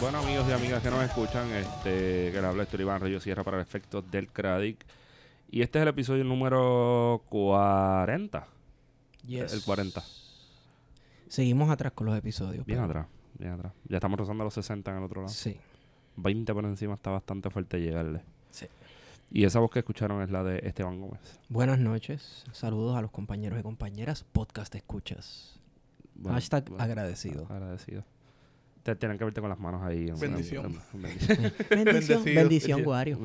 Bueno, 0.00 0.18
amigos 0.18 0.46
y 0.48 0.52
amigas 0.52 0.82
que 0.82 0.90
nos 0.90 1.02
escuchan, 1.04 1.50
este, 1.50 2.30
que 2.32 2.32
les 2.32 2.44
habla 2.44 2.62
Héctor 2.62 2.80
Iván 2.80 3.00
Rayo 3.00 3.20
Sierra 3.20 3.44
para 3.44 3.58
el 3.58 3.62
efecto 3.62 4.00
del 4.00 4.28
Cradic. 4.28 4.86
Y 5.50 5.60
este 5.62 5.78
es 5.78 5.82
el 5.82 5.88
episodio 5.88 6.24
número 6.24 7.22
40. 7.28 8.46
Yes. 9.26 9.52
El 9.52 9.62
40. 9.62 10.02
Seguimos 11.28 11.70
atrás 11.70 11.92
con 11.92 12.06
los 12.06 12.16
episodios. 12.16 12.64
Bien 12.64 12.78
pero- 12.78 12.90
atrás, 12.90 13.06
bien 13.38 13.52
atrás. 13.52 13.72
Ya 13.88 13.96
estamos 13.98 14.18
rozando 14.18 14.42
los 14.44 14.54
60 14.54 14.90
en 14.90 14.96
el 14.98 15.04
otro 15.04 15.20
lado. 15.22 15.32
Sí. 15.34 15.58
20 16.16 16.54
por 16.54 16.64
encima 16.64 16.94
está 16.94 17.10
bastante 17.10 17.50
fuerte 17.50 17.78
llegarle. 17.80 18.22
Sí. 18.50 18.66
Y 19.30 19.44
esa 19.44 19.60
voz 19.60 19.70
que 19.70 19.80
escucharon 19.80 20.22
es 20.22 20.30
la 20.30 20.42
de 20.42 20.60
Esteban 20.66 20.98
Gómez. 21.00 21.38
Buenas 21.48 21.78
noches. 21.78 22.44
Saludos 22.52 22.96
a 22.96 23.02
los 23.02 23.10
compañeros 23.10 23.60
y 23.60 23.62
compañeras. 23.62 24.24
Podcast 24.32 24.74
escuchas. 24.74 25.60
Bueno, 26.14 26.34
Hashtag 26.36 26.68
bueno, 26.68 26.82
agradecido. 26.82 27.46
Agradecido. 27.50 28.04
Te 28.82 28.96
tienen 28.96 29.18
que 29.18 29.24
verte 29.24 29.40
con 29.42 29.50
las 29.50 29.58
manos 29.60 29.82
ahí. 29.82 30.08
en- 30.08 30.18
Bendición. 30.18 30.74
en- 30.94 31.04
en- 31.04 31.84
bendición. 31.84 32.24
Bendición, 32.24 32.82
Guario. 32.82 33.18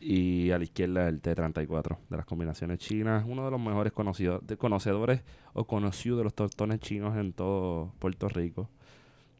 y 0.00 0.50
a 0.50 0.58
la 0.58 0.64
izquierda 0.64 1.08
el 1.08 1.20
T34 1.20 1.98
de 2.08 2.16
las 2.16 2.26
combinaciones 2.26 2.78
chinas. 2.78 3.24
Uno 3.26 3.44
de 3.44 3.50
los 3.50 3.60
mejores 3.60 3.92
conocidos, 3.92 4.46
de 4.46 4.56
conocedores 4.56 5.22
o 5.52 5.64
conocido 5.66 6.16
de 6.18 6.24
los 6.24 6.34
tostones 6.34 6.80
chinos 6.80 7.16
en 7.16 7.32
todo 7.32 7.92
Puerto 7.98 8.28
Rico. 8.28 8.68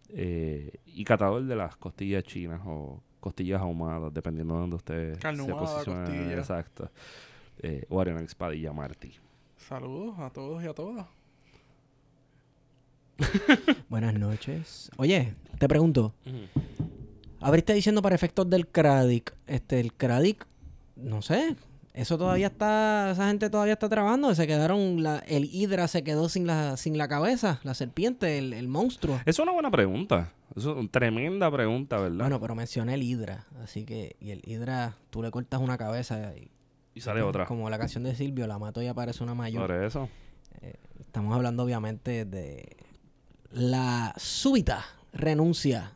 Eh, 0.09 0.73
y 0.87 1.05
catador 1.05 1.45
de 1.45 1.55
las 1.57 1.77
costillas 1.77 2.25
chinas 2.25 2.61
o 2.67 3.01
costillas 3.21 3.61
ahumadas, 3.61 4.13
dependiendo 4.13 4.55
de 4.55 4.61
donde 4.61 4.77
usted 4.77 5.19
Carne 5.21 5.45
se 5.45 5.53
posicione. 5.53 6.05
costilla. 6.05 6.33
Exacto. 6.39 6.91
Eh, 7.63 7.87
Espadilla 8.25 8.73
Martí. 8.73 9.13
Saludos 9.57 10.19
a 10.19 10.31
todos 10.31 10.65
y 10.65 10.67
a 10.67 10.73
todas. 10.75 11.07
Buenas 13.89 14.15
noches. 14.15 14.91
Oye, 14.97 15.35
te 15.59 15.69
pregunto. 15.69 16.15
Abriste 17.41 17.73
diciendo 17.73 18.03
para 18.03 18.15
efectos 18.15 18.49
del 18.49 18.67
Cradic. 18.67 19.35
Este, 19.47 19.81
el 19.81 19.93
Cradic, 19.93 20.47
no 20.97 21.23
sé. 21.23 21.57
Eso 21.93 22.17
todavía 22.17 22.47
está, 22.47 23.11
esa 23.11 23.29
gente 23.29 23.51
todavía 23.51 23.75
está 23.75 23.89
trabajando. 23.89 24.35
Se 24.35 24.47
quedaron, 24.47 25.03
la, 25.03 25.19
el 25.21 25.45
Hidra 25.45 25.89
se 25.89 26.05
quedó 26.05 26.29
sin 26.29 26.47
la, 26.47 26.77
sin 26.77 26.99
la 26.99 27.09
cabeza, 27.09 27.61
la 27.65 27.75
serpiente, 27.75 28.39
el, 28.39 28.53
el 28.53 28.69
monstruo. 28.69 29.21
Es 29.27 29.39
una 29.39 29.53
buena 29.53 29.71
pregunta. 29.71 30.33
Es 30.55 30.65
una 30.65 30.89
tremenda 30.89 31.51
pregunta, 31.51 31.99
¿verdad? 31.99 32.19
Bueno, 32.19 32.41
pero 32.41 32.55
mencioné 32.55 32.95
el 32.95 33.03
Hidra, 33.03 33.47
así 33.63 33.85
que, 33.85 34.17
y 34.21 34.31
el 34.31 34.41
Hidra, 34.45 34.97
tú 35.11 35.23
le 35.23 35.31
cortas 35.31 35.61
una 35.61 35.79
cabeza 35.79 36.33
y 36.37 36.51
y 36.95 37.01
sale 37.01 37.23
otra. 37.23 37.47
Como 37.47 37.71
la 37.71 37.79
canción 37.79 38.03
de 38.05 38.15
Silvio, 38.15 38.47
la 38.47 38.59
mato 38.59 38.83
y 38.83 38.87
aparece 38.87 39.23
una 39.23 39.35
mayor. 39.35 39.67
Por 39.67 39.85
eso. 39.85 40.09
Estamos 40.99 41.35
hablando 41.35 41.63
obviamente 41.63 42.25
de 42.25 42.77
la 43.53 44.15
súbita 44.17 44.85
renuncia 45.13 45.93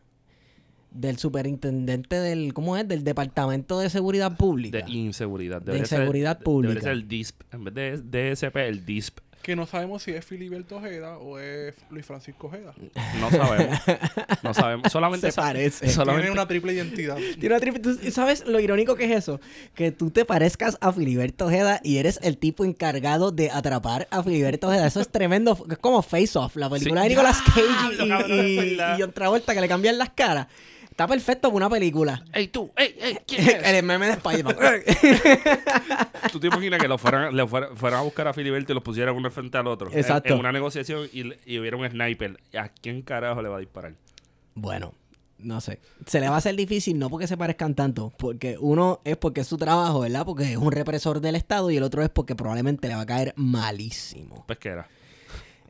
del 0.91 1.19
superintendente 1.19 2.17
del, 2.21 2.55
¿cómo 2.55 2.77
es? 2.77 2.87
Del 2.87 3.05
Departamento 3.05 3.79
de 3.81 3.91
Seguridad 3.91 4.37
Pública. 4.37 4.85
De 4.85 4.91
inseguridad. 4.93 5.61
De 5.61 5.73
Debería 5.73 5.83
inseguridad 5.83 6.41
pública. 6.41 6.75
Debería 6.75 6.91
ser 6.91 6.93
el 6.93 7.09
DISP. 7.09 7.43
En 7.53 7.65
vez 7.65 7.75
de 8.11 8.35
DSP, 8.35 8.57
el 8.57 8.87
DISP. 8.87 9.19
Que 9.45 9.55
no 9.55 9.67
sabemos 9.67 10.03
si 10.03 10.11
es 10.11 10.25
Filiberto 10.25 10.77
Ojeda 10.77 11.19
o 11.19 11.39
es 11.39 11.75
Luis 11.91 12.07
Francisco 12.07 12.47
Ojeda. 12.47 12.73
No 13.21 13.31
sabemos. 13.31 13.79
No 14.43 14.55
sabemos. 14.55 14.91
Solamente 14.91 15.31
Se 15.31 15.37
parece. 15.39 15.87
Solamente 15.91 16.23
Tiene 16.29 16.33
una 16.33 16.49
triple 16.49 16.73
identidad. 16.73 17.17
Tiene 17.17 17.49
una 17.55 17.61
triple- 17.61 17.81
¿tú 17.83 18.11
¿Sabes 18.11 18.47
lo 18.47 18.59
irónico 18.59 18.97
que 18.97 19.05
es 19.05 19.11
eso? 19.11 19.43
Que 19.75 19.93
tú 19.93 20.11
te 20.11 20.25
parezcas 20.25 20.79
a 20.81 20.93
Filiberto 20.95 21.45
Ojeda 21.45 21.79
y 21.85 21.99
eres 21.99 22.19
el 22.23 22.39
tipo 22.39 22.65
encargado 22.65 23.33
de 23.33 23.51
atrapar 23.51 24.09
a 24.11 24.23
Filiberto 24.23 24.69
Ojeda. 24.69 24.87
Eso 24.87 25.03
es 25.03 25.09
tremendo. 25.11 25.59
Es 25.71 25.77
como 25.77 26.01
Face 26.01 26.39
Off, 26.39 26.57
la 26.57 26.71
película 26.71 27.03
Sí. 27.03 27.09
de 27.09 27.15
Nicolas 27.15 27.43
Cage 27.43 28.03
y, 28.03 28.33
y, 28.33 28.75
y 28.77 28.79
John 28.99 29.13
Travolta 29.13 29.53
que 29.53 29.61
le 29.61 29.69
cambian 29.69 29.99
las 29.99 30.09
caras. 30.11 30.47
Está 30.95 31.09
perfecto 31.09 31.49
para 31.49 31.57
una 31.57 31.69
película. 31.69 32.25
¡Ey, 32.33 32.47
tú! 32.47 32.71
¡Ey, 32.77 32.95
ey! 33.01 33.19
¿Quién 33.27 33.41
es? 33.49 33.65
el 33.65 33.85
meme 33.85 34.07
de 34.07 34.13
Spider-Man. 34.13 34.57
¿Tú 36.31 36.39
te 36.39 36.47
imaginas 36.47 36.81
que 36.81 36.87
lo 36.87 36.99
fueran, 36.99 37.35
le 37.35 37.45
fueran, 37.49 37.77
fueran 37.77 37.99
a 37.99 38.03
buscar 38.05 38.29
a 38.29 38.33
Filiberto 38.33 38.71
y 38.71 38.75
los 38.77 38.85
pusieran 38.85 39.17
uno 39.17 39.29
frente 39.33 39.59
al 39.59 39.67
otro? 39.67 39.91
Exacto. 39.93 40.35
En, 40.35 40.39
una 40.39 40.53
negociación 40.53 41.09
y, 41.13 41.33
y 41.47 41.59
hubiera 41.59 41.77
un 41.77 41.91
sniper. 41.91 42.39
¿A 42.57 42.69
quién 42.69 43.03
carajo 43.03 43.43
le 43.43 43.49
va 43.49 43.57
a 43.57 43.59
disparar? 43.61 43.95
bueno, 44.55 44.95
no 45.39 45.61
sé. 45.61 45.81
Se 46.07 46.21
le 46.21 46.29
va 46.29 46.37
a 46.37 46.39
hacer 46.39 46.55
difícil 46.55 46.97
no 46.97 47.11
porque 47.11 47.27
se 47.27 47.37
parezcan 47.37 47.75
tanto, 47.75 48.13
porque 48.17 48.57
uno 48.61 49.01
es 49.03 49.17
porque 49.17 49.41
es 49.41 49.49
su 49.49 49.57
trabajo, 49.57 49.99
¿verdad? 49.99 50.25
Porque 50.25 50.53
es 50.53 50.57
un 50.57 50.71
represor 50.71 51.21
del 51.21 51.35
Estado 51.35 51.73
y 51.73 51.77
el 51.77 51.83
otro 51.83 52.05
es 52.05 52.09
porque 52.09 52.37
probablemente 52.37 52.87
le 52.87 52.95
va 52.95 53.01
a 53.01 53.07
caer 53.07 53.35
malísimo. 53.35 54.47
Pesquera. 54.47 54.87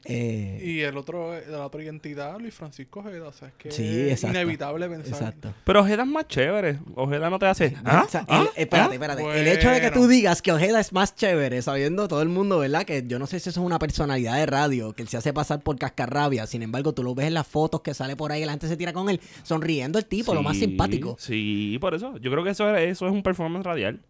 Eh, 0.06 0.60
Y 0.62 0.80
el 0.80 0.96
otro, 0.96 1.32
la 1.48 1.64
otra 1.66 1.82
identidad, 1.82 2.38
Luis 2.38 2.54
Francisco 2.54 3.00
Ojeda. 3.00 3.28
O 3.28 3.32
sea, 3.32 3.48
es 3.48 3.54
que 3.54 3.70
Sí, 3.70 3.82
es 4.02 4.12
exacto. 4.12 4.36
inevitable 4.38 4.88
pensar. 4.88 5.12
exacto. 5.14 5.54
Pero 5.64 5.80
Ojeda 5.80 6.02
es 6.02 6.08
más 6.08 6.28
chévere. 6.28 6.78
Ojeda 6.94 7.30
no 7.30 7.38
te 7.38 7.46
hace... 7.46 7.74
¿Ah? 7.84 8.04
O 8.06 8.10
sea, 8.10 8.20
el- 8.20 8.26
¿Ah? 8.28 8.48
espérate, 8.56 8.90
¿Ah? 8.90 8.94
espérate. 8.94 9.40
El 9.40 9.48
hecho 9.48 9.70
de 9.70 9.80
que 9.80 9.90
tú 9.90 10.06
digas 10.06 10.42
que 10.42 10.52
Ojeda 10.52 10.80
es 10.80 10.92
más 10.92 11.14
chévere, 11.14 11.62
sabiendo 11.62 12.06
todo 12.08 12.22
el 12.22 12.28
mundo, 12.28 12.58
¿verdad? 12.58 12.84
Que 12.84 13.04
yo 13.06 13.18
no 13.18 13.26
sé 13.26 13.40
si 13.40 13.48
eso 13.48 13.60
es 13.60 13.66
una 13.66 13.78
personalidad 13.78 14.36
de 14.36 14.46
radio, 14.46 14.92
que 14.92 15.02
él 15.02 15.08
se 15.08 15.16
hace 15.16 15.32
pasar 15.32 15.62
por 15.62 15.78
cascarrabia. 15.78 16.46
Sin 16.46 16.62
embargo, 16.62 16.92
tú 16.92 17.02
lo 17.02 17.14
ves 17.14 17.26
en 17.26 17.34
las 17.34 17.46
fotos 17.46 17.80
que 17.80 17.94
sale 17.94 18.16
por 18.16 18.32
ahí, 18.32 18.42
y 18.42 18.44
la 18.46 18.52
gente 18.52 18.68
se 18.68 18.76
tira 18.76 18.92
con 18.92 19.08
él, 19.08 19.20
sonriendo 19.42 19.98
el 19.98 20.04
tipo, 20.06 20.34
lo 20.34 20.42
más 20.42 20.56
simpático. 20.58 21.16
Sí, 21.18 21.78
por 21.80 21.94
eso. 21.94 22.16
Yo 22.18 22.30
creo 22.30 22.44
que 22.44 22.50
eso, 22.50 22.74
es- 22.76 22.90
eso 22.92 23.06
es 23.06 23.12
un 23.12 23.22
performance 23.22 23.64
radial. 23.64 24.00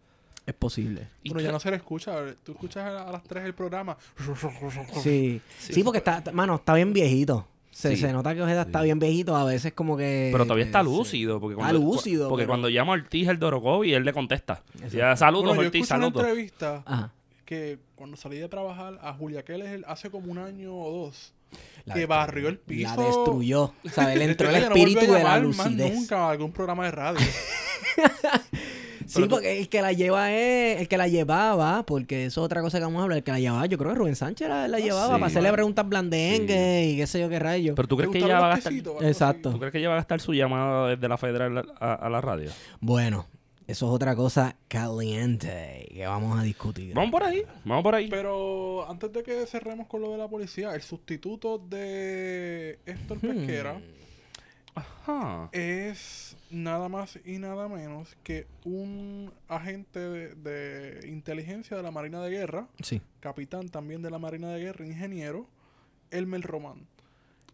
Es 0.45 0.53
posible. 0.53 1.07
Que- 1.23 1.43
ya 1.43 1.51
no 1.51 1.59
se 1.59 1.71
le 1.71 1.77
escucha. 1.77 2.15
Tú 2.43 2.51
escuchas 2.51 2.85
a, 3.01 3.11
las 3.11 3.23
3 3.23 3.45
el 3.45 3.53
programa. 3.55 3.97
Sí, 5.01 5.41
Sí, 5.59 5.73
sí, 5.73 5.83
porque 5.83 5.97
está, 5.99 6.23
mano, 6.33 6.55
está 6.55 6.73
bien 6.75 6.93
viejito. 6.93 7.47
Se, 7.71 7.89
Sí. 7.95 7.97
se 8.03 8.13
nota 8.13 8.33
que 8.33 8.41
Ojeda 8.41 8.61
está 8.61 8.79
Sí. 8.79 8.85
bien 8.85 8.99
viejito, 8.99 9.35
a 9.35 9.43
veces 9.43 9.73
como 9.73 9.97
que... 9.97 10.29
Pero 10.31 10.45
todavía 10.45 10.63
está 10.65 10.79
eh, 10.79 10.83
lúcido. 10.85 11.41
Porque 11.41 11.55
Está 11.55 11.71
cuando, 11.71 11.79
lúcido, 11.85 12.29
Porque 12.29 12.43
pero- 12.43 12.51
cuando 12.51 12.69
llama 12.69 12.93
a 12.93 12.95
Ortiz 12.95 13.27
el 13.27 13.37
Dorogovi, 13.39 13.93
él 13.93 14.05
le 14.05 14.13
contesta. 14.13 14.61
Ya, 14.91 15.15
saludos, 15.17 15.47
Bueno, 15.47 15.61
yo 15.63 15.67
Ortiz, 15.67 15.81
escuché 15.81 15.95
una 15.97 16.05
saludos. 16.05 16.23
entrevista 16.25 16.83
Ajá. 16.85 17.11
que 17.43 17.79
cuando 17.95 18.15
salí 18.15 18.37
de 18.37 18.47
trabajar 18.47 18.97
a 19.01 19.13
Julia 19.13 19.43
Keller 19.43 19.83
hace 19.87 20.09
como 20.09 20.31
un 20.31 20.37
año 20.37 20.73
o 20.73 21.05
dos. 21.05 21.33
La 21.85 21.95
que 21.95 22.05
barrió 22.05 22.47
el 22.49 22.59
piso. 22.59 22.95
La 22.95 23.03
destruyó. 23.07 23.73
¿Sabes? 23.91 24.17
Le 24.19 24.23
entró 24.31 24.49
el 24.49 24.61
no 24.61 24.67
espíritu 24.67 25.01
de 25.01 25.07
la 25.07 25.17
llamar 25.19 25.43
más 25.47 25.57
lucidez. 25.71 25.93
nunca 25.93 26.27
a 26.27 26.31
algún 26.31 26.51
programa 26.53 26.85
de 26.85 26.91
radio. 26.91 27.19
Sí, 29.07 29.21
tú- 29.23 29.29
porque 29.29 29.59
el 29.59 29.69
que 29.69 29.81
la 29.81 29.91
lleva 29.93 30.31
es, 30.33 30.81
el 30.81 30.87
que 30.87 30.97
la 30.97 31.07
llevaba, 31.07 31.83
porque 31.85 32.25
eso 32.25 32.41
es 32.41 32.45
otra 32.45 32.61
cosa 32.61 32.77
que 32.79 32.83
vamos 32.85 32.99
a 32.99 33.03
hablar, 33.03 33.17
el 33.19 33.23
que 33.23 33.31
la 33.31 33.39
llevaba, 33.39 33.65
yo 33.65 33.77
creo 33.77 33.91
que 33.91 33.97
Rubén 33.99 34.15
Sánchez 34.15 34.47
la, 34.49 34.67
la 34.67 34.79
llevaba 34.79 35.05
sí. 35.07 35.11
para 35.13 35.25
hacerle 35.27 35.51
preguntas 35.51 35.87
blandengues 35.87 36.87
y 36.93 36.97
qué 36.97 37.07
sé 37.07 37.19
yo 37.19 37.29
qué 37.29 37.39
rayo. 37.39 37.75
Pero 37.75 37.87
tú 37.87 37.97
crees 37.97 38.11
¿Te 38.11 38.19
que 38.19 38.25
ella 38.25 38.39
va 38.39 38.47
a 38.47 38.55
gastar... 38.55 38.73
Exacto. 39.01 39.51
¿Tú 39.51 39.59
crees 39.59 39.71
que 39.71 39.79
ella 39.79 39.89
va 39.89 39.95
a 39.95 39.97
gastar 39.97 40.19
su 40.21 40.33
llamada 40.33 40.89
desde 40.89 41.07
la 41.07 41.17
federal 41.17 41.65
a, 41.79 41.93
a 41.93 42.09
la 42.09 42.21
radio? 42.21 42.49
Bueno, 42.79 43.27
eso 43.67 43.87
es 43.87 43.91
otra 43.91 44.15
cosa 44.15 44.55
caliente 44.67 45.87
que 45.91 46.05
vamos 46.05 46.39
a 46.39 46.43
discutir. 46.43 46.93
Vamos 46.93 47.11
por 47.11 47.23
ahí, 47.23 47.43
vamos 47.63 47.83
por 47.83 47.95
ahí. 47.95 48.07
Pero 48.09 48.87
antes 48.89 49.11
de 49.11 49.23
que 49.23 49.45
cerremos 49.47 49.87
con 49.87 50.01
lo 50.01 50.11
de 50.11 50.17
la 50.17 50.27
policía, 50.27 50.73
el 50.75 50.81
sustituto 50.81 51.57
de 51.57 52.79
Héctor 52.85 53.17
Hmm. 53.17 53.27
Pesquera 53.27 53.81
Ajá. 54.75 55.49
es 55.51 56.24
nada 56.49 56.89
más 56.89 57.19
y 57.25 57.37
nada 57.39 57.67
menos 57.67 58.15
que 58.23 58.45
un 58.63 59.31
agente 59.47 59.99
de, 59.99 60.35
de 60.35 61.07
inteligencia 61.09 61.75
de 61.77 61.83
la 61.83 61.91
Marina 61.91 62.21
de 62.21 62.29
Guerra, 62.29 62.67
Sí. 62.81 63.01
capitán 63.19 63.69
también 63.69 64.01
de 64.01 64.11
la 64.11 64.19
Marina 64.19 64.49
de 64.51 64.59
Guerra, 64.61 64.85
ingeniero, 64.85 65.47
Elmer 66.11 66.41
Román. 66.41 66.87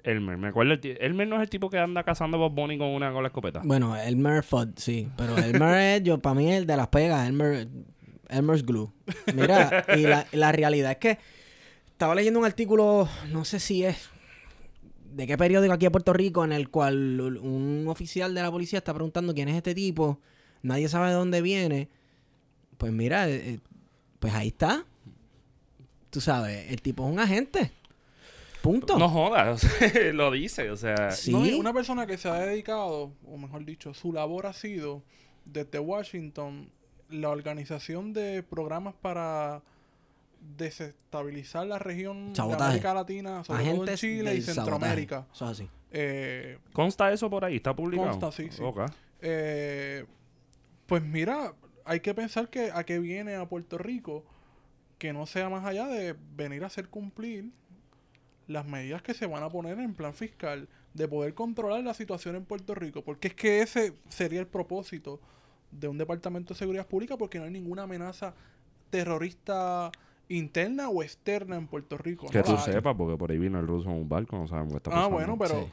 Elmer, 0.03 0.35
me 0.37 0.47
acuerdo. 0.47 0.73
el 0.73 0.97
Elmer 0.99 1.27
no 1.27 1.35
es 1.35 1.43
el 1.43 1.49
tipo 1.49 1.69
que 1.69 1.77
anda 1.77 2.03
cazando 2.03 2.37
Bob 2.39 2.53
Bunny 2.53 2.77
con 2.77 2.87
una 2.89 3.11
con 3.13 3.21
la 3.23 3.27
escopeta. 3.27 3.61
Bueno, 3.63 3.95
Elmer 3.95 4.43
Fudd, 4.43 4.69
sí. 4.77 5.07
Pero 5.15 5.37
Elmer 5.37 5.97
es, 5.97 6.03
yo, 6.03 6.17
para 6.19 6.33
mí, 6.35 6.51
el 6.51 6.65
de 6.65 6.75
las 6.75 6.87
pegas, 6.87 7.27
Elmer, 7.27 7.67
Elmer's 8.29 8.65
Glue. 8.65 8.91
Mira, 9.35 9.85
y 9.95 10.01
la, 10.01 10.25
la 10.31 10.51
realidad 10.51 10.91
es 10.93 10.97
que 10.97 11.17
estaba 11.91 12.15
leyendo 12.15 12.39
un 12.39 12.45
artículo, 12.45 13.07
no 13.31 13.45
sé 13.45 13.59
si 13.59 13.83
es 13.85 14.09
¿De 15.11 15.27
qué 15.27 15.37
periódico 15.37 15.73
aquí 15.73 15.85
en 15.85 15.91
Puerto 15.91 16.13
Rico 16.13 16.43
en 16.43 16.53
el 16.53 16.69
cual 16.69 17.19
un 17.19 17.85
oficial 17.87 18.33
de 18.33 18.41
la 18.41 18.51
policía 18.51 18.79
está 18.79 18.93
preguntando 18.93 19.33
quién 19.33 19.49
es 19.49 19.55
este 19.55 19.75
tipo? 19.75 20.19
Nadie 20.61 20.87
sabe 20.87 21.09
de 21.09 21.15
dónde 21.15 21.41
viene. 21.41 21.89
Pues 22.77 22.91
mira, 22.93 23.27
eh, 23.27 23.35
eh, 23.35 23.59
pues 24.19 24.33
ahí 24.33 24.49
está. 24.49 24.85
Tú 26.09 26.21
sabes, 26.21 26.71
el 26.71 26.81
tipo 26.81 27.05
es 27.05 27.13
un 27.13 27.19
agente. 27.19 27.71
Punto. 28.61 28.97
No 28.97 29.09
jodas, 29.09 29.65
lo 30.13 30.29
dice, 30.31 30.69
o 30.69 30.77
sea... 30.77 31.11
Sí. 31.11 31.31
No, 31.31 31.39
una 31.57 31.73
persona 31.73 32.05
que 32.05 32.17
se 32.17 32.29
ha 32.29 32.35
dedicado, 32.35 33.11
o 33.25 33.37
mejor 33.37 33.65
dicho, 33.65 33.93
su 33.93 34.13
labor 34.13 34.45
ha 34.45 34.53
sido 34.53 35.01
desde 35.45 35.79
Washington 35.79 36.69
la 37.09 37.29
organización 37.29 38.13
de 38.13 38.43
programas 38.43 38.93
para 39.01 39.63
desestabilizar 40.41 41.67
la 41.67 41.79
región 41.79 42.35
Sabotaje. 42.35 42.63
de 42.63 42.67
América 42.69 42.93
Latina, 42.93 43.43
sobre 43.43 43.59
todo 43.59 43.69
en 43.69 43.75
Agentes 43.75 43.99
Chile 43.99 44.35
y 44.35 44.41
Centroamérica. 44.41 45.27
Eso 45.33 45.45
es 45.45 45.51
así. 45.51 45.69
Eh, 45.91 46.57
¿Consta 46.73 47.11
eso 47.11 47.29
por 47.29 47.45
ahí? 47.45 47.57
¿Está 47.57 47.75
publicado? 47.75 48.09
Consta, 48.09 48.31
sí, 48.31 48.49
sí. 48.51 48.61
Ok. 48.63 48.81
eh, 49.21 50.05
pues 50.87 51.03
mira, 51.03 51.53
hay 51.85 51.99
que 52.01 52.13
pensar 52.13 52.49
que 52.49 52.71
a 52.73 52.83
qué 52.83 52.99
viene 52.99 53.35
a 53.35 53.47
Puerto 53.47 53.77
Rico, 53.77 54.25
que 54.97 55.13
no 55.13 55.25
sea 55.25 55.49
más 55.49 55.65
allá 55.65 55.87
de 55.87 56.15
venir 56.35 56.63
a 56.63 56.67
hacer 56.67 56.89
cumplir 56.89 57.51
las 58.47 58.65
medidas 58.65 59.01
que 59.01 59.13
se 59.13 59.25
van 59.27 59.43
a 59.43 59.49
poner 59.49 59.79
en 59.79 59.93
plan 59.93 60.13
fiscal, 60.13 60.67
de 60.93 61.07
poder 61.07 61.33
controlar 61.33 61.83
la 61.83 61.93
situación 61.93 62.35
en 62.35 62.45
Puerto 62.45 62.75
Rico, 62.75 63.03
porque 63.03 63.29
es 63.29 63.33
que 63.35 63.61
ese 63.61 63.93
sería 64.09 64.41
el 64.41 64.47
propósito 64.47 65.21
de 65.71 65.87
un 65.87 65.97
departamento 65.97 66.53
de 66.53 66.57
seguridad 66.57 66.85
pública, 66.85 67.17
porque 67.17 67.39
no 67.39 67.45
hay 67.45 67.51
ninguna 67.51 67.83
amenaza 67.83 68.33
terrorista 68.89 69.91
interna 70.37 70.89
o 70.89 71.03
externa 71.03 71.55
en 71.57 71.67
Puerto 71.67 71.97
Rico. 71.97 72.27
Que 72.29 72.39
no 72.39 72.43
tú 72.43 72.57
sepas, 72.57 72.95
porque 72.95 73.17
por 73.17 73.31
ahí 73.31 73.37
vino 73.37 73.59
el 73.59 73.67
ruso 73.67 73.89
en 73.89 73.95
un 73.95 74.09
barco, 74.09 74.37
no 74.37 74.47
sabemos 74.47 74.71
qué 74.73 74.77
está 74.77 74.89
Ah, 74.91 74.93
pasando. 74.93 75.15
bueno, 75.15 75.37
pero 75.37 75.69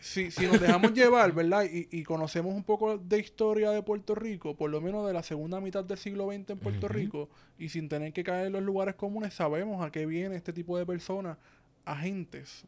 Sí. 0.00 0.30
si, 0.30 0.30
si 0.30 0.46
nos 0.46 0.60
dejamos 0.60 0.92
llevar, 0.94 1.32
¿verdad? 1.32 1.64
Y, 1.64 1.88
y 1.90 2.04
conocemos 2.04 2.54
un 2.54 2.62
poco 2.64 2.98
de 2.98 3.18
historia 3.18 3.70
de 3.70 3.82
Puerto 3.82 4.14
Rico, 4.14 4.54
por 4.56 4.70
lo 4.70 4.80
menos 4.80 5.06
de 5.06 5.12
la 5.12 5.22
segunda 5.22 5.60
mitad 5.60 5.84
del 5.84 5.98
siglo 5.98 6.26
XX 6.30 6.50
en 6.50 6.58
Puerto. 6.58 6.88
Rico, 6.88 7.28
y 7.58 7.68
sin 7.68 7.88
tener 7.88 8.12
que 8.12 8.22
caer 8.24 8.46
en 8.46 8.52
los 8.52 8.62
lugares 8.62 8.94
comunes, 8.94 9.34
sabemos 9.34 9.84
a 9.84 9.90
qué 9.90 10.06
viene 10.06 10.36
este 10.36 10.52
tipo 10.52 10.78
de 10.78 10.86
personas, 10.86 11.36
agentes 11.84 12.64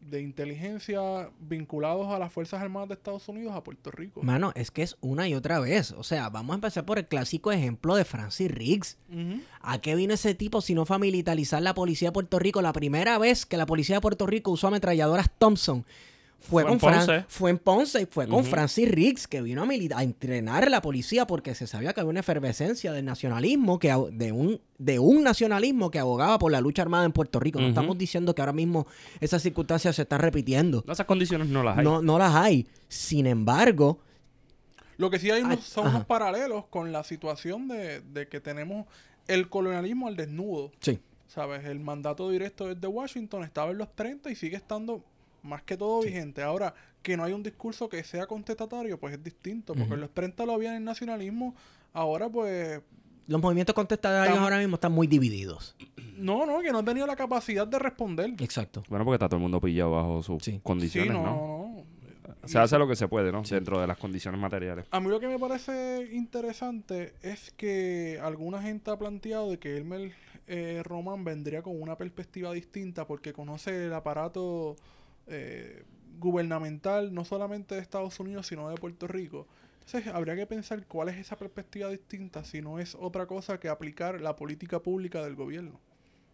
de 0.00 0.22
inteligencia 0.22 1.30
vinculados 1.40 2.08
a 2.08 2.18
las 2.18 2.32
Fuerzas 2.32 2.60
Armadas 2.60 2.88
de 2.88 2.94
Estados 2.94 3.28
Unidos 3.28 3.54
a 3.54 3.62
Puerto 3.62 3.90
Rico. 3.90 4.22
Mano, 4.22 4.52
es 4.54 4.70
que 4.70 4.82
es 4.82 4.96
una 5.00 5.28
y 5.28 5.34
otra 5.34 5.60
vez. 5.60 5.92
O 5.92 6.02
sea, 6.02 6.28
vamos 6.30 6.54
a 6.54 6.56
empezar 6.56 6.84
por 6.84 6.98
el 6.98 7.06
clásico 7.06 7.52
ejemplo 7.52 7.94
de 7.94 8.04
Francis 8.04 8.50
Riggs. 8.50 8.98
¿A 9.60 9.80
qué 9.80 9.94
vino 9.94 10.14
ese 10.14 10.34
tipo 10.34 10.60
si 10.60 10.74
no 10.74 10.86
fue 10.86 10.96
a 10.96 10.98
militarizar 10.98 11.62
la 11.62 11.74
policía 11.74 12.08
de 12.08 12.12
Puerto 12.12 12.38
Rico? 12.38 12.62
La 12.62 12.72
primera 12.72 13.18
vez 13.18 13.46
que 13.46 13.56
la 13.56 13.66
policía 13.66 13.96
de 13.96 14.00
Puerto 14.00 14.26
Rico 14.26 14.50
usó 14.50 14.68
ametralladoras 14.68 15.30
Thompson 15.38 15.84
fue, 16.40 16.62
Fue 16.62 16.64
con 16.64 16.72
en 16.72 16.80
Fran- 16.80 17.06
Ponce. 17.06 17.24
fue 17.28 17.50
en 17.50 17.58
Ponce 17.58 18.02
y 18.02 18.06
fue 18.06 18.26
con. 18.26 18.44
Francis 18.44 18.90
Riggs, 18.90 19.28
que 19.28 19.42
vino 19.42 19.62
a, 19.62 19.66
milita- 19.66 19.98
a 19.98 20.02
entrenar 20.02 20.70
la 20.70 20.80
policía 20.80 21.26
porque 21.26 21.54
se 21.54 21.66
sabía 21.66 21.92
que 21.92 22.00
había 22.00 22.10
una 22.10 22.20
efervescencia 22.20 22.92
del 22.92 23.04
nacionalismo, 23.04 23.78
que, 23.78 23.88
de, 24.12 24.32
un, 24.32 24.60
de 24.78 24.98
un 24.98 25.22
nacionalismo 25.22 25.90
que 25.90 25.98
abogaba 25.98 26.38
por 26.38 26.50
la 26.50 26.60
lucha 26.60 26.82
armada 26.82 27.04
en 27.04 27.12
Puerto 27.12 27.38
Rico. 27.40 27.60
No 27.60 27.68
estamos 27.68 27.96
diciendo 27.98 28.34
que 28.34 28.40
ahora 28.42 28.54
mismo 28.54 28.86
esas 29.20 29.42
circunstancias 29.42 29.96
se 29.96 30.02
están 30.02 30.20
repitiendo. 30.20 30.82
No, 30.86 30.92
esas 30.92 31.06
condiciones 31.06 31.48
no 31.48 31.62
las 31.62 31.76
hay. 31.78 31.84
No, 31.84 32.00
no 32.02 32.18
las 32.18 32.34
hay. 32.34 32.66
Sin 32.88 33.26
embargo, 33.26 33.98
Lo 34.96 35.10
que 35.10 35.18
sí 35.18 35.30
hay 35.30 35.42
unos- 35.42 35.58
Ay, 35.58 35.62
son 35.64 35.86
ajá. 35.86 35.96
unos 35.96 36.06
paralelos 36.06 36.64
con 36.66 36.90
la 36.92 37.04
situación 37.04 37.68
de, 37.68 38.00
de 38.00 38.28
que 38.28 38.40
tenemos 38.40 38.86
el 39.28 39.48
colonialismo 39.48 40.08
al 40.08 40.16
desnudo. 40.16 40.72
sí. 40.80 40.98
¿Sabes? 41.28 41.64
El 41.64 41.78
mandato 41.78 42.28
directo 42.28 42.66
desde 42.66 42.88
Washington 42.88 43.44
estaba 43.44 43.70
en 43.70 43.78
los 43.78 43.94
30 43.94 44.32
y 44.32 44.34
sigue 44.34 44.56
estando 44.56 45.04
más 45.42 45.62
que 45.62 45.76
todo 45.76 46.02
vigente. 46.02 46.42
Ahora, 46.42 46.74
que 47.02 47.16
no 47.16 47.24
hay 47.24 47.32
un 47.32 47.42
discurso 47.42 47.88
que 47.88 48.02
sea 48.04 48.26
contestatario, 48.26 48.98
pues 48.98 49.14
es 49.14 49.22
distinto. 49.22 49.74
Porque 49.74 49.94
en 49.94 50.00
los 50.00 50.10
30 50.12 50.44
lo 50.46 50.52
había 50.52 50.70
en 50.70 50.76
el 50.76 50.84
nacionalismo. 50.84 51.54
Ahora, 51.92 52.28
pues. 52.28 52.80
Los 53.26 53.40
movimientos 53.40 53.74
contestatarios 53.74 54.38
ahora 54.38 54.58
mismo 54.58 54.74
están 54.74 54.92
muy 54.92 55.06
divididos. 55.06 55.76
No, 56.16 56.44
no, 56.46 56.60
que 56.60 56.72
no 56.72 56.78
ha 56.78 56.84
tenido 56.84 57.06
la 57.06 57.16
capacidad 57.16 57.66
de 57.66 57.78
responder. 57.78 58.34
Exacto. 58.40 58.82
Bueno, 58.88 59.04
porque 59.04 59.14
está 59.16 59.28
todo 59.28 59.36
el 59.36 59.42
mundo 59.42 59.60
pillado 59.60 59.92
bajo 59.92 60.22
sus 60.22 60.42
Sí. 60.42 60.60
condiciones, 60.62 61.12
sí, 61.12 61.16
no, 61.18 61.24
¿no? 61.24 61.30
no, 61.36 61.84
no. 62.42 62.48
Se 62.48 62.58
hace 62.58 62.76
lo 62.78 62.88
que 62.88 62.96
se 62.96 63.06
puede, 63.06 63.30
¿no? 63.30 63.42
Dentro 63.42 63.80
de 63.80 63.86
las 63.86 63.98
condiciones 63.98 64.40
materiales. 64.40 64.86
A 64.90 64.98
mí 65.00 65.08
lo 65.08 65.20
que 65.20 65.28
me 65.28 65.38
parece 65.38 66.08
interesante 66.12 67.14
es 67.22 67.52
que 67.52 68.18
alguna 68.22 68.60
gente 68.62 68.90
ha 68.90 68.98
planteado 68.98 69.50
de 69.50 69.58
que 69.58 69.76
Elmer 69.76 70.12
eh, 70.46 70.82
Román 70.84 71.22
vendría 71.22 71.62
con 71.62 71.80
una 71.80 71.96
perspectiva 71.96 72.52
distinta 72.52 73.06
porque 73.06 73.32
conoce 73.32 73.86
el 73.86 73.92
aparato 73.94 74.76
eh, 75.30 75.84
gubernamental 76.18 77.14
no 77.14 77.24
solamente 77.24 77.74
de 77.74 77.80
Estados 77.80 78.18
Unidos 78.20 78.46
sino 78.46 78.68
de 78.68 78.76
Puerto 78.76 79.06
Rico. 79.06 79.46
Entonces 79.86 80.06
habría 80.12 80.36
que 80.36 80.46
pensar 80.46 80.86
cuál 80.86 81.08
es 81.08 81.16
esa 81.16 81.36
perspectiva 81.36 81.88
distinta 81.88 82.44
si 82.44 82.60
no 82.60 82.78
es 82.78 82.94
otra 82.94 83.26
cosa 83.26 83.58
que 83.58 83.68
aplicar 83.68 84.20
la 84.20 84.36
política 84.36 84.80
pública 84.80 85.22
del 85.24 85.34
gobierno 85.34 85.80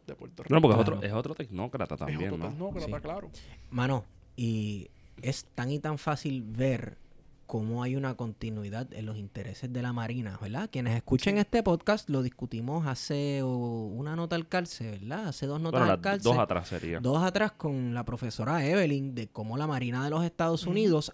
de 0.07 0.15
Puerto 0.15 0.43
Rico. 0.43 0.55
No, 0.55 0.61
porque 0.61 0.75
es, 0.75 0.81
otro, 0.81 1.03
es 1.03 1.13
otro 1.13 1.35
tecnócrata 1.35 1.95
es 1.95 1.99
también, 2.01 2.33
otro 2.33 2.37
¿no? 2.39 2.49
tecnócrata, 2.51 2.97
Sí. 2.97 3.03
claro. 3.03 3.31
Mano, 3.71 4.05
y 4.37 4.89
es 5.23 5.45
tan 5.55 5.71
y 5.71 5.79
tan 5.79 5.99
fácil 5.99 6.43
ver 6.43 6.99
cómo 7.47 7.83
hay 7.83 7.97
una 7.97 8.17
continuidad 8.17 8.93
en 8.93 9.07
los 9.07 9.17
intereses 9.17 9.73
de 9.73 9.81
la 9.83 9.93
Marina, 9.93 10.39
¿verdad? 10.41 10.69
Quienes 10.71 10.97
escuchen 10.97 11.39
este 11.39 11.63
podcast 11.63 12.09
lo 12.11 12.23
discutimos 12.23 12.87
hace 12.87 13.43
una 13.43 14.17
nota 14.17 14.37
al 14.37 14.49
calce, 14.49 14.91
¿verdad? 14.91 15.29
Hace 15.29 15.47
dos 15.47 15.61
notas 15.61 15.81
Bueno, 15.81 15.93
al 15.95 16.01
calce. 16.01 16.29
dos 16.29 16.39
atrás 16.39 16.69
sería. 16.69 17.01
Dos 17.01 17.23
atrás 17.23 17.53
con 17.53 17.95
la 17.95 18.05
profesora 18.05 18.67
Evelyn 18.67 19.15
de 19.15 19.29
cómo 19.29 19.57
la 19.57 19.67
Marina 19.67 20.03
de 20.05 20.11
los 20.11 20.25
Estados. 20.25 20.67
Unidos 20.67 21.13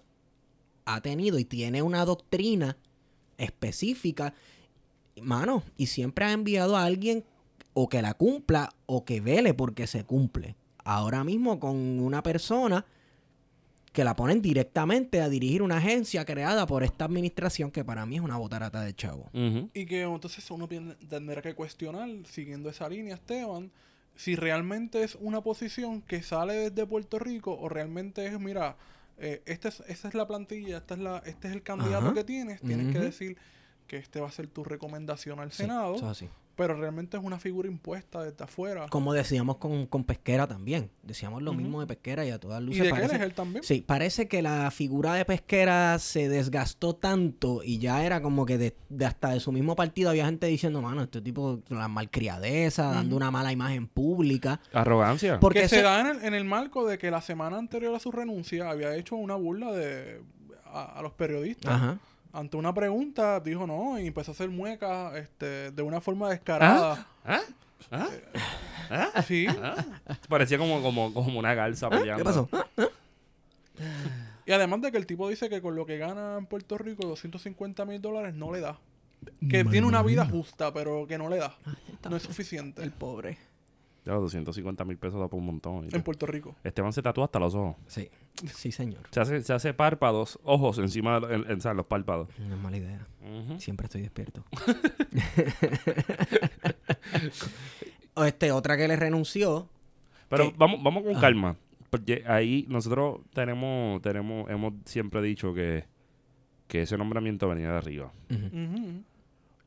ha 0.85 1.01
tenido 1.01 1.37
y 1.39 1.45
tiene 1.45 1.81
una 1.81 2.03
doctrina 2.05 2.77
específica, 3.37 4.33
mano, 5.21 5.63
y 5.77 5.87
siempre 5.87 6.25
ha 6.25 6.31
enviado 6.31 6.75
a 6.77 6.83
alguien 6.85 7.23
o 7.73 7.89
que 7.89 8.01
la 8.01 8.13
cumpla 8.13 8.73
o 8.85 9.05
que 9.05 9.21
vele 9.21 9.53
porque 9.53 9.87
se 9.87 10.03
cumple. 10.03 10.55
Ahora 10.83 11.23
mismo 11.23 11.59
con 11.59 11.75
una 11.99 12.23
persona 12.23 12.85
que 13.93 14.03
la 14.03 14.15
ponen 14.15 14.41
directamente 14.41 15.21
a 15.21 15.29
dirigir 15.29 15.61
una 15.61 15.77
agencia 15.77 16.25
creada 16.25 16.65
por 16.65 16.83
esta 16.83 17.05
administración 17.05 17.69
que 17.71 17.85
para 17.85 18.05
mí 18.07 18.15
es 18.15 18.21
una 18.21 18.37
botarata 18.37 18.81
de 18.81 18.93
chavo. 18.95 19.29
Y 19.31 19.85
que 19.85 20.01
entonces 20.01 20.49
uno 20.51 20.67
tendrá 20.67 21.41
que 21.41 21.53
cuestionar, 21.53 22.09
siguiendo 22.25 22.69
esa 22.69 22.89
línea, 22.89 23.13
Esteban, 23.13 23.71
si 24.15 24.35
realmente 24.35 25.03
es 25.03 25.15
una 25.21 25.41
posición 25.41 26.01
que 26.01 26.23
sale 26.23 26.69
desde 26.69 26.85
Puerto 26.87 27.19
Rico 27.19 27.57
o 27.57 27.69
realmente 27.69 28.25
es, 28.25 28.39
mira, 28.39 28.77
eh, 29.19 29.43
esta, 29.45 29.69
es, 29.69 29.83
esta 29.87 30.07
es 30.07 30.15
la 30.15 30.27
plantilla, 30.27 30.77
esta 30.77 30.95
es 30.95 30.99
la, 30.99 31.17
este 31.25 31.47
es 31.47 31.53
el 31.53 31.61
candidato 31.61 32.07
Ajá. 32.07 32.13
que 32.15 32.23
tienes, 32.23 32.61
tienes 32.61 32.91
que 32.91 32.99
decir 32.99 33.37
que 33.85 33.97
este 33.97 34.19
va 34.19 34.27
a 34.27 34.31
ser 34.31 34.47
tu 34.47 34.63
recomendación 34.63 35.39
al 35.39 35.51
Sí, 35.51 35.63
Senado, 35.63 35.95
eso 35.95 36.05
es 36.05 36.11
así. 36.11 36.29
Pero 36.55 36.75
realmente 36.75 37.17
es 37.17 37.23
una 37.23 37.39
figura 37.39 37.67
impuesta 37.67 38.23
desde 38.23 38.43
afuera. 38.43 38.85
Como 38.89 39.11
decíamos 39.13 39.57
con, 39.57 39.87
con 39.87 40.03
Pesquera 40.03 40.45
también. 40.47 40.91
Decíamos 41.01 41.41
lo 41.41 41.53
mismo 41.53 41.79
de 41.81 41.87
Pesquera 41.87 42.25
y 42.25 42.29
a 42.29 42.39
todas 42.39 42.61
¿Y 42.61 42.65
luces 42.65 42.79
de 42.83 42.89
qué 42.89 42.91
parece- 42.91 43.15
él 43.15 43.21
es 43.21 43.27
él 43.27 43.33
también? 43.33 43.63
Sí, 43.63 43.81
parece 43.85 44.27
que 44.27 44.41
la 44.41 44.69
figura 44.71 45.13
de 45.15 45.25
Pesquera 45.25 45.97
se 45.99 46.29
desgastó 46.29 46.95
tanto 46.95 47.61
y 47.63 47.79
ya 47.79 48.05
era 48.05 48.21
como 48.21 48.45
que 48.45 48.57
de, 48.57 48.75
de 48.89 49.05
hasta 49.05 49.29
de 49.29 49.39
su 49.39 49.51
mismo 49.51 49.75
partido 49.75 50.09
había 50.11 50.25
gente 50.25 50.47
diciendo, 50.47 50.81
mano, 50.81 51.01
este 51.03 51.21
tipo, 51.21 51.61
la 51.69 51.87
malcriadeza, 51.87 52.91
dando 52.91 53.15
una 53.15 53.31
mala 53.31 53.51
imagen 53.51 53.87
pública. 53.87 54.59
Arrogancia. 54.73 55.39
Porque 55.39 55.61
que 55.61 55.69
se 55.69 55.81
da 55.81 56.01
en 56.01 56.07
el, 56.17 56.23
en 56.25 56.33
el 56.33 56.45
marco 56.45 56.85
de 56.87 56.97
que 56.97 57.09
la 57.11 57.21
semana 57.21 57.57
anterior 57.57 57.95
a 57.95 57.99
su 57.99 58.11
renuncia 58.11 58.69
había 58.69 58.95
hecho 58.95 59.15
una 59.15 59.35
burla 59.35 59.71
de 59.71 60.21
a, 60.65 60.99
a 60.99 61.01
los 61.01 61.13
periodistas. 61.13 61.71
Ajá. 61.73 61.99
Ante 62.33 62.57
una 62.57 62.73
pregunta 62.73 63.39
dijo 63.39 63.67
no 63.67 63.99
y 63.99 64.07
empezó 64.07 64.31
a 64.31 64.33
hacer 64.33 64.49
muecas 64.49 65.15
este, 65.15 65.71
de 65.71 65.81
una 65.83 66.01
forma 66.01 66.29
descarada. 66.29 67.07
¿Ah? 67.23 67.41
¿Ah? 67.91 68.09
¿Ah? 68.89 69.23
Sí. 69.23 69.45
¿Ah? 69.47 69.75
Parecía 70.27 70.57
como, 70.57 70.81
como, 70.81 71.13
como 71.13 71.37
una 71.39 71.53
garza 71.53 71.91
peleando. 71.91 72.17
¿Qué 72.17 72.23
pasó? 72.23 72.49
Y 74.45 74.51
además 74.51 74.81
de 74.81 74.91
que 74.91 74.97
el 74.97 75.05
tipo 75.05 75.29
dice 75.29 75.47
que 75.47 75.61
con 75.61 75.75
lo 75.75 75.85
que 75.85 75.97
gana 75.97 76.37
en 76.37 76.47
Puerto 76.47 76.77
Rico, 76.77 77.07
250 77.07 77.85
mil 77.85 78.01
dólares, 78.01 78.33
no 78.33 78.51
le 78.51 78.59
da. 78.59 78.79
Que 79.49 79.63
tiene 79.63 79.87
una 79.87 80.03
vida 80.03 80.25
justa, 80.25 80.73
pero 80.73 81.07
que 81.07 81.17
no 81.17 81.29
le 81.29 81.37
da. 81.37 81.55
No 82.09 82.17
es 82.17 82.23
suficiente 82.23 82.83
El 82.83 82.91
pobre. 82.91 83.37
Ya, 84.05 84.13
250 84.13 84.83
mil 84.83 84.97
pesos 84.97 85.19
da 85.19 85.29
por 85.29 85.39
un 85.39 85.45
montón. 85.45 85.87
en 85.89 86.03
Puerto 86.03 86.25
Rico. 86.25 86.55
Esteban 86.63 86.91
se 86.91 87.01
tatúa 87.01 87.25
hasta 87.25 87.39
los 87.39 87.55
ojos. 87.55 87.77
Sí, 87.87 88.09
sí, 88.53 88.71
señor. 88.71 89.01
Se 89.11 89.19
hace, 89.21 89.41
se 89.43 89.53
hace 89.53 89.73
párpados, 89.73 90.39
ojos 90.43 90.77
encima 90.79 91.19
de 91.19 91.73
los 91.75 91.85
párpados. 91.85 92.29
No 92.39 92.55
es 92.55 92.61
mala 92.61 92.77
idea. 92.77 93.07
Siempre 93.57 93.85
estoy 93.85 94.01
despierto. 94.01 94.43
O 98.15 98.23
este, 98.25 98.51
otra 98.51 98.77
que 98.77 98.87
le 98.87 98.95
renunció. 98.95 99.67
Pero 100.29 100.51
vamos, 100.57 100.81
vamos 100.83 101.03
con 101.03 101.15
Ah. 101.15 101.21
calma. 101.21 101.55
Porque 101.89 102.23
ahí 102.25 102.65
nosotros 102.69 103.19
tenemos, 103.33 104.01
tenemos, 104.01 104.49
hemos 104.49 104.73
siempre 104.85 105.21
dicho 105.21 105.53
que, 105.53 105.85
que 106.67 106.81
ese 106.81 106.97
nombramiento 106.97 107.47
venía 107.47 107.69
de 107.71 107.77
arriba. 107.77 108.11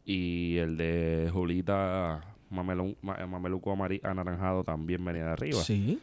Y 0.05 0.57
el 0.59 0.77
de 0.77 1.31
Julita 1.33 2.21
Mamelu- 2.51 2.97
Ma- 3.03 3.27
Mameluco 3.27 3.73
Amari- 3.73 4.01
Anaranjado 4.05 4.65
también 4.65 5.05
venía 5.05 5.25
de 5.27 5.31
arriba. 5.33 5.63
Sí. 5.63 6.01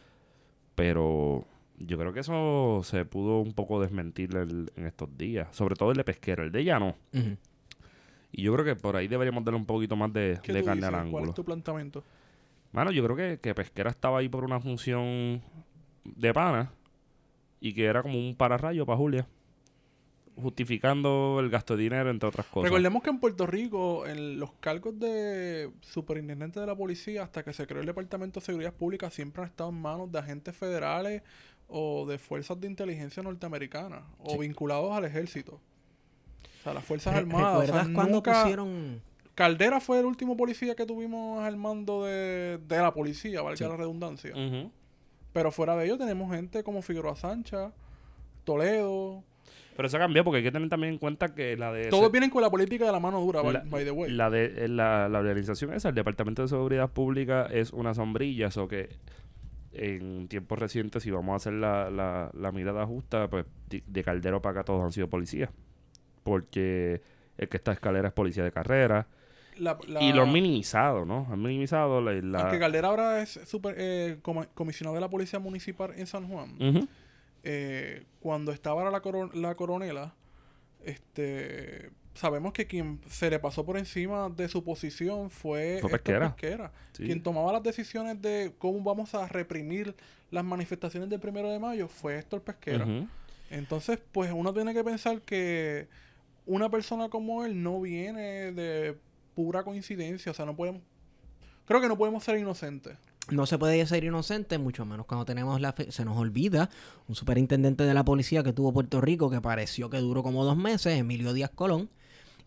Pero 0.74 1.44
yo 1.78 1.98
creo 1.98 2.12
que 2.12 2.20
eso 2.20 2.80
se 2.84 3.04
pudo 3.04 3.40
un 3.40 3.52
poco 3.52 3.80
desmentir 3.80 4.34
el- 4.36 4.70
en 4.76 4.86
estos 4.86 5.16
días. 5.16 5.48
Sobre 5.54 5.74
todo 5.74 5.90
el 5.90 5.96
de 5.96 6.04
pesquero, 6.04 6.42
el 6.44 6.52
de 6.52 6.60
ella 6.60 6.78
no. 6.78 6.96
Y 8.32 8.42
yo 8.42 8.52
creo 8.54 8.64
que 8.64 8.74
por 8.76 8.96
ahí 8.96 9.06
deberíamos 9.08 9.44
darle 9.44 9.58
un 9.58 9.66
poquito 9.66 9.94
más 9.96 10.12
de, 10.12 10.38
¿Qué 10.42 10.52
de 10.52 10.60
tú 10.60 10.66
carne 10.66 10.80
dices? 10.80 10.88
al 10.88 10.92
¿Cuál 10.94 11.06
ángulo. 11.06 11.24
es 11.30 11.34
tu 11.34 11.44
planteamiento? 11.44 12.02
Mano, 12.72 12.90
yo 12.90 13.04
creo 13.04 13.16
que, 13.16 13.38
que 13.40 13.54
Pesquera 13.54 13.90
estaba 13.90 14.18
ahí 14.18 14.28
por 14.28 14.42
una 14.44 14.58
función 14.60 15.40
de 16.04 16.34
pana 16.34 16.72
y 17.60 17.72
que 17.72 17.84
era 17.84 18.02
como 18.02 18.18
un 18.18 18.34
pararrayo 18.34 18.84
para 18.84 18.98
Julia. 18.98 19.26
Justificando 20.36 21.36
el 21.38 21.48
gasto 21.48 21.76
de 21.76 21.84
dinero, 21.84 22.10
entre 22.10 22.28
otras 22.28 22.44
cosas. 22.46 22.64
Recordemos 22.68 23.04
que 23.04 23.10
en 23.10 23.20
Puerto 23.20 23.46
Rico, 23.46 24.04
en 24.04 24.40
los 24.40 24.50
cargos 24.54 24.98
de 24.98 25.70
superintendente 25.80 26.58
de 26.58 26.66
la 26.66 26.74
policía, 26.74 27.22
hasta 27.22 27.44
que 27.44 27.52
se 27.52 27.68
creó 27.68 27.80
el 27.82 27.86
Departamento 27.86 28.40
de 28.40 28.46
Seguridad 28.46 28.74
Pública, 28.74 29.10
siempre 29.10 29.42
han 29.42 29.48
estado 29.48 29.70
en 29.70 29.76
manos 29.80 30.10
de 30.10 30.18
agentes 30.18 30.56
federales 30.56 31.22
o 31.76 32.06
de 32.06 32.18
fuerzas 32.18 32.60
de 32.60 32.68
inteligencia 32.68 33.20
norteamericanas 33.22 34.02
o 34.18 34.38
vinculados 34.38 34.92
al 34.92 35.04
ejército. 35.04 35.54
O 36.60 36.62
sea, 36.62 36.72
las 36.74 36.84
Fuerzas 36.84 37.14
Armadas. 37.16 37.46
o 37.46 37.58
sea, 37.58 37.66
¿Recuerdas 37.66 37.88
cuando 37.94 38.12
nunca- 38.14 38.42
pusieron 38.42 39.02
Caldera 39.34 39.80
fue 39.80 39.98
el 39.98 40.06
último 40.06 40.36
policía 40.36 40.76
que 40.76 40.86
tuvimos 40.86 41.42
al 41.44 41.56
mando 41.56 42.04
de, 42.04 42.58
de 42.68 42.78
la 42.78 42.94
policía, 42.94 43.42
valga 43.42 43.56
Sí. 43.56 43.64
la 43.64 43.76
redundancia. 43.76 44.32
Pero 45.32 45.50
fuera 45.50 45.74
de 45.74 45.86
ello 45.86 45.98
tenemos 45.98 46.30
gente 46.32 46.62
como 46.62 46.80
Figueroa 46.80 47.16
Sancha, 47.16 47.72
Toledo. 48.44 49.24
Pero 49.76 49.88
eso 49.88 49.98
cambió 49.98 50.22
porque 50.22 50.38
hay 50.38 50.44
que 50.44 50.52
tener 50.52 50.68
también 50.68 50.92
en 50.92 50.98
cuenta 51.00 51.34
que 51.34 51.56
la 51.56 51.72
de... 51.72 51.88
Todos 51.88 52.12
vienen 52.12 52.30
con 52.30 52.42
la 52.42 52.50
política 52.50 52.86
de 52.86 52.92
la 52.92 53.00
mano 53.00 53.20
dura, 53.20 53.42
by, 53.42 53.52
la, 53.52 53.60
by 53.66 53.84
the 53.84 53.90
way. 53.90 54.10
la 54.12 54.30
de 54.30 54.68
la, 54.68 55.08
la 55.08 55.18
organización 55.18 55.72
esa, 55.74 55.88
el 55.88 55.96
Departamento 55.96 56.42
de 56.42 56.48
Seguridad 56.48 56.88
Pública 56.90 57.46
es 57.50 57.72
una 57.72 57.92
sombrilla, 57.94 58.46
eso 58.46 58.68
que 58.68 58.88
en 59.74 60.28
tiempos 60.28 60.58
recientes, 60.58 61.02
si 61.02 61.10
vamos 61.10 61.32
a 61.32 61.36
hacer 61.36 61.52
la, 61.54 61.90
la, 61.90 62.30
la 62.32 62.52
mirada 62.52 62.86
justa, 62.86 63.28
pues 63.28 63.44
de, 63.68 63.82
de 63.86 64.04
Caldero 64.04 64.40
para 64.40 64.60
acá 64.60 64.64
todos 64.64 64.82
han 64.82 64.92
sido 64.92 65.08
policías. 65.08 65.50
Porque 66.22 67.02
el 67.36 67.48
que 67.48 67.56
está 67.56 67.72
a 67.72 67.74
escalera 67.74 68.08
es 68.08 68.14
policía 68.14 68.44
de 68.44 68.52
carrera. 68.52 69.06
La- 69.58 69.78
Y 70.00 70.12
lo 70.12 70.22
han 70.22 70.32
minimizado, 70.32 71.04
¿no? 71.04 71.26
Han 71.30 71.40
minimizado 71.42 72.00
la... 72.00 72.40
Aunque 72.40 72.58
Caldera 72.58 72.88
ahora 72.88 73.22
es 73.22 73.38
super, 73.44 73.74
eh, 73.78 74.18
comi- 74.22 74.48
comisionado 74.54 74.94
de 74.94 75.00
la 75.00 75.08
Policía 75.08 75.38
Municipal 75.38 75.92
en 75.96 76.06
San 76.06 76.26
Juan, 76.28 76.56
eh, 77.44 78.04
cuando 78.20 78.52
estaba 78.52 78.90
la, 78.90 79.00
coro- 79.00 79.30
la 79.34 79.54
coronela, 79.54 80.14
este, 80.84 81.90
sabemos 82.14 82.52
que 82.52 82.66
quien 82.66 83.00
se 83.08 83.28
le 83.30 83.38
pasó 83.38 83.64
por 83.64 83.76
encima 83.76 84.28
de 84.30 84.48
su 84.48 84.62
posición 84.64 85.30
fue, 85.30 85.78
Fue 85.80 85.90
Héctor 85.90 85.90
Pesquera. 85.90 86.36
Pesquera, 86.36 86.72
Sí. 86.92 87.04
Quien 87.04 87.22
tomaba 87.22 87.52
las 87.52 87.62
decisiones 87.62 88.20
de 88.22 88.52
cómo 88.58 88.80
vamos 88.82 89.14
a 89.14 89.26
reprimir 89.28 89.94
las 90.30 90.44
manifestaciones 90.44 91.08
del 91.10 91.20
primero 91.20 91.50
de 91.50 91.58
mayo 91.58 91.88
fue 91.88 92.18
Héctor 92.18 92.42
Pesquera. 92.42 92.86
Entonces, 93.50 93.98
pues 94.12 94.30
uno 94.34 94.52
tiene 94.54 94.72
que 94.74 94.82
pensar 94.82 95.20
que 95.22 95.86
una 96.46 96.68
persona 96.70 97.08
como 97.08 97.44
él 97.44 97.62
no 97.62 97.80
viene 97.80 98.52
de 98.52 98.96
pura 99.34 99.62
coincidencia. 99.64 100.32
O 100.32 100.34
sea, 100.34 100.44
no 100.46 100.54
podemos. 100.56 100.82
Creo 101.66 101.80
que 101.80 101.88
no 101.88 101.96
podemos 101.96 102.22
ser 102.24 102.38
inocentes. 102.38 102.96
No 103.30 103.46
se 103.46 103.56
puede 103.58 103.84
ser 103.86 104.04
inocente, 104.04 104.58
mucho 104.58 104.84
menos 104.84 105.06
cuando 105.06 105.24
tenemos 105.24 105.58
la 105.60 105.72
fe- 105.72 105.90
se 105.90 106.04
nos 106.04 106.18
olvida 106.18 106.68
un 107.08 107.14
superintendente 107.14 107.84
de 107.84 107.94
la 107.94 108.04
policía 108.04 108.42
que 108.42 108.52
tuvo 108.52 108.72
Puerto 108.72 109.00
Rico 109.00 109.30
que 109.30 109.40
pareció 109.40 109.88
que 109.88 109.96
duró 109.98 110.22
como 110.22 110.44
dos 110.44 110.58
meses, 110.58 110.98
Emilio 110.98 111.32
Díaz 111.32 111.48
Colón, 111.54 111.88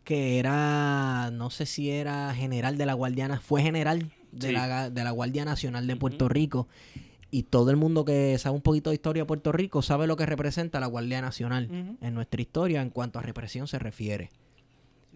que 0.08 0.40
era, 0.40 1.32
no 1.34 1.50
sé 1.50 1.66
si 1.66 1.92
era 1.92 2.34
general 2.34 2.78
de 2.78 2.86
la 2.86 2.94
Guardia, 2.94 3.42
fue 3.42 3.62
general 3.62 4.10
de, 4.32 4.48
Sí. 4.48 4.54
la, 4.54 4.90
de 4.90 5.04
la 5.04 5.12
Guardia 5.12 5.44
Nacional 5.44 5.86
de. 5.86 5.98
Puerto 5.98 6.30
Rico. 6.30 6.70
Y 7.30 7.44
todo 7.44 7.72
el 7.72 7.76
mundo 7.76 8.06
que 8.06 8.38
sabe 8.38 8.56
un 8.56 8.62
poquito 8.62 8.90
de 8.90 8.94
historia 8.96 9.24
de 9.24 9.28
Puerto 9.28 9.52
Rico 9.52 9.82
sabe 9.82 10.08
lo 10.08 10.16
que 10.16 10.26
representa 10.26 10.80
la 10.80 10.88
Guardia 10.88 11.20
Nacional 11.22 11.98
en 12.00 12.14
nuestra 12.14 12.40
historia 12.42 12.82
en 12.82 12.90
cuanto 12.90 13.20
a 13.20 13.22
represión 13.22 13.68
se 13.68 13.80
refiere. 13.80 14.30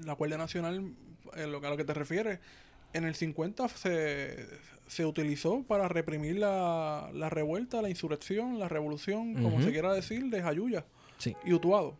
La 0.03 0.11
Guardia 0.15 0.37
Nacional, 0.37 0.91
eh, 1.37 1.47
lo, 1.47 1.61
que- 1.61 1.67
a 1.67 1.69
lo 1.69 1.77
que 1.77 1.85
te 1.85 1.93
refieres, 1.93 2.39
en 2.91 3.05
el 3.05 3.15
50 3.15 3.69
se, 3.69 4.45
se 4.87 5.05
utilizó 5.05 5.63
para 5.63 5.87
reprimir 5.87 6.35
la, 6.37 7.09
la 7.13 7.29
revuelta, 7.29 7.81
la 7.81 7.89
insurrección, 7.89 8.59
la 8.59 8.67
revolución, 8.67 9.41
como 9.41 9.61
se 9.61 9.71
quiera 9.71 9.93
decir, 9.93 10.25
de 10.29 10.41
Jayuya 10.41 10.83
Sí. 11.17 11.33
y 11.45 11.53
Utuado, 11.53 11.95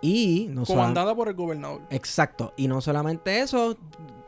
Y 0.00 0.48
no 0.50 0.64
comandada 0.64 1.14
por 1.14 1.28
el 1.28 1.34
gobernador. 1.34 1.82
Exacto. 1.90 2.52
Y 2.56 2.68
no 2.68 2.80
solamente 2.80 3.40
eso, 3.40 3.76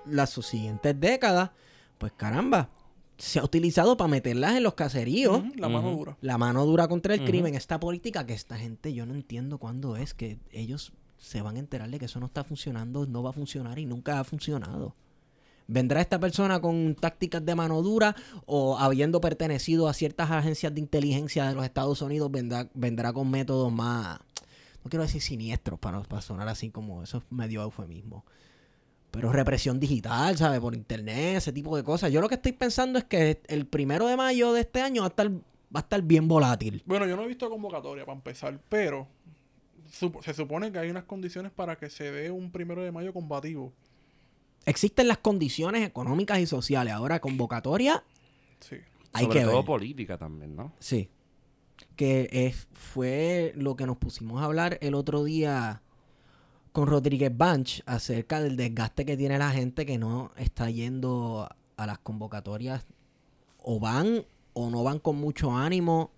las 0.07 0.31
siguientes 0.31 0.99
décadas, 0.99 1.51
pues 1.99 2.13
caramba, 2.17 2.71
se 3.19 3.41
ha 3.41 3.45
utilizado 3.45 3.97
para 3.97 4.09
meterlas 4.09 4.55
en 4.57 4.63
los 4.63 4.75
caseríos. 4.75 5.43
La 5.57 5.69
mano 5.69 5.91
dura. 5.91 6.17
La 6.21 6.39
mano 6.39 6.65
dura 6.65 6.89
contra 6.89 7.15
el 7.15 7.25
crimen, 7.25 7.55
esta 7.55 7.79
política 7.81 8.25
que 8.25 8.33
esta 8.33 8.57
gente, 8.57 8.95
yo 8.95 9.07
no 9.07 9.15
entiendo 9.15 9.59
cuándo 9.59 9.97
es 9.97 10.15
que 10.15 10.39
ellos 10.53 10.93
se 11.19 11.43
van 11.43 11.57
a 11.57 11.59
enterar 11.59 11.91
de 11.91 11.99
que 11.99 12.05
eso 12.05 12.21
no 12.21 12.27
está 12.27 12.45
funcionando, 12.45 13.07
no 13.07 13.23
va 13.23 13.31
a 13.31 13.33
funcionar 13.33 13.79
y 13.79 13.87
nunca 13.87 14.21
ha 14.21 14.25
funcionado. 14.25 14.95
¿Vendrá 15.71 16.01
esta 16.01 16.19
persona 16.19 16.61
con 16.63 16.95
tácticas 16.95 17.45
de 17.45 17.55
mano 17.55 17.83
dura 17.83 18.17
o 18.47 18.79
habiendo 18.79 19.21
pertenecido 19.21 19.87
a 19.87 19.93
ciertas 19.93 20.31
agencias 20.31 20.73
de 20.73 20.81
inteligencia 20.81 21.47
de 21.47 21.55
los 21.55 21.65
Estados 21.65 22.01
Unidos 22.01 22.31
vendrá, 22.31 22.71
vendrá 22.73 23.13
con 23.13 23.31
métodos 23.31 23.71
más, 23.71 24.19
no 24.85 24.91
quiero 24.91 25.03
decir 25.03 25.21
siniestros 25.23 25.79
para, 25.79 26.01
para 26.03 26.23
sonar 26.23 26.49
así 26.49 26.71
como 26.71 27.03
eso 27.03 27.19
es 27.19 27.25
medio 27.31 27.63
eufemismo, 27.63 28.25
pero 29.11 29.33
represión 29.33 29.81
digital, 29.81 30.37
¿sabes? 30.37 30.61
Por 30.61 30.75
internet, 30.75 31.37
ese 31.39 31.53
tipo 31.53 31.77
de 31.77 31.83
cosas. 31.85 32.13
Yo 32.13 32.21
lo 32.21 32.29
que 32.29 32.35
estoy 32.37 32.53
pensando 32.53 32.99
es 32.99 33.05
que 33.05 33.41
el 33.49 33.67
primero 33.67 34.07
de 34.07 34.17
mayo 34.17 34.53
de 34.53 34.61
este 34.61 34.81
año 34.83 35.03
va 35.03 35.07
a 35.07 35.11
estar, 35.11 35.31
va 35.31 35.41
a 35.75 35.79
estar 35.81 36.03
bien 36.03 36.29
volátil. 36.29 36.83
Bueno, 36.87 37.07
yo 37.07 37.17
no 37.17 37.23
he 37.25 37.27
visto 37.29 37.49
convocatoria 37.51 38.05
para 38.05 38.17
empezar, 38.17 38.61
pero 38.69 39.09
supo- 39.91 40.23
se 40.23 40.35
supone 40.35 40.71
que 40.71 40.79
hay 40.79 40.91
unas 40.91 41.05
condiciones 41.05 41.51
para 41.53 41.77
que 41.77 41.89
se 41.91 42.11
dé 42.13 42.31
un 42.31 42.51
primero 42.51 42.83
de 42.83 42.93
mayo 42.93 43.13
combativo. 43.13 43.73
Existen 44.67 45.09
las 45.09 45.19
condiciones 45.19 45.87
económicas 45.87 46.39
y 46.41 46.47
sociales. 46.47 46.93
Ahora, 46.93 47.21
convocatoria, 47.21 48.05
Sí. 48.61 48.77
hay 49.15 49.25
Sobre 49.25 49.39
que 49.41 49.45
todo 49.47 49.57
ver. 49.57 49.65
política 49.65 50.19
también, 50.19 50.55
¿no? 50.55 50.73
Sí. 50.79 51.09
Que 51.97 52.29
es, 52.31 52.69
fue 52.73 53.53
lo 53.57 53.77
que 53.77 53.87
nos 53.87 53.97
pusimos 53.97 54.41
a 54.41 54.45
hablar 54.45 54.79
el 54.81 54.95
otro 54.95 55.25
día 55.25 55.83
con 56.73 56.87
Rodríguez 56.87 57.37
Banch 57.37 57.83
acerca 57.87 58.41
del 58.41 58.57
desgaste 58.57 59.05
que 59.05 59.17
tiene 59.17 59.39
la 59.39 59.51
gente 59.51 59.85
que 59.85 59.99
no 59.99 60.31
está 60.37 60.71
yendo 60.71 61.49
a 61.77 61.87
las 61.87 61.99
convocatorias 61.99 62.87
o 63.59 63.81
van 63.81 64.25
o 64.53 64.71
no 64.71 64.83
van 64.85 64.99
con 64.99 65.17
mucho 65.17 65.57
ánimo. 65.57 66.11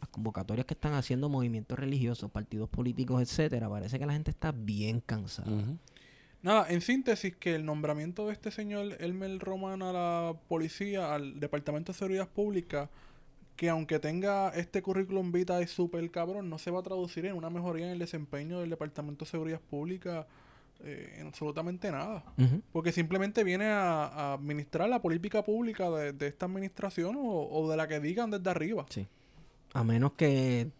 Las 0.00 0.08
convocatorias 0.10 0.66
que 0.66 0.74
están 0.74 0.94
haciendo 0.94 1.28
movimientos 1.28 1.78
religiosos, 1.78 2.30
partidos 2.30 2.68
políticos, 2.68 3.22
etcétera. 3.22 3.68
Parece 3.68 3.98
que 3.98 4.06
la 4.06 4.12
gente 4.12 4.30
está 4.30 4.52
bien 4.52 5.00
cansada. 5.00 5.50
Nada, 6.42 6.66
en 6.68 6.80
síntesis, 6.80 7.36
que 7.36 7.54
el 7.54 7.64
nombramiento 7.64 8.26
de 8.26 8.32
este 8.32 8.50
señor 8.50 8.96
Elmer 8.98 9.38
Roman 9.38 9.80
a 9.82 9.92
la 9.92 10.34
policía, 10.48 11.14
al 11.14 11.38
Departamento 11.38 11.92
de 11.92 11.98
Seguridad 11.98 12.28
Pública, 12.28 12.90
que 13.62 13.68
aunque 13.68 14.00
tenga 14.00 14.48
este 14.48 14.82
currículum 14.82 15.30
vitae 15.30 15.68
súper 15.68 16.10
cabrón, 16.10 16.50
no 16.50 16.58
se 16.58 16.72
va 16.72 16.80
a 16.80 16.82
traducir 16.82 17.26
en 17.26 17.36
una 17.36 17.48
mejoría 17.48 17.86
en 17.86 17.92
el 17.92 18.00
desempeño 18.00 18.58
del 18.58 18.70
Departamento 18.70 19.24
de 19.24 19.30
Seguridad 19.30 19.60
Pública 19.60 20.26
eh, 20.80 21.18
en 21.20 21.28
absolutamente 21.28 21.92
nada. 21.92 22.24
Porque 22.72 22.90
simplemente 22.90 23.44
viene 23.44 23.66
a, 23.66 24.06
a 24.06 24.32
administrar 24.32 24.88
la 24.88 25.00
política 25.00 25.44
pública 25.44 25.88
de, 25.90 26.12
de 26.12 26.26
esta 26.26 26.46
administración 26.46 27.14
o, 27.16 27.22
o 27.22 27.70
de 27.70 27.76
la 27.76 27.86
que 27.86 28.00
digan 28.00 28.32
desde 28.32 28.50
arriba. 28.50 28.84
Sí. 28.88 29.06
A 29.74 29.84
menos 29.84 30.14
que 30.14 30.72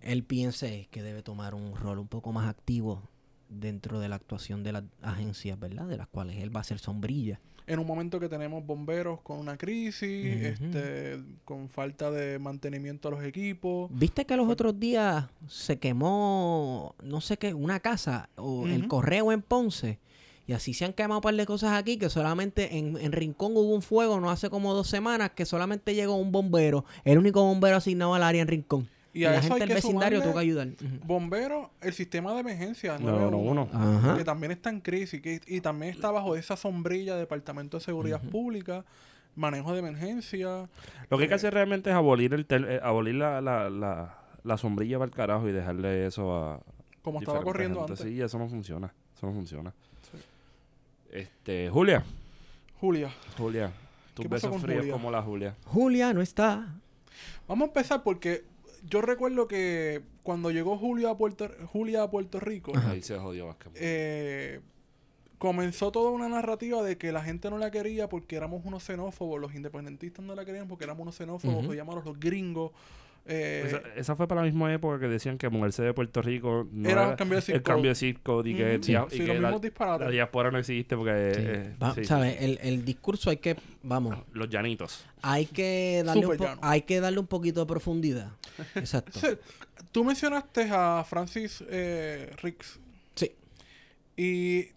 él 0.00 0.24
piense 0.24 0.88
que 0.90 1.02
debe 1.02 1.22
tomar 1.22 1.54
un 1.54 1.76
rol 1.76 1.98
un 1.98 2.08
poco 2.08 2.32
más 2.32 2.48
activo 2.48 3.02
dentro 3.50 4.00
de 4.00 4.08
la 4.08 4.16
actuación 4.16 4.62
de 4.62 4.72
las 4.72 4.84
agencias, 5.02 5.60
¿verdad? 5.60 5.88
De 5.88 5.98
las 5.98 6.06
cuales 6.06 6.38
él 6.38 6.56
va 6.56 6.60
a 6.60 6.64
ser 6.64 6.78
sombrilla. 6.78 7.38
En 7.70 7.78
un 7.78 7.86
momento 7.86 8.18
que 8.18 8.28
tenemos 8.28 8.66
bomberos 8.66 9.20
con 9.20 9.38
una 9.38 9.56
crisis, 9.56 10.26
este, 10.44 11.20
con 11.44 11.68
falta 11.68 12.10
de 12.10 12.40
mantenimiento 12.40 13.06
a 13.06 13.10
los 13.12 13.22
equipos. 13.22 13.88
¿Viste 13.94 14.24
que 14.24 14.36
los 14.36 14.48
otros 14.48 14.80
días 14.80 15.26
se 15.46 15.78
quemó, 15.78 16.96
no 17.00 17.20
sé 17.20 17.36
qué, 17.36 17.54
una 17.54 17.78
casa 17.78 18.28
o 18.34 18.66
el 18.66 18.88
correo 18.88 19.30
en 19.30 19.40
Ponce? 19.40 20.00
Y 20.48 20.52
así 20.52 20.74
se 20.74 20.84
han 20.84 20.94
quemado 20.94 21.18
un 21.18 21.22
par 21.22 21.34
de 21.36 21.46
cosas 21.46 21.74
aquí, 21.74 21.96
que 21.96 22.10
solamente 22.10 22.76
en, 22.76 22.96
en 22.96 23.12
Rincón 23.12 23.52
hubo 23.52 23.72
un 23.72 23.82
fuego 23.82 24.18
no 24.18 24.30
hace 24.30 24.50
como 24.50 24.74
dos 24.74 24.88
semanas, 24.88 25.30
que 25.36 25.46
solamente 25.46 25.94
llegó 25.94 26.16
un 26.16 26.32
bombero, 26.32 26.84
el 27.04 27.18
único 27.18 27.40
bombero 27.40 27.76
asignado 27.76 28.14
al 28.14 28.24
área 28.24 28.42
en 28.42 28.48
Rincón. 28.48 28.88
Y 29.12 29.24
a 29.24 29.30
la 29.30 29.36
eso 29.38 29.42
gente 29.48 29.54
hay 29.54 29.60
del 29.60 29.68
que 29.68 29.74
vecindario 29.74 30.22
tuvo 30.22 30.34
que 30.34 30.38
ayudar. 30.38 30.68
Bomberos, 31.04 31.68
el 31.80 31.92
sistema 31.92 32.32
de 32.34 32.40
emergencia 32.40 32.96
No, 32.98 33.10
no, 33.18 33.30
911, 33.30 33.50
uno. 33.50 33.98
Ajá. 33.98 34.16
que 34.16 34.24
también 34.24 34.52
está 34.52 34.70
en 34.70 34.80
crisis 34.80 35.20
que- 35.20 35.40
y 35.46 35.60
también 35.60 35.92
está 35.92 36.10
bajo 36.12 36.36
esa 36.36 36.56
sombrilla 36.56 37.14
de 37.14 37.20
Departamento 37.20 37.78
de 37.78 37.84
Seguridad 37.84 38.20
Pública, 38.22 38.84
manejo 39.34 39.72
de 39.72 39.80
emergencia. 39.80 40.68
Lo 41.08 41.16
que 41.16 41.24
hay 41.24 41.28
que 41.28 41.34
hacer 41.34 41.52
realmente 41.54 41.90
es 41.90 41.96
abolir 41.96 42.34
el 42.34 42.46
tel- 42.46 42.66
eh, 42.68 42.80
abolir 42.82 43.16
la, 43.16 43.40
la, 43.40 43.68
la, 43.68 44.18
la 44.44 44.56
sombrilla 44.58 44.98
para 44.98 45.08
el 45.08 45.14
carajo 45.14 45.48
y 45.48 45.52
dejarle 45.52 46.06
eso 46.06 46.32
a 46.36 46.60
Como 47.02 47.18
estaba 47.18 47.42
corriendo 47.42 47.80
gente. 47.80 47.92
antes. 47.94 48.06
Sí, 48.06 48.20
eso 48.22 48.38
no 48.38 48.48
funciona. 48.48 48.92
Eso 49.16 49.26
no 49.26 49.32
funciona. 49.32 49.72
Sí. 50.12 50.18
Este, 51.10 51.68
Julia. 51.70 52.04
Julia, 52.80 53.10
Julia. 53.36 53.72
Tus 54.14 54.24
¿Qué 54.24 54.28
pasó 54.30 54.48
besos 54.48 54.62
fríos 54.62 54.78
Julia? 54.80 54.92
como 54.92 55.10
la 55.10 55.22
Julia. 55.22 55.54
Julia 55.66 56.12
no 56.12 56.22
está. 56.22 56.66
Vamos 57.48 57.66
a 57.66 57.68
empezar 57.68 58.02
porque 58.02 58.44
yo 58.88 59.00
recuerdo 59.02 59.48
que 59.48 60.02
cuando 60.22 60.50
llegó 60.50 60.76
Julia 60.78 61.10
a 61.10 61.16
Puerto, 61.16 61.48
Julia 61.72 62.02
a 62.02 62.10
Puerto 62.10 62.40
Rico, 62.40 62.72
Ahí 62.86 63.02
se 63.02 63.18
jodió 63.18 63.46
Vázquez. 63.46 63.72
eh, 63.76 64.60
comenzó 65.38 65.90
toda 65.90 66.10
una 66.10 66.28
narrativa 66.28 66.82
de 66.82 66.98
que 66.98 67.12
la 67.12 67.22
gente 67.22 67.48
no 67.48 67.56
la 67.58 67.70
quería 67.70 68.08
porque 68.08 68.36
éramos 68.36 68.64
unos 68.64 68.84
xenófobos, 68.84 69.40
los 69.40 69.54
independentistas 69.54 70.24
no 70.24 70.34
la 70.34 70.44
querían 70.44 70.68
porque 70.68 70.84
éramos 70.84 71.02
unos 71.02 71.16
xenófobos, 71.16 71.66
o 71.66 71.72
llamarlos 71.74 72.04
los 72.04 72.20
gringos. 72.20 72.72
Eh, 73.26 73.64
esa, 73.66 73.82
esa 73.96 74.16
fue 74.16 74.26
para 74.26 74.40
la 74.40 74.46
misma 74.46 74.72
época 74.72 74.98
que 74.98 75.06
decían 75.08 75.38
que 75.38 75.48
moverse 75.48 75.82
de 75.82 75.92
Puerto 75.94 76.20
Rico 76.22 76.66
no 76.72 76.88
Era 76.88 77.02
era, 77.02 77.10
un 77.10 77.16
cambio 77.16 77.36
de 77.36 77.42
zip 77.42 77.54
el 77.54 77.62
cambio 77.62 77.94
de 77.94 78.14
code 78.22 78.50
y 78.50 78.54
que, 78.54 78.74
y 78.80 78.82
Sí, 78.82 78.92
que 79.18 79.26
los 79.38 79.62
la, 79.78 79.98
la 79.98 80.10
diáspora 80.10 80.50
no 80.50 80.58
existe 80.58 80.96
porque 80.96 81.32
Sí. 81.34 81.40
eh, 81.44 81.74
Va- 81.82 81.94
sí, 81.94 82.04
¿Sabes? 82.04 82.40
El, 82.40 82.58
el 82.62 82.84
discurso 82.84 83.30
hay 83.30 83.36
que, 83.36 83.56
vamos, 83.82 84.16
los 84.32 84.48
llanitos. 84.48 85.04
hay 85.22 85.46
que 85.46 86.02
darle, 86.04 86.26
un 86.26 86.38
hay 86.62 86.82
que 86.82 87.00
darle 87.00 87.20
un 87.20 87.26
poquito 87.26 87.60
de 87.60 87.66
profundidad. 87.66 88.30
Exacto. 88.74 89.18
Sí, 89.20 89.28
Tú 89.92 90.04
mencionaste 90.04 90.68
a 90.70 91.04
Francis 91.08 91.64
eh, 91.68 92.32
Ricks. 92.42 92.78
Sí. 93.14 93.32
Y 94.16 94.68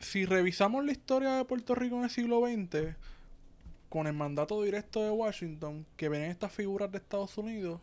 si 0.00 0.24
revisamos 0.24 0.84
la 0.84 0.92
historia 0.92 1.34
de 1.36 1.44
Puerto 1.44 1.74
Rico 1.74 1.96
en 1.96 2.04
el 2.04 2.10
siglo 2.10 2.40
XX, 2.46 2.94
con 3.88 4.06
el 4.06 4.12
mandato 4.12 4.62
directo 4.62 5.02
de 5.02 5.10
Washington, 5.10 5.86
que 5.96 6.08
ven 6.08 6.22
estas 6.22 6.52
figuras 6.52 6.90
de 6.92 6.98
Estados 6.98 7.36
Unidos, 7.38 7.80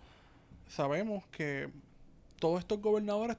sabemos 0.67 1.23
que 1.31 1.69
todos 2.39 2.59
estos 2.59 2.81
gobernadores 2.81 3.37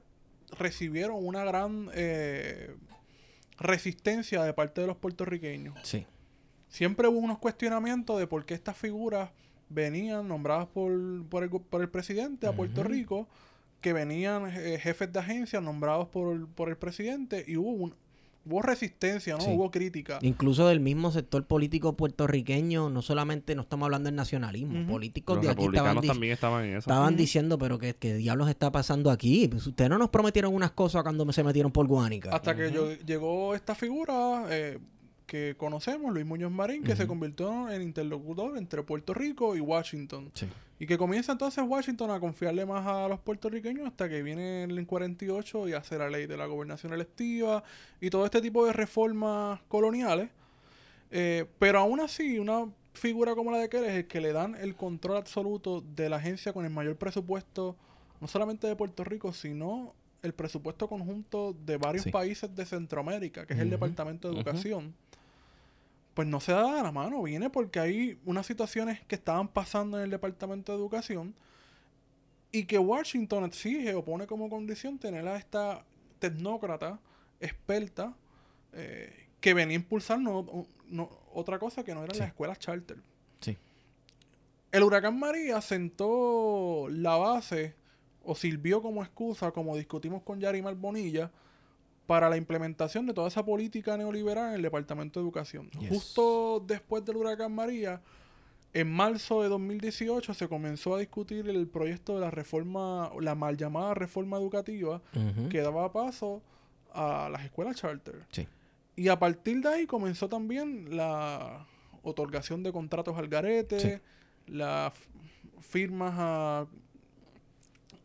recibieron 0.57 1.25
una 1.25 1.43
gran 1.43 1.89
eh, 1.93 2.75
resistencia 3.57 4.43
de 4.43 4.53
parte 4.53 4.81
de 4.81 4.87
los 4.87 4.97
puertorriqueños. 4.97 5.75
Sí. 5.83 6.05
Siempre 6.67 7.07
hubo 7.07 7.19
unos 7.19 7.39
cuestionamientos 7.39 8.19
de 8.19 8.27
por 8.27 8.45
qué 8.45 8.53
estas 8.53 8.77
figuras 8.77 9.31
venían 9.69 10.27
nombradas 10.27 10.67
por, 10.67 11.25
por, 11.29 11.43
el, 11.43 11.49
por 11.49 11.81
el 11.81 11.89
presidente 11.89 12.47
a 12.47 12.53
Puerto. 12.53 12.83
Rico, 12.83 13.27
que 13.81 13.93
venían 13.93 14.47
eh, 14.47 14.79
jefes 14.79 15.11
de 15.11 15.19
agencia 15.19 15.61
nombrados 15.61 16.09
por 16.09 16.69
el 16.69 16.77
presidente, 16.77 17.45
y 17.47 17.57
hubo 17.57 17.71
un, 17.71 17.95
hubo 18.47 18.61
resistencia, 18.61 19.35
¿no? 19.35 19.41
Sí. 19.41 19.51
Hubo 19.51 19.69
crítica. 19.71 20.19
Incluso 20.21 20.67
del 20.67 20.79
mismo 20.79 21.11
sector 21.11 21.45
político 21.45 21.95
puertorriqueño, 21.97 22.89
no 22.89 23.01
solamente 23.01 23.55
no 23.55 23.61
estamos 23.61 23.85
hablando 23.85 24.07
del 24.07 24.15
nacionalismo, 24.15 24.87
políticos 24.87 25.35
Los 25.37 25.45
de 25.45 25.51
aquí 25.51 25.65
estaban, 25.65 26.01
también 26.01 26.33
estaban 26.33 26.63
en 26.65 26.71
eso. 26.71 26.79
estaban 26.89 27.15
diciendo, 27.15 27.57
pero 27.57 27.77
¿qué, 27.79 27.95
qué 27.95 28.15
diablos 28.15 28.49
está 28.49 28.71
pasando 28.71 29.11
aquí? 29.11 29.47
Pues 29.47 29.65
ustedes 29.67 29.89
no 29.89 29.97
nos 29.97 30.09
prometieron 30.09 30.53
unas 30.53 30.71
cosas 30.71 31.03
cuando 31.03 31.31
se 31.31 31.43
metieron 31.43 31.71
por 31.71 31.87
Guánica. 31.87 32.29
Hasta 32.35 32.55
que 32.55 32.71
yo- 32.71 32.93
llegó 33.05 33.53
esta 33.55 33.75
figura 33.75 34.45
eh, 34.49 34.79
que 35.25 35.55
conocemos, 35.57 36.13
Luis 36.13 36.25
Muñoz 36.25 36.51
Marín, 36.51 36.83
que 36.83 36.95
se 36.95 37.05
convirtió 37.05 37.69
en 37.69 37.81
interlocutor 37.81 38.57
entre 38.57 38.81
Puerto 38.83 39.13
Rico 39.13 39.55
y 39.55 39.59
Washington. 39.59 40.31
Sí. 40.33 40.47
Y 40.79 40.85
que 40.85 40.97
comienza 40.97 41.31
entonces 41.31 41.63
Washington 41.67 42.11
a 42.11 42.19
confiarle 42.19 42.65
más 42.65 42.85
a 42.85 43.07
los 43.07 43.19
puertorriqueños 43.19 43.87
hasta 43.87 44.07
que 44.07 44.21
viene 44.21 44.63
el 44.65 44.85
48 44.85 45.69
y 45.69 45.73
hace 45.73 45.97
la 45.97 46.09
ley 46.09 46.27
de 46.27 46.37
la 46.37 46.45
gobernación 46.45 46.93
electiva 46.93 47.63
y 47.99 48.09
todo 48.11 48.25
este 48.25 48.41
tipo 48.41 48.65
de 48.65 48.73
reformas 48.73 49.59
coloniales. 49.67 50.29
Eh, 51.09 51.45
pero 51.57 51.79
aún 51.79 51.99
así, 51.99 52.37
una 52.37 52.65
figura 52.93 53.33
como 53.33 53.51
la 53.51 53.57
de 53.59 53.69
Kerr 53.69 53.85
es 53.85 53.93
el 53.95 54.07
que 54.07 54.21
le 54.21 54.33
dan 54.33 54.55
el 54.55 54.75
control 54.75 55.17
absoluto 55.17 55.81
de 55.81 56.09
la 56.09 56.17
agencia 56.17 56.53
con 56.53 56.63
el 56.65 56.71
mayor 56.71 56.95
presupuesto, 56.95 57.75
no 58.21 58.27
solamente 58.27 58.67
de 58.67 58.75
Puerto 58.75 59.03
Rico, 59.03 59.33
sino 59.33 59.93
el 60.21 60.33
presupuesto 60.33 60.87
conjunto 60.87 61.55
de 61.65 61.77
varios 61.77 62.03
Sí. 62.03 62.11
países 62.11 62.53
de 62.55 62.65
Centroamérica, 62.65 63.45
que 63.45 63.53
es 63.53 63.59
el. 63.59 63.69
Departamento 63.69 64.29
de. 64.29 64.35
Educación 64.35 64.93
pues 66.17 66.27
no 66.27 66.39
se 66.39 66.51
da 66.51 66.77
de 66.77 66.81
la 66.81 66.91
mano, 66.91 67.21
viene 67.21 67.51
porque 67.51 67.79
hay 67.79 68.19
unas 68.25 68.47
situaciones 68.47 69.05
que 69.05 69.13
estaban 69.13 69.47
pasando 69.47 69.97
en 69.99 70.05
el 70.05 70.09
Departamento 70.09 70.71
de 70.71 70.79
Educación 70.79 71.35
y 72.51 72.65
que 72.65 72.79
Washington 72.79 73.43
exige 73.45 73.93
o 73.93 74.03
pone 74.03 74.25
como 74.25 74.49
condición 74.49 74.97
tener 74.97 75.27
a 75.27 75.37
esta 75.37 75.85
tecnócrata 76.17 76.99
experta 77.39 78.15
eh, 78.73 79.27
que 79.39 79.53
venía 79.53 79.77
a 79.77 79.81
impulsar 79.81 80.19
no- 80.19 80.65
no- 80.87 81.09
otra 81.35 81.59
cosa 81.59 81.83
que 81.83 81.93
no 81.93 82.01
eran 82.03 82.15
Sí. 82.15 82.19
las 82.21 82.29
escuelas 82.29 82.57
charter. 82.57 82.97
Sí. 83.39 83.55
El 84.71 84.81
huracán 84.81 85.19
María 85.19 85.61
sentó 85.61 86.87
la 86.89 87.15
base 87.17 87.75
o 88.23 88.33
sirvió 88.33 88.81
como 88.81 89.03
excusa, 89.03 89.51
como 89.51 89.77
discutimos 89.77 90.23
con 90.23 90.39
Yarimar 90.39 90.73
Bonilla, 90.73 91.29
para 92.07 92.29
la 92.29 92.37
implementación 92.37 93.05
de 93.05 93.13
toda 93.13 93.27
esa 93.27 93.45
política 93.45 93.97
neoliberal 93.97 94.49
en 94.49 94.53
el 94.55 94.61
Departamento 94.61 95.19
de 95.19 95.25
Educación. 95.25 95.69
Yes. 95.71 95.89
Justo 95.89 96.63
después 96.65 97.05
del 97.05 97.17
huracán 97.17 97.53
María, 97.53 98.01
en 98.73 98.91
marzo 98.91 99.43
de 99.43 99.49
2018 99.49 100.33
se 100.33 100.47
comenzó 100.47 100.95
a 100.95 100.99
discutir 100.99 101.49
el 101.49 101.67
proyecto 101.67 102.15
de 102.15 102.21
la 102.21 102.31
reforma, 102.31 103.11
la 103.19 103.35
mal 103.35 103.57
llamada 103.57 103.93
reforma 103.93 104.37
educativa, 104.37 105.01
que 105.49 105.59
daba 105.61 105.91
paso 105.91 106.41
a 106.93 107.29
las 107.29 107.43
escuelas 107.43 107.75
charter. 107.75 108.25
Sí. 108.31 108.47
Y 108.95 109.09
a 109.09 109.19
partir 109.19 109.61
de 109.61 109.69
ahí 109.69 109.85
comenzó 109.85 110.29
también 110.29 110.95
la 110.95 111.67
otorgación 112.03 112.63
de 112.63 112.71
contratos 112.71 113.17
al 113.17 113.27
garete, 113.27 113.79
Sí. 113.79 113.91
las 114.47 114.93
firmas 115.59 116.13
a 116.17 116.67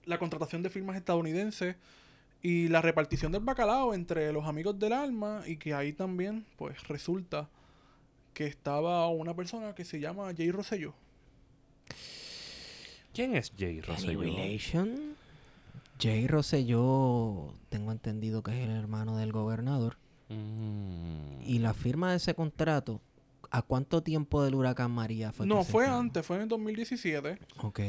la 0.04 0.18
contratación 0.18 0.62
de 0.62 0.70
firmas 0.70 0.96
estadounidenses 0.96 1.76
y 2.42 2.68
la 2.68 2.82
repartición 2.82 3.30
del 3.32 3.42
bacalao 3.42 3.94
entre 3.94 4.32
los 4.32 4.46
amigos 4.46 4.78
del 4.78 4.92
alma 4.92 5.42
y 5.46 5.56
que 5.56 5.74
ahí 5.74 5.92
también 5.92 6.44
pues 6.56 6.86
resulta 6.88 7.48
que 8.34 8.46
estaba 8.46 9.08
una 9.08 9.34
persona 9.34 9.74
que 9.74 9.84
se 9.84 10.00
llama 10.00 10.32
Jay 10.36 10.50
Rosselló. 10.50 10.94
¿Quién 13.14 13.36
es 13.36 13.52
Jay 13.56 13.80
Rosselló? 13.80 14.20
relation? 14.20 15.14
Jay 16.00 16.26
Rosselló, 16.26 17.54
tengo 17.68 17.92
entendido 17.92 18.42
que 18.42 18.50
es 18.50 18.68
el 18.68 18.74
hermano 18.74 19.18
del 19.18 19.30
gobernador. 19.30 19.98
Mm. 20.28 21.42
Y 21.44 21.58
la 21.58 21.74
firma 21.74 22.10
de 22.10 22.16
ese 22.16 22.34
contrato, 22.34 23.00
¿a 23.50 23.62
cuánto 23.62 24.02
tiempo 24.02 24.42
del 24.42 24.54
huracán 24.54 24.90
María 24.90 25.32
fue? 25.32 25.46
No, 25.46 25.62
fue 25.62 25.86
antes, 25.86 26.26
fue 26.26 26.36
en 26.36 26.42
el 26.42 26.48
2017. 26.48 27.38
Ok. 27.58 27.80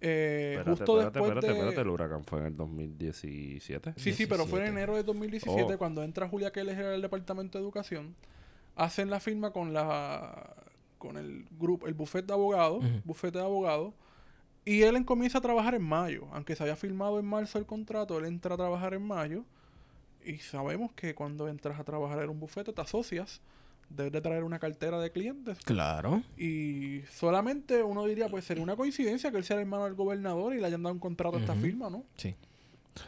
Eh, 0.00 0.54
Espérate, 0.58 0.70
justo 0.70 1.00
espérate, 1.00 1.18
después 1.18 1.28
espérate, 1.30 1.46
de... 1.46 1.52
espérate, 1.54 1.80
el 1.80 1.88
huracán 1.88 2.24
fue 2.24 2.38
en 2.40 2.46
el 2.46 2.56
2017. 2.56 3.94
Sí, 3.96 4.12
sí, 4.12 4.26
pero 4.26 4.46
fue 4.46 4.60
en 4.60 4.74
17. 4.74 4.78
enero 4.78 4.96
de 4.96 5.02
2017 5.02 5.74
Oh. 5.74 5.78
cuando 5.78 6.02
entra 6.02 6.28
Julia 6.28 6.50
Keller 6.52 6.78
al 6.84 7.02
departamento 7.02 7.58
de 7.58 7.64
educación. 7.64 8.14
Hacen 8.76 9.10
la 9.10 9.20
firma 9.20 9.50
con 9.52 9.72
la 9.72 10.54
con 10.98 11.16
el 11.16 11.44
grupo, 11.58 11.86
el 11.86 11.94
bufete 11.94 12.26
de 12.28 12.32
abogados, 12.32 12.84
bufete 13.04 13.38
de 13.38 13.44
abogados, 13.44 13.94
y 14.64 14.82
él 14.82 14.96
en- 14.96 15.04
comienza 15.04 15.38
a 15.38 15.40
trabajar 15.40 15.74
en 15.76 15.82
mayo, 15.82 16.26
aunque 16.32 16.56
se 16.56 16.62
había 16.64 16.74
firmado 16.74 17.20
en 17.20 17.24
marzo 17.24 17.56
el 17.58 17.66
contrato, 17.66 18.18
él 18.18 18.24
entra 18.24 18.54
a 18.54 18.56
trabajar 18.56 18.94
en 18.94 19.02
mayo, 19.02 19.44
y 20.24 20.38
sabemos 20.38 20.92
que 20.94 21.14
cuando 21.14 21.46
entras 21.48 21.78
a 21.78 21.84
trabajar 21.84 22.20
en 22.24 22.30
un 22.30 22.40
bufete 22.40 22.72
te 22.72 22.80
asocias, 22.80 23.40
debes 23.90 24.12
de 24.12 24.20
traer 24.20 24.44
una 24.44 24.58
cartera 24.58 24.98
de 25.00 25.10
clientes, 25.10 25.58
Claro. 25.64 26.22
y 26.36 27.00
solamente 27.10 27.82
uno 27.82 28.04
diría, 28.06 28.28
pues 28.28 28.44
sería 28.44 28.62
una 28.62 28.76
coincidencia 28.76 29.30
que 29.30 29.38
él 29.38 29.44
sea 29.44 29.56
el 29.56 29.62
hermano 29.62 29.84
del 29.84 29.94
gobernador 29.94 30.54
y 30.54 30.60
le 30.60 30.66
hayan 30.66 30.82
dado 30.82 30.94
un 30.94 31.00
contrato 31.00 31.36
a 31.36 31.40
esta 31.40 31.54
firma, 31.54 31.88
¿no? 31.90 32.04
Sí. 32.16 32.34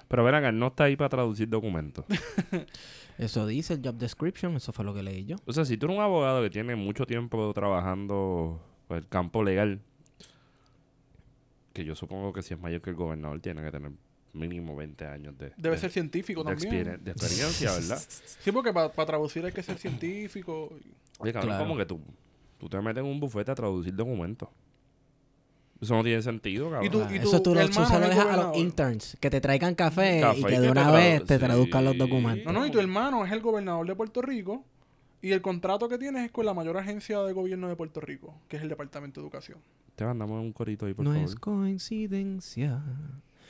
Pero 0.09 0.23
verán, 0.25 0.45
él 0.45 0.59
no 0.59 0.69
está 0.69 0.85
ahí 0.85 0.97
para 0.97 1.09
traducir 1.09 1.49
documentos. 1.49 2.05
Eso 3.19 3.47
dice 3.47 3.75
el 3.75 3.83
job 3.85 3.97
description, 3.97 4.55
eso 4.57 4.73
fue 4.73 4.83
lo 4.85 4.95
que 4.95 5.03
leí 5.03 5.27
yo. 5.27 5.37
O 5.45 5.53
sea, 5.53 5.67
si 5.67 5.77
tú 5.77 5.87
eres 5.87 5.99
un 5.99 6.03
abogado 6.03 6.43
que 6.43 6.49
tiene 6.49 6.75
mucho 6.75 7.05
tiempo 7.05 7.53
trabajando 7.53 8.59
pues, 8.89 9.03
el 9.03 9.09
campo 9.09 9.43
legal, 9.43 9.81
que 11.75 11.85
yo 11.85 11.95
supongo 11.95 12.33
que 12.33 12.41
si 12.43 12.55
es 12.55 12.61
mayor 12.61 12.81
que 12.81 12.91
el 12.91 12.97
gobernador, 12.97 13.41
tiene 13.41 13.63
que 13.63 13.71
tener 13.71 13.93
mínimo 14.33 14.77
20 14.77 15.05
años 15.07 15.37
de, 15.39 15.53
Debe 15.57 15.75
de- 15.77 15.81
ser 15.81 15.91
científico 15.91 16.45
de, 16.45 16.51
también. 16.55 16.73
experien- 16.87 17.01
de 17.01 17.11
experiencia, 17.11 17.73
¿verdad? 17.73 18.01
Sí, 18.41 18.53
porque 18.53 18.73
para 18.73 18.91
traducir 19.07 19.45
hay 19.45 19.53
que 19.53 19.63
ser 19.63 19.79
científico. 19.79 20.71
Oye, 21.19 21.33
cabrón, 21.33 21.51
Claro. 21.51 21.65
como 21.65 21.77
que 21.77 21.85
tú, 21.87 22.01
tú 22.59 22.69
te 22.69 22.81
metes 22.81 23.03
en 23.03 23.11
un 23.11 23.19
bufete 23.21 23.51
a 23.51 23.55
traducir 23.55 23.95
documentos. 23.95 24.49
Eso 25.81 25.95
no 25.97 26.05
tiene 26.05 26.21
sentido, 26.23 26.67
cabrón. 26.71 26.85
Y 26.85 26.91
tú- 26.91 27.01
Ah, 27.03 27.15
eso 27.15 27.41
tú 27.43 27.55
lo, 27.55 27.61
hermano 27.61 27.87
se 27.87 27.99
lo 27.99 28.09
dejas 28.09 28.27
a 28.27 28.37
los 28.37 28.57
interns, 28.57 29.17
que 29.19 29.31
te 29.31 29.41
traigan 29.41 29.75
café, 29.75 30.21
Café 30.21 30.39
y 30.39 30.43
y 30.43 30.45
que 30.45 30.61
de 30.61 30.71
una 30.71 30.91
vez 30.91 31.25
te 31.25 31.39
traduzcan 31.39 31.85
los 31.85 31.95
sí. 31.95 31.99
documentos. 31.99 32.53
No, 32.53 32.61
no, 32.61 32.67
y 32.67 32.71
tu 32.71 32.79
hermano 32.79 33.25
es 33.25 33.33
el 33.33 33.41
gobernador 33.41 33.87
de 33.87 33.95
Puerto 33.97 34.21
Rico. 34.23 34.65
Y 35.23 35.33
el 35.33 35.43
contrato 35.43 35.87
que 35.89 35.99
tienes 35.99 36.25
es 36.25 36.31
con 36.33 36.47
la 36.47 36.55
mayor 36.55 36.79
agencia 36.79 37.21
de 37.23 37.33
gobierno 37.35 37.69
de 37.69 37.77
Puerto 37.77 38.01
Rico, 38.01 38.35
que 38.49 38.57
es 38.57 38.63
el 38.63 38.71
Departamento 38.71 39.21
de 39.21 39.27
Educación. 39.27 39.59
Te 39.97 40.05
mandamos 40.07 40.41
un 40.41 40.51
corito 40.53 40.87
ahí, 40.87 40.95
por 40.95 41.05
no 41.05 41.13
favor. 41.13 41.29
es 41.29 41.35
coincidencia. 41.35 42.83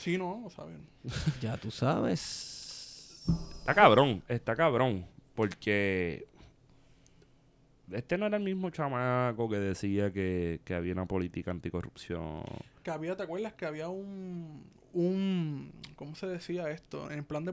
Sí, 0.01 0.17
no, 0.19 0.49
saben. 0.55 0.87
Ya 1.41 1.57
tú 1.57 1.71
sabes. 1.71 3.23
Está 3.61 3.75
cabrón, 3.75 4.23
está 4.29 4.57
cabrón. 4.57 5.07
Porque 5.35 6.27
este 7.91 8.19
no 8.19 8.27
era 8.27 8.37
el 8.37 8.43
mismo 8.45 8.71
chamaco 8.71 9.49
que 9.49 9.59
decía 9.59 10.13
que, 10.13 10.61
que 10.65 10.75
había 10.75 10.93
una 10.93 11.07
política 11.07 11.51
anticorrupción. 11.51 12.43
Que 12.83 12.91
había, 12.91 13.17
¿te 13.17 13.23
acuerdas? 13.25 13.53
Que 13.55 13.67
había 13.67 13.89
un. 13.89 14.65
un 14.93 15.73
¿Cómo 15.97 16.15
se 16.15 16.27
decía 16.27 16.71
esto? 16.71 17.11
En 17.11 17.19
el 17.19 17.25
plan 17.25 17.45
de, 17.45 17.53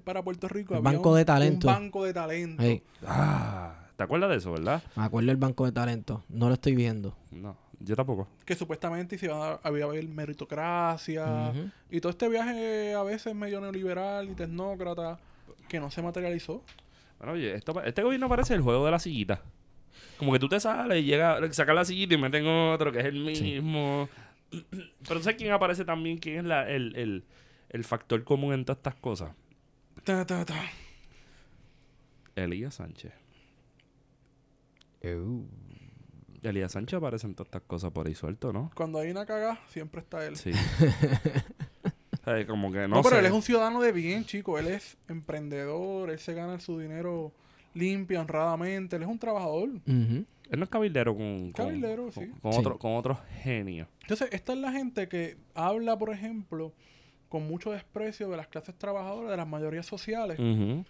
para 0.00 0.22
Puerto 0.22 0.48
Rico 0.48 0.74
Un 0.74 0.78
había 0.86 0.98
banco 0.98 1.10
un, 1.12 1.16
de 1.16 1.24
talento. 1.24 1.68
Un 1.68 1.74
banco 1.74 2.04
de 2.04 2.12
talento. 2.12 2.62
Hey, 2.62 2.82
Ah, 3.06 3.86
¿te 3.96 4.04
acuerdas 4.04 4.30
de 4.30 4.36
eso, 4.36 4.52
verdad? 4.52 4.82
me 4.96 5.04
acuerdo 5.04 5.28
del 5.28 5.36
banco 5.36 5.64
de 5.64 5.72
talento. 5.72 6.24
No 6.28 6.48
lo 6.48 6.54
estoy 6.54 6.74
viendo. 6.74 7.16
No. 7.30 7.56
Yo 7.86 7.94
tampoco. 7.96 8.26
que 8.44 8.54
supuestamente 8.56 9.16
se 9.16 9.26
iba 9.26 9.52
a, 9.52 9.60
había 9.62 9.84
a 9.84 9.88
haber 9.88 10.06
meritocracia 10.08 11.52
y 11.90 12.00
todo 12.00 12.10
este 12.10 12.28
viaje 12.28 12.94
a 12.94 13.02
veces 13.04 13.34
medio 13.34 13.60
neoliberal 13.60 14.28
y 14.28 14.34
tecnócrata 14.34 15.18
que 15.68 15.78
no 15.78 15.90
se 15.90 16.02
materializó. 16.02 16.62
Bueno, 17.18 17.34
oye, 17.34 17.54
esto, 17.54 17.80
este 17.84 18.02
gobierno 18.02 18.28
parece 18.28 18.54
el 18.54 18.60
juego 18.60 18.84
de 18.84 18.90
la 18.90 18.98
sillita. 18.98 19.40
Como 20.18 20.32
que 20.32 20.38
tú 20.38 20.48
te 20.48 20.58
sales 20.58 20.98
y 21.00 21.04
llega, 21.04 21.38
sacas 21.52 21.74
la 21.74 21.84
sillita 21.84 22.14
y 22.14 22.18
meten 22.18 22.46
otro 22.46 22.90
que 22.90 22.98
es 22.98 23.04
el 23.06 23.24
mismo. 23.24 24.08
Pero 25.08 25.22
¿sabes 25.22 25.36
quién 25.36 25.52
aparece 25.52 25.84
también? 25.84 26.18
¿Quién 26.18 26.38
es 26.38 26.44
la, 26.44 26.68
el, 26.68 26.94
el, 26.96 27.24
el 27.70 27.84
factor 27.84 28.22
común 28.24 28.52
en 28.52 28.64
todas 28.64 28.78
estas 28.78 28.96
cosas? 28.96 29.30
Ta, 30.04 30.26
ta, 30.26 30.44
ta. 30.44 30.60
Elías 32.34 32.74
Sánchez. 32.74 33.12
Elías 36.48 36.72
Sánchez 36.72 36.96
aparece 36.98 37.26
en 37.26 37.34
todas 37.34 37.48
estas 37.48 37.62
cosas 37.62 37.90
por 37.92 38.06
ahí 38.06 38.14
suelto, 38.14 38.52
¿no? 38.52 38.70
Cuando 38.74 38.98
hay 38.98 39.10
una 39.10 39.26
caga, 39.26 39.58
siempre 39.68 40.00
está 40.00 40.24
él. 40.26 40.36
Sí. 40.36 40.50
Como 42.48 42.72
que 42.72 42.78
no, 42.80 42.88
No, 42.96 43.02
pero 43.02 43.16
sé. 43.16 43.20
él 43.20 43.26
es 43.26 43.32
un 43.32 43.42
ciudadano 43.42 43.80
de 43.80 43.92
bien, 43.92 44.24
chico. 44.24 44.58
Él 44.58 44.66
es 44.66 44.96
emprendedor, 45.08 46.10
él 46.10 46.18
se 46.18 46.34
gana 46.34 46.58
su 46.58 46.78
dinero 46.78 47.32
limpio, 47.74 48.20
honradamente. 48.20 48.96
Él 48.96 49.02
es 49.02 49.08
un 49.08 49.18
trabajador. 49.18 49.68
Él 49.86 50.26
no 50.58 50.64
es 50.64 50.68
cabildero 50.70 51.14
con, 51.16 51.52
con, 51.52 51.66
Cabildero, 51.66 52.10
con, 52.10 52.12
sí. 52.24 52.32
con 52.42 52.52
Sí. 52.52 52.58
otro, 52.58 52.78
con 52.78 52.96
otro 52.96 53.20
genio. 53.42 53.86
Entonces, 54.02 54.28
esta 54.32 54.54
es 54.54 54.58
la 54.58 54.72
gente 54.72 55.08
que 55.08 55.36
habla, 55.54 55.96
por 55.96 56.10
ejemplo, 56.10 56.72
con 57.28 57.46
mucho 57.46 57.70
desprecio 57.70 58.28
de 58.28 58.36
las 58.36 58.48
clases 58.48 58.74
trabajadoras, 58.76 59.30
de 59.30 59.36
las 59.36 59.46
mayorías 59.48 59.86
sociales, 59.86 60.38
Ujú. 60.40 60.84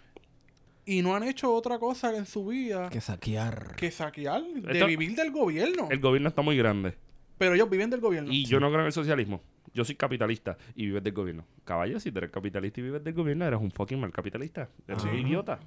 Y 0.87 1.01
no 1.03 1.15
han 1.15 1.21
hecho 1.23 1.53
otra 1.53 1.77
cosa 1.77 2.15
en 2.17 2.25
su 2.25 2.45
vida 2.47 2.89
Que 2.89 3.01
saquear. 3.01 3.75
que 3.75 3.91
saquear, 3.91 4.41
de 4.43 4.71
Esto- 4.73 4.87
vivir 4.87 5.15
del 5.15 5.31
gobierno. 5.31 5.87
El 5.91 5.99
gobierno 5.99 6.29
está 6.29 6.41
muy 6.41 6.57
grande. 6.57 6.95
Pero 7.37 7.53
ellos 7.53 7.69
viven 7.69 7.89
del 7.91 7.99
gobierno. 7.99 8.31
Y 8.31 8.45
yo 8.45 8.59
no 8.59 8.69
creo 8.69 8.79
en 8.79 8.87
el 8.87 8.93
socialismo. 8.93 9.41
Yo 9.73 9.85
soy 9.85 9.93
capitalista 9.95 10.57
y 10.73 10.85
vives 10.87 11.03
del 11.03 11.13
gobierno. 11.13 11.45
Caballo, 11.65 11.99
si 11.99 12.11
tú 12.11 12.17
eres 12.17 12.31
capitalista 12.31 12.79
y 12.79 12.83
vives 12.83 13.03
del 13.03 13.13
gobierno, 13.13 13.45
eres 13.45 13.59
un 13.59 13.69
fucking 13.69 13.99
mal 13.99 14.11
capitalista. 14.11 14.69
Eres 14.87 15.03
un 15.03 15.09
Ajá. 15.09 15.17
idiota. 15.19 15.59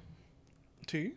Sí. 0.87 1.15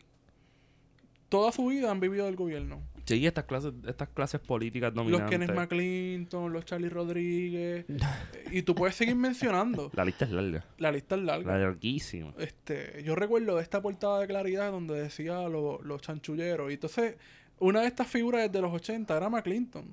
Toda 1.35 1.51
su 1.53 1.67
vida 1.67 1.91
han 1.91 1.99
vivido 1.99 2.27
del 2.27 2.37
gobierno. 2.37 2.81
Sí, 3.07 3.27
estas 3.27 3.45
clases, 3.45 3.73
estas 3.89 4.09
clases 4.09 4.41
políticas 4.41 4.95
Los 4.95 5.05
dominantes. 5.05 5.31
Kenneth 5.31 5.55
McClinton, 5.57 6.53
los 6.53 6.65
Charlie 6.65 6.89
Rodríguez. 6.89 7.85
y 8.53 8.63
tú 8.63 8.75
puedes 8.77 8.95
seguir 8.95 9.17
mencionando. 9.17 9.91
La 9.95 10.05
lista 10.05 10.25
es 10.27 10.31
larga. 10.31 10.65
La 10.79 10.93
lista 10.93 11.17
es 11.17 11.23
larga. 11.23 11.59
Larguísima. 11.59 12.33
Este, 12.39 13.03
yo 13.05 13.15
recuerdo 13.17 13.59
esta 13.59 13.83
portada 13.83 14.21
de 14.21 14.29
Claridad 14.29 14.71
donde 14.71 14.95
decía 14.95 15.49
lo- 15.49 15.81
los 15.83 16.01
chanchulleros. 16.03 16.71
Y 16.71 16.75
entonces, 16.75 17.17
una 17.59 17.81
de 17.81 17.89
estas 17.89 18.07
figuras 18.07 18.43
desde 18.43 18.63
los 18.63 18.73
80 18.73 19.17
era 19.17 19.29
McClinton. 19.29 19.85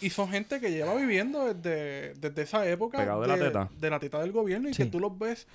Y 0.00 0.10
son 0.10 0.28
gente 0.30 0.60
que 0.60 0.70
lleva 0.70 0.94
viviendo 0.94 1.52
desde, 1.52 2.14
desde 2.14 2.42
esa 2.42 2.68
época. 2.68 2.98
Pegado 2.98 3.22
de 3.22 3.28
la 3.28 3.36
teta. 3.38 3.70
de 3.80 3.90
la 3.90 3.98
teta 3.98 4.20
del 4.20 4.30
gobierno. 4.32 4.68
Y 4.68 4.74
Sí. 4.74 4.84
que 4.84 4.90
tú 4.90 5.00
los 5.00 5.18
ves 5.18 5.46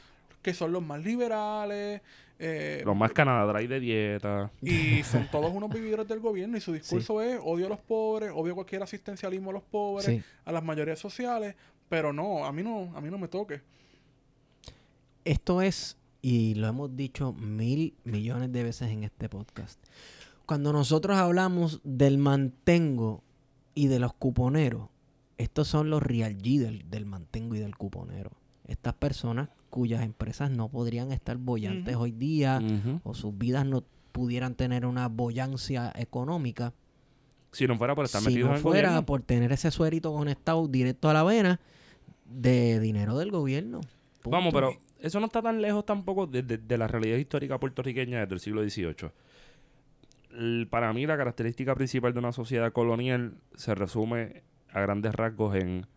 que 0.41 0.53
son 0.53 0.71
los 0.73 0.83
más 0.83 1.01
liberales. 1.03 2.01
Eh, 2.43 2.81
Los 2.85 2.95
más 2.95 3.11
Canadá 3.13 3.53
de 3.53 3.79
dieta. 3.79 4.51
y 4.61 5.03
son 5.03 5.29
todos 5.29 5.53
unos 5.53 5.69
vividores 5.69 6.07
del 6.07 6.19
gobierno. 6.19 6.57
Y 6.57 6.61
su 6.61 6.73
discurso 6.79 7.21
es 7.21 7.39
odio 7.43 7.67
a 7.67 7.69
los 7.69 7.79
pobres, 7.79 8.31
odio 8.33 8.55
cualquier 8.55 8.81
asistencialismo 8.83 9.51
a 9.51 9.53
los 9.53 9.63
pobres, 9.63 10.05
Sí. 10.05 10.21
a 10.45 10.51
las 10.51 10.63
mayorías 10.63 10.99
sociales. 10.99 11.55
Pero 11.87 12.11
no, 12.13 12.45
a 12.45 12.51
mí 12.51 12.63
no, 12.63 12.91
a 12.95 13.01
mí 13.01 13.09
no 13.09 13.17
me 13.17 13.27
toque. 13.27 13.61
Esto 15.25 15.61
es, 15.61 15.97
y 16.21 16.55
lo 16.55 16.67
hemos 16.67 16.95
dicho 16.95 17.33
mil 17.33 17.93
millones 18.03 18.51
de 18.51 18.63
veces 18.63 18.89
en 18.91 19.03
este 19.03 19.29
podcast. 19.29 19.79
Cuando 20.45 20.73
nosotros 20.73 21.17
hablamos 21.17 21.79
del 21.83 22.17
mantengo 22.17 23.23
y 23.75 23.87
de 23.87 23.99
los 23.99 24.13
cuponeros, 24.13 24.89
estos 25.37 25.67
son 25.67 25.89
los 25.89 26.01
real 26.01 26.37
G 26.37 26.57
del, 26.59 26.89
del 26.89 27.05
mantengo 27.05 27.55
y 27.55 27.59
del 27.59 27.75
cuponero. 27.75 28.31
Estas 28.67 28.93
personas 28.93 29.49
cuyas 29.71 30.03
empresas 30.03 30.51
no 30.51 30.69
podrían 30.69 31.11
estar 31.11 31.37
bollantes 31.37 31.95
hoy 31.95 32.11
día 32.11 32.61
o 33.03 33.15
sus 33.15 33.35
vidas 33.35 33.65
no 33.65 33.83
pudieran 34.11 34.53
tener 34.53 34.85
una 34.85 35.07
boyancia 35.07 35.91
económica 35.95 36.73
Si 37.51 37.65
no 37.65 37.75
fuera 37.77 37.95
por 37.95 38.05
estar 38.05 38.21
si 38.21 38.27
metido 38.27 38.47
no 38.47 38.51
en 38.51 38.57
el 38.57 38.61
fuera 38.61 38.89
gobierno. 38.89 39.05
por 39.07 39.21
tener 39.23 39.51
ese 39.51 39.71
suerito 39.71 40.13
conectado 40.13 40.67
directo 40.67 41.09
a 41.09 41.13
la 41.13 41.23
vena 41.23 41.59
de 42.25 42.79
dinero 42.79 43.17
del 43.17 43.31
gobierno. 43.31 43.81
Punto. 44.21 44.29
Vamos, 44.37 44.53
pero 44.53 44.73
eso 44.99 45.19
no 45.19 45.25
está 45.25 45.41
tan 45.41 45.61
lejos 45.61 45.85
tampoco 45.85 46.27
de, 46.27 46.43
de- 46.43 46.57
de 46.59 46.77
la 46.77 46.87
realidad 46.87 47.17
histórica 47.17 47.59
puertorriqueña 47.59 48.19
desde 48.19 48.33
el 48.35 48.39
siglo 48.39 48.61
XVIII. 48.69 49.09
El- 50.31 50.67
para 50.69 50.93
mí 50.93 51.05
la 51.05 51.17
característica 51.17 51.75
principal 51.75 52.13
de 52.13 52.19
una 52.19 52.31
sociedad 52.31 52.71
colonial 52.71 53.33
se 53.55 53.75
resume 53.75 54.43
a 54.71 54.79
grandes 54.81 55.13
rasgos 55.13 55.55
en 55.55 55.87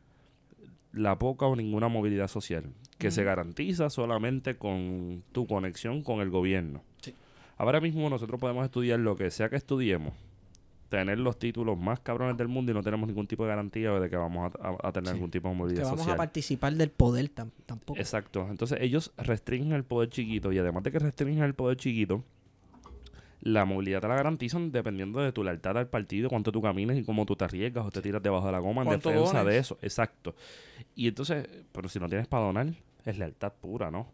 la 0.93 1.19
poca 1.19 1.47
o 1.47 1.55
ninguna 1.57 1.89
movilidad 1.89 2.29
social, 2.29 2.65
que 2.99 3.11
se 3.11 3.25
garantiza 3.25 3.91
solamente 3.91 4.57
con 4.57 5.23
tu 5.33 5.47
conexión 5.47 6.03
con 6.03 6.21
el 6.21 6.31
gobierno. 6.31 6.83
Ahora 7.57 7.81
mismo 7.81 8.09
nosotros 8.11 8.41
podemos 8.41 8.65
estudiar 8.65 8.99
lo 9.01 9.15
que 9.17 9.31
sea 9.31 9.49
que 9.49 9.57
estudiemos, 9.57 10.13
tener 10.89 11.19
los 11.19 11.39
títulos 11.39 11.79
más 11.79 12.01
cabrones 12.01 12.37
del 12.37 12.49
mundo 12.49 12.73
y 12.73 12.75
no 12.75 12.83
tenemos 12.83 13.07
ningún 13.09 13.27
tipo 13.27 13.45
de 13.45 13.51
garantía 13.51 13.91
de 13.93 14.11
que 14.11 14.17
vamos 14.17 14.53
a, 14.61 14.69
a- 14.69 14.89
a 14.89 14.93
tener 14.93 15.09
Sí. 15.11 15.15
algún 15.15 15.31
tipo 15.31 15.49
de 15.49 15.55
que 15.55 15.59
movilidad 15.59 15.85
vamos 15.85 15.99
social. 16.01 16.15
a 16.15 16.17
participar 16.19 16.75
del 16.75 16.91
poder 16.91 17.31
tam- 17.35 17.51
tampoco. 17.67 17.99
Exacto. 17.99 18.47
Entonces 18.51 18.79
ellos 18.81 19.13
restringen 19.17 19.73
el 19.73 19.85
poder 19.85 20.09
chiquito 20.11 20.53
y 20.53 20.59
además 20.59 20.83
de 20.85 20.93
que 20.93 20.99
restringen 20.99 21.43
el 21.45 21.55
poder 21.55 21.77
chiquito, 21.77 22.25
la 23.45 23.65
movilidad 23.65 24.01
te 24.01 24.09
la 24.09 24.17
garantizan 24.17 24.73
dependiendo 24.73 25.21
de 25.21 25.31
tu 25.31 25.45
lealtad 25.45 25.77
al 25.79 25.89
partido, 25.89 26.29
cuánto 26.29 26.51
tú 26.51 26.61
camines 26.63 26.99
y 26.99 27.05
cómo 27.05 27.25
tú 27.27 27.37
te 27.37 27.45
arriesgas 27.45 27.85
o 27.87 27.91
te 27.91 28.01
tiras 28.03 28.23
debajo 28.23 28.47
de 28.47 28.53
la 28.53 28.59
goma 28.59 28.83
en 28.83 28.87
¿Cuánto 28.89 29.11
defensa 29.11 29.39
dones? 29.39 29.53
de 29.55 29.59
eso. 29.61 29.79
Exacto. 29.83 30.35
Y 30.97 31.09
entonces, 31.09 31.47
pero 31.71 31.89
si 31.89 32.01
no 32.01 32.09
tienes 32.09 32.27
para 32.27 32.45
donar, 32.45 32.69
es 33.05 33.19
lealtad 33.19 33.53
pura, 33.61 33.91
¿no? 33.91 34.09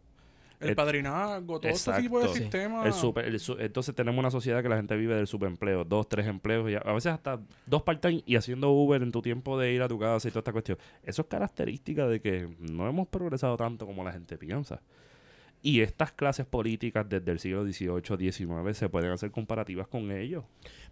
El 0.58 0.70
El- 0.70 0.76
padrinazgo, 0.76 1.58
todo 1.58 1.72
tipo 1.72 2.18
de 2.18 2.26
Exacto. 2.26 2.34
sistemas. 2.34 2.84
El 2.84 2.92
super- 2.92 3.24
el 3.24 3.40
su- 3.40 3.56
entonces 3.58 3.94
tenemos 3.94 4.18
una 4.18 4.30
sociedad 4.30 4.62
que 4.62 4.68
la 4.68 4.76
gente 4.76 4.94
vive 4.94 5.14
del 5.14 5.26
subempleo, 5.26 5.84
dos, 5.84 6.06
tres 6.08 6.26
empleos, 6.26 6.68
y 6.70 6.74
a, 6.74 6.78
a 6.80 6.92
veces 6.92 7.12
hasta 7.12 7.40
dos 7.64 7.82
part-time 7.82 8.22
y 8.26 8.36
haciendo 8.36 8.70
Uber 8.70 9.00
en 9.02 9.10
tu 9.10 9.22
tiempo 9.22 9.58
de 9.58 9.72
ir 9.72 9.80
a 9.80 9.88
tu 9.88 9.98
casa 9.98 10.28
y 10.28 10.30
toda 10.32 10.40
esta 10.40 10.52
cuestión. 10.52 10.76
Eso 11.02 11.22
es 11.22 11.28
característica 11.28 12.06
de 12.08 12.20
que 12.20 12.46
no 12.58 12.86
hemos 12.88 13.08
progresado 13.08 13.56
tanto 13.56 13.86
como 13.86 14.04
la 14.04 14.12
gente 14.12 14.36
piensa. 14.36 14.82
Y 15.62 15.82
estas 15.82 16.12
clases 16.12 16.46
políticas 16.46 17.06
desde 17.08 17.30
el 17.32 17.38
siglo 17.38 17.64
XVIII, 17.64 18.32
XIX 18.32 18.76
se 18.76 18.88
pueden 18.88 19.10
hacer 19.12 19.30
comparativas 19.30 19.86
con 19.88 20.10
ellos. 20.10 20.44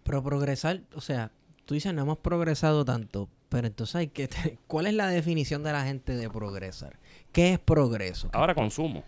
Pero 0.03 0.21
progresar, 0.23 0.81
o 0.95 1.01
sea, 1.01 1.31
tú 1.65 1.73
dices 1.73 1.93
no 1.93 2.03
hemos 2.03 2.19
progresado 2.19 2.85
tanto, 2.85 3.29
pero 3.49 3.65
entonces 3.67 3.95
hay 3.95 4.07
que... 4.07 4.29
¿Cuál 4.67 4.85
es 4.87 4.93
la 4.93 5.07
definición 5.07 5.63
de 5.63 5.71
la 5.71 5.83
gente 5.85 6.15
de 6.15 6.29
progresar? 6.29 6.99
¿Qué 7.31 7.53
es 7.53 7.59
progreso? 7.59 8.29
Ahora 8.31 8.53
consumo. 8.53 9.03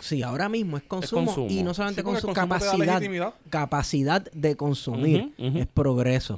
Sí, 0.00 0.22
ahora 0.22 0.48
mismo 0.48 0.76
es 0.76 0.82
consumo, 0.82 1.26
consumo. 1.26 1.46
y 1.48 1.62
no 1.62 1.70
Sí, 1.72 1.76
solamente 1.76 2.02
su 2.02 2.06
consumo 2.06 2.34
da 2.34 2.40
capacidad, 2.42 3.34
capacidad 3.48 4.30
de 4.32 4.56
consumir, 4.56 5.32
es 5.38 5.66
progreso. 5.68 6.36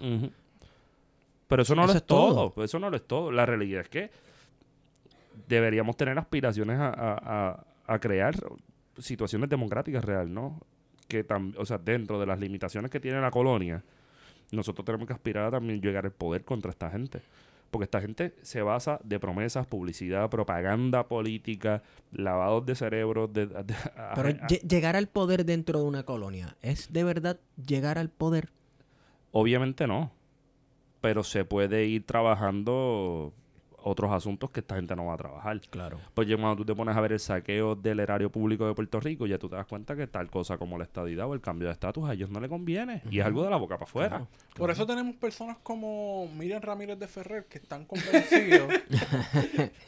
Pero 1.48 1.62
eso 1.62 1.74
no 1.74 1.82
Eso 1.82 1.86
lo 1.86 1.92
es, 1.92 1.96
es 1.96 2.06
todo. 2.06 2.50
todo. 2.52 2.64
Eso 2.64 2.78
no 2.78 2.90
lo 2.90 2.96
es 2.96 3.06
todo. 3.06 3.32
La 3.32 3.46
realidad 3.46 3.80
es 3.82 3.88
que 3.88 4.10
deberíamos 5.48 5.96
tener 5.96 6.18
aspiraciones 6.18 6.78
a, 6.78 6.88
a- 6.90 7.50
a- 7.50 7.64
a 7.86 7.98
crear 7.98 8.34
situaciones 8.98 9.48
democráticas 9.48 10.04
real, 10.04 10.32
¿no? 10.32 10.60
Que 11.08 11.24
o 11.56 11.66
sea, 11.66 11.78
dentro 11.78 12.18
de 12.18 12.26
las 12.26 12.40
limitaciones 12.40 12.90
que 12.90 13.00
tiene 13.00 13.20
la 13.20 13.30
colonia, 13.30 13.82
nosotros 14.52 14.84
tenemos 14.84 15.06
que 15.06 15.12
aspirar 15.12 15.46
a 15.46 15.50
también 15.52 15.80
llegar 15.80 16.04
al 16.04 16.12
poder 16.12 16.44
contra 16.44 16.70
esta 16.70 16.90
gente. 16.90 17.20
Porque 17.70 17.84
esta 17.84 18.00
gente 18.00 18.34
se 18.42 18.62
basa 18.62 19.00
de 19.02 19.18
promesas, 19.18 19.66
publicidad, 19.66 20.30
propaganda 20.30 21.08
política, 21.08 21.82
lavados 22.12 22.64
de 22.64 22.74
cerebros. 22.76 23.32
De, 23.32 23.46
Pero 23.48 24.28
a- 24.28 24.46
llegar 24.46 24.96
al 24.96 25.08
poder 25.08 25.44
dentro 25.44 25.80
de 25.80 25.84
una 25.84 26.04
colonia, 26.04 26.56
¿es 26.62 26.92
de 26.92 27.02
verdad 27.04 27.38
llegar 27.66 27.98
al 27.98 28.08
poder? 28.08 28.50
Obviamente 29.32 29.86
no. 29.86 30.12
Pero 31.00 31.24
se 31.24 31.44
puede 31.44 31.86
ir 31.86 32.06
trabajando 32.06 33.32
otros 33.86 34.10
asuntos 34.12 34.50
que 34.50 34.60
esta 34.60 34.74
gente 34.74 34.96
no 34.96 35.06
va 35.06 35.14
a 35.14 35.16
trabajar. 35.16 35.60
Claro. 35.70 36.00
Pues 36.12 36.26
ya 36.26 36.36
cuando 36.36 36.56
tú 36.56 36.64
te 36.64 36.74
pones 36.74 36.96
a 36.96 37.00
ver 37.00 37.12
el 37.12 37.20
saqueo 37.20 37.76
del 37.76 38.00
erario 38.00 38.30
público 38.30 38.66
de 38.66 38.74
Puerto 38.74 38.98
Rico, 38.98 39.26
ya 39.26 39.38
tú 39.38 39.48
te 39.48 39.54
das 39.54 39.66
cuenta 39.66 39.94
que 39.94 40.08
tal 40.08 40.28
cosa 40.28 40.58
como 40.58 40.76
la 40.76 40.84
estadidad 40.84 41.28
o 41.28 41.34
el 41.34 41.40
cambio 41.40 41.68
de 41.68 41.72
estatus 41.72 42.08
a 42.08 42.14
ellos 42.14 42.28
no 42.28 42.40
le 42.40 42.48
conviene. 42.48 43.02
Y 43.10 43.20
es 43.20 43.26
algo 43.26 43.44
de 43.44 43.50
la 43.50 43.56
boca 43.56 43.76
para 43.76 43.88
afuera. 43.88 44.26
Por 44.56 44.72
eso 44.72 44.86
tenemos 44.86 45.14
personas 45.16 45.58
como 45.62 46.28
Miriam 46.34 46.60
Ramírez 46.60 46.98
de 46.98 47.06
Ferrer 47.06 47.44
que 47.44 47.58
están 47.58 47.84
convencidos 47.84 48.72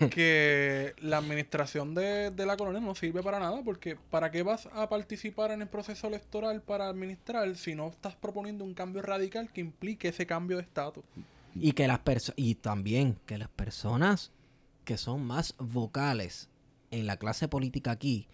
que 0.11 0.95
la 1.01 1.19
administración 1.19 1.95
de, 1.95 2.31
de 2.31 2.47
la 2.47 2.57
colonia 2.57 2.81
no 2.81 2.95
sirve 2.95 3.23
para 3.23 3.41
nada 3.41 3.63
porque 3.65 3.97
¿para 4.11 4.31
qué 4.31 4.45
vas 4.45 4.69
a 4.75 4.89
participar 4.89 5.51
en 5.51 5.63
el 5.63 5.69
proceso 5.69 6.07
electoral 6.07 6.63
para 6.63 6.89
administrar 6.89 7.57
si 7.57 7.75
no 7.75 7.89
estás 7.89 8.15
proponiendo 8.15 8.65
un 8.65 8.75
cambio 8.75 9.03
radical 9.03 9.51
que 9.53 9.61
implique 9.61 10.09
ese 10.09 10.27
cambio 10.27 10.59
de 10.59 10.63
estatus? 10.63 11.03
Y 11.61 11.73
que 11.73 11.87
las 11.89 12.01
personas 12.01 12.35
y 12.39 12.55
también 12.55 13.19
que 13.27 13.39
las 13.39 13.49
personas 13.49 14.33
que 14.85 14.97
son 14.97 15.25
más 15.25 15.55
vocales 15.59 16.49
en 16.91 17.07
la 17.07 17.17
clase 17.17 17.49
política 17.49 17.91
aquí 17.91 18.27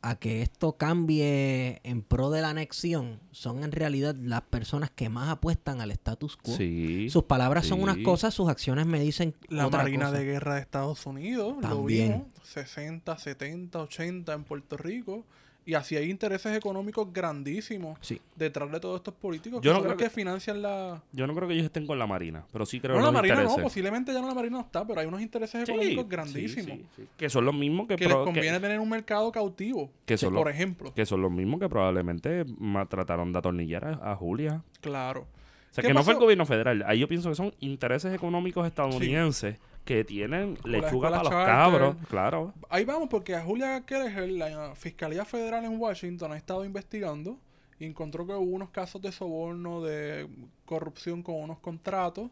a 0.00 0.14
que 0.16 0.42
esto 0.42 0.76
cambie 0.76 1.80
en 1.82 2.02
pro 2.02 2.30
de 2.30 2.40
la 2.40 2.50
anexión 2.50 3.18
son 3.32 3.64
en 3.64 3.72
realidad 3.72 4.14
las 4.14 4.42
personas 4.42 4.90
que 4.90 5.08
más 5.08 5.28
apuestan 5.28 5.80
al 5.80 5.90
status 5.90 6.36
quo. 6.36 6.56
Sí. 6.56 7.08
Sus 7.10 7.24
palabras 7.24 7.66
son 7.66 7.82
unas 7.82 7.98
cosas, 7.98 8.32
sus 8.32 8.48
acciones 8.48 8.86
me 8.86 9.00
dicen 9.00 9.34
La 9.48 9.66
otra 9.66 9.82
Marina 9.82 10.06
cosa. 10.06 10.18
de 10.18 10.24
Guerra 10.24 10.54
de 10.54 10.60
Estados 10.60 11.04
Unidos, 11.06 11.56
lo 11.56 11.68
También. 11.68 12.12
vimos, 12.12 12.26
60, 12.44 13.18
70, 13.18 13.80
80 13.80 14.32
en 14.32 14.44
Puerto 14.44 14.76
Rico. 14.76 15.24
Y 15.68 15.74
así 15.74 15.96
hay 15.96 16.08
intereses 16.08 16.56
económicos 16.56 17.12
grandísimos 17.12 17.98
Sí. 18.00 18.18
detrás 18.34 18.72
de 18.72 18.80
todos 18.80 18.96
estos 18.96 19.12
políticos 19.12 19.60
Yo 19.60 19.72
que 19.74 19.78
no 19.78 19.84
creo 19.84 19.96
que 19.98 20.08
financian 20.08 20.62
la... 20.62 21.02
Yo 21.12 21.26
no 21.26 21.34
creo 21.34 21.46
que 21.46 21.52
ellos 21.52 21.66
estén 21.66 21.86
con 21.86 21.98
la 21.98 22.06
Marina, 22.06 22.46
pero 22.50 22.64
sí 22.64 22.80
creo 22.80 22.94
No, 22.94 23.00
en 23.00 23.04
la 23.04 23.12
Marina 23.12 23.42
no, 23.42 23.56
posiblemente 23.56 24.14
ya 24.14 24.22
no 24.22 24.28
la 24.28 24.34
Marina 24.34 24.56
no 24.56 24.62
está, 24.62 24.86
pero 24.86 25.00
hay 25.00 25.06
unos 25.06 25.20
intereses 25.20 25.66
Sí, 25.66 25.70
económicos 25.70 26.08
grandísimos. 26.08 26.78
sí. 26.96 27.04
Que 27.18 27.28
son 27.28 27.44
los 27.44 27.54
mismos 27.54 27.86
que, 27.86 27.96
Que 27.96 28.06
les 28.06 28.16
que- 28.16 28.24
conviene 28.24 28.58
tener 28.60 28.80
un 28.80 28.88
mercado 28.88 29.30
cautivo, 29.30 29.90
que 30.06 30.16
son 30.16 30.32
por 30.32 30.46
los, 30.46 30.54
ejemplo. 30.54 30.94
que 30.94 31.04
son 31.04 31.20
los 31.20 31.30
mismos 31.30 31.60
que 31.60 31.68
probablemente 31.68 32.46
trataron 32.88 33.30
de 33.34 33.38
atornillar 33.38 33.84
a, 33.84 34.12
a 34.12 34.16
Julia. 34.16 34.62
Claro. 34.80 35.26
O 35.70 35.74
sea, 35.74 35.82
¿Qué 35.82 35.88
que 35.88 35.92
no 35.94 36.02
fue 36.02 36.14
el 36.14 36.18
gobierno 36.18 36.46
federal. 36.46 36.82
Ahí 36.86 37.00
yo 37.00 37.08
pienso 37.08 37.28
que 37.28 37.34
son 37.34 37.54
intereses 37.60 38.14
económicos 38.14 38.66
estadounidenses 38.66 39.58
que 39.88 40.04
tienen 40.04 40.58
lechuga 40.64 41.08
para 41.08 41.22
los 41.22 41.30
charter. 41.32 41.46
cabros. 41.46 41.96
Claro. 42.10 42.52
Ahí 42.68 42.84
vamos, 42.84 43.08
porque 43.08 43.34
a 43.34 43.42
Julia 43.42 43.80
Kelleher, 43.86 44.28
la 44.28 44.74
Fiscalía 44.74 45.24
Federal 45.24 45.64
en 45.64 45.80
Washington, 45.80 46.30
ha 46.32 46.36
estado 46.36 46.62
investigando 46.66 47.38
y 47.80 47.86
encontró 47.86 48.26
que 48.26 48.34
hubo 48.34 48.54
unos 48.54 48.68
casos 48.68 49.00
de 49.00 49.12
soborno, 49.12 49.80
de 49.82 50.28
corrupción 50.66 51.22
con 51.22 51.36
unos 51.36 51.58
contratos. 51.60 52.30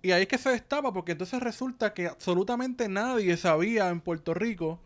Y 0.00 0.12
ahí 0.12 0.22
es 0.22 0.28
que 0.28 0.38
se 0.38 0.48
destapa, 0.48 0.90
porque 0.90 1.12
entonces 1.12 1.38
resulta 1.40 1.92
que 1.92 2.06
absolutamente 2.06 2.88
nadie 2.88 3.36
sabía 3.36 3.90
en 3.90 4.00
Puerto 4.00 4.32
Rico 4.32 4.80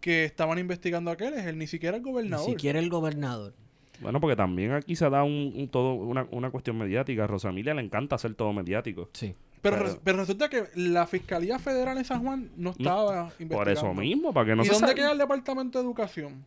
que 0.00 0.24
estaban 0.24 0.60
investigando 0.60 1.10
a 1.10 1.16
Kelleher, 1.16 1.56
ni 1.56 1.66
siquiera 1.66 1.96
el 1.96 2.04
Ni 2.04 2.10
gobernador. 2.12 2.46
siquiera 2.46 2.78
el 2.78 2.88
gobernador. 2.88 3.52
Bueno, 4.00 4.20
porque 4.20 4.36
también 4.36 4.70
aquí 4.74 4.94
se 4.94 5.10
da 5.10 5.24
un, 5.24 5.52
un 5.56 5.68
todo 5.68 5.94
una, 5.94 6.28
una 6.30 6.50
cuestión 6.52 6.78
mediática. 6.78 7.24
A 7.24 7.26
Rosamilia 7.26 7.74
le 7.74 7.82
encanta 7.82 8.14
hacer 8.14 8.34
todo 8.34 8.52
mediático. 8.52 9.10
Sí. 9.12 9.34
Pero, 9.62 9.76
Pero- 9.76 9.88
res- 9.88 9.98
pero 10.02 10.18
resulta 10.18 10.48
que 10.48 10.68
la 10.74 11.06
Fiscalía 11.06 11.58
Federal 11.58 11.98
en 11.98 12.04
San 12.04 12.22
Juan 12.22 12.50
no 12.56 12.70
estaba 12.70 13.24
investigando. 13.38 13.56
Por 13.56 13.68
eso 13.68 13.92
mismo, 13.94 14.32
para 14.32 14.46
que 14.46 14.56
no 14.56 14.62
¿Y 14.62 14.66
se 14.66 14.72
dónde 14.72 14.94
queda 14.94 15.12
el 15.12 15.18
Departamento 15.18 15.78
de 15.78 15.84
Educación? 15.84 16.44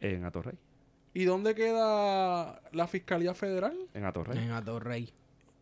En 0.00 0.24
Atorrey. 0.24 0.54
¿Y 1.14 1.24
dónde 1.24 1.54
queda 1.54 2.60
la 2.72 2.86
Fiscalía 2.86 3.34
Federal? 3.34 3.76
En 3.94 4.04
Atorrey. 4.04 4.38
En 4.38 4.50
Atorrey. 4.52 5.10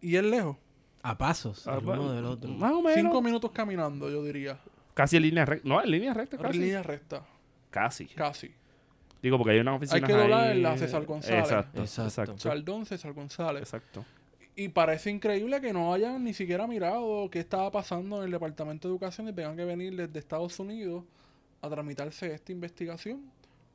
Y 0.01 0.17
es 0.17 0.25
lejos. 0.25 0.57
A 1.03 1.17
pasos, 1.17 1.65
el 1.69 1.79
bueno, 1.81 2.03
uno 2.03 2.13
del 2.13 2.25
otro. 2.25 2.51
Más 2.51 2.73
o 2.73 2.83
menos. 2.83 2.95
Cinco 3.01 3.23
minutos 3.23 3.53
caminando, 3.53 4.11
yo 4.11 4.25
diría. 4.25 4.59
Casi 4.93 5.17
en 5.17 5.23
línea 5.23 5.45
recta. 5.45 5.69
No, 5.69 5.81
en 5.81 5.91
línea 5.91 6.13
recta, 6.13 6.35
En 6.37 6.43
casi. 6.43 6.59
línea 6.59 6.83
recta, 6.83 7.23
Casi. 7.71 8.07
casi. 8.07 8.51
Digo, 9.23 9.39
porque 9.39 9.53
hay 9.53 9.61
una 9.61 9.75
oficina 9.77 10.05
que 10.07 10.13
doblar 10.13 10.51
en 10.51 10.63
la 10.65 10.77
César 10.77 11.05
González. 11.05 11.45
Exacto, 11.45 11.81
Exacto. 11.81 12.09
exacto. 12.09 12.39
Saldón, 12.39 12.87
César 12.87 13.13
González. 13.13 13.63
Exacto. 13.63 14.05
Y 14.59 14.69
parece 14.69 15.11
increíble 15.11 15.61
que 15.61 15.73
no 15.75 15.93
hayan 15.93 16.25
ni 16.25 16.33
siquiera 16.33 16.67
mirado 16.67 17.29
qué 17.31 17.41
estaba 17.41 17.71
pasando 17.71 18.19
en 18.19 18.25
el 18.25 18.31
Departamento 18.31 18.89
de 18.89 18.93
Educación 18.93 19.29
y 19.29 19.33
tengan 19.35 19.55
que 19.57 19.65
venir 19.67 19.95
desde 19.95 20.19
Estados 20.19 20.59
Unidos 20.59 21.05
a 21.61 21.69
tramitarse 21.69 22.33
esta 22.33 22.53
investigación 22.53 23.21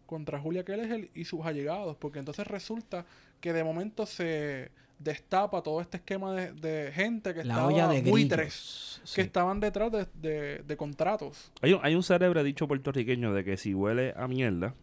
contra 0.08 0.40
Julia 0.40 0.66
Kelleher 0.66 1.10
y 1.14 1.26
sus 1.26 1.46
allegados. 1.46 1.96
Porque 1.98 2.18
entonces 2.20 2.48
resulta 2.48 3.06
que 3.40 3.54
de 3.54 3.64
momento 3.64 4.08
se 4.08 4.72
destapa 4.98 5.62
todo 5.62 5.82
este 5.82 5.98
esquema 5.98 6.34
de, 6.34 6.52
de 6.54 6.92
gente 6.92 7.34
que 7.36 7.44
La 7.44 7.54
estaba 7.54 7.68
de 7.94 8.02
buitres, 8.12 9.02
que 9.16 9.22
estaban 9.22 9.60
detrás 9.60 9.92
de, 9.92 10.08
de- 10.16 10.64
de 10.64 10.78
contratos. 10.78 11.52
Hay 11.62 11.74
un, 11.74 11.80
hay 11.84 11.94
un 11.96 12.04
cerebro 12.04 12.44
dicho 12.44 12.68
puertorriqueño 12.68 13.34
de 13.34 13.44
que 13.44 13.56
si 13.58 13.74
huele 13.76 14.14
a 14.18 14.28
mierda. 14.28 14.74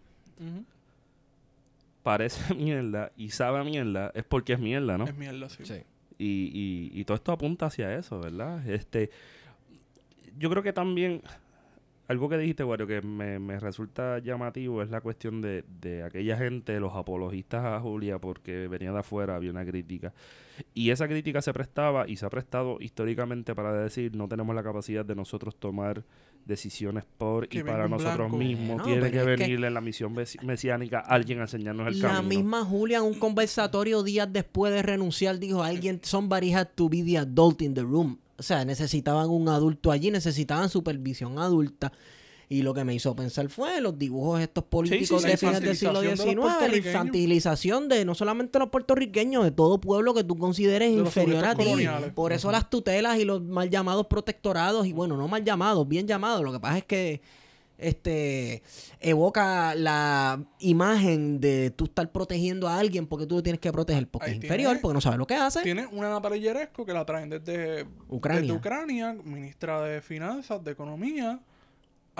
Parece 2.08 2.54
mierda 2.54 3.12
y 3.18 3.28
sabe 3.28 3.58
a 3.58 3.64
mierda, 3.64 4.10
es 4.14 4.24
porque 4.24 4.54
es 4.54 4.58
mierda, 4.58 4.96
¿no? 4.96 5.04
Es 5.04 5.14
mierda, 5.14 5.50
sí. 5.50 5.62
Sí. 5.66 5.82
Y, 6.16 6.24
y, 6.94 7.00
y 7.00 7.04
todo 7.04 7.16
esto 7.16 7.32
apunta 7.32 7.66
hacia 7.66 7.94
eso, 7.94 8.18
¿verdad? 8.18 8.66
Este, 8.66 9.10
yo 10.38 10.48
creo 10.48 10.62
que 10.62 10.72
también 10.72 11.20
algo 12.08 12.30
que 12.30 12.38
dijiste, 12.38 12.64
Wario, 12.64 12.86
que 12.86 13.02
me, 13.02 13.38
me 13.38 13.60
resulta 13.60 14.20
llamativo 14.20 14.82
es 14.82 14.88
la 14.88 15.02
cuestión 15.02 15.42
de, 15.42 15.64
de 15.82 16.02
aquella 16.02 16.38
gente, 16.38 16.80
los 16.80 16.96
apologistas 16.96 17.62
a 17.62 17.78
Julia, 17.78 18.18
porque 18.18 18.68
venía 18.68 18.90
de 18.90 19.00
afuera, 19.00 19.36
había 19.36 19.50
una 19.50 19.66
crítica. 19.66 20.14
Y 20.72 20.88
esa 20.88 21.06
crítica 21.08 21.42
se 21.42 21.52
prestaba 21.52 22.08
y 22.08 22.16
se 22.16 22.24
ha 22.24 22.30
prestado 22.30 22.78
históricamente 22.80 23.54
para 23.54 23.74
decir 23.74 24.16
no 24.16 24.28
tenemos 24.28 24.56
la 24.56 24.62
capacidad 24.62 25.04
de 25.04 25.14
nosotros 25.14 25.56
tomar 25.56 26.04
decisiones 26.44 27.04
por 27.18 27.46
y 27.50 27.62
para 27.62 27.88
nosotros 27.88 28.16
blanco. 28.16 28.36
mismos. 28.38 28.76
Bueno, 28.78 28.84
Tiene 28.84 29.10
que 29.10 29.18
es 29.18 29.24
que- 29.38 29.66
en 29.68 29.74
la 29.74 29.80
misión 29.80 30.14
mesi- 30.14 30.42
mesiánica 30.42 31.00
alguien 31.00 31.40
a 31.40 31.42
enseñarnos 31.42 31.88
el 31.88 32.00
La 32.00 32.08
camino. 32.08 32.28
misma 32.28 32.64
Julia 32.64 32.98
en 32.98 33.04
un 33.04 33.14
conversatorio 33.14 34.02
días 34.02 34.28
después 34.32 34.72
de 34.72 34.82
renunciar 34.82 35.38
dijo 35.38 35.62
alguien, 35.62 36.00
somebody 36.02 36.52
had 36.54 36.68
to 36.74 36.88
be 36.88 37.02
the 37.02 37.18
adult 37.18 37.60
in 37.62 37.74
the 37.74 37.82
room. 37.82 38.18
O 38.38 38.42
sea, 38.42 38.64
necesitaban 38.64 39.28
un 39.28 39.48
adulto 39.48 39.90
allí, 39.90 40.10
necesitaban 40.10 40.68
supervisión 40.70 41.38
adulta. 41.38 41.92
Y 42.50 42.62
lo 42.62 42.72
que 42.72 42.82
me 42.82 42.94
hizo 42.94 43.14
pensar 43.14 43.48
fue 43.50 43.78
los 43.82 43.98
dibujos 43.98 44.40
estos 44.40 44.64
políticos 44.64 45.20
sí, 45.22 45.28
de 45.28 45.36
fines 45.36 45.60
del 45.60 45.76
siglo 45.76 46.00
de 46.00 46.16
XIX, 46.16 46.36
la 46.70 46.76
infantilización 46.76 47.88
de 47.88 48.04
no 48.06 48.14
solamente 48.14 48.58
los 48.58 48.70
puertorriqueños, 48.70 49.44
de 49.44 49.50
todo 49.50 49.78
pueblo 49.80 50.14
que 50.14 50.24
tú 50.24 50.36
consideres 50.38 50.90
De 50.94 50.98
inferior 51.00 51.44
a 51.44 51.54
ti. 51.54 51.64
coloniales. 51.64 52.12
Por 52.12 52.32
eso 52.32 52.50
las 52.50 52.70
tutelas 52.70 53.18
y 53.18 53.24
los 53.24 53.42
mal 53.42 53.68
llamados 53.68 54.06
protectorados, 54.06 54.86
y 54.86 54.92
bueno, 54.94 55.16
no 55.18 55.28
mal 55.28 55.44
llamados, 55.44 55.86
bien 55.86 56.06
llamados. 56.06 56.42
Lo 56.42 56.52
que 56.52 56.60
pasa 56.60 56.78
es 56.78 56.84
que 56.84 57.20
este 57.76 58.62
evoca 59.00 59.74
la 59.76 60.42
imagen 60.58 61.40
de 61.40 61.70
tú 61.70 61.84
estar 61.84 62.10
protegiendo 62.10 62.66
a 62.66 62.78
alguien 62.78 63.06
porque 63.06 63.26
tú 63.26 63.36
lo 63.36 63.42
tienes 63.42 63.60
que 63.60 63.70
proteger 63.72 64.08
porque 64.08 64.26
Ahí 64.26 64.32
es 64.32 64.40
tiene- 64.40 64.54
inferior, 64.56 64.80
porque 64.80 64.94
no 64.94 65.00
sabe 65.00 65.16
lo 65.16 65.26
que 65.26 65.34
hace. 65.34 65.62
Tiene 65.62 65.86
una 65.86 66.08
Natalia 66.10 66.70
que 66.74 66.92
la 66.92 67.04
traen 67.04 67.30
desde 67.30 67.86
Ucrania. 68.08 68.40
desde 68.42 68.54
Ucrania, 68.56 69.16
ministra 69.22 69.80
de 69.82 70.00
Finanzas, 70.02 70.62
de 70.64 70.72
Economía, 70.72 71.40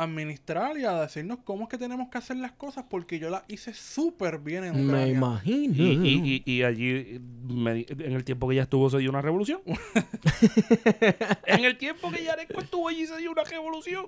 administrar 0.02 0.78
y 0.78 0.84
a 0.84 0.92
decirnos 1.00 1.38
cómo 1.44 1.64
es 1.64 1.68
que 1.68 1.78
tenemos 1.78 2.08
que 2.08 2.18
hacer 2.18 2.36
las 2.36 2.52
cosas 2.52 2.84
porque 2.88 3.18
yo 3.18 3.30
las 3.30 3.42
hice 3.48 3.74
súper 3.74 4.38
bien 4.38 4.64
en 4.64 4.70
Ucrania. 4.84 5.06
Me 5.06 5.08
imagino. 5.10 5.74
Y, 5.76 6.08
y, 6.08 6.42
y, 6.46 6.52
y 6.52 6.62
allí, 6.62 7.20
me- 7.48 7.84
en 7.88 8.12
el 8.12 8.24
tiempo 8.24 8.48
que 8.48 8.54
ella 8.54 8.62
estuvo, 8.64 8.88
se 8.90 8.98
dio 8.98 9.10
una 9.10 9.22
revolución. 9.22 9.60
en 11.46 11.64
el 11.64 11.76
tiempo 11.78 12.10
que 12.10 12.24
Yaresco 12.24 12.60
estuvo 12.60 12.88
allí, 12.88 13.06
se 13.06 13.16
dio 13.18 13.30
una 13.32 13.44
revolución. 13.44 14.06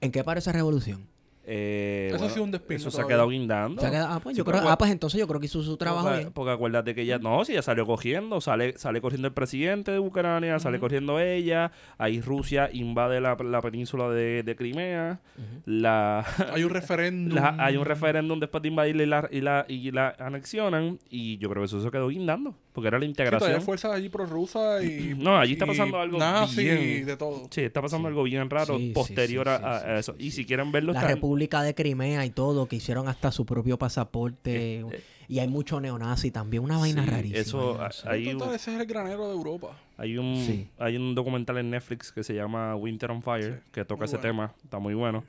¿En 0.00 0.10
qué 0.12 0.24
para 0.24 0.38
esa 0.40 0.52
revolución? 0.52 1.06
Eh, 1.44 2.10
Eso 2.14 2.26
sí 2.28 2.34
es 2.34 2.40
un 2.40 2.50
despino 2.52 2.78
Eso 2.78 2.90
se 2.90 3.00
ha 3.02 3.06
quedado 3.06 3.28
guindando. 3.28 3.80
Se 3.80 3.86
ha 3.86 3.90
quedado- 3.90 4.14
ah, 4.14 4.20
pues, 4.20 4.34
Sí, 4.36 4.38
yo 4.38 4.44
creo, 4.44 4.68
ah, 4.68 4.78
pues 4.78 4.90
entonces 4.92 5.18
yo 5.18 5.26
creo 5.26 5.40
que 5.40 5.46
hizo 5.46 5.62
su 5.62 5.76
trabajo 5.76 6.04
porque, 6.06 6.18
bien. 6.20 6.32
porque 6.32 6.50
acuérdate 6.52 6.94
que 6.94 7.02
ella, 7.02 7.18
no, 7.18 7.44
si 7.44 7.52
ella 7.52 7.62
salió 7.62 7.84
cogiendo, 7.84 8.40
sale, 8.40 8.78
sale 8.78 9.00
corriendo 9.00 9.26
el 9.28 9.34
presidente 9.34 9.90
de 9.90 9.98
Ucrania, 9.98 10.58
sale 10.60 10.78
corriendo 10.78 11.18
ella, 11.18 11.72
ahí 11.98 12.20
Rusia 12.20 12.70
invade 12.72 13.20
la, 13.20 13.36
la 13.36 13.60
península 13.60 14.08
de, 14.10 14.42
de 14.44 14.56
Crimea, 14.56 15.20
la, 15.64 16.24
Hay 16.52 16.64
un 16.64 16.70
referéndum. 16.70 17.34
la- 17.36 17.56
hay 17.58 17.76
un 17.76 17.84
referéndum 17.84 18.38
después 18.40 18.62
de 18.62 18.68
invadirla 18.68 19.02
y 19.02 19.06
la, 19.06 19.28
y 19.30 19.40
la, 19.40 19.64
y 19.68 19.90
la 19.90 20.14
anexionan, 20.18 20.98
y 21.10 21.38
yo 21.38 21.48
creo 21.50 21.62
que 21.62 21.66
eso 21.66 21.80
se 21.82 21.90
quedó 21.90 22.08
guindando, 22.08 22.54
porque 22.72 22.88
era 22.88 22.98
la 22.98 23.04
Sí, 23.04 23.08
integración. 23.10 23.54
hay 23.54 23.60
fuerzas 23.60 23.92
allí 23.92 24.08
prorrusas 24.08 24.82
y. 24.84 25.14
No, 25.22 25.36
allí 25.38 25.52
está 25.54 25.66
pasando 25.66 25.98
algo 26.00 26.18
nazi 26.18 26.62
bien- 26.64 26.78
y 26.82 27.00
de 27.02 27.16
todo. 27.16 27.48
Sí, 27.50 27.62
está 27.62 27.80
pasando 27.82 28.08
algo 28.08 28.22
bien 28.22 28.48
raro 28.48 28.76
Sí, 28.78 28.88
sí, 28.88 28.92
posterior 28.92 29.46
sí, 29.46 29.52
a, 29.52 29.58
sí, 29.58 29.64
a- 29.64 29.78
sí, 29.80 29.86
a 29.88 29.98
eso. 29.98 30.12
sí, 30.18 30.26
y 30.26 30.30
sí. 30.30 30.36
si 30.38 30.44
quieren 30.46 30.72
verlo, 30.72 30.92
La 30.92 31.00
están- 31.00 31.12
República 31.32 31.62
de 31.62 31.74
Crimea 31.74 32.26
y 32.26 32.30
todo, 32.30 32.66
que 32.66 32.76
hicieron 32.76 33.08
hasta 33.08 33.32
su 33.32 33.46
propio 33.46 33.78
pasaporte. 33.78 34.80
Eh, 34.80 34.84
eh. 34.92 35.02
y 35.28 35.38
hay 35.38 35.48
mucho 35.48 35.80
neonazi 35.80 36.30
también, 36.30 36.62
una 36.62 36.76
vaina 36.76 37.04
Sí, 37.04 37.10
rarísima. 37.10 37.40
eso, 37.40 37.74
no 37.78 37.82
a- 37.82 37.90
sé. 37.90 38.06
ahí- 38.08 38.32
Total, 38.36 38.54
ese 38.54 38.74
es 38.74 38.80
el 38.80 38.86
granero 38.86 39.28
de 39.28 39.32
Europa. 39.34 39.78
Hay 39.96 40.18
un, 40.18 40.36
Sí. 40.36 40.68
hay 40.78 40.96
un 40.96 41.14
documental 41.14 41.56
en 41.56 41.70
Netflix 41.70 42.12
que 42.12 42.22
se 42.22 42.34
llama 42.34 42.76
Winter 42.76 43.10
on 43.10 43.22
Fire, 43.22 43.62
Sí, 43.64 43.70
que 43.72 43.84
toca 43.86 44.00
muy 44.00 44.04
ese 44.06 44.16
bueno. 44.18 44.28
tema, 44.28 44.54
está 44.62 44.78
muy 44.78 44.92
bueno. 44.92 45.24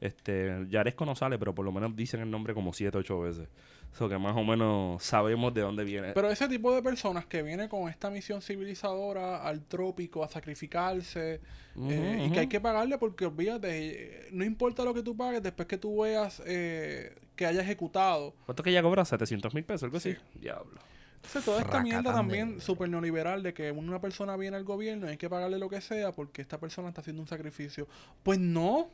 Este, 0.00 0.66
Yaresco 0.70 1.06
no 1.06 1.14
sale, 1.14 1.38
pero 1.38 1.54
por 1.54 1.64
lo 1.64 1.70
menos 1.70 1.94
dicen 1.94 2.20
el 2.20 2.30
nombre 2.30 2.52
como 2.52 2.72
siete, 2.72 2.98
ocho 2.98 3.20
veces. 3.20 3.46
Eso 3.94 4.08
que 4.08 4.18
más 4.18 4.36
o 4.36 4.42
menos 4.42 5.00
sabemos 5.04 5.54
de 5.54 5.60
dónde 5.60 5.84
viene. 5.84 6.14
Pero 6.14 6.28
ese 6.28 6.48
tipo 6.48 6.74
de 6.74 6.82
personas 6.82 7.26
que 7.26 7.44
viene 7.44 7.68
con 7.68 7.88
esta 7.88 8.10
misión 8.10 8.42
civilizadora 8.42 9.44
al 9.46 9.62
trópico 9.62 10.24
a 10.24 10.28
sacrificarse 10.28 11.40
Ujú, 11.76 11.92
eh, 11.92 12.16
y 12.18 12.24
ujú. 12.24 12.34
que 12.34 12.40
hay 12.40 12.46
que 12.48 12.60
pagarle 12.60 12.98
porque 12.98 13.26
olvídate, 13.26 14.28
no 14.32 14.44
importa 14.44 14.82
lo 14.82 14.94
que 14.94 15.04
tú 15.04 15.16
pagues 15.16 15.44
después 15.44 15.68
que 15.68 15.78
tú 15.78 16.02
veas 16.02 16.42
eh, 16.44 17.14
que 17.36 17.46
haya 17.46 17.60
ejecutado. 17.60 18.34
¿Cuánto 18.46 18.64
que 18.64 18.70
ella 18.70 18.82
cobra? 18.82 19.04
¿700 19.04 19.54
mil 19.54 19.64
pesos? 19.64 19.84
Algo 19.84 19.98
así. 19.98 20.14
Sí. 20.14 20.18
Diablo. 20.40 20.80
Entonces, 21.16 21.44
toda 21.44 21.58
esta 21.58 21.70
Fracatán 21.70 21.82
mierda 21.84 22.12
también 22.12 22.60
súper 22.60 22.88
neoliberal 22.88 23.44
de 23.44 23.54
que 23.54 23.70
una 23.70 24.00
persona 24.00 24.36
viene 24.36 24.56
al 24.56 24.64
gobierno 24.64 25.06
y 25.06 25.10
hay 25.10 25.16
que 25.16 25.30
pagarle 25.30 25.60
lo 25.60 25.70
que 25.70 25.80
sea 25.80 26.10
porque 26.10 26.42
esta 26.42 26.58
persona 26.58 26.88
está 26.88 27.00
haciendo 27.00 27.22
un 27.22 27.28
sacrificio. 27.28 27.86
Pues 28.24 28.40
no. 28.40 28.90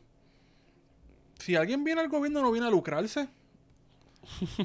Si 1.39 1.57
alguien 1.57 1.85
viene 1.85 2.03
al 2.03 2.09
gobierno 2.09 2.43
no 2.43 2.53
viene 2.53 2.67
a 2.67 2.71
lucrarse. 2.71 3.31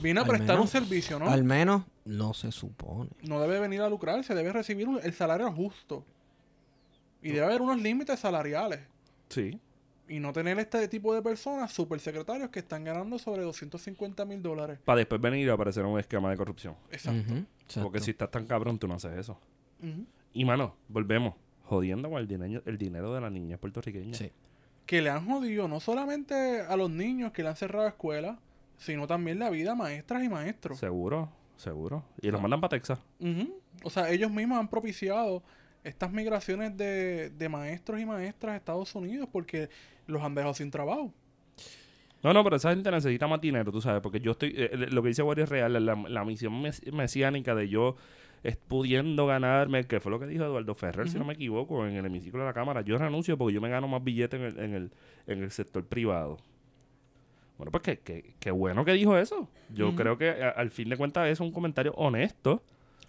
Viene 0.01 0.19
a 0.19 0.25
prestar 0.25 0.59
un 0.59 0.67
servicio, 0.67 1.17
¿no? 1.19 1.29
Al 1.29 1.43
menos 1.43 1.83
no 2.05 2.33
se 2.33 2.51
supone. 2.51 3.09
No 3.23 3.39
debe 3.39 3.59
venir 3.59 3.81
a 3.81 3.89
lucrarse, 3.89 4.35
debe 4.35 4.51
recibir 4.53 4.87
un- 4.87 4.99
el 5.01 5.13
salario 5.13 5.51
justo. 5.51 6.03
Y 7.21 7.29
debe 7.29 7.45
haber 7.45 7.61
unos 7.61 7.81
límites 7.81 8.19
salariales. 8.19 8.81
Sí. 9.29 9.59
Y 10.07 10.19
no 10.19 10.31
tener 10.33 10.59
este 10.59 10.87
tipo 10.87 11.15
de 11.15 11.21
personas, 11.23 11.71
supersecretarios, 11.73 12.49
que 12.49 12.59
están 12.59 12.83
ganando 12.83 13.17
sobre 13.17 13.41
250 13.41 14.23
mil 14.25 14.43
dólares. 14.43 14.77
Para 14.85 14.99
después 14.99 15.19
venir 15.19 15.47
y 15.47 15.49
aparecer 15.49 15.83
un 15.85 15.99
esquema 15.99 16.29
de 16.29 16.37
corrupción. 16.37 16.75
Exacto. 16.91 17.23
Porque 17.33 17.47
exacto. 17.65 17.99
si 18.01 18.11
estás 18.11 18.29
tan 18.29 18.45
cabrón, 18.45 18.77
tú 18.77 18.87
no 18.87 18.93
haces 18.95 19.17
eso. 19.17 19.39
Y 20.33 20.45
mano, 20.45 20.75
volvemos. 20.87 21.33
Jodiendo 21.63 22.11
con 22.11 22.19
el 22.19 22.27
dinero, 22.27 22.61
el 22.67 22.77
dinero 22.77 23.11
de 23.15 23.21
la 23.21 23.31
niña 23.31 23.57
puertorriqueña. 23.57 24.13
Sí. 24.13 24.31
Que 24.85 25.01
le 25.01 25.09
han 25.09 25.25
jodido 25.25 25.67
no 25.67 25.79
solamente 25.79 26.61
a 26.61 26.75
los 26.77 26.91
niños 26.91 27.31
que 27.31 27.41
le 27.41 27.49
han 27.49 27.55
cerrado 27.55 27.87
escuelas, 27.87 28.37
sino 28.77 29.07
también 29.07 29.39
la 29.39 29.49
vida 29.49 29.75
maestras 29.75 30.23
y 30.23 30.29
maestros. 30.29 30.77
Seguro, 30.79 31.29
seguro. 31.55 32.03
Y 32.21 32.29
los 32.31 32.39
Ah. 32.39 32.43
mandan 32.43 32.61
para 32.61 32.69
Texas. 32.69 32.99
Ujú. 33.19 33.59
O 33.83 33.89
sea, 33.89 34.09
ellos 34.09 34.31
mismos 34.31 34.57
han 34.59 34.67
propiciado 34.69 35.43
estas 35.83 36.11
migraciones 36.11 36.75
de, 36.77 37.29
de 37.29 37.49
maestros 37.49 37.99
y 38.01 38.05
maestras 38.05 38.53
a 38.53 38.57
Estados 38.57 38.93
Unidos 38.95 39.29
porque 39.31 39.69
los 40.07 40.21
han 40.23 40.33
dejado 40.35 40.53
sin 40.53 40.71
trabajo. 40.71 41.13
No, 42.23 42.33
no, 42.33 42.43
pero 42.43 42.55
esa 42.55 42.71
gente 42.71 42.89
necesita 42.89 43.27
más 43.27 43.39
dinero, 43.39 43.71
tú 43.71 43.81
sabes, 43.81 44.01
porque 44.01 44.19
yo 44.19 44.31
estoy, 44.31 44.49
eh, 44.57 44.69
eh, 44.73 44.77
lo 44.89 45.03
que 45.03 45.09
dice 45.09 45.21
Wario 45.21 45.43
es 45.43 45.49
real, 45.49 45.73
la, 45.85 45.95
la 45.95 46.25
misión 46.25 46.59
mes- 46.59 46.81
mesiánica 46.91 47.53
de 47.53 47.69
yo 47.69 47.97
es 48.41 48.57
pudiendo 48.57 49.27
ganarme, 49.27 49.83
que 49.85 49.99
fue 49.99 50.11
lo 50.11 50.19
que 50.19 50.25
dijo 50.25 50.43
Eduardo 50.43 50.73
Ferrer, 50.73 51.07
si 51.07 51.19
no 51.19 51.25
me 51.25 51.33
equivoco, 51.33 51.85
en 51.85 51.95
el 51.95 52.05
hemiciclo 52.05 52.39
de 52.39 52.45
la 52.47 52.53
Cámara, 52.53 52.81
yo 52.81 52.97
renuncio 52.97 53.37
porque 53.37 53.53
yo 53.53 53.61
me 53.61 53.69
gano 53.69 53.87
más 53.87 54.03
billetes 54.03 54.39
en 54.39 54.45
el, 54.47 54.59
en 54.59 54.73
el, 54.73 54.91
en 55.27 55.43
el 55.43 55.51
sector 55.51 55.85
privado. 55.85 56.37
Bueno, 57.57 57.71
pues 57.71 57.83
qué, 57.83 57.99
qué- 57.99 58.33
qué 58.39 58.51
bueno 58.51 58.83
que 58.85 58.93
dijo 58.93 59.17
eso. 59.17 59.47
Yo 59.69 59.95
creo 59.95 60.17
que 60.17 60.29
a- 60.29 60.49
al 60.49 60.71
fin 60.71 60.89
de 60.89 60.97
cuentas 60.97 61.27
es 61.29 61.39
un 61.39 61.51
comentario 61.51 61.93
honesto 61.93 62.61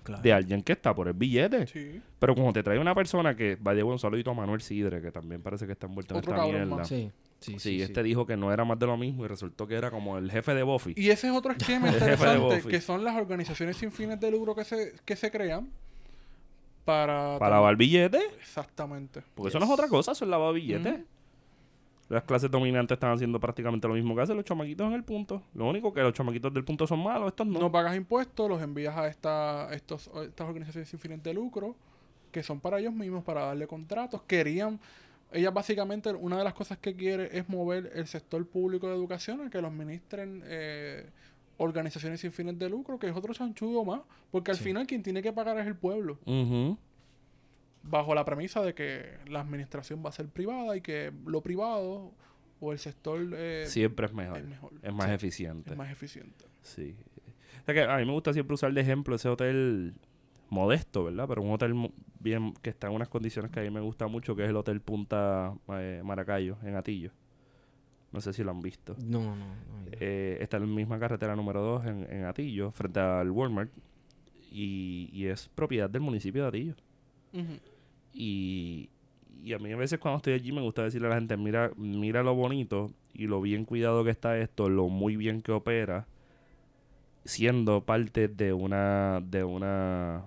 Claro. 0.05 0.23
de 0.23 0.33
alguien 0.33 0.63
que 0.63 0.73
está 0.73 0.95
por 0.95 1.09
el 1.09 1.15
billete. 1.15 1.67
Sí. 1.67 2.01
Pero 2.21 2.35
como 2.37 2.53
te 2.53 2.63
trae 2.63 2.79
una 2.79 2.95
persona 2.95 3.35
que, 3.35 3.57
vaya 3.61 3.85
un 3.85 3.99
saludito 3.99 4.31
a 4.31 4.35
Manuel 4.35 4.61
Sidre, 4.61 5.03
que 5.03 5.11
también 5.11 5.43
parece 5.43 5.67
que 5.67 5.73
está 5.73 5.87
envuelto 5.87 6.15
en 6.15 6.21
esta 6.21 6.45
mierda. 6.47 6.85
Sí, 6.85 7.11
sí, 7.41 7.53
Sí, 7.55 7.59
sí. 7.59 7.83
este 7.83 8.05
dijo 8.05 8.25
que 8.25 8.37
no 8.37 8.53
era 8.53 8.65
más 8.65 8.79
de 8.79 8.87
lo 8.87 8.97
mismo 8.97 9.25
y 9.25 9.29
resultó 9.29 9.67
que 9.67 9.75
era 9.75 9.91
como 9.91 10.17
el 10.17 10.31
jefe 10.31 10.55
de 10.55 10.63
Buffy. 10.63 10.95
Y 10.97 11.11
ese 11.11 11.27
es 11.27 11.33
otro 11.35 11.51
esquema 11.59 11.89
interesante, 11.89 12.63
que 12.69 12.81
son 12.81 13.03
las 13.03 13.17
organizaciones 13.17 13.77
sin 13.79 13.91
fines 13.91 14.21
de 14.21 14.31
lucro 14.31 14.55
que 14.55 14.63
se, 14.65 14.95
que 15.05 15.17
se 15.17 15.29
crean 15.33 15.69
para... 16.85 17.39
Para 17.41 17.57
lavar 17.57 17.75
billetes. 17.77 18.23
Exactamente. 18.39 19.23
Porque 19.35 19.49
eso 19.49 19.59
no 19.59 19.65
es 19.65 19.71
otra 19.73 19.89
cosa, 19.89 20.13
eso 20.13 20.25
es 20.25 20.31
lavar 20.31 20.55
billetes. 20.55 21.01
Las 22.09 22.23
clases 22.23 22.51
dominantes 22.51 22.95
están 22.97 23.13
haciendo 23.13 23.41
prácticamente 23.41 23.89
lo 23.89 23.95
mismo 23.95 24.15
que 24.15 24.23
hacen 24.23 24.37
los 24.37 24.45
chamaquitos 24.45 24.87
en 24.87 24.93
el 24.93 25.03
punto. 25.03 25.43
Lo 25.55 25.69
único 25.69 25.93
que 25.93 26.01
los 26.03 26.13
chamaquitos 26.13 26.55
del 26.55 26.65
punto 26.65 26.87
son 26.87 27.03
malos, 27.03 27.29
estos 27.29 27.47
no. 27.47 27.59
No 27.59 27.73
pagas 27.73 27.97
impuestos, 27.97 28.49
los 28.49 28.63
envías 28.63 28.97
a 28.97 29.09
esta, 29.09 29.69
estos, 29.75 30.09
estas 30.23 30.47
organizaciones 30.47 30.89
sin 30.89 31.01
fines 31.01 31.21
de 31.23 31.35
lucro, 31.35 31.75
que 32.31 32.43
son 32.45 32.61
para 32.61 32.79
ellos 32.79 32.93
mismos, 32.95 33.25
para 33.25 33.47
darle 33.47 33.67
contratos. 33.67 34.23
Querían, 34.23 34.79
ella 35.33 35.51
básicamente, 35.51 36.11
una 36.13 36.39
de 36.39 36.45
las 36.45 36.55
cosas 36.55 36.79
que 36.79 36.95
quiere 36.95 37.37
es 37.37 37.49
mover 37.49 37.91
el 37.95 38.07
sector 38.07 38.47
público 38.47 38.87
de 38.89 38.95
educación 38.95 39.41
a 39.41 39.51
que 39.51 39.61
los 39.61 39.73
ministren 39.73 40.43
eh, 40.47 41.11
organizaciones 41.59 42.21
sin 42.21 42.31
fines 42.31 42.57
de 42.57 42.69
lucro, 42.69 42.99
que 43.01 43.09
es 43.09 43.17
otro 43.17 43.35
chanchudo 43.35 43.85
más, 43.85 44.01
porque 44.31 44.53
al 44.53 44.57
Sí. 44.59 44.63
final 44.65 44.87
quien 44.87 45.03
tiene 45.03 45.23
que 45.23 45.33
pagar 45.33 45.59
es 45.59 45.67
el 45.67 45.75
pueblo. 45.75 46.19
Bajo 47.89 48.15
la 48.15 48.25
premisa 48.25 48.63
de 48.63 48.75
que 48.75 49.19
la 49.29 49.41
administración 49.41 50.03
va 50.05 50.11
a 50.11 50.13
ser 50.13 50.29
privada 50.29 50.77
y 50.77 50.81
que 50.81 51.13
lo 51.27 51.41
privado 51.43 52.13
o 52.61 52.73
el 52.73 52.79
sector 52.79 53.21
eh, 53.35 53.65
Siempre 53.67 54.07
es 54.07 54.13
mejor. 54.13 54.39
es 54.39 54.47
mejor, 54.47 54.73
Es 54.83 54.93
más 54.95 55.07
Sí, 55.09 55.13
eficiente. 55.15 55.71
es 55.73 55.77
más 55.77 55.91
eficiente. 55.91 56.45
Sí. 56.63 56.97
O 57.63 57.65
sea 57.67 57.75
que 57.75 57.83
a 57.83 57.97
mí 57.99 58.05
me 58.05 58.13
gusta 58.13 58.33
siempre 58.33 58.55
usar 58.55 58.73
de 58.73 58.81
ejemplo 58.81 59.17
ese 59.17 59.29
hotel 59.29 59.95
modesto, 60.49 61.05
¿verdad? 61.05 61.27
Pero 61.29 61.43
un 61.43 61.51
hotel 61.53 61.75
bien 62.21 62.55
que 62.63 62.71
está 62.71 62.87
en 62.89 62.95
unas 62.95 63.09
condiciones 63.09 63.51
que 63.51 63.61
a 63.61 63.63
mí 63.63 63.71
me 63.71 63.81
gusta 63.81 64.07
mucho, 64.07 64.35
que 64.37 64.45
es 64.45 64.49
el 64.51 64.57
Hotel 64.57 64.81
Punta 64.81 65.53
eh, 65.69 66.01
Maracayo, 66.05 66.57
en 66.63 66.77
Atillo. 66.77 67.11
No 68.13 68.21
sé 68.21 68.33
si 68.33 68.43
lo 68.45 68.53
han 68.53 68.61
visto. 68.63 68.95
No, 69.05 69.21
no, 69.21 69.37
no. 69.37 69.55
Eh, 69.93 70.39
está 70.41 70.57
en 70.59 70.63
la 70.71 70.75
misma 70.75 70.99
carretera 70.99 71.35
número 71.37 71.61
2 71.61 71.87
en, 71.87 72.07
en 72.13 72.25
Atillo, 72.25 72.71
frente 72.71 73.01
al 73.01 73.31
Walmart. 73.31 73.71
Y, 74.51 75.11
y 75.13 75.27
es 75.27 75.49
propiedad 75.49 75.91
del 75.91 76.01
municipio 76.03 76.43
de 76.43 76.49
Atillo. 76.49 76.75
Ujú. 77.35 77.59
Y, 78.19 78.89
y 79.45 79.53
a 79.53 79.59
mí 79.59 79.71
a 79.73 79.77
veces 79.77 79.99
cuando 79.99 80.17
estoy 80.17 80.33
allí 80.33 80.51
me 80.51 80.63
gusta 80.63 80.83
decirle 80.83 81.09
a 81.09 81.11
la 81.11 81.17
gente, 81.17 81.37
mira, 81.37 81.71
mira 81.77 82.23
lo 82.23 82.35
bonito 82.35 82.91
y 83.13 83.27
lo 83.27 83.43
bien 83.43 83.67
cuidado 83.67 84.05
que 84.05 84.11
está 84.11 84.39
esto, 84.39 84.71
lo 84.71 84.89
muy 84.89 85.17
bien 85.17 85.43
que 85.43 85.53
opera, 85.53 86.07
siendo 87.27 87.85
parte 87.85 88.29
de 88.29 88.55
una, 88.55 89.21
de 89.23 89.45
una, 89.45 90.23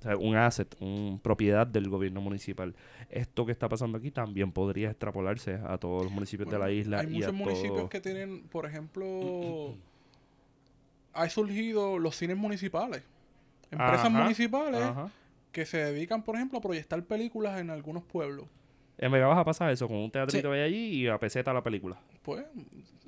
o 0.00 0.02
sea, 0.02 0.16
un 0.18 0.36
asset, 0.36 0.76
una 0.80 1.16
propiedad 1.22 1.66
del 1.66 1.88
gobierno 1.88 2.20
municipal. 2.20 2.74
Esto 3.08 3.46
que 3.46 3.52
está 3.52 3.66
pasando 3.68 3.96
aquí 3.96 4.10
también 4.10 4.52
podría 4.52 4.90
extrapolarse 4.90 5.54
a 5.66 5.78
todos 5.78 6.04
los 6.04 6.12
municipios 6.12 6.50
de 6.50 6.58
la 6.58 6.70
isla 6.70 6.98
Hay 7.00 7.06
y 7.06 7.08
a 7.08 7.12
muchos 7.14 7.34
municipios 7.34 7.74
todo- 7.76 7.88
que 7.88 8.00
tienen, 8.00 8.42
por 8.48 8.66
ejemplo, 8.66 9.06
ha 11.14 11.28
surgido 11.30 11.98
los 11.98 12.14
cines 12.16 12.36
municipales. 12.36 13.02
Empresas 13.70 14.06
Ajá, 14.06 14.22
municipales 14.22 14.82
Ajá. 14.82 15.10
Que 15.52 15.66
se 15.66 15.78
dedican, 15.78 16.22
por 16.22 16.36
ejemplo, 16.36 16.58
a 16.58 16.62
proyectar 16.62 17.02
películas 17.04 17.60
en 17.60 17.70
algunos 17.70 18.02
pueblos. 18.04 18.46
En 18.98 19.10
Vega 19.10 19.26
Baja 19.26 19.44
pasa 19.44 19.70
eso, 19.72 19.88
con 19.88 19.96
un 19.96 20.10
teatrito 20.10 20.50
Sí. 20.52 20.54
hay 20.58 20.62
allí 20.62 20.76
y 21.02 21.08
a 21.08 21.18
peseta 21.18 21.52
la 21.52 21.62
película. 21.62 21.98
Pues, 22.22 22.44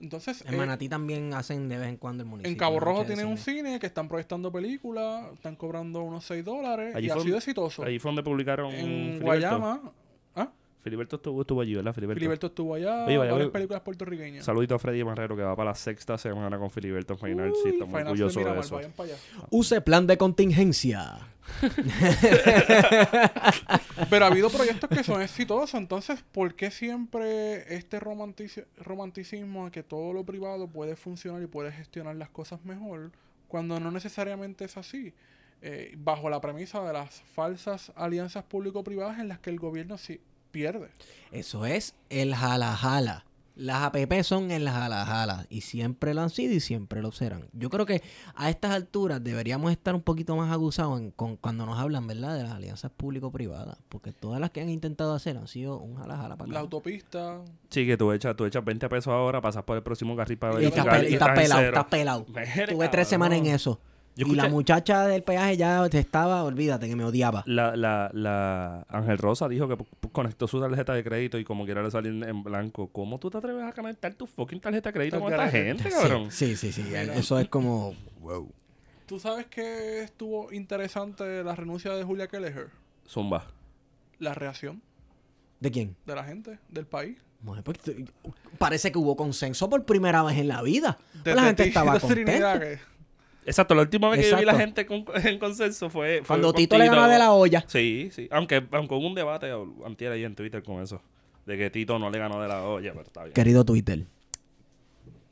entonces, 0.00 0.42
En 0.46 0.54
eh, 0.54 0.56
Manatí 0.56 0.88
también 0.88 1.32
hacen 1.34 1.68
de 1.68 1.78
vez 1.78 1.88
en 1.88 1.96
cuando 1.98 2.22
el 2.24 2.28
municipio. 2.28 2.50
en 2.50 2.58
Cabo 2.58 2.80
Rojo 2.80 3.04
tienen 3.04 3.26
un 3.26 3.38
cine. 3.38 3.78
que 3.78 3.86
están 3.86 4.08
proyectando 4.08 4.50
películas, 4.50 5.32
están 5.34 5.56
cobrando 5.56 6.02
unos 6.02 6.24
6 6.24 6.44
dólares 6.44 6.94
Allí 6.96 7.06
y 7.06 7.10
ha 7.10 7.18
sido 7.20 7.36
exitoso. 7.36 7.84
Ahí 7.84 7.98
fue 7.98 8.08
donde 8.10 8.22
publicaron 8.22 8.72
en. 8.72 9.20
Guayama. 9.20 9.92
Filiberto 10.84 11.16
estuvo, 11.16 11.40
estuvo 11.40 11.60
allí, 11.62 11.74
¿verdad? 11.74 11.92
Filiberto. 11.94 12.18
Filiberto 12.20 12.46
estuvo 12.48 12.74
allá, 12.74 13.06
Oye, 13.06 13.16
vaya, 13.18 13.32
varias 13.32 13.50
películas 13.50 13.80
puertorriqueñas. 13.82 14.44
Saludito 14.44 14.74
a 14.74 14.78
Freddy 14.78 15.02
Marrero 15.02 15.34
que 15.34 15.42
va 15.42 15.56
para 15.56 15.70
la 15.70 15.74
sexta 15.74 16.16
semana 16.18 16.58
con 16.58 16.70
Filiberto 16.70 17.14
en 17.14 17.18
Final. 17.18 17.52
sí, 17.54 17.60
Uy, 17.64 17.70
estamos 17.72 17.88
Final 17.92 18.06
orgullosos 18.08 18.34
de 18.34 18.40
Miramar, 18.40 18.64
eso. 18.64 18.74
vayan 18.76 18.92
para 18.92 19.08
allá. 19.08 19.18
Use 19.50 19.80
plan 19.80 20.06
de 20.06 20.16
contingencia. 20.18 21.16
Pero 24.10 24.24
ha 24.24 24.28
habido 24.28 24.50
proyectos 24.50 24.88
que 24.90 25.02
son 25.04 25.22
exitosos, 25.22 25.74
entonces, 25.74 26.22
¿por 26.32 26.54
qué 26.54 26.70
siempre 26.70 27.74
este 27.74 28.00
romantici- 28.00 28.64
romanticismo 28.78 29.66
a 29.66 29.70
que 29.70 29.82
todo 29.82 30.12
lo 30.12 30.24
privado 30.24 30.68
puede 30.68 30.96
funcionar 30.96 31.42
y 31.42 31.46
puede 31.46 31.72
gestionar 31.72 32.16
las 32.16 32.28
cosas 32.30 32.64
mejor 32.64 33.10
cuando 33.48 33.80
no 33.80 33.90
necesariamente 33.90 34.64
es 34.64 34.76
así? 34.76 35.12
Eh, 35.62 35.94
bajo 35.96 36.28
la 36.28 36.40
premisa 36.42 36.82
de 36.84 36.92
las 36.92 37.22
falsas 37.34 37.90
alianzas 37.96 38.44
público-privadas 38.44 39.18
en 39.18 39.28
las 39.28 39.38
que 39.38 39.48
el 39.50 39.58
gobierno 39.58 39.96
sí 39.96 40.20
pierde. 40.54 40.88
Eso 41.32 41.66
es 41.66 41.94
el 42.08 42.34
jala 42.34 42.74
jala. 42.76 43.24
Las 43.56 43.82
APP 43.84 44.22
son 44.24 44.50
el 44.50 44.68
jala 44.68 45.04
jala. 45.06 45.46
Y 45.48 45.60
siempre 45.60 46.12
lo 46.12 46.22
han 46.22 46.30
sido 46.30 46.52
y 46.54 46.58
siempre 46.60 47.00
lo 47.02 47.12
serán. 47.12 47.46
Yo 47.52 47.70
creo 47.70 47.86
que 47.86 48.02
a 48.34 48.50
estas 48.50 48.72
alturas 48.72 49.22
deberíamos 49.22 49.70
estar 49.70 49.94
un 49.94 50.00
poquito 50.02 50.34
más 50.34 50.50
aguzados 50.52 50.98
en- 51.00 51.12
con, 51.12 51.36
cuando 51.36 51.64
nos 51.64 51.78
hablan, 51.78 52.06
¿verdad? 52.08 52.36
De 52.36 52.42
las 52.42 52.52
alianzas 52.52 52.90
público-privadas. 52.96 53.76
Porque 53.88 54.12
todas 54.12 54.40
las 54.40 54.50
que 54.50 54.60
han 54.60 54.70
intentado 54.70 55.14
hacer 55.14 55.36
han 55.36 55.46
sido 55.46 55.78
un 55.78 55.94
jala 55.96 56.16
jala 56.16 56.36
para 56.36 56.48
La 56.48 56.54
acá. 56.58 56.60
autopista, 56.62 57.42
Sí, 57.70 57.86
que 57.86 57.96
tú 57.96 58.10
echas, 58.12 58.34
tú 58.36 58.44
echas 58.44 58.64
20 58.64 58.88
pesos 58.88 59.12
ahora, 59.12 59.40
pasas 59.40 59.62
por 59.62 59.76
el 59.76 59.82
próximo 59.84 60.16
carril 60.16 60.38
para 60.38 60.54
Y 60.54 60.56
pel- 60.56 60.60
y 60.60 61.10
y 61.10 61.12
estás 61.14 61.30
pelado, 61.38 61.62
estás 61.62 61.84
pelado. 61.86 62.26
Tuve 62.68 62.88
tres 62.88 63.06
semanas 63.06 63.38
en 63.38 63.46
eso. 63.46 63.80
Yo 64.16 64.26
y 64.28 64.34
la 64.36 64.48
muchacha 64.48 65.06
del 65.06 65.22
peaje 65.22 65.56
ya 65.56 65.88
te 65.88 65.98
estaba, 65.98 66.44
olvídate, 66.44 66.88
que 66.88 66.94
me 66.94 67.04
odiaba. 67.04 67.42
La, 67.46 67.74
la, 67.74 68.10
la 68.12 68.86
Ángel 68.88 69.18
Rosa 69.18 69.48
dijo 69.48 69.66
que 69.66 69.76
conectó 70.12 70.46
su 70.46 70.60
tarjeta 70.60 70.94
de 70.94 71.02
crédito 71.02 71.36
y 71.38 71.44
como 71.44 71.64
quiera 71.64 71.82
le 71.82 71.90
salió 71.90 72.10
en- 72.10 72.42
blanco. 72.44 72.88
¿Cómo 72.88 73.18
tú 73.18 73.28
te 73.30 73.38
atreves 73.38 73.64
a 73.64 73.72
conectar 73.72 74.14
tu 74.14 74.26
fucking 74.26 74.60
tarjeta 74.60 74.90
de 74.90 74.92
crédito 74.92 75.18
con 75.20 75.32
esta 75.32 75.48
gente, 75.48 75.88
cabrón? 75.90 76.30
Sí, 76.30 76.56
sí, 76.56 76.70
sí. 76.70 76.82
sí. 76.84 76.94
Eso 76.94 77.38
es 77.40 77.48
como... 77.48 77.94
¿tú 79.06 79.18
sabes 79.18 79.46
que 79.46 80.02
estuvo 80.02 80.52
interesante 80.52 81.42
la 81.42 81.54
renuncia 81.56 81.92
de 81.92 82.04
Julia 82.04 82.28
Kelleher? 82.28 82.68
Zumba. 83.08 83.46
La 84.18 84.32
reacción 84.32 84.80
¿De 85.60 85.70
quién? 85.70 85.96
de 86.06 86.14
la 86.14 86.24
gente, 86.24 86.58
del 86.68 86.86
país. 86.86 87.18
Pues, 87.62 87.78
parece 88.58 88.90
que 88.90 88.98
hubo 88.98 89.16
consenso 89.16 89.68
por 89.68 89.84
primera 89.84 90.22
vez 90.22 90.38
en 90.38 90.48
la 90.48 90.62
vida. 90.62 90.98
Desde 91.12 91.34
la 91.34 91.42
gente 91.44 91.64
Tito 91.64 91.78
estaba 91.80 91.98
Trinidad, 92.08 92.52
contenta. 92.58 92.82
Que- 93.44 93.50
Exacto, 93.50 93.74
la 93.74 93.82
última 93.82 94.08
vez 94.08 94.20
que 94.24 94.30
yo 94.30 94.36
vi 94.38 94.44
la 94.44 94.54
gente 94.56 94.86
con- 94.86 95.04
en 95.24 95.38
consenso 95.38 95.90
fue, 95.90 96.18
fue 96.18 96.26
Cuando 96.26 96.48
con 96.48 96.56
Tito 96.56 96.78
le 96.78 96.86
ganó 96.86 97.08
de 97.08 97.18
la 97.18 97.32
olla. 97.32 97.64
Sí, 97.68 98.10
sí. 98.12 98.28
Aunque, 98.30 98.66
aunque 98.72 98.94
hubo 98.94 99.06
un 99.06 99.14
debate 99.14 99.50
antier 99.84 100.12
ahí 100.12 100.24
en 100.24 100.34
Twitter 100.34 100.62
con 100.62 100.82
eso. 100.82 101.00
De 101.46 101.58
que 101.58 101.68
Tito 101.70 101.98
no 101.98 102.10
le 102.10 102.18
ganó 102.18 102.40
de 102.40 102.48
la 102.48 102.62
olla, 102.64 102.92
pero 102.92 103.04
está 103.04 103.22
bien. 103.24 103.34
Querido 103.34 103.64
Twitter, 103.64 104.06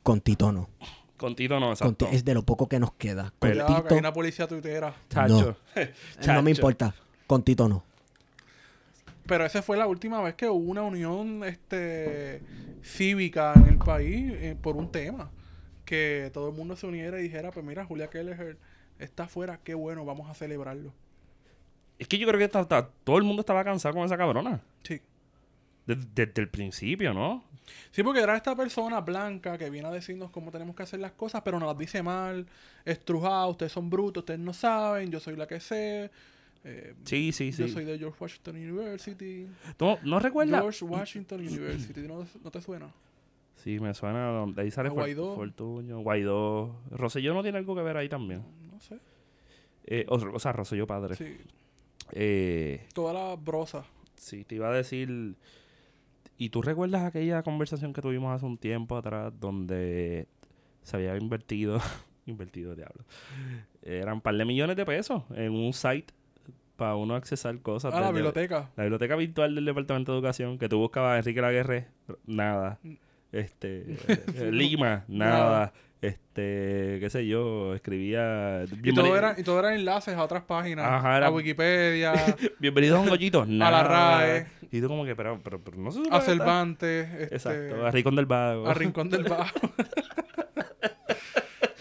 con 0.03 0.21
Tito 0.21 0.51
no. 0.51 0.69
Con 1.17 1.35
Tito 1.35 1.55
no, 1.59 1.67
Con 1.67 1.71
exacto. 1.73 2.07
Es 2.11 2.23
de 2.25 2.33
lo 2.33 2.43
poco 2.43 2.67
que 2.67 2.79
nos 2.79 2.93
queda. 2.93 3.33
Con 3.39 3.51
que 3.51 3.59
Tito 3.59 3.85
hay 3.89 3.97
una 3.97 4.13
policía 4.13 4.47
tuitera. 4.47 4.93
Chacho. 5.09 5.55
no 5.75 5.81
Chacho. 6.21 6.41
me 6.43 6.51
importa. 6.51 6.93
Con 7.25 7.41
Tito 7.43 7.67
no. 7.67 7.83
Pero 9.25 9.45
esa 9.45 9.61
fue 9.61 9.77
la 9.77 9.87
última 9.87 10.21
vez 10.21 10.35
que 10.35 10.49
hubo 10.49 10.69
una 10.69 10.81
unión 10.81 11.43
este 11.45 12.41
cívica 12.83 13.53
en 13.55 13.67
el 13.67 13.77
país 13.77 14.33
eh, 14.35 14.57
por 14.61 14.75
un 14.75 14.91
tema. 14.91 15.31
Que 15.85 16.29
todo 16.33 16.49
el 16.49 16.55
mundo 16.55 16.75
se 16.75 16.87
uniera 16.87 17.19
y 17.19 17.23
dijera, 17.23 17.51
pues 17.51 17.65
mira, 17.65 17.85
Julia 17.85 18.09
Kelleher 18.09 18.57
está 18.99 19.23
afuera, 19.23 19.59
qué 19.63 19.73
bueno, 19.73 20.05
vamos 20.05 20.29
a 20.29 20.33
celebrarlo. 20.33 20.93
Es 21.99 22.07
que 22.07 22.17
yo 22.17 22.27
creo 22.27 22.37
que 22.39 22.45
está- 22.45 22.61
está- 22.61 22.89
todo 23.03 23.17
el 23.17 23.23
mundo 23.23 23.41
estaba 23.41 23.63
cansado 23.63 23.93
con 23.95 24.03
esa 24.05 24.17
cabrona. 24.17 24.61
Sí. 24.83 25.01
Desde, 25.85 26.05
desde 26.15 26.41
el 26.41 26.49
principio, 26.49 27.13
¿no? 27.13 27.43
Sí, 27.91 28.03
porque 28.03 28.21
era 28.21 28.35
esta 28.35 28.55
persona 28.55 28.99
blanca 29.01 29.57
que 29.57 29.69
viene 29.69 29.87
a 29.87 29.91
decirnos 29.91 30.31
cómo 30.31 30.51
tenemos 30.51 30.75
que 30.75 30.83
hacer 30.83 30.99
las 30.99 31.11
cosas, 31.13 31.41
pero 31.43 31.59
nos 31.59 31.67
las 31.69 31.77
dice 31.77 32.01
mal, 32.03 32.45
estrujado, 32.85 33.49
ustedes 33.49 33.71
son 33.71 33.89
brutos, 33.89 34.21
ustedes 34.21 34.39
no 34.39 34.53
saben, 34.53 35.11
yo 35.11 35.19
soy 35.19 35.35
la 35.35 35.47
que 35.47 35.59
sé. 35.59 36.09
eh, 36.65 36.93
Sí, 37.03 37.31
sí, 37.33 37.51
Yo 37.51 37.67
sí. 37.67 37.73
soy 37.73 37.83
de 37.85 37.97
George 37.99 38.17
Washington 38.19 38.55
University. 38.55 39.47
¿Tú 39.75 39.97
no 40.03 40.19
recuerdas? 40.19 40.61
George 40.61 40.85
Washington 40.85 41.41
University, 41.41 42.01
¿no, 42.01 42.25
no 42.41 42.51
te 42.51 42.61
suena? 42.61 42.89
Sí, 43.63 43.79
me 43.79 43.93
suena. 43.93 44.45
De 44.47 44.61
ahí 44.61 44.71
sale 44.71 44.89
Guaidó. 44.89 45.35
Fortuño, 45.35 45.99
Guaidó. 45.99 46.81
Rosselló 46.91 47.33
no 47.33 47.41
tiene 47.43 47.57
algo 47.59 47.75
que 47.75 47.81
ver 47.81 47.95
ahí 47.97 48.09
también. 48.09 48.43
No 48.71 48.79
sé. 48.81 48.99
Eh, 49.85 50.05
o, 50.09 50.15
o 50.15 50.39
sea, 50.39 50.51
Rosselló 50.51 50.85
padre. 50.85 51.15
Sí, 51.15 51.37
Eh, 52.11 52.85
toda 52.93 53.13
la 53.13 53.35
brosa. 53.35 53.85
sí, 54.15 54.43
te 54.43 54.55
iba 54.55 54.69
a 54.69 54.73
decir. 54.73 55.35
¿Y 56.37 56.49
tú 56.49 56.61
recuerdas 56.61 57.03
aquella 57.03 57.41
conversación 57.43 57.93
que 57.93 58.01
tuvimos 58.01 58.35
hace 58.35 58.45
un 58.45 58.57
tiempo 58.57 58.97
atrás 58.97 59.31
donde 59.39 60.27
se 60.81 60.97
había 60.97 61.15
invertido, 61.15 61.79
invertido, 62.25 62.75
diablo, 62.75 63.05
eran 63.81 64.15
un 64.15 64.21
par 64.21 64.35
de 64.35 64.43
millones 64.43 64.75
de 64.75 64.85
pesos 64.85 65.23
en 65.35 65.53
un 65.53 65.71
site 65.73 66.13
para 66.75 66.95
uno 66.95 67.15
accesar 67.15 67.57
cosas. 67.61 67.93
Ah, 67.93 68.01
la 68.01 68.11
biblioteca. 68.11 68.71
La 68.75 68.83
biblioteca 68.83 69.15
virtual 69.15 69.55
del 69.55 69.63
Departamento 69.63 70.11
de 70.11 70.17
Educación, 70.17 70.57
que 70.57 70.67
tú 70.67 70.79
buscabas 70.79 71.19
Enrique 71.19 71.39
Laguerre, 71.39 71.87
nada. 72.25 72.79
Este, 73.33 73.97
eh, 74.35 74.51
Lima, 74.51 75.03
nada. 75.09 75.73
Este, 76.01 76.97
qué 76.99 77.07
sé 77.09 77.25
yo, 77.25 77.73
escribía... 77.75 78.65
Y 78.83 78.93
todo, 78.93 79.15
era, 79.17 79.35
y 79.37 79.43
todo 79.43 79.59
eran 79.59 79.73
enlaces 79.75 80.13
a 80.15 80.23
otras 80.23 80.43
páginas. 80.43 80.85
Ajá, 80.85 81.17
era- 81.17 81.27
A 81.27 81.31
Wikipedia, 81.31 82.13
Bienvenidos 82.59 82.99
a 82.99 83.01
un 83.01 83.07
gollito, 83.09 83.45
nada. 83.45 83.71
la 83.71 83.83
RAE. 83.83 84.47
Y 84.69 84.81
tú 84.81 84.87
como 84.89 85.05
que, 85.05 85.15
pero, 85.15 85.39
pero, 85.43 85.61
pero 85.63 85.77
no 85.77 85.91
se 85.91 85.99
supone 85.99 86.15
a 86.15 86.19
Cervantes. 86.21 87.07
Este, 87.13 87.35
Exacto, 87.35 87.85
a 87.87 87.91
Ricón 87.91 88.15
del 88.17 88.25
Vago. 88.25 88.67
a 88.67 88.73
Rincón 88.73 89.09
del 89.09 89.23
Bajo. 89.23 89.53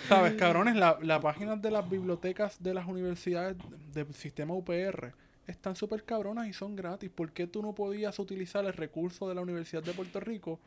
¿Sabes, 0.08 0.34
cabrones? 0.34 0.76
La, 0.76 0.98
la 1.02 1.20
página 1.20 1.56
de 1.56 1.70
las 1.70 1.88
bibliotecas 1.88 2.62
de 2.62 2.74
las 2.74 2.86
universidades 2.86 3.56
del 3.92 4.12
sistema 4.14 4.52
UPR 4.54 5.12
están 5.46 5.74
súper 5.74 6.04
cabronas 6.04 6.46
y 6.48 6.52
son 6.52 6.76
gratis. 6.76 7.10
¿Por 7.10 7.32
qué 7.32 7.46
tú 7.46 7.62
no 7.62 7.74
podías 7.74 8.18
utilizar 8.18 8.64
el 8.66 8.72
recurso 8.74 9.28
de 9.28 9.34
la 9.34 9.40
Universidad 9.40 9.82
de 9.82 9.92
Puerto 9.92 10.20
Rico 10.20 10.60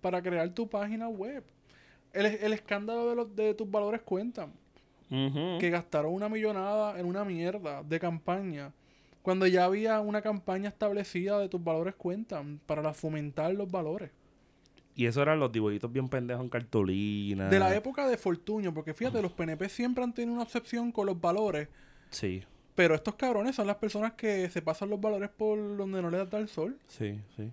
para 0.00 0.22
crear 0.22 0.48
tu 0.50 0.68
página 0.68 1.08
web? 1.08 1.44
El, 2.12 2.26
el 2.26 2.52
escándalo 2.52 3.08
de, 3.10 3.16
los, 3.16 3.36
de 3.36 3.54
tus 3.54 3.70
valores 3.70 4.00
cuentan. 4.02 4.52
Que 5.08 5.70
gastaron 5.70 6.12
una 6.14 6.28
millonada 6.28 6.98
en 7.00 7.06
una 7.06 7.24
mierda 7.24 7.82
de 7.82 7.98
campaña. 7.98 8.72
Cuando 9.22 9.44
ya 9.48 9.64
había 9.64 9.98
una 10.00 10.22
campaña 10.22 10.68
establecida 10.68 11.38
de 11.40 11.48
tus 11.48 11.62
valores 11.62 11.96
cuentan 11.96 12.60
para 12.64 12.80
la- 12.80 12.94
fomentar 12.94 13.52
los 13.52 13.68
valores. 13.68 14.10
Y 14.94 15.06
eso 15.06 15.20
eran 15.22 15.40
los 15.40 15.50
dibujitos 15.50 15.90
bien 15.92 16.08
pendejos 16.08 16.44
en 16.44 16.48
cartulina. 16.48 17.48
De 17.48 17.58
la 17.58 17.74
época 17.74 18.06
de 18.06 18.16
Fortuño, 18.16 18.72
porque 18.72 18.94
fíjate, 18.94 19.20
los 19.20 19.32
PNP 19.32 19.68
siempre 19.68 20.04
han 20.04 20.12
tenido 20.14 20.34
una 20.34 20.42
obsesión 20.44 20.92
con 20.92 21.06
los 21.06 21.20
valores, 21.20 21.68
Sí, 22.10 22.42
pero 22.74 22.94
estos 22.94 23.14
cabrones 23.16 23.56
son 23.56 23.66
las 23.66 23.76
personas 23.76 24.12
que 24.12 24.48
se 24.50 24.62
pasan 24.62 24.90
los 24.90 25.00
valores 25.00 25.28
por 25.30 25.76
donde 25.76 26.02
no 26.02 26.10
les 26.10 26.28
da 26.30 26.38
el 26.38 26.48
sol. 26.48 26.76
sí, 26.86 27.20
sí. 27.36 27.50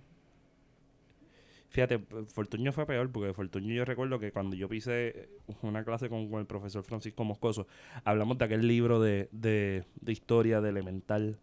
Fíjate, 1.78 2.00
Fortuño 2.34 2.72
fue 2.72 2.88
peor 2.88 3.12
porque 3.12 3.36
Fortuño 3.36 3.72
yo 3.72 3.86
recuerdo 3.86 4.18
que 4.18 4.32
cuando 4.32 4.56
yo 4.56 4.68
pisé 4.68 5.30
una 5.62 5.84
clase 5.84 6.10
con, 6.10 6.28
con 6.28 6.40
el 6.40 6.48
profesor 6.48 6.84
Francisco 6.84 7.24
Moscoso, 7.24 7.68
hablamos 8.04 8.40
de 8.40 8.46
aquel 8.46 8.68
libro 8.68 9.00
de, 9.00 9.30
de, 9.32 9.84
de 10.02 10.12
historia 10.12 10.60
de 10.60 10.70
elemental. 10.70 11.38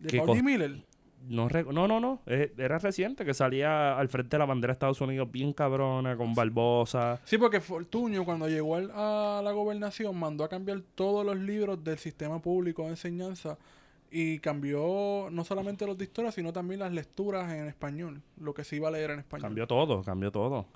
De 0.00 0.08
¿Qué 0.08 0.16
Paul 0.16 0.30
G. 0.30 0.32
cos- 0.40 0.42
Miller. 0.44 0.82
No, 1.28 1.46
no, 1.50 1.86
no, 1.88 2.00
no, 2.00 2.22
eh, 2.24 2.54
era 2.56 2.78
reciente 2.78 3.26
que 3.26 3.34
salía 3.34 3.98
al 3.98 4.08
frente 4.08 4.30
de 4.30 4.38
la 4.38 4.46
bandera 4.46 4.70
de 4.70 4.76
Estados 4.76 5.00
Unidos 5.02 5.30
bien 5.30 5.52
cabrona, 5.52 6.16
con 6.16 6.32
Barbosa. 6.32 7.20
Sí, 7.24 7.36
porque 7.36 7.60
Fortuño 7.60 8.24
cuando 8.24 8.48
llegó 8.48 8.76
a 8.76 9.42
la 9.44 9.52
gobernación 9.52 10.16
mandó 10.18 10.42
a 10.44 10.48
cambiar 10.48 10.80
todos 10.94 11.26
los 11.26 11.36
libros 11.36 11.84
del 11.84 11.98
sistema 11.98 12.40
público 12.40 12.84
de 12.84 12.90
enseñanza 12.90 13.58
y 14.10 14.38
cambió 14.38 15.28
no 15.30 15.44
solamente 15.44 15.86
los 15.86 15.98
de 15.98 16.04
historia, 16.04 16.32
sino 16.32 16.52
también 16.52 16.80
las 16.80 16.92
lecturas 16.92 17.52
en 17.52 17.66
español, 17.68 18.22
lo 18.38 18.54
que 18.54 18.64
se 18.64 18.76
iba 18.76 18.88
a 18.88 18.90
leer 18.90 19.10
en 19.10 19.18
español. 19.20 19.42
Cambió 19.48 19.66
todo, 19.66 20.02
cambió 20.02 20.32
todo. 20.32 20.66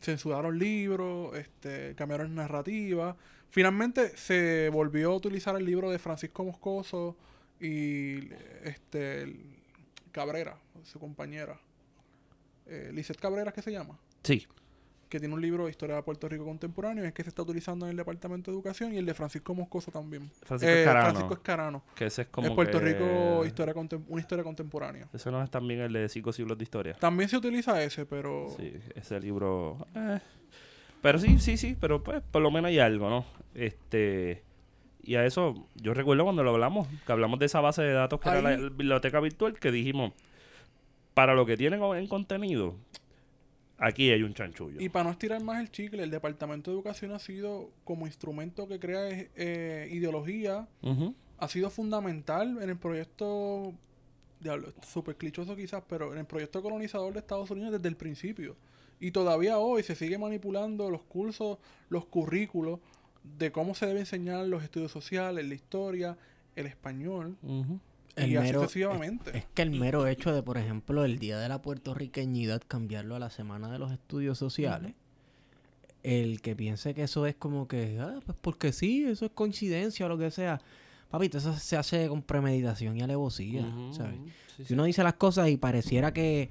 censuraron 0.00 0.58
libros, 0.58 1.36
este, 1.36 1.94
cambiaron 1.94 2.34
narrativa. 2.34 3.16
Finalmente 3.50 4.16
se 4.16 4.68
volvió 4.72 5.12
a 5.12 5.16
utilizar 5.16 5.56
el 5.56 5.64
libro 5.64 5.90
de 5.90 5.98
Francisco 5.98 6.44
Moscoso 6.44 7.16
y 7.60 8.28
este 8.64 9.22
el- 9.22 9.54
Cabrera, 10.12 10.56
su 10.82 10.98
compañera. 11.00 11.58
Eh, 12.66 12.90
Lizeth 12.92 13.18
Cabrera, 13.18 13.52
¿qué 13.52 13.62
se 13.62 13.72
llama? 13.72 13.98
Sí, 14.22 14.46
Que 15.14 15.20
tiene 15.20 15.32
un 15.32 15.40
libro 15.40 15.66
de 15.66 15.70
historia 15.70 15.94
de 15.94 16.02
Puerto 16.02 16.28
Rico 16.28 16.44
contemporáneo, 16.44 17.04
es 17.04 17.12
que 17.12 17.22
se 17.22 17.28
está 17.28 17.42
utilizando 17.42 17.86
en 17.86 17.92
el 17.92 17.96
Departamento 17.96 18.50
de 18.50 18.56
Educación 18.56 18.92
y 18.94 18.96
el 18.96 19.06
de 19.06 19.14
Francisco 19.14 19.54
Moscoso 19.54 19.92
también. 19.92 20.28
Francisco 20.42 20.72
Eh, 20.74 20.80
Escarano. 20.80 21.04
Francisco 21.10 21.34
Escarano. 21.34 21.82
que 21.94 22.06
ese 22.06 22.22
es 22.22 22.28
como 22.30 22.48
es 22.48 22.52
Puerto 22.54 22.80
que- 22.80 22.84
Rico, 22.84 23.44
historia 23.46 23.72
una 24.08 24.20
historia 24.20 24.42
contemporánea. 24.42 25.06
Ese 25.12 25.30
no 25.30 25.40
es 25.40 25.48
también 25.52 25.82
el 25.82 25.92
de 25.92 26.08
cinco 26.08 26.32
siglos 26.32 26.58
de 26.58 26.64
historia. 26.64 26.94
También 26.94 27.28
se 27.28 27.36
utiliza 27.36 27.80
ese, 27.84 28.06
pero... 28.06 28.48
Sí, 28.56 28.72
ese 28.96 29.20
libro. 29.20 29.86
eh. 29.94 30.18
Pero 31.00 31.20
sí, 31.20 31.38
sí, 31.38 31.56
sí, 31.58 31.76
pero 31.80 32.02
pues 32.02 32.20
por 32.32 32.42
lo 32.42 32.50
menos 32.50 32.70
hay 32.70 32.80
algo, 32.80 33.08
¿no? 33.08 33.24
Este. 33.54 34.42
Y 35.04 35.14
a 35.14 35.24
eso, 35.24 35.68
yo 35.76 35.94
recuerdo 35.94 36.24
cuando 36.24 36.42
lo 36.42 36.50
hablamos, 36.50 36.88
que 37.06 37.12
hablamos 37.12 37.38
de 37.38 37.46
esa 37.46 37.60
base 37.60 37.82
de 37.82 37.92
datos 37.92 38.18
que 38.18 38.30
era 38.30 38.42
la 38.42 38.56
biblioteca 38.56 39.20
virtual, 39.20 39.60
que 39.60 39.70
dijimos, 39.70 40.12
para 41.14 41.34
lo 41.36 41.46
que 41.46 41.56
tienen 41.56 41.80
en 41.84 42.08
contenido, 42.08 42.74
aquí 43.78 44.10
hay 44.10 44.22
un 44.22 44.34
chanchullo. 44.34 44.80
Y 44.80 44.88
para 44.88 45.04
no 45.04 45.10
estirar 45.10 45.42
más 45.42 45.60
el 45.60 45.70
chicle, 45.70 46.02
el 46.02 46.10
Departamento 46.10 46.70
de 46.70 46.76
Educación 46.76 47.12
ha 47.12 47.18
sido 47.18 47.70
como 47.84 48.06
instrumento 48.06 48.68
que 48.68 48.78
crea 48.78 49.08
eh, 49.36 49.88
ideología, 49.92 50.68
ha 51.38 51.48
sido 51.48 51.70
fundamental 51.70 52.62
en 52.62 52.70
el 52.70 52.76
proyecto, 52.76 53.72
diablo, 54.40 54.72
súper 54.82 55.16
clichoso 55.16 55.56
quizás, 55.56 55.82
pero 55.88 56.12
en 56.12 56.18
el 56.18 56.26
proyecto 56.26 56.62
colonizador 56.62 57.12
de 57.12 57.20
Estados 57.20 57.50
Unidos 57.50 57.72
desde 57.72 57.88
el 57.88 57.96
principio. 57.96 58.56
Y 59.00 59.10
todavía 59.10 59.58
hoy 59.58 59.82
se 59.82 59.94
sigue 59.94 60.18
manipulando 60.18 60.90
los 60.90 61.02
cursos, 61.02 61.58
los 61.88 62.06
currículos 62.06 62.80
de 63.38 63.50
cómo 63.50 63.74
se 63.74 63.86
debe 63.86 64.00
enseñar 64.00 64.46
los 64.46 64.62
estudios 64.62 64.92
sociales, 64.92 65.46
la 65.46 65.54
historia, 65.54 66.16
el 66.56 66.66
español. 66.66 67.36
El 68.16 68.30
y 68.32 68.36
así 68.36 68.46
mero- 68.48 68.60
sucesivamente. 68.62 69.36
Es 69.38 69.44
que 69.54 69.62
el 69.62 69.70
mero 69.72 70.06
hecho 70.06 70.32
de, 70.32 70.42
por 70.42 70.56
ejemplo, 70.58 71.04
el 71.04 71.18
Día 71.18 71.38
de 71.38 71.48
la 71.48 71.60
Puertorriqueñidad, 71.62 72.62
cambiarlo 72.66 73.16
a 73.16 73.18
la 73.18 73.30
Semana 73.30 73.70
de 73.70 73.78
los 73.78 73.90
Estudios 73.92 74.38
Sociales, 74.38 74.94
el 76.02 76.40
que 76.42 76.54
piense 76.54 76.94
que 76.94 77.02
eso 77.04 77.26
es 77.26 77.34
como 77.34 77.66
que, 77.66 77.98
ah, 78.00 78.20
pues 78.24 78.36
porque 78.40 78.72
sí, 78.72 79.04
eso 79.04 79.24
es 79.24 79.30
coincidencia 79.32 80.06
o 80.06 80.08
lo 80.08 80.18
que 80.18 80.30
sea. 80.30 80.60
Papito, 81.10 81.38
eso 81.38 81.54
se 81.58 81.76
hace 81.76 82.08
con 82.08 82.22
premeditación 82.22 82.96
y 82.96 83.02
alevosía, 83.02 83.62
¿sabes? 83.92 84.16
Sí, 84.56 84.62
Si 84.62 84.64
sí. 84.66 84.74
uno 84.74 84.84
dice 84.84 85.02
las 85.02 85.14
cosas 85.14 85.48
y 85.48 85.56
pareciera 85.56 86.12
que 86.12 86.50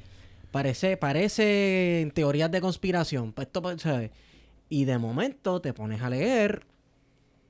parece 0.51 0.97
parece 0.97 2.01
en 2.01 2.11
teorías 2.11 2.49
de 2.51 2.61
conspiración, 2.61 3.33
pues 3.33 3.47
esto, 3.47 3.61
pues, 3.61 3.81
¿sabes? 3.81 4.11
Y 4.69 4.85
de 4.85 4.97
momento 4.97 5.59
te 5.61 5.73
pones 5.73 6.01
a 6.01 6.09
leer 6.09 6.65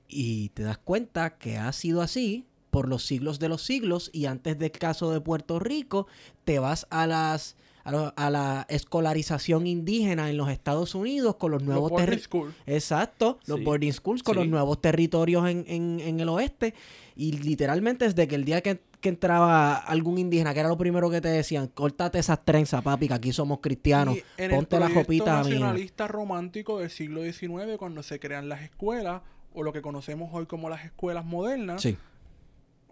y 0.07 0.49
te 0.49 0.63
das 0.63 0.77
cuenta 0.79 1.37
que 1.37 1.57
ha 1.57 1.71
sido 1.71 2.01
así 2.01 2.45
por 2.73 2.89
los 2.89 3.05
siglos 3.05 3.37
de 3.39 3.47
los 3.49 3.61
siglos 3.61 4.09
y 4.11 4.25
antes 4.25 4.57
del 4.59 4.71
caso 4.71 5.11
de 5.11 5.21
Puerto 5.21 5.59
Rico 5.59 6.07
te 6.43 6.57
vas 6.59 6.87
a 6.89 7.07
las 7.07 7.55
a, 7.85 7.91
lo- 7.91 8.13
a 8.15 8.29
la 8.29 8.65
escolarización 8.69 9.67
indígena 9.67 10.29
en 10.29 10.37
los 10.37 10.49
Estados 10.49 10.95
Unidos 10.95 11.35
con 11.35 11.51
los 11.51 11.63
nuevos 11.63 11.89
boarding 11.91 12.07
terri- 12.17 12.21
school. 12.21 12.53
Exacto, 12.65 13.39
los 13.45 13.59
Sí. 13.59 13.63
boarding 13.65 13.91
schools 13.93 14.23
con 14.23 14.35
Sí. 14.35 14.39
los 14.39 14.47
nuevos 14.47 14.79
territorios 14.81 15.47
en, 15.49 15.65
en- 15.67 15.99
en 15.99 16.19
el 16.21 16.29
oeste. 16.29 16.73
Y 17.17 17.33
literalmente 17.33 18.05
desde 18.05 18.25
que 18.27 18.35
el 18.35 18.45
día 18.45 18.61
que, 18.61 18.79
que 19.01 19.09
entraba 19.09 19.75
algún 19.75 20.17
indígena, 20.17 20.53
que 20.53 20.61
era 20.61 20.69
lo 20.69 20.77
primero 20.77 21.09
que 21.09 21.19
te 21.19 21.27
decían, 21.27 21.67
córtate 21.67 22.19
esas 22.19 22.43
trenzas, 22.45 22.81
papi, 22.83 23.09
que 23.09 23.15
aquí 23.15 23.33
somos 23.33 23.59
cristianos, 23.59 24.15
Y 24.15 24.23
en 24.41 24.51
ponte 24.51 24.79
la 24.79 24.89
jopita 24.89 25.25
mía. 25.43 25.43
nacionalista 25.43 26.07
romántico 26.07 26.79
del 26.79 26.89
siglo 26.89 27.21
XIX, 27.21 27.75
cuando 27.77 28.01
se 28.01 28.17
crean 28.17 28.47
las 28.47 28.61
escuelas, 28.61 29.21
o 29.53 29.61
lo 29.61 29.73
que 29.73 29.81
conocemos 29.81 30.29
hoy 30.33 30.45
como 30.45 30.69
las 30.69 30.85
escuelas 30.85 31.25
modernas, 31.25 31.81
Sí, 31.81 31.97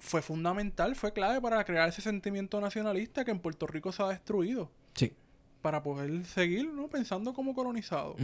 fue 0.04 0.22
fundamental, 0.22 0.96
fue 0.96 1.14
clave 1.14 1.40
para 1.40 1.64
crear 1.64 1.88
ese 1.88 2.02
sentimiento 2.02 2.60
nacionalista 2.60 3.24
que 3.24 3.32
en 3.32 3.40
Puerto 3.40 3.68
Rico 3.68 3.92
se 3.92 4.02
ha 4.04 4.08
destruido, 4.08 4.70
sí. 4.96 5.14
para 5.62 5.84
poder 5.84 6.26
seguir 6.26 6.68
¿no? 6.74 6.88
pensando 6.88 7.34
como 7.34 7.54
colonizado. 7.56 8.16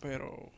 Pero 0.00 0.50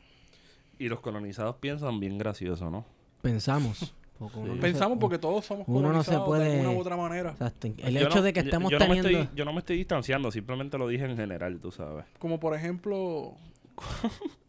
Y 0.77 0.87
los 0.87 0.99
colonizados 1.01 1.55
piensan 1.57 1.99
bien 1.99 2.17
gracioso, 2.17 2.69
¿no? 2.69 2.85
Pensamos. 3.21 3.93
Porque 4.19 4.37
uno 4.37 4.47
no 4.49 4.55
se- 4.55 4.61
pensamos 4.61 4.97
porque 4.99 5.17
todos 5.17 5.45
somos 5.45 5.65
uno 5.69 5.93
no 5.93 6.03
se 6.03 6.11
colonizados 6.11 6.21
de 6.23 6.25
puede- 6.45 6.51
alguna 6.59 6.77
u 6.77 6.81
otra 6.81 6.97
manera. 6.97 7.29
Exacto. 7.31 7.67
El 7.77 7.93
Yo 7.93 7.99
hecho 8.01 8.15
no- 8.17 8.21
de 8.23 8.33
que 8.33 8.41
yo- 8.41 8.45
estemos 8.47 8.69
yo 8.69 8.77
no 8.77 8.85
me 8.89 8.95
teniendo... 8.97 9.19
estoy- 9.21 9.35
yo 9.37 9.45
no 9.45 9.53
me 9.53 9.59
estoy 9.59 9.77
distanciando, 9.77 10.29
simplemente 10.29 10.77
lo 10.77 10.89
dije 10.89 11.05
en 11.05 11.15
general, 11.15 11.57
tú 11.61 11.71
sabes. 11.71 12.03
Como 12.19 12.37
por 12.37 12.53
ejemplo, 12.53 13.33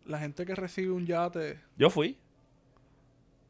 la 0.06 0.18
gente 0.18 0.44
que 0.44 0.56
recibe 0.56 0.90
un 0.90 1.06
yate, 1.06 1.60
Yo 1.78 1.88
fui. 1.88 2.16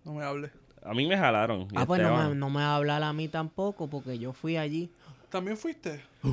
no 0.04 0.12
me 0.12 0.22
hable. 0.22 0.50
A 0.82 0.94
mí 0.94 1.06
me 1.06 1.16
jalaron. 1.16 1.68
Ah, 1.74 1.84
pues 1.86 2.00
no 2.02 2.16
me, 2.28 2.34
no 2.34 2.50
me 2.50 2.60
va 2.60 2.72
a 2.72 2.76
hablar 2.76 3.02
a 3.02 3.12
mí 3.12 3.28
tampoco 3.28 3.88
porque 3.88 4.18
yo 4.18 4.32
fui 4.32 4.56
allí. 4.56 4.90
¿También 5.28 5.56
fuiste? 5.56 6.00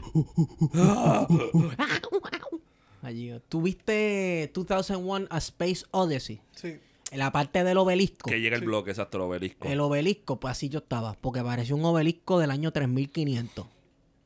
allí. 3.02 3.32
¿Tuviste 3.50 4.52
2001 4.54 5.28
A 5.30 5.38
Space 5.38 5.86
Odyssey? 5.92 6.40
Sí. 6.56 6.78
En 7.12 7.20
la 7.20 7.32
parte 7.32 7.64
del 7.64 7.78
obelisco. 7.78 8.30
Que 8.30 8.42
llega 8.42 8.56
el 8.56 8.62
Sí. 8.62 8.66
bloque, 8.66 8.90
exacto, 8.92 9.18
el 9.18 9.24
obelisco. 9.24 9.68
El 9.68 9.80
obelisco, 9.80 10.40
pues 10.40 10.52
así 10.54 10.68
yo 10.70 10.80
estaba. 10.80 11.14
Porque 11.14 11.42
parecía 11.42 11.76
un 11.76 11.86
obelisco 11.86 12.40
del 12.40 12.52
año 12.52 12.72
3500. 12.72 13.66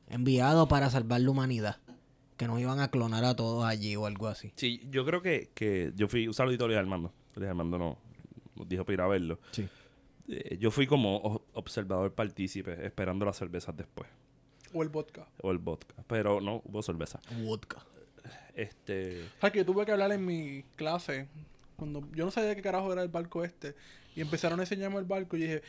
Enviado 0.08 0.66
para 0.68 0.90
salvar 0.90 1.20
la 1.20 1.30
humanidad. 1.30 1.76
Que 2.36 2.46
nos 2.48 2.58
iban 2.60 2.80
a 2.80 2.88
clonar 2.90 3.24
a 3.24 3.36
todos 3.36 3.64
allí 3.64 3.94
o 3.94 4.06
algo 4.06 4.26
así. 4.26 4.52
Sí, 4.56 4.80
yo 4.90 5.04
creo 5.04 5.22
que, 5.22 5.50
que 5.54 5.92
yo 5.94 6.08
fui, 6.08 6.26
un 6.26 6.34
saludito 6.34 6.64
a 6.64 6.66
Luis 6.68 6.78
Armando. 6.78 7.12
Luis 7.36 7.48
Armando 7.48 7.78
no, 7.78 7.98
nos 8.56 8.68
dijo 8.68 8.84
para 8.84 8.94
ir 8.94 9.00
a 9.02 9.06
verlo. 9.06 9.38
Sí. 9.52 9.68
Eh, 10.28 10.56
yo 10.58 10.70
fui 10.70 10.86
como 10.86 11.42
observador 11.52 12.14
partícipe, 12.14 12.86
esperando 12.86 13.24
las 13.24 13.36
cervezas 13.36 13.76
después. 13.76 14.08
O 14.72 14.82
el 14.82 14.88
vodka. 14.88 15.26
O 15.42 15.50
el 15.50 15.58
vodka. 15.58 15.94
Pero 16.06 16.40
no 16.40 16.62
hubo 16.64 16.82
cerveza. 16.82 17.20
Vodka. 17.42 17.84
Este. 18.54 19.24
O 19.38 19.40
sea, 19.40 19.50
que 19.50 19.58
yo 19.58 19.66
tuve 19.66 19.84
que 19.84 19.92
hablar 19.92 20.12
en 20.12 20.24
mi 20.24 20.62
clase. 20.76 21.28
Cuando 21.76 22.08
yo 22.12 22.24
no 22.24 22.30
sabía 22.30 22.54
qué 22.54 22.62
carajo 22.62 22.92
era 22.92 23.02
el 23.02 23.08
barco 23.08 23.44
este. 23.44 23.74
Y 24.14 24.20
empezaron 24.20 24.60
a 24.60 24.62
enseñarme 24.62 24.98
el 24.98 25.04
barco. 25.04 25.36
Y 25.36 25.40
dije, 25.40 25.62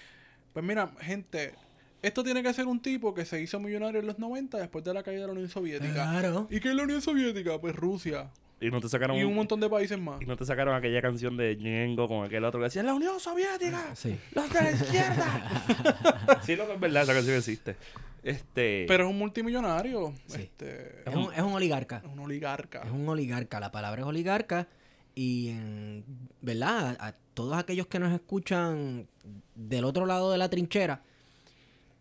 pues 0.54 0.64
mira, 0.64 0.91
gente, 1.01 1.54
esto 2.01 2.24
tiene 2.24 2.43
que 2.43 2.54
ser 2.54 2.68
un 2.68 2.82
tipo 2.82 3.14
que 3.14 3.26
se 3.26 3.41
hizo 3.41 3.60
millonario 3.60 3.99
en 3.99 4.08
los 4.08 4.20
90 4.20 4.58
después 4.58 4.84
de 4.84 4.93
la 4.93 5.04
caída 5.04 5.22
de 5.22 5.28
la 5.28 5.34
Unión 5.34 5.49
Soviética. 5.49 5.93
Claro. 5.93 6.47
¿Y 6.49 6.60
qué 6.60 6.70
es 6.70 6.76
la 6.76 6.84
Unión 6.84 7.01
Soviética? 7.01 7.60
Pues 7.60 7.76
Rusia. 7.76 8.30
Y 8.64 8.72
no 8.72 8.80
te 8.80 8.89
sacaron. 8.89 9.18
Y 9.18 9.24
un 9.24 9.36
montón 9.36 9.59
de 9.59 9.70
países 9.70 9.99
más. 9.99 10.22
y 10.22 10.26
no 10.26 10.36
te 10.38 10.45
sacaron 10.45 10.74
aquella 10.76 11.01
canción 11.01 11.36
de 11.38 11.55
Ñengo 11.57 12.07
con 12.07 12.26
aquel 12.26 12.43
otro 12.45 12.59
que 12.59 12.66
decía 12.66 12.84
¡La 12.84 12.93
Unión 12.93 13.20
Soviética! 13.20 13.95
Sí. 13.95 14.18
¡Los 14.34 14.51
de 14.51 14.61
la 14.61 14.72
izquierda! 14.72 16.41
sí, 16.43 16.55
lo 16.55 16.66
que 16.68 16.74
es 16.74 16.80
verdad, 16.80 17.03
esa 17.03 17.14
canción 17.14 17.38
existe. 17.38 17.76
Este. 18.24 18.86
Pero 18.88 19.03
es 19.03 19.09
un 19.09 19.18
multimillonario. 19.18 20.14
Sí. 20.28 20.41
Este, 20.43 21.01
Es 21.05 21.14
un, 21.14 21.34
es 21.34 21.41
un 21.41 21.53
oligarca. 21.53 21.97
es 21.97 22.11
un 22.11 22.20
oligarca. 22.20 22.82
Es 22.86 22.91
un 22.91 23.07
oligarca. 23.09 23.59
La 23.59 23.72
palabra 23.72 24.01
es 24.01 24.07
oligarca. 24.07 24.68
Y, 25.16 25.49
en, 25.49 26.05
¿verdad? 26.41 26.95
A, 26.99 27.07
a 27.09 27.16
todos 27.34 27.57
aquellos 27.57 27.88
que 27.88 27.99
nos 27.99 28.14
escuchan 28.14 29.07
del 29.55 29.84
otro 29.86 30.05
lado 30.05 30.32
de 30.32 30.38
la 30.38 30.49
trinchera, 30.49 31.03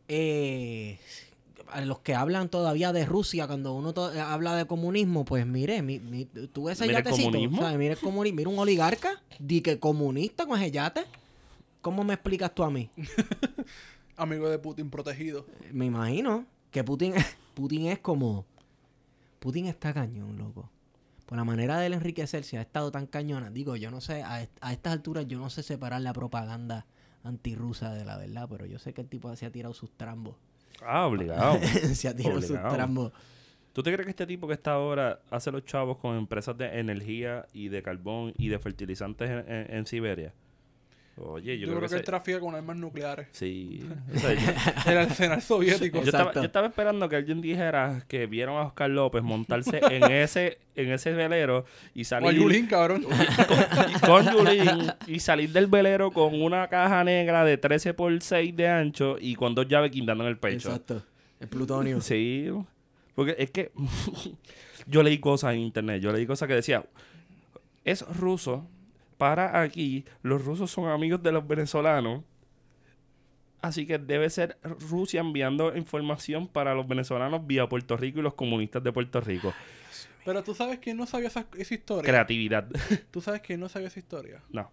eh, 0.08 0.98
los 1.80 2.00
que 2.00 2.14
hablan 2.14 2.48
todavía 2.48 2.92
de 2.92 3.04
Rusia, 3.06 3.46
cuando 3.46 3.72
uno 3.74 3.92
to- 3.94 4.12
habla 4.20 4.54
de 4.56 4.66
comunismo, 4.66 5.24
pues 5.24 5.46
mire, 5.46 5.82
mi, 5.82 5.98
mi- 5.98 6.26
tú 6.26 6.64
ves 6.64 6.78
ese 6.78 6.86
Mire 6.86 6.98
el 6.98 7.04
yatecito. 7.04 7.30
comunismo. 7.30 7.62
¿sabes? 7.62 7.78
Mire, 7.78 7.96
el 8.26 8.32
mira 8.34 8.50
un 8.50 8.58
oligarca, 8.58 9.22
di 9.38 9.60
que 9.60 9.78
comunista 9.78 10.46
con 10.46 10.60
ese 10.60 10.70
yate. 10.70 11.04
¿Cómo 11.80 12.04
me 12.04 12.14
explicas 12.14 12.54
tú 12.54 12.62
a 12.62 12.70
mí? 12.70 12.90
Amigo 14.16 14.48
de 14.48 14.58
Putin 14.58 14.90
protegido. 14.90 15.46
Me 15.72 15.86
imagino 15.86 16.46
que 16.70 16.84
Putin, 16.84 17.14
Putin 17.54 17.86
es 17.86 17.98
como. 17.98 18.44
Putin 19.40 19.66
está 19.66 19.92
cañón, 19.92 20.38
loco. 20.38 20.70
Por 21.26 21.38
la 21.38 21.44
manera 21.44 21.78
de 21.78 21.86
él 21.86 21.94
enriquecerse 21.94 22.58
ha 22.58 22.60
estado 22.62 22.92
tan 22.92 23.06
cañona. 23.06 23.50
Digo, 23.50 23.74
yo 23.76 23.90
no 23.90 24.00
sé, 24.00 24.22
a, 24.22 24.42
est- 24.42 24.56
a 24.60 24.72
estas 24.72 24.92
alturas 24.92 25.26
yo 25.26 25.38
no 25.38 25.50
sé 25.50 25.62
separar 25.62 26.00
la 26.02 26.12
propaganda 26.12 26.86
antirrusa 27.24 27.92
de 27.94 28.04
la 28.04 28.16
verdad, 28.18 28.46
pero 28.50 28.66
yo 28.66 28.78
sé 28.78 28.92
que 28.92 29.00
el 29.00 29.08
tipo 29.08 29.34
se 29.34 29.46
ha 29.46 29.50
tirado 29.50 29.72
sus 29.74 29.90
trambos. 29.92 30.36
Ah, 30.84 31.06
obligado. 31.06 31.58
se 31.94 32.08
ha 32.08 32.16
tirado 32.16 32.40
sus 32.40 32.56
trambos. 32.74 33.12
¿Tú 33.72 33.82
te 33.82 33.90
crees 33.92 34.04
que 34.06 34.10
este 34.10 34.26
tipo 34.26 34.46
que 34.46 34.54
está 34.54 34.72
ahora 34.72 35.20
hace 35.30 35.50
los 35.50 35.64
chavos 35.64 35.96
con 35.98 36.16
empresas 36.16 36.56
de 36.58 36.78
energía 36.78 37.46
y 37.54 37.68
de 37.68 37.82
carbón 37.82 38.34
y 38.36 38.48
de 38.48 38.58
fertilizantes 38.58 39.30
en, 39.30 39.38
en- 39.52 39.74
en 39.76 39.86
Siberia? 39.86 40.34
Oye, 41.16 41.58
yo, 41.58 41.66
Yo, 41.66 41.72
creo, 41.72 41.80
que, 41.80 41.86
ese- 41.86 41.96
él 41.98 42.04
trafica 42.04 42.40
con 42.40 42.54
armas 42.54 42.76
nucleares. 42.76 43.28
Sí. 43.32 43.84
O 44.14 44.18
sea, 44.18 44.32
yo, 44.86 44.90
El 44.90 44.98
arsenal 44.98 45.42
soviético. 45.42 45.98
yo 45.98 46.04
estaba, 46.04 46.22
Exacto. 46.24 46.40
yo 46.40 46.46
estaba 46.46 46.66
esperando 46.68 47.08
que 47.08 47.16
alguien 47.16 47.42
dijera 47.42 48.02
que 48.08 48.26
vieron 48.26 48.56
a 48.56 48.62
Oscar 48.62 48.88
López 48.90 49.22
montarse 49.22 49.78
en 49.90 50.04
ese 50.10 50.58
en 50.74 50.90
ese 50.90 51.12
velero 51.12 51.66
y 51.94 52.00
O 52.00 52.02
a 52.02 52.04
salir 52.06 52.32
Yulín, 52.40 52.66
cabrón. 52.66 53.04
y 53.04 54.06
con 54.06 54.24
Yulín 54.32 54.90
y 55.06 55.20
salir 55.20 55.50
del 55.50 55.66
velero 55.66 56.10
con 56.12 56.40
una 56.40 56.68
caja 56.68 57.04
negra 57.04 57.44
de 57.44 57.58
13 57.58 57.92
por 57.92 58.18
6 58.22 58.56
de 58.56 58.68
ancho 58.68 59.16
y 59.20 59.34
con 59.34 59.54
dos 59.54 59.68
llaves 59.68 59.90
quintando 59.90 60.24
en 60.24 60.30
el 60.30 60.38
pecho. 60.38 60.68
Exacto. 60.70 61.02
El 61.40 61.48
plutonio. 61.48 62.00
Sí, 62.00 62.48
porque 63.14 63.36
es 63.38 63.50
que 63.50 63.70
yo 64.86 65.02
leí 65.02 65.18
cosas 65.18 65.52
en 65.52 65.60
internet, 65.60 66.00
yo 66.00 66.10
leí 66.10 66.24
cosas 66.24 66.48
que 66.48 66.54
decía, 66.54 66.84
es 67.84 68.00
ruso, 68.16 68.66
para 69.22 69.60
aquí, 69.60 70.04
los 70.22 70.44
rusos 70.44 70.68
son 70.68 70.88
amigos 70.88 71.22
de 71.22 71.30
los 71.30 71.46
venezolanos, 71.46 72.24
así 73.60 73.86
que 73.86 73.96
debe 73.96 74.28
ser 74.28 74.58
Rusia 74.64 75.20
enviando 75.20 75.76
información 75.76 76.48
para 76.48 76.74
los 76.74 76.88
venezolanos 76.88 77.46
vía 77.46 77.68
Puerto 77.68 77.96
Rico 77.96 78.18
y 78.18 78.22
los 78.22 78.34
comunistas 78.34 78.82
de 78.82 78.90
Puerto 78.90 79.20
Rico. 79.20 79.54
Pero 80.24 80.42
tú 80.42 80.56
sabes 80.56 80.80
quién 80.80 80.96
no 80.96 81.06
sabía 81.06 81.28
esa, 81.28 81.46
esa 81.56 81.72
historia. 81.72 82.02
Creatividad. 82.02 82.68
Tú 83.12 83.20
sabes 83.20 83.42
quién 83.42 83.60
no 83.60 83.68
sabía 83.68 83.86
esa 83.86 84.00
historia. 84.00 84.42
no. 84.50 84.68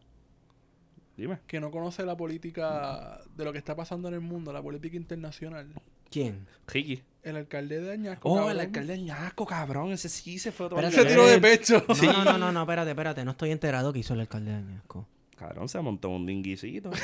Dime. 1.15 1.37
Que 1.45 1.59
no 1.59 1.69
conoce 1.69 2.03
la 2.03 2.17
política 2.17 3.19
de 3.35 3.45
lo 3.45 3.51
que 3.51 3.59
está 3.59 3.75
pasando 3.75 4.07
en 4.07 4.15
el 4.15 4.21
mundo, 4.21 4.51
la 4.51 4.63
política 4.63 4.97
internacional. 4.97 5.67
¿Quién? 6.09 6.47
Ricky. 6.67 7.03
El 7.21 7.35
alcalde 7.35 7.81
de 7.81 7.91
Añasco. 7.91 8.29
Oh, 8.29 8.35
cabrón, 8.35 8.51
el 8.51 8.59
alcalde 8.61 8.93
de 8.93 9.01
Ñasco, 9.03 9.45
cabrón. 9.45 9.91
Ese 9.91 10.09
sí 10.09 10.39
se 10.39 10.51
fue 10.51 10.67
a 10.67 10.69
tomar 10.69 10.85
Espérate, 10.85 11.09
Se 11.09 11.15
tiró 11.15 11.27
de 11.27 11.39
pecho. 11.39 11.83
No, 11.87 12.13
no, 12.13 12.23
no, 12.23 12.37
no, 12.37 12.51
no, 12.51 12.61
espérate, 12.61 12.89
espérate. 12.91 13.25
No 13.25 13.31
estoy 13.31 13.51
enterado 13.51 13.91
que 13.91 13.99
hizo 13.99 14.13
el 14.13 14.21
alcalde 14.21 14.51
de 14.51 14.57
Añasco. 14.57 15.05
Cabrón, 15.35 15.69
se 15.69 15.79
montó 15.79 16.09
un 16.09 16.25
dinguicito. 16.25 16.91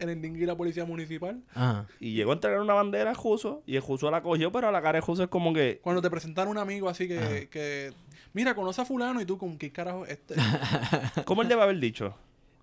En 0.00 0.08
el 0.08 0.20
dingui 0.20 0.44
la 0.44 0.56
policía 0.56 0.84
municipal. 0.84 1.40
Ajá. 1.54 1.86
Y 2.00 2.14
llegó 2.14 2.32
a 2.32 2.34
entregar 2.34 2.60
una 2.60 2.74
bandera 2.74 3.12
a 3.12 3.14
Juso. 3.14 3.62
Y 3.64 3.76
el 3.76 3.80
Juso 3.80 4.10
la 4.10 4.24
cogió, 4.24 4.50
pero 4.50 4.72
la 4.72 4.82
cara 4.82 4.98
de 4.98 5.02
Juso 5.02 5.22
es 5.22 5.28
como 5.28 5.54
que. 5.54 5.78
Cuando 5.84 6.02
te 6.02 6.10
presentaron 6.10 6.50
un 6.50 6.58
amigo 6.58 6.88
así 6.88 7.06
que, 7.06 7.48
que 7.48 7.92
mira, 8.32 8.56
conoce 8.56 8.80
a 8.80 8.84
fulano 8.84 9.20
y 9.20 9.24
tú 9.24 9.38
con 9.38 9.56
qué 9.56 9.70
carajo 9.70 10.04
este. 10.04 10.34
¿Cómo 11.24 11.42
él 11.42 11.48
debe 11.48 11.62
haber 11.62 11.78
dicho? 11.78 12.12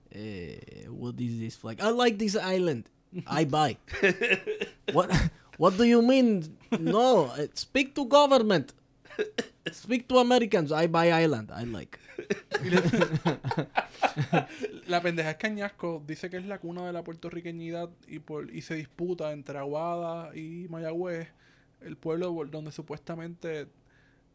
Eh, 0.10 0.88
what 0.90 1.18
is 1.20 1.40
this 1.40 1.58
flag? 1.58 1.80
I 1.80 1.96
like 1.98 2.18
this 2.18 2.36
island. 2.36 2.90
I 3.28 3.46
buy. 3.46 3.78
what? 4.94 5.10
What 5.58 5.74
do 5.78 5.84
you 5.84 6.02
mean? 6.02 6.58
No, 6.80 7.36
eh, 7.38 7.48
speak 7.54 7.94
to 7.96 8.06
government. 8.06 8.74
Speak 9.72 10.08
to 10.08 10.20
Americans. 10.20 10.72
I 10.72 10.88
buy 10.88 11.12
island. 11.12 11.52
I 11.52 11.66
like. 11.66 12.00
La 14.88 15.02
pendeja 15.02 15.32
es 15.32 15.38
que 15.38 15.48
Añasco 15.48 16.04
dice 16.06 16.30
que 16.30 16.38
es 16.38 16.46
la 16.46 16.60
cuna 16.60 16.86
de 16.86 16.94
la 16.94 17.04
puertorriqueñidad 17.04 17.90
y, 18.08 18.20
por, 18.20 18.54
y 18.54 18.62
se 18.62 18.76
disputa 18.76 19.32
entre 19.32 19.58
Aguada 19.58 20.36
y 20.36 20.68
Mayagüez, 20.70 21.28
el 21.82 21.98
pueblo 21.98 22.34
donde 22.50 22.72
supuestamente 22.72 23.68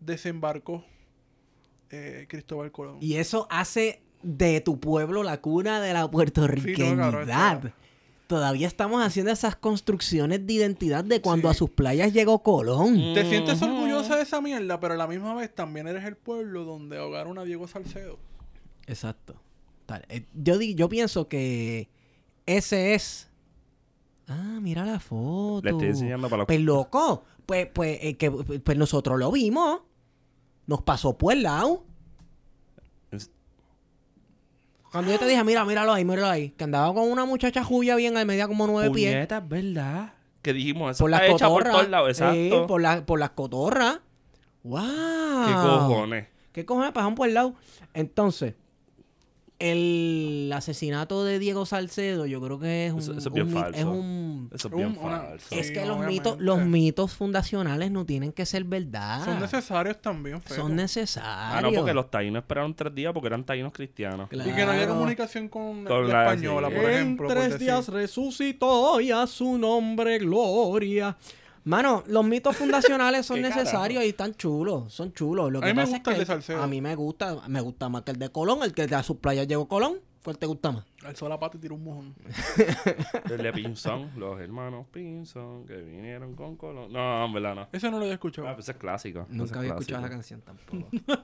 desembarcó 0.01 0.85
eh, 1.91 2.27
Cristóbal 2.29 2.71
Colón. 2.73 2.99
Y 3.01 3.17
eso 3.17 3.47
hace 3.51 4.03
de 4.23 4.61
tu 4.61 4.81
pueblo 4.81 5.23
la 5.23 5.41
cuna 5.41 5.81
de 5.81 5.93
la 5.93 6.01
Sí, 6.01 6.05
no, 6.05 6.11
puertorriqueñidad. 6.11 7.73
Todavía 8.27 8.66
estamos 8.66 9.05
haciendo 9.05 9.31
esas 9.31 9.55
construcciones 9.55 10.45
de 10.47 10.53
identidad 10.55 11.05
de 11.05 11.20
cuando 11.20 11.49
Sí. 11.49 11.53
a 11.53 11.55
sus 11.55 11.70
playas 11.70 12.12
llegó 12.12 12.43
Colón. 12.43 12.95
Te 13.14 13.24
sientes 13.29 13.62
orgullosa 13.62 14.16
de 14.16 14.22
esa 14.22 14.41
mierda, 14.41 14.81
pero 14.81 14.95
a 14.95 14.97
la 14.97 15.07
misma 15.07 15.33
vez 15.35 15.55
también 15.55 15.87
eres 15.87 16.05
el 16.05 16.16
pueblo 16.16 16.64
donde 16.64 16.99
ahogaron 16.99 17.39
a 17.39 17.45
Diego 17.45 17.68
Salcedo. 17.68 18.18
Exacto. 18.87 19.37
Tal. 19.87 20.05
Eh, 20.09 20.27
Yo, 20.35 20.59
di- 20.59 20.74
yo 20.74 20.89
pienso 20.89 21.29
que 21.29 21.89
ese 22.47 22.95
es. 22.95 23.29
Ah, 24.27 24.59
mira 24.61 24.85
la 24.85 24.99
foto. 24.99 25.61
Le 25.64 25.70
estoy 25.70 25.89
enseñando 25.89 26.29
para 26.29 26.39
los. 26.39 26.47
Pues 26.47 26.61
loco, 26.61 27.22
pues, 27.47 27.68
pues, 27.72 27.99
eh, 28.03 28.16
que, 28.16 28.29
pues 28.33 28.77
nosotros 28.77 29.20
lo 29.20 29.31
vimos. 29.31 29.83
Nos 30.66 30.83
pasó 30.83 31.16
por 31.16 31.33
el 31.33 31.45
lado. 31.45 31.85
Es- 33.12 33.31
Cuando 34.97 35.12
yo 35.12 35.18
te 35.18 35.26
dije, 35.26 35.44
mira, 35.44 35.64
míralo 35.64 35.92
ahí, 35.92 36.05
míralo 36.05 36.28
ahí. 36.28 36.51
Que 36.51 36.64
andaba 36.64 36.92
con 36.94 37.11
una 37.11 37.24
muchacha 37.24 37.62
juya 37.62 37.97
bien, 37.97 38.16
al 38.16 38.24
medía 38.26 38.49
como 38.49 38.66
nueve 38.66 38.90
pies. 38.90 39.12
Puñetas, 39.14 39.47
¿verdad? 39.49 40.14
Que 40.42 40.53
dijimos, 40.53 40.92
eso 40.92 41.05
Por 41.05 41.11
las 41.11 41.22
hecha 41.22 41.49
por 41.49 41.64
cotorras. 41.64 41.72
todos 41.72 41.88
lados. 41.90 42.16
Sí, 42.16 42.22
Exacto. 42.24 42.66
por, 42.66 42.80
la- 42.80 43.05
por 43.05 43.18
las 43.20 43.30
cotorras. 43.30 44.01
¡Wow! 44.62 44.80
¿Qué 45.47 45.53
cojones? 45.53 46.26
¿Qué 46.53 46.64
cojones 46.64 46.92
pasaron 46.92 47.14
por 47.14 47.28
el 47.28 47.34
lado? 47.34 47.55
Entonces, 47.94 48.55
el 49.59 50.51
asesinato 50.55 51.25
de 51.25 51.39
Diego 51.39 51.65
Salcedo, 51.67 52.27
yo 52.27 52.41
creo 52.41 52.59
que 52.59 52.87
es 52.87 52.93
un. 52.93 52.99
Eso- 53.01 53.13
eso 53.13 53.19
es 53.21 53.27
un 53.27 53.33
bien 53.33 53.47
mi- 53.49 53.53
falso. 53.55 53.79
es 53.79 53.85
un. 53.85 54.51
Eso 54.55 54.69
es 54.69 54.75
Un- 54.75 54.79
bien 54.79 54.99
una- 55.01 55.19
falso. 55.21 55.47
Es 55.55 55.67
Sí, 55.69 55.73
que 55.73 55.87
los 55.87 55.99
mitos, 56.07 56.39
los 56.41 56.61
mitos 56.65 57.15
fundacionales 57.15 57.91
no 57.91 58.05
tienen 58.05 58.33
que 58.33 58.45
ser 58.47 58.65
verdad. 58.65 59.25
Son 59.25 59.41
necesarios 59.41 60.01
también. 60.03 60.43
Ah. 60.45 60.55
Son 60.55 60.73
Ah, 60.73 60.75
necesarios. 60.75 61.73
no, 61.73 61.79
porque 61.79 61.95
los 61.95 62.11
taínos 62.11 62.43
esperaron 62.43 62.75
tres 62.75 62.95
días 62.95 63.13
porque 63.13 63.29
eran 63.29 63.45
taínos 63.45 63.73
cristianos. 63.73 64.29
Y 64.31 64.39
que 64.39 64.45
no 64.67 64.73
Claro. 64.73 64.89
comunicación 64.89 65.49
con, 65.49 65.85
Con 65.85 66.07
la, 66.09 66.13
la- 66.25 66.33
española, 66.33 66.69
sí. 66.69 66.75
por 66.75 66.85
ejemplo. 66.91 67.07
en 67.07 67.17
por 67.17 67.29
tres 67.29 67.45
decir. 67.53 67.59
días 67.67 67.89
resucitó 67.89 69.01
y 69.01 69.11
a 69.11 69.27
su 69.27 69.59
nombre 69.59 70.19
gloria. 70.19 71.17
Mano, 71.67 72.03
los 72.07 72.25
mitos 72.25 72.57
fundacionales 72.57 73.27
son 73.27 73.37
¿Qué 73.37 73.43
necesarios 73.43 74.05
y 74.05 74.09
están 74.09 74.35
chulos, 74.35 74.93
son 74.93 75.12
chulos. 75.12 75.51
Lo 75.53 75.62
A 75.62 75.67
mí 75.67 75.75
me 75.75 75.83
es 75.83 75.91
gusta 75.91 76.12
el 76.12 76.19
de 76.21 76.25
Salcedo. 76.27 76.62
A 76.62 76.67
mí 76.67 76.81
me 76.81 76.95
gusta, 76.95 77.37
me 77.49 77.61
gusta 77.61 77.89
más 77.89 78.03
que 78.03 78.12
el 78.12 78.19
de 78.19 78.31
Colón, 78.31 78.61
el 78.62 78.73
que 78.73 78.83
a 78.83 79.03
sus 79.03 79.17
playas 79.19 79.47
llegó 79.49 79.67
Colón. 79.69 79.99
¿Cuál 80.25 80.39
te 80.39 80.47
gusta 80.47 80.73
más? 80.73 80.85
Alzó 81.05 81.29
la 81.29 81.39
pata 81.39 81.57
y 81.57 81.61
tiró 81.61 81.77
un 81.77 81.85
mojón. 81.85 82.14
El 83.31 83.39
de 83.45 83.53
Pinzón, 83.53 84.11
los 84.17 84.41
hermanos 84.41 84.85
Pinzón 84.91 85.64
que 85.67 85.77
vinieron 85.77 86.35
con 86.35 86.57
Colón. 86.57 86.93
No, 86.93 87.25
en 87.27 87.33
verdad 87.33 87.55
no. 87.55 87.69
Ese 87.71 87.89
no 87.93 87.99
lo 87.99 88.03
había 88.03 88.14
escuchado. 88.14 88.49
Ah, 88.49 88.55
pues 88.55 88.64
ese 88.64 88.73
es 88.73 88.79
clásico. 88.79 89.25
Nunca 89.31 89.61
había 89.61 89.71
escuchado 89.75 90.01
esa 90.05 90.11
canción 90.11 90.41
tampoco. 90.41 90.89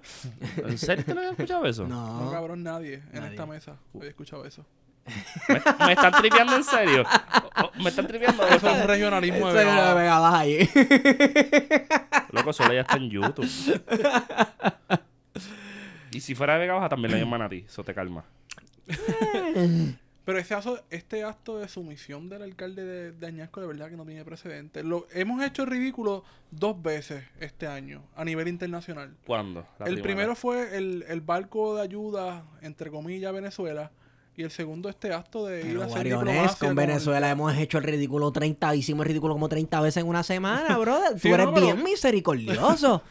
¿En 0.69 0.79
serio 0.79 1.05
te 1.05 1.15
lo 1.15 1.19
habías 1.21 1.33
escuchado 1.33 1.67
eso? 1.67 1.89
No, 1.89 2.27
No. 2.27 2.31
cabrón, 2.31 2.63
nadie 2.63 3.03
en 3.13 3.15
Nadie. 3.15 3.31
esta 3.31 3.45
mesa 3.45 3.77
había 3.93 4.11
escuchado 4.11 4.45
eso. 4.45 4.65
¿Me, 5.49 5.87
me 5.87 5.93
están 5.93 6.13
tripeando 6.13 6.57
en 6.57 6.65
serio? 6.65 7.05
¿Me 7.83 7.89
están 7.91 8.07
tripeando? 8.07 8.47
Eso 8.47 8.69
es 8.71 8.83
un 8.83 8.87
regionalismo 8.89 9.53
de 9.53 9.65
lo 9.65 9.71
Vega. 9.71 9.95
pegabas 9.95 10.35
ahí. 10.35 10.69
Loco, 12.31 12.53
solo 12.53 12.73
ya 12.75 12.81
está 12.83 12.97
en 12.97 13.11
YouTube. 13.11 13.49
Y 16.13 16.21
si 16.21 16.35
fuera 16.35 16.55
de 16.55 16.61
Vega 16.61 16.75
Baja, 16.75 16.89
también 16.89 17.13
le 17.13 17.19
llaman 17.21 17.43
a 17.43 17.49
ti. 17.49 17.65
Eso 17.67 17.83
te 17.85 17.95
calma. 17.95 18.25
Pero 20.25 20.39
ese 20.39 20.55
aso- 20.55 20.81
este 20.91 21.25
acto 21.25 21.59
de 21.59 21.67
sumisión 21.67 22.29
del 22.29 22.43
alcalde 22.43 22.85
de, 22.85 23.11
de 23.13 23.27
Añasco 23.27 23.61
de 23.61 23.67
verdad 23.67 23.89
que 23.91 23.97
no 23.97 24.05
tiene 24.07 24.25
precedente. 24.25 24.85
Lo, 24.85 25.07
hemos 25.13 25.43
hecho 25.43 25.63
el 25.65 25.69
ridículo 25.71 26.23
dos 26.53 26.81
veces 26.81 27.25
este 27.41 27.67
año 27.67 28.05
a 28.15 28.25
nivel 28.25 28.47
internacional. 28.47 29.17
¿Cuándo? 29.27 29.67
La 29.81 29.87
el 29.87 29.95
primera. 29.95 30.03
primero 30.03 30.35
fue 30.37 30.77
el, 30.77 31.05
el 31.09 31.23
barco 31.23 31.75
de 31.75 31.83
ayuda, 31.83 32.45
entre 32.61 32.91
comillas, 32.93 33.33
Venezuela. 33.33 33.91
Y 34.37 34.43
el 34.45 34.51
segundo 34.51 34.89
este 34.89 35.13
acto 35.13 35.45
de 35.47 35.61
ir 35.61 35.67
Pero 35.67 35.83
a 35.83 35.87
hacer 35.87 36.11
con 36.15 36.69
con 36.69 36.75
Venezuela 36.75 37.27
el- 37.27 37.33
hemos 37.33 37.55
hecho 37.57 37.79
el 37.79 37.85
ridículo 37.85 38.33
30, 38.33 38.75
hicimos 38.75 39.05
el 39.05 39.09
ridículo 39.09 39.35
como 39.35 39.49
30 39.49 39.81
veces 39.83 40.03
en 40.03 40.09
una 40.09 40.23
semana, 40.23 40.79
brother. 40.79 41.19
Sí, 41.21 41.29
Tú 41.29 41.35
eres 41.35 41.47
no, 41.47 41.55
pero- 41.55 41.67
bien 41.67 41.83
misericordioso. 41.85 43.03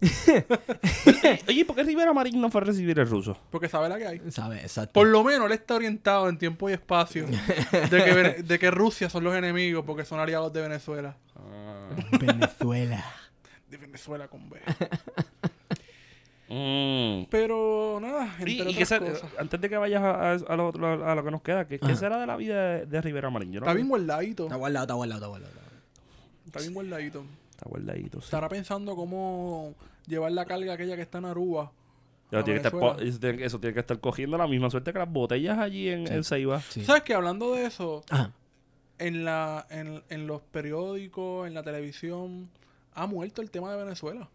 Oye, 1.48 1.64
¿por 1.64 1.76
qué 1.76 1.82
Rivera 1.84 2.12
Marín 2.12 2.40
no 2.40 2.50
fue 2.50 2.60
a 2.60 2.64
recibir 2.64 2.98
el 2.98 3.08
ruso? 3.08 3.38
Porque 3.50 3.68
sabe 3.68 3.88
la 3.88 3.96
que 3.96 4.06
hay. 4.06 4.20
¿Sabes? 4.30 4.62
Exacto. 4.62 4.92
Por 4.92 5.06
lo 5.06 5.22
menos 5.22 5.46
él 5.46 5.52
está 5.52 5.76
orientado 5.76 6.28
en 6.28 6.36
tiempo 6.36 6.68
y 6.68 6.72
espacio 6.72 7.26
de 7.26 7.88
que, 7.88 8.42
de 8.42 8.58
que 8.58 8.70
Rusia 8.70 9.08
son 9.08 9.24
los 9.24 9.34
enemigos 9.34 9.84
porque 9.86 10.04
son 10.04 10.18
aliados 10.20 10.52
de 10.52 10.60
Venezuela. 10.62 11.16
Ah. 11.36 11.88
Venezuela. 12.20 13.04
De 13.70 13.76
Venezuela 13.78 14.28
con 14.28 14.50
B. 14.50 14.58
Mm. 16.54 17.26
Pero 17.30 17.98
nada, 18.00 18.32
entre 18.38 18.52
y 18.52 18.56
que 18.74 18.84
otras 18.84 18.88
se- 18.88 18.98
cosas. 19.00 19.30
antes 19.38 19.60
de 19.60 19.68
que 19.68 19.76
vayas 19.76 20.02
a, 20.02 20.32
a- 20.32 20.34
a 20.34 20.56
lo, 20.56 20.68
otro- 20.68 21.06
a 21.06 21.14
lo 21.14 21.24
que 21.24 21.30
nos 21.30 21.42
queda, 21.42 21.66
¿qué, 21.66 21.78
qué 21.78 21.86
Ajá. 21.86 21.96
será 21.96 22.18
de 22.18 22.26
la 22.26 22.36
vida 22.36 22.78
de, 22.78 22.86
de 22.86 23.00
Rivera 23.00 23.30
Marín? 23.30 23.52
Yo 23.52 23.60
no 23.60 23.66
Está 23.66 23.74
bien 23.74 23.88
guardadito. 23.88 24.44
Está 24.44 24.56
guardado, 24.56 24.84
está 24.84 24.94
guardado, 24.94 25.18
está 25.18 25.28
guardado. 25.28 25.60
Está 26.46 26.58
bien 26.60 26.74
guardadito. 26.74 27.24
Está 27.50 27.68
guardadito, 27.68 28.20
sí. 28.20 28.24
Estará 28.26 28.48
pensando 28.48 28.94
cómo 28.94 29.74
llevar 30.06 30.32
la 30.32 30.44
carga 30.44 30.74
aquella 30.74 30.96
que 30.96 31.02
está 31.02 31.18
en 31.18 31.24
Aruba. 31.26 31.72
Tiene 32.30 32.44
que 32.44 32.66
estar 32.66 32.72
eso, 33.02 33.18
tiene, 33.20 33.38
que- 33.38 33.74
que 33.74 33.80
estar 33.80 34.00
cogiendo 34.00 34.36
la 34.36 34.46
misma 34.48 34.68
suerte 34.70 34.92
que 34.92 34.98
las 34.98 35.10
botellas 35.10 35.58
allí 35.58 35.88
en, 35.88 36.10
en 36.12 36.24
Ceiba. 36.24 36.60
Sí. 36.60 36.84
¿Sabes 36.84 37.02
qué? 37.02 37.14
Hablando 37.14 37.54
de 37.54 37.66
eso, 37.66 38.02
Ajá. 38.10 38.32
en, 38.98 39.24
la, 39.24 39.66
en, 39.70 40.02
en 40.08 40.26
los 40.26 40.40
periódicos, 40.42 41.46
en 41.46 41.54
la 41.54 41.62
televisión, 41.62 42.48
ha 42.94 43.06
muerto 43.06 43.40
el 43.40 43.50
tema 43.50 43.70
de 43.72 43.82
Venezuela. 43.84 44.28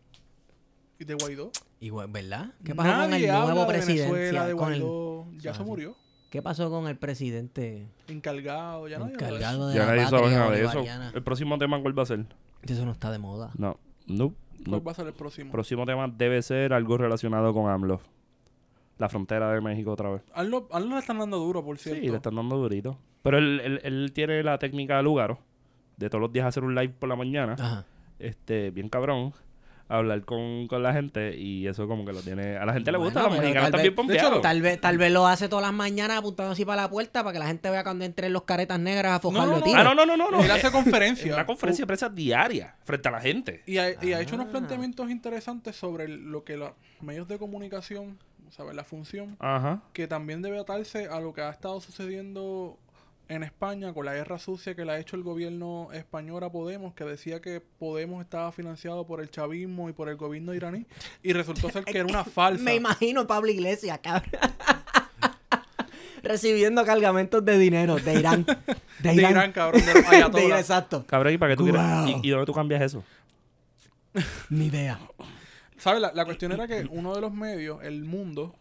Y 0.98 1.04
de 1.06 1.14
Guaidó. 1.16 1.52
Igual, 1.82 2.08
¿verdad? 2.10 2.54
¿Qué 2.64 2.76
pasó 2.76 3.04
con 3.04 3.14
el 3.14 3.28
nuevo 3.28 3.62
de 3.62 3.66
presidente? 3.68 4.30
El-. 4.30 5.40
Ya 5.40 5.54
se 5.54 5.64
murió. 5.64 5.96
¿Qué 6.30 6.44
pasó 6.44 6.70
con 6.70 6.88
el 6.88 6.96
presidente 6.96 7.88
Encargado. 8.08 8.88
Ya 8.88 9.00
nadie 9.00 9.14
encargado 9.14 9.70
de 9.70 9.76
Ya 9.76 9.86
nadie 9.86 10.06
sabe 10.06 10.30
nada 10.30 10.52
de 10.52 10.64
eso. 10.64 10.84
El 11.14 11.24
próximo 11.24 11.58
tema, 11.58 11.82
¿cuál 11.82 11.98
va 11.98 12.04
a 12.04 12.06
ser? 12.06 12.26
Eso 12.62 12.86
no 12.86 12.92
está 12.92 13.12
de 13.12 13.18
moda. 13.18 13.52
No. 13.58 13.78
No. 14.06 14.34
¿Cuál 14.66 14.72
no. 14.72 14.84
va 14.84 14.92
a 14.92 14.96
ser 14.96 15.08
el 15.08 15.14
próximo? 15.14 15.52
próximo 15.52 15.86
tema 15.86 16.08
debe 16.08 16.42
ser 16.42 16.74
algo 16.74 16.98
relacionado 16.98 17.54
con 17.54 17.70
AMLO. 17.70 18.02
La 18.98 19.08
frontera 19.08 19.52
de 19.54 19.62
México 19.62 19.92
otra 19.92 20.10
vez. 20.10 20.22
A 20.34 20.42
él 20.42 20.52
no, 20.52 20.68
a 20.72 20.78
él 20.78 20.90
no 20.90 20.96
le 20.96 21.00
están 21.00 21.20
dando 21.20 21.38
duro, 21.38 21.64
por 21.64 21.78
cierto. 21.78 22.02
Sí, 22.02 22.10
le 22.10 22.18
están 22.18 22.36
dando 22.36 22.58
durito. 22.58 23.00
Pero 23.24 23.38
él, 23.38 23.62
él, 23.64 23.80
él 23.84 24.12
tiene 24.14 24.44
la 24.44 24.60
técnica 24.60 24.98
de 24.98 25.04
Lugaro. 25.04 25.40
De 25.96 26.10
todos 26.10 26.22
los 26.22 26.34
días 26.34 26.46
hacer 26.46 26.64
un 26.64 26.76
live 26.76 26.94
por 27.00 27.08
la 27.08 27.16
mañana. 27.16 27.56
Ajá. 27.58 27.86
Este, 28.20 28.72
bien 28.72 28.90
cabrón. 28.90 29.34
Hablar 29.90 30.24
con, 30.24 30.68
con 30.68 30.84
la 30.84 30.94
gente. 30.94 31.36
Y 31.38 31.68
eso 31.68 31.88
como 31.88 32.06
que 32.06 32.14
lo 32.14 32.22
tiene... 32.22 32.58
A 32.58 32.66
la 32.66 32.74
gente 32.74 32.92
le 32.92 32.98
gusta. 33.00 33.22
Bueno, 33.22 33.36
los 33.36 33.42
mexicanos 33.42 33.72
tal 33.72 33.80
están 33.82 33.82
bien 33.82 34.08
vez- 34.08 34.08
de 34.08 34.14
hecho, 34.18 34.24
pompeados. 34.28 34.42
Tal 34.44 34.62
vez, 34.62 34.80
tal 34.82 34.98
vez 35.00 35.12
lo 35.12 35.26
hace 35.28 35.50
todas 35.50 35.66
las 35.66 35.74
mañanas 35.74 36.20
apuntando 36.20 36.52
así 36.52 36.64
para 36.64 36.84
la 36.84 36.90
puerta 36.90 37.24
para 37.24 37.34
que 37.34 37.40
la 37.40 37.48
gente 37.48 37.70
vea 37.72 37.84
cuando 37.84 38.06
entren 38.06 38.32
los 38.32 38.44
caretas 38.44 38.80
negras 38.80 39.14
a 39.14 39.20
fojarlo 39.20 39.54
no, 39.54 39.58
no. 39.58 39.64
tiros. 39.64 39.80
Ah, 39.82 39.84
no, 39.84 39.96
no, 39.96 40.06
no, 40.06 40.16
no. 40.16 40.30
no. 40.32 40.44
Él 40.44 40.52
hace 40.52 40.72
conferencia. 40.72 41.34
una 41.34 41.46
conferencia 41.46 41.82
de 41.84 41.88
prensa 41.88 42.08
diaria 42.10 42.76
frente 42.84 43.08
a 43.10 43.12
la 43.12 43.20
gente. 43.20 43.64
Y 43.66 43.78
ha, 43.80 44.04
y 44.04 44.14
ha 44.14 44.22
hecho 44.22 44.36
unos 44.36 44.48
Ah. 44.48 44.52
planteamientos 44.52 45.10
interesantes 45.10 45.76
sobre 45.76 46.08
lo 46.08 46.44
que 46.44 46.56
los 46.56 46.72
medios 47.02 47.28
de 47.28 47.40
comunicación, 47.40 48.20
¿sabes? 48.52 48.76
La 48.76 48.84
función, 48.84 49.38
Ajá. 49.40 49.82
que 49.94 50.08
también 50.08 50.42
debe 50.44 50.60
atarse 50.60 51.08
a 51.08 51.20
lo 51.20 51.34
que 51.34 51.42
ha 51.42 51.50
estado 51.50 51.82
sucediendo 51.82 52.78
en 53.30 53.44
España 53.44 53.94
con 53.94 54.06
la 54.06 54.14
guerra 54.14 54.40
sucia 54.40 54.76
que 54.76 54.84
le 54.84 54.92
ha 54.92 55.00
hecho 55.00 55.16
el 55.16 55.22
gobierno 55.24 55.90
español 55.94 56.44
a 56.44 56.52
Podemos, 56.52 56.94
que 56.96 57.04
decía 57.06 57.40
que 57.40 57.62
Podemos 57.62 58.24
estaba 58.24 58.52
financiado 58.52 59.06
por 59.06 59.22
el 59.22 59.30
chavismo 59.30 59.88
y 59.88 59.94
por 59.94 60.10
el 60.10 60.18
gobierno 60.18 60.54
iraní, 60.54 60.86
y 61.22 61.32
resultó 61.34 61.70
ser 61.70 61.86
que 61.86 62.00
era 62.00 62.08
una 62.08 62.24
falsa. 62.26 62.64
Me 62.64 62.76
imagino 62.76 63.28
Pablo 63.28 63.50
Iglesias, 63.50 64.00
cabrón. 64.02 64.32
Recibiendo 66.24 66.84
cargamentos 66.84 67.46
de 67.46 67.58
dinero 67.58 67.96
de 67.96 68.14
Irán. 68.16 68.46
De 69.00 69.10
de 69.12 69.16
Irán. 69.16 69.32
Irán, 69.32 69.52
cabrón, 69.54 69.82
de 69.86 69.94
los. 69.94 70.34
De 70.34 70.46
Irán, 70.46 70.60
exacto. 70.60 71.06
Cabrón, 71.08 71.34
¿y 71.34 71.38
para 71.38 71.54
qué 71.54 71.58
tú 71.58 71.64
quieres? 71.64 71.82
¿Y, 72.22 72.28
y 72.28 72.30
dónde 72.32 72.46
tú 72.46 72.52
cambias 72.52 72.82
eso? 72.82 73.02
Ni 74.50 74.66
idea. 74.66 75.00
¿Sabes? 75.78 76.02
La, 76.02 76.12
la 76.14 76.26
cuestión 76.26 76.52
era 76.52 76.68
que 76.68 76.86
uno 76.92 77.16
de 77.16 77.22
los 77.22 77.32
medios, 77.32 77.82
El 77.82 78.04
Mundo, 78.04 78.59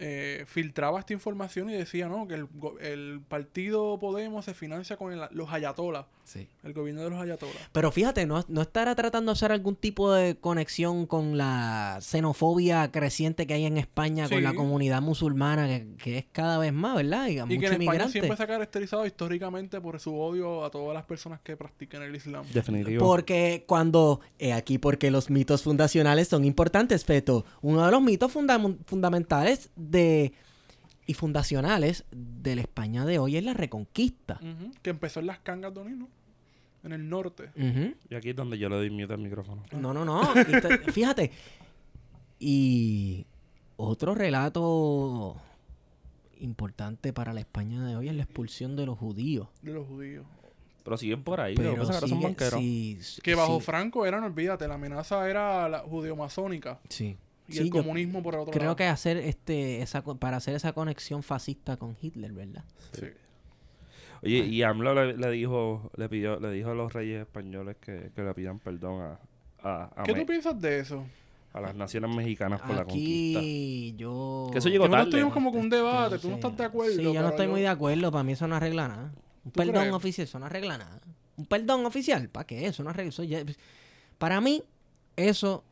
eh, 0.00 0.44
filtraba 0.46 0.98
esta 0.98 1.12
información 1.12 1.70
y 1.70 1.74
decía, 1.74 2.08
¿no? 2.08 2.26
Que 2.26 2.34
el, 2.34 2.48
el 2.80 3.20
partido 3.28 3.98
Podemos 4.00 4.44
se 4.46 4.54
financia 4.54 4.96
con 4.96 5.12
el- 5.12 5.28
los 5.30 5.52
ayatolas, 5.52 6.06
Sí. 6.32 6.46
el 6.62 6.72
gobierno 6.74 7.02
de 7.02 7.10
los 7.10 7.20
ayatolas. 7.20 7.56
Pero 7.72 7.90
fíjate, 7.90 8.24
no, 8.24 8.44
no 8.46 8.62
estará 8.62 8.94
tratando 8.94 9.32
de 9.32 9.34
hacer 9.34 9.50
algún 9.50 9.74
tipo 9.74 10.12
de 10.12 10.36
conexión 10.36 11.06
con 11.06 11.36
la 11.36 11.98
xenofobia 12.00 12.92
creciente 12.92 13.48
que 13.48 13.54
hay 13.54 13.64
en 13.66 13.76
España 13.78 14.28
Sí. 14.28 14.34
con 14.34 14.42
la 14.44 14.52
comunidad 14.54 15.02
musulmana, 15.02 15.66
que, 15.66 15.88
que 16.00 16.18
es 16.18 16.26
cada 16.30 16.58
vez 16.58 16.72
más, 16.72 16.94
¿verdad? 16.94 17.26
Y, 17.26 17.38
Y 17.38 17.42
mucho 17.42 17.58
que 17.60 17.66
en 17.66 17.82
España 17.82 18.08
siempre 18.08 18.36
se 18.36 18.42
ha 18.42 18.46
caracterizado 18.46 19.04
históricamente 19.06 19.80
por 19.80 19.98
su 19.98 20.14
odio 20.16 20.64
a 20.64 20.70
todas 20.70 20.94
las 20.94 21.04
personas 21.04 21.40
que 21.40 21.56
practican 21.56 22.02
el 22.02 22.14
Islam. 22.14 22.44
Definitivo. 22.54 23.04
Porque 23.04 23.64
cuando, 23.66 24.20
eh, 24.38 24.52
aquí 24.52 24.78
porque 24.78 25.10
los 25.10 25.30
mitos 25.30 25.62
fundacionales 25.64 26.28
son 26.28 26.44
importantes, 26.44 27.04
Feto, 27.04 27.44
uno 27.60 27.84
de 27.84 27.90
los 27.90 28.00
mitos 28.02 28.32
fundam- 28.32 28.78
fundamentales 28.86 29.70
de 29.74 30.32
y 31.06 31.14
fundacionales 31.14 32.04
de 32.12 32.54
la 32.54 32.60
España 32.62 33.04
de 33.04 33.18
hoy 33.18 33.36
es 33.36 33.42
la 33.42 33.52
reconquista. 33.52 34.38
Que 34.82 34.90
empezó 34.90 35.18
en 35.18 35.26
las 35.26 35.40
cangas 35.40 35.74
de 35.74 35.80
Onís, 35.80 35.96
¿no? 35.98 36.08
En 36.82 36.92
el 36.92 37.08
norte. 37.08 37.50
Y 38.08 38.14
aquí 38.14 38.30
es 38.30 38.36
donde 38.36 38.56
yo 38.58 38.68
le 38.68 38.76
doy 38.76 38.90
mute 38.90 39.12
al 39.12 39.20
micrófono. 39.20 39.62
No, 39.72 39.92
no, 39.92 40.04
no. 40.04 40.22
te- 40.32 40.78
fíjate. 40.92 41.30
Y 42.38 43.26
otro 43.76 44.14
relato 44.14 45.36
importante 46.40 47.12
para 47.12 47.32
la 47.34 47.40
España 47.40 47.84
de 47.84 47.96
hoy 47.96 48.08
es 48.08 48.14
la 48.14 48.22
expulsión 48.22 48.76
de 48.76 48.86
los 48.86 48.98
judíos. 48.98 49.48
De 49.62 49.72
los 49.72 49.86
judíos. 49.86 50.24
Pero 50.82 50.96
siguen 50.96 51.22
por 51.22 51.40
ahí. 51.40 51.54
Pero 51.54 51.74
que 51.74 51.80
ahora 51.80 52.00
son 52.00 52.08
sigue- 52.08 52.22
banqueros. 52.24 52.60
sí, 52.60 52.98
Que 53.22 53.34
bajo 53.34 53.58
sí, 53.60 53.66
Franco 53.66 54.06
era, 54.06 54.18
no 54.20 54.26
olvídate, 54.26 54.66
la 54.66 54.74
amenaza 54.74 55.28
era 55.28 55.68
la 55.68 55.80
judeo-masónica 55.80 56.80
sí. 56.88 57.18
y 57.46 57.52
Sí, 57.52 57.58
el 57.58 57.70
comunismo 57.70 58.22
por 58.22 58.34
el 58.34 58.40
otro 58.40 58.52
creo 58.52 58.64
lado. 58.64 58.76
que 58.76 58.86
hacer 58.86 59.18
este 59.18 59.82
esa 59.82 60.02
para 60.02 60.38
hacer 60.38 60.54
esa 60.54 60.72
conexión 60.72 61.22
fascista 61.22 61.76
con 61.76 61.94
Hitler, 62.00 62.32
¿verdad? 62.32 62.64
Sí. 62.92 63.06
Oye, 64.22 64.38
y 64.38 64.62
AMLO 64.62 64.94
le, 64.94 65.16
le 65.16 65.30
dijo, 65.30 65.90
le 65.96 66.08
pidió, 66.08 66.38
le 66.40 66.50
dijo 66.52 66.70
a 66.70 66.74
los 66.74 66.92
reyes 66.92 67.22
españoles 67.22 67.76
que, 67.80 68.10
que 68.14 68.22
le 68.22 68.34
pidan 68.34 68.58
perdón 68.58 69.00
a, 69.02 69.18
a, 69.62 69.90
a 69.96 70.02
¿Qué 70.04 70.12
Me- 70.12 70.20
tú 70.20 70.26
piensas 70.26 70.60
de 70.60 70.78
eso? 70.80 71.04
a 71.52 71.60
las 71.60 71.74
naciones 71.74 72.14
mexicanas 72.14 72.60
por 72.60 72.76
la 72.76 72.84
conquista. 72.84 73.40
Aquí 73.40 73.94
yo 73.96 74.50
Que 74.52 74.58
eso 74.58 74.68
llegó 74.68 74.84
nosotros 74.84 75.06
tarde. 75.06 75.10
tuvimos 75.10 75.32
como 75.32 75.50
que 75.50 75.58
un 75.58 75.68
debate, 75.68 76.14
no 76.14 76.20
tú 76.20 76.28
no 76.28 76.34
estás 76.36 76.56
de 76.56 76.64
acuerdo. 76.64 76.94
Sí, 76.96 77.02
yo 77.02 77.20
no 77.22 77.28
estoy 77.30 77.48
muy 77.48 77.60
de 77.62 77.66
acuerdo. 77.68 78.12
Para 78.12 78.22
mí 78.22 78.32
eso 78.34 78.46
no 78.46 78.54
arregla 78.54 78.86
nada. 78.86 79.12
Un 79.44 79.50
¿Tú 79.50 79.58
perdón 79.58 79.74
crees? 79.74 79.92
oficial, 79.94 80.24
eso 80.28 80.38
no 80.38 80.46
arregla 80.46 80.78
nada. 80.78 81.00
Un 81.36 81.46
perdón 81.46 81.86
oficial, 81.86 82.28
¿para 82.28 82.46
qué? 82.46 82.66
Eso 82.66 82.84
no 82.84 82.90
arregla. 82.90 83.08
eso 83.08 83.24
ya- 83.24 83.42
Para 84.18 84.40
mí, 84.40 84.62
eso 85.16 85.64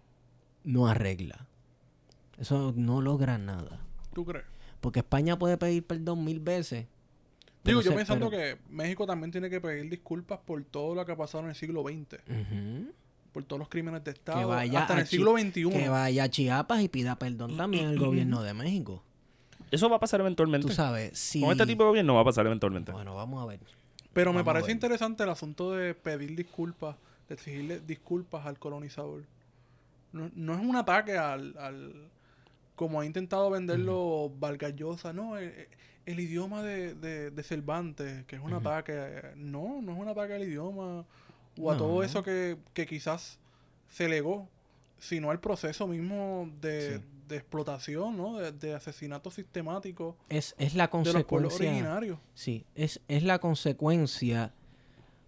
no 0.64 0.88
arregla. 0.88 1.46
Eso 2.38 2.72
no 2.76 3.00
logra 3.00 3.38
nada. 3.38 3.80
¿Tú 4.14 4.24
crees? 4.24 4.46
Porque 4.80 4.98
España 5.00 5.38
puede 5.38 5.58
pedir 5.58 5.86
perdón 5.86 6.24
mil 6.24 6.40
veces. 6.40 6.86
Digo, 7.68 7.82
yo 7.82 7.94
pensando 7.94 8.30
pero- 8.30 8.56
que 8.56 8.58
México 8.70 9.06
también 9.06 9.30
tiene 9.30 9.48
que 9.50 9.60
pedir 9.60 9.88
disculpas 9.88 10.38
por 10.44 10.62
todo 10.64 10.94
lo 10.94 11.04
que 11.06 11.12
ha 11.12 11.16
pasado 11.16 11.44
en 11.44 11.50
el 11.50 11.56
siglo 11.56 11.82
XX. 11.82 12.20
Por 13.32 13.44
todos 13.44 13.60
los 13.60 13.68
crímenes 13.68 14.02
de 14.04 14.12
Que 14.12 14.18
Estado. 14.18 14.48
vaya 14.48 14.80
hasta 14.80 14.94
en 14.94 14.98
el 15.00 15.06
siglo 15.06 15.32
XXI. 15.38 15.70
Que 15.70 15.88
vaya 15.88 16.24
a 16.24 16.28
Chiapas 16.28 16.80
y 16.82 16.88
pida 16.88 17.16
perdón 17.18 17.56
también 17.56 17.86
al 17.86 17.98
gobierno 17.98 18.42
de 18.42 18.54
México. 18.54 19.02
Eso 19.70 19.90
va 19.90 19.96
a 19.96 20.00
pasar 20.00 20.20
eventualmente. 20.20 20.66
Tú 20.66 20.72
sabes, 20.72 21.18
si... 21.18 21.40
Con 21.42 21.50
este 21.52 21.66
tipo 21.66 21.82
de 21.84 21.88
gobierno 21.90 22.14
va 22.14 22.22
a 22.22 22.24
pasar 22.24 22.46
eventualmente. 22.46 22.90
Bueno, 22.90 23.14
vamos 23.14 23.42
a 23.42 23.46
ver. 23.46 23.60
Pero 24.14 24.32
me 24.32 24.38
Vamos 24.38 24.54
parece 24.54 24.72
interesante 24.72 25.22
el 25.24 25.28
asunto 25.28 25.72
de 25.72 25.94
pedir 25.94 26.34
disculpas, 26.34 26.96
de 27.28 27.34
exigirle 27.34 27.80
disculpas 27.80 28.46
al 28.46 28.58
colonizador. 28.58 29.24
No, 30.12 30.30
no 30.34 30.54
es 30.54 30.60
un 30.60 30.74
ataque 30.74 31.18
al, 31.18 31.54
al, 31.58 32.08
como 32.76 33.00
ha 33.02 33.06
intentado 33.06 33.50
venderlo 33.50 34.32
Vargas 34.38 34.74
Llosa, 34.74 35.12
no, 35.12 35.36
el, 35.36 35.52
el 36.10 36.20
idioma 36.20 36.62
de, 36.62 36.94
de, 36.94 37.30
de 37.30 37.42
Cervantes, 37.42 38.24
que 38.26 38.36
es 38.36 38.42
un 38.42 38.52
ataque. 38.54 39.22
No, 39.36 39.80
no 39.82 39.92
es 39.92 39.98
un 39.98 40.08
ataque 40.08 40.34
al 40.34 40.42
idioma 40.42 41.04
o 41.60 41.70
a 41.70 41.74
No. 41.74 41.78
todo 41.78 42.02
eso 42.02 42.22
que, 42.22 42.56
que 42.72 42.86
quizás 42.86 43.38
se 43.90 44.08
legó, 44.08 44.48
sino 44.98 45.30
al 45.30 45.38
proceso 45.40 45.86
mismo 45.86 46.50
de, 46.60 46.98
Sí. 46.98 47.04
de 47.28 47.36
explotación, 47.36 48.16
¿no? 48.16 48.38
De, 48.38 48.52
de 48.52 48.74
asesinato 48.74 49.30
sistemático 49.30 50.16
Es, 50.28 50.54
es 50.58 50.74
la 50.74 50.84
de 50.86 50.90
los 51.02 51.04
consecuencia. 51.22 52.10
Sí, 52.34 52.64
es, 52.74 53.00
es 53.08 53.22
la 53.22 53.38
consecuencia 53.38 54.52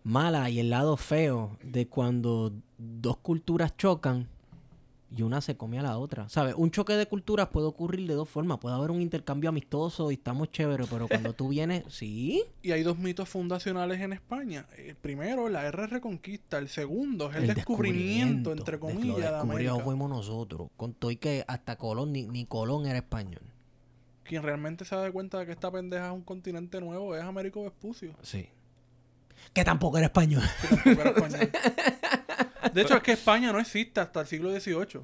mala 0.02 0.48
y 0.48 0.60
el 0.60 0.70
lado 0.70 0.96
feo 0.96 1.58
de 1.62 1.86
cuando 1.88 2.52
dos 2.78 3.18
culturas 3.18 3.76
chocan 3.76 4.28
y 5.14 5.22
una 5.22 5.40
se 5.40 5.56
come 5.56 5.78
a 5.78 5.82
la 5.82 5.98
otra. 5.98 6.28
¿Sabes? 6.28 6.54
Un 6.56 6.70
choque 6.70 6.94
de 6.94 7.06
culturas 7.06 7.48
puede 7.48 7.66
ocurrir 7.66 8.06
de 8.06 8.14
dos 8.14 8.28
formas. 8.28 8.58
Puede 8.58 8.76
haber 8.76 8.90
un 8.90 9.00
intercambio 9.00 9.50
amistoso 9.50 10.10
y 10.10 10.14
estamos 10.14 10.52
chéveres, 10.52 10.86
pero 10.88 11.08
cuando 11.08 11.32
tú 11.32 11.48
vienes, 11.48 11.84
sí, 11.88 12.44
Y 12.62 12.72
hay 12.72 12.82
dos 12.82 12.98
mitos 12.98 13.28
fundacionales 13.28 14.00
en 14.00 14.12
España. 14.12 14.66
El 14.76 14.94
primero, 14.96 15.48
la 15.48 15.66
R 15.66 15.86
Reconquista. 15.88 16.58
El 16.58 16.68
segundo 16.68 17.30
es 17.30 17.36
el, 17.36 17.48
descubrimiento, 17.48 18.52
entre 18.52 18.76
de 18.76 18.80
comillas, 18.80 19.06
Lo 19.06 19.14
de 19.16 19.22
descubrió 19.22 19.70
América. 19.72 19.84
fuimos 19.84 20.10
nosotros. 20.10 20.68
Con 20.76 20.94
todo 20.94 21.10
y 21.10 21.16
que 21.16 21.44
hasta 21.48 21.76
Colón, 21.76 22.12
ni, 22.12 22.26
ni 22.26 22.46
Colón 22.46 22.86
era 22.86 22.98
español. 22.98 23.42
Quien 24.22 24.42
realmente 24.44 24.84
se 24.84 24.94
da 24.94 25.10
cuenta 25.10 25.38
de 25.38 25.46
que 25.46 25.52
esta 25.52 25.72
pendeja 25.72 26.06
es 26.06 26.12
un 26.12 26.22
continente 26.22 26.80
nuevo 26.80 27.16
es 27.16 27.22
Américo 27.22 27.64
Vespucio. 27.64 28.14
Sí. 28.22 28.48
Que 29.52 29.64
tampoco 29.64 29.98
era 29.98 30.06
español. 30.06 30.42
que 30.68 30.94
tampoco 30.94 31.00
era 31.00 31.10
español. 31.10 31.50
De 32.72 32.82
hecho, 32.82 32.96
es 32.96 33.02
que 33.02 33.12
España 33.12 33.52
no 33.52 33.58
existe 33.60 34.00
hasta 34.00 34.20
el 34.20 34.26
siglo 34.26 34.50
XVIII. 34.58 35.00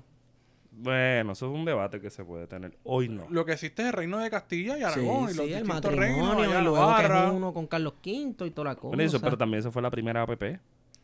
Bueno, 0.79 1.33
eso 1.33 1.47
es 1.47 1.53
un 1.55 1.65
debate 1.65 2.01
que 2.01 2.11
se 2.11 2.23
puede 2.25 2.47
tener. 2.47 2.77
Hoy 2.85 3.09
no. 3.09 3.27
Lo 3.31 3.47
que 3.47 3.53
existe 3.53 3.81
es 3.83 3.89
el 3.89 3.95
reino 3.95 4.19
de 4.19 4.29
Castilla 4.29 4.77
y 4.79 4.83
Aragón. 4.83 5.29
Sí, 5.29 5.35
y 5.35 5.37
los 5.39 5.47
sí, 5.47 5.53
el 5.55 5.63
distintos 5.63 5.95
reinos, 5.95 6.19
matrimonio 6.19 6.45
allá 6.45 6.51
y 6.51 6.55
la 6.55 6.61
luego 6.61 6.97
que 6.97 7.03
es 7.27 7.33
uno 7.33 7.53
con 7.55 7.67
Carlos 7.67 7.95
V 8.05 8.47
y 8.47 8.51
toda 8.51 8.69
la 8.71 8.75
cosa. 8.75 8.89
Bueno, 8.89 9.03
eso, 9.03 9.21
pero 9.21 9.39
también 9.39 9.61
esa 9.61 9.71
fue 9.71 9.81
la 9.81 9.91
primera 9.91 10.23
APP. 10.23 10.59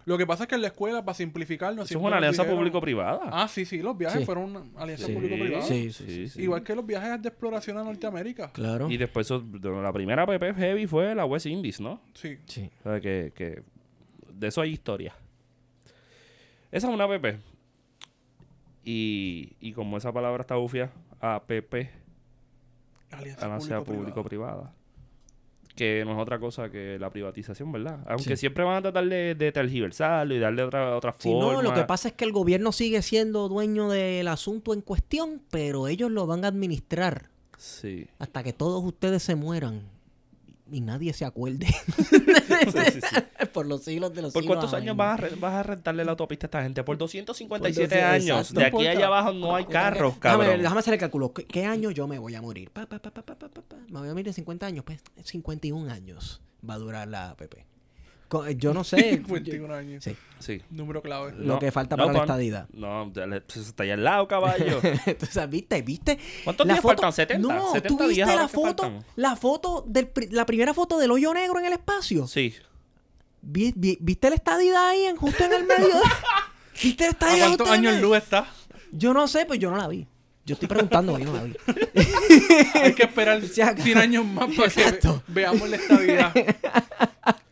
Lo 0.05 0.19
que 0.19 0.27
pasa 0.27 0.43
es 0.45 0.49
que 0.49 0.57
en 0.57 0.63
la 0.63 0.67
escuela, 0.67 1.05
para 1.05 1.15
simplificarnos... 1.15 1.89
Eso 1.89 1.97
es 1.99 2.05
una 2.05 2.17
alianza 2.17 2.43
dijeron- 2.43 2.59
público-privada. 2.59 3.21
Ah, 3.33 3.47
sí, 3.47 3.65
sí, 3.65 3.81
los 3.81 3.97
viajes 3.97 4.19
Sí. 4.21 4.27
fueron 4.27 4.57
una 4.57 4.65
alianza 4.83 5.07
Sí, 5.07 5.13
público-privada. 5.15 5.63
Sí, 5.63 5.93
sí, 5.93 6.05
sí. 6.07 6.29
sí. 6.29 6.43
Igual 6.43 6.65
que 6.65 6.75
los 6.75 6.85
viajes 6.85 7.23
de 7.23 7.29
exploración 7.29 7.79
a 7.79 7.85
Norteamérica. 7.85 8.51
Claro. 8.53 8.91
Y 8.91 8.97
después, 8.97 9.29
eso- 9.29 9.43
la 9.63 9.93
primera 9.93 10.25
APP 10.25 10.55
heavy 10.57 10.87
fue 10.89 11.15
la 11.15 11.25
West 11.25 11.47
Indies, 11.47 11.81
¿no? 11.81 12.03
Sí. 12.15 12.37
Sí. 12.47 12.69
O 12.81 12.91
sea, 12.91 13.01
que, 13.01 13.33
que 13.35 13.63
de 14.35 14.49
eso 14.49 14.61
hay 14.61 14.73
historia. 14.73 15.15
Esa 16.73 16.89
es 16.89 16.95
una 16.95 17.05
APP. 17.05 17.39
Y, 18.85 19.53
y 19.61 19.73
como 19.75 19.97
esa 19.97 20.13
palabra 20.13 20.41
está 20.41 20.57
bufia, 20.57 20.91
APP, 21.21 21.75
Alianza 23.13 23.47
público-privada. 23.49 23.85
público-privada. 23.85 24.75
Que 25.77 26.05
no 26.05 26.13
es 26.13 26.19
otra 26.19 26.39
cosa 26.39 26.69
que 26.71 26.99
la 26.99 27.09
privatización, 27.11 27.73
¿verdad? 27.73 28.01
Aunque 28.07 28.37
Sí. 28.37 28.41
siempre 28.41 28.63
van 28.65 28.77
a 28.77 28.83
tratar 28.83 29.07
de, 29.07 29.35
de 29.35 29.53
tergiversarlo 29.53 30.35
y 30.35 30.39
darle 30.39 30.63
otra, 30.65 30.97
otra 30.97 31.15
Sí, 31.19 31.31
forma. 31.31 31.53
no, 31.55 31.63
lo 31.63 31.73
que 31.75 31.85
pasa 31.85 32.09
es 32.09 32.15
que 32.15 32.25
el 32.25 32.33
gobierno 32.33 32.73
sigue 32.73 33.01
siendo 33.03 33.49
dueño 33.49 33.89
del 33.89 34.29
asunto 34.29 34.75
en 34.75 34.81
cuestión, 34.83 35.41
pero 35.51 35.89
ellos 35.89 36.11
lo 36.11 36.27
van 36.27 36.45
a 36.45 36.49
administrar 36.49 37.31
Sí. 37.57 38.07
hasta 38.19 38.43
que 38.43 38.53
todos 38.53 38.83
ustedes 38.85 39.23
se 39.23 39.35
mueran 39.35 39.83
y 40.73 40.81
nadie 40.81 41.13
se 41.13 41.25
acuerde 41.25 41.67
Sí, 41.97 42.81
sí, 42.93 43.01
sí. 43.01 43.47
por 43.53 43.67
los 43.67 43.83
siglos 43.83 44.15
de 44.15 44.23
los 44.23 44.33
¿Por 44.33 44.43
siglos. 44.43 44.59
cuántos 44.59 44.75
años 44.75 44.97
vas 44.97 45.21
a, 45.21 45.29
vas 45.37 45.55
a 45.55 45.63
rentarle 45.63 46.05
la 46.05 46.13
autopista 46.13 46.47
a 46.47 46.49
esta 46.49 46.63
gente? 46.63 46.83
Por 46.85 46.99
257 46.99 47.95
Por 47.95 48.05
años. 48.05 48.53
200, 48.53 48.55
De 48.55 48.65
aquí 48.65 48.87
allá 48.87 49.07
abajo 49.07 49.33
no 49.33 49.55
hay 49.55 49.65
carros, 49.67 50.17
cabrón. 50.19 50.47
Déjame, 50.47 50.63
déjame 50.63 50.81
hacer 50.81 50.95
el 50.95 51.01
cálculo. 51.01 51.33
¿Qué, 51.33 51.45
qué 51.45 51.65
año 51.65 51.91
yo 51.91 52.07
me 52.09 52.19
voy 52.19 52.35
a 52.35 52.43
morir? 52.43 52.71
Pa, 52.71 52.87
pa, 52.87 52.99
pa, 52.99 53.11
pa, 53.11 53.23
pa, 53.23 53.37
pa, 53.37 53.49
pa, 53.49 53.63
pa. 53.63 53.77
Me 53.89 54.01
voy 54.01 54.09
a 54.09 54.13
morir 54.13 54.29
en 54.29 54.35
50 54.35 54.67
años. 54.67 54.85
Pues 54.85 55.03
51 55.25 55.91
años 55.91 56.41
va 56.69 56.75
a 56.75 56.79
durar 56.79 57.09
la 57.09 57.31
APP. 57.31 57.55
Co- 58.33 58.49
Yo 58.51 58.73
no 58.73 58.83
sé. 58.93 59.11
51 59.17 59.75
años. 59.75 60.03
Sí. 60.05 60.17
Sí. 60.39 60.63
Número 60.71 61.03
clave. 61.03 61.35
Lo 61.37 61.59
que 61.59 61.71
falta 61.71 61.97
para 61.99 62.11
la 62.13 62.19
estadidad. 62.21 62.67
No, 62.73 63.11
pues, 63.13 63.57
está 63.59 63.83
ahí 63.83 63.91
al 63.91 64.03
lado, 64.03 64.27
caballo. 64.27 64.81
Entonces, 65.07 65.51
¿viste? 65.51 65.83
¿Viste? 65.83 66.19
¿Cuántos 66.45 66.67
La 66.67 66.73
días 66.75 66.83
foto- 66.83 67.03
faltan? 67.03 67.27
¿70? 67.39 67.41
No, 67.41 67.73
70 67.73 67.89
¿tú 67.89 68.09
viste 68.09 68.25
la 68.25 68.43
que 68.43 68.49
foto? 68.49 69.05
La 69.17 69.37
foto 69.37 69.85
del 69.87 70.11
la 70.31 70.47
primera 70.47 70.73
foto 70.73 70.99
del 70.99 71.11
hoyo 71.11 71.35
negro 71.35 71.59
en 71.59 71.67
el 71.67 71.75
espacio. 71.75 72.27
Sí. 72.27 72.55
Vi- 73.43 73.75
vi- 73.77 73.99
¿Viste 74.01 74.31
la 74.31 74.37
estadidad 74.37 74.89
ahí 74.89 75.05
en, 75.05 75.17
justo 75.17 75.45
en 75.45 75.53
el 75.53 75.65
medio? 75.65 75.95
¿Viste 76.83 77.05
la 77.05 77.09
¿A 77.09 77.13
estadidad 77.13 77.47
cuántos 77.49 77.67
en 77.69 77.73
años 77.75 77.93
medio? 77.95 78.07
luz 78.09 78.17
está? 78.17 78.47
Yo 78.93 79.13
no 79.13 79.29
sé, 79.29 79.45
pues 79.45 79.59
yo 79.59 79.71
no 79.71 79.77
la 79.77 79.89
vi. 79.89 80.07
Yo 80.45 80.55
estoy 80.55 80.67
preguntando, 80.69 81.17
yo 81.19 81.27
no 81.27 81.35
la 81.35 81.45
vi. 81.45 81.55
Hay 82.83 82.95
que 82.95 83.05
esperar 83.05 83.41
Se 83.43 83.63
acaba. 83.63 83.85
100 83.85 83.99
años 83.99 84.25
más 84.25 84.47
para 84.57 84.69
que 84.69 84.81
Exacto. 84.81 85.23
ve- 85.29 85.35
veamos 85.43 85.69
la 85.69 85.77
estabilidad. 85.77 86.33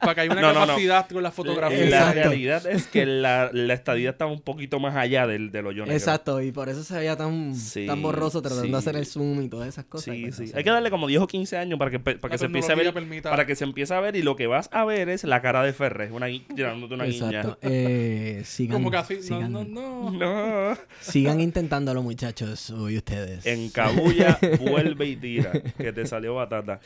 Para 0.00 0.14
que 0.14 0.20
haya 0.22 0.32
una 0.32 0.40
No, 0.40 0.52
no, 0.52 0.60
no. 0.60 0.66
capacidad 0.66 1.08
con 1.08 1.22
la 1.22 1.30
fotografía. 1.30 1.78
La 1.78 1.84
Exacto. 1.84 2.14
realidad 2.14 2.66
es 2.66 2.86
que 2.86 3.06
la, 3.06 3.50
la 3.52 3.74
estadía 3.74 4.10
estaba 4.10 4.32
un 4.32 4.40
poquito 4.40 4.80
más 4.80 4.96
allá 4.96 5.26
del, 5.26 5.50
del 5.52 5.66
hoyo 5.66 5.82
negro. 5.82 5.94
Exacto, 5.96 6.40
y 6.42 6.50
por 6.52 6.68
eso 6.68 6.82
se 6.82 6.94
veía 6.94 7.16
tan, 7.16 7.54
Sí, 7.54 7.86
tan 7.86 8.02
borroso 8.02 8.40
tratando 8.42 8.64
sí. 8.66 8.70
de 8.72 8.78
hacer 8.78 8.96
el 8.96 9.06
zoom 9.06 9.42
y 9.42 9.48
todas 9.48 9.68
esas 9.68 9.84
cosas. 9.84 10.14
Sí, 10.14 10.32
sí. 10.32 10.50
Hay 10.54 10.64
que 10.64 10.70
darle 10.70 10.90
como 10.90 11.06
10 11.06 11.20
o 11.22 11.26
15 11.26 11.56
años 11.58 11.78
para 11.78 11.90
que, 11.90 11.98
para 12.00 12.32
que 12.32 12.38
se 12.38 12.46
empiece 12.46 12.72
a 12.72 12.74
ver. 12.74 12.92
permita- 12.92 13.30
Para 13.30 13.46
que 13.46 13.54
se 13.54 13.64
empiece 13.64 13.94
a 13.94 14.00
ver 14.00 14.16
y 14.16 14.22
lo 14.22 14.36
que 14.36 14.46
vas 14.46 14.68
a 14.72 14.84
ver 14.84 15.08
es 15.08 15.24
la 15.24 15.40
cara 15.42 15.62
de 15.62 15.72
Ferrer, 15.72 16.10
una 16.12 16.26
tirándote 16.54 16.94
una 16.94 17.06
Exacto. 17.06 17.58
guiña. 17.62 17.80
Eh, 17.90 18.42
sigan, 18.44 18.78
Como 18.78 18.90
que 18.90 18.96
así. 18.96 19.14
No, 19.16 19.22
sigan, 19.22 19.52
no, 19.52 19.64
no. 19.64 20.10
No. 20.10 20.76
sigan 21.00 21.40
intentándolo, 21.40 22.02
muchachos, 22.02 22.70
hoy 22.70 22.96
ustedes. 22.96 23.44
En 23.46 23.68
cabulla, 23.70 24.38
vuelve 24.60 25.06
y 25.06 25.16
tira. 25.16 25.52
Que 25.76 25.92
te 25.92 26.06
salió 26.06 26.34
batata. 26.34 26.80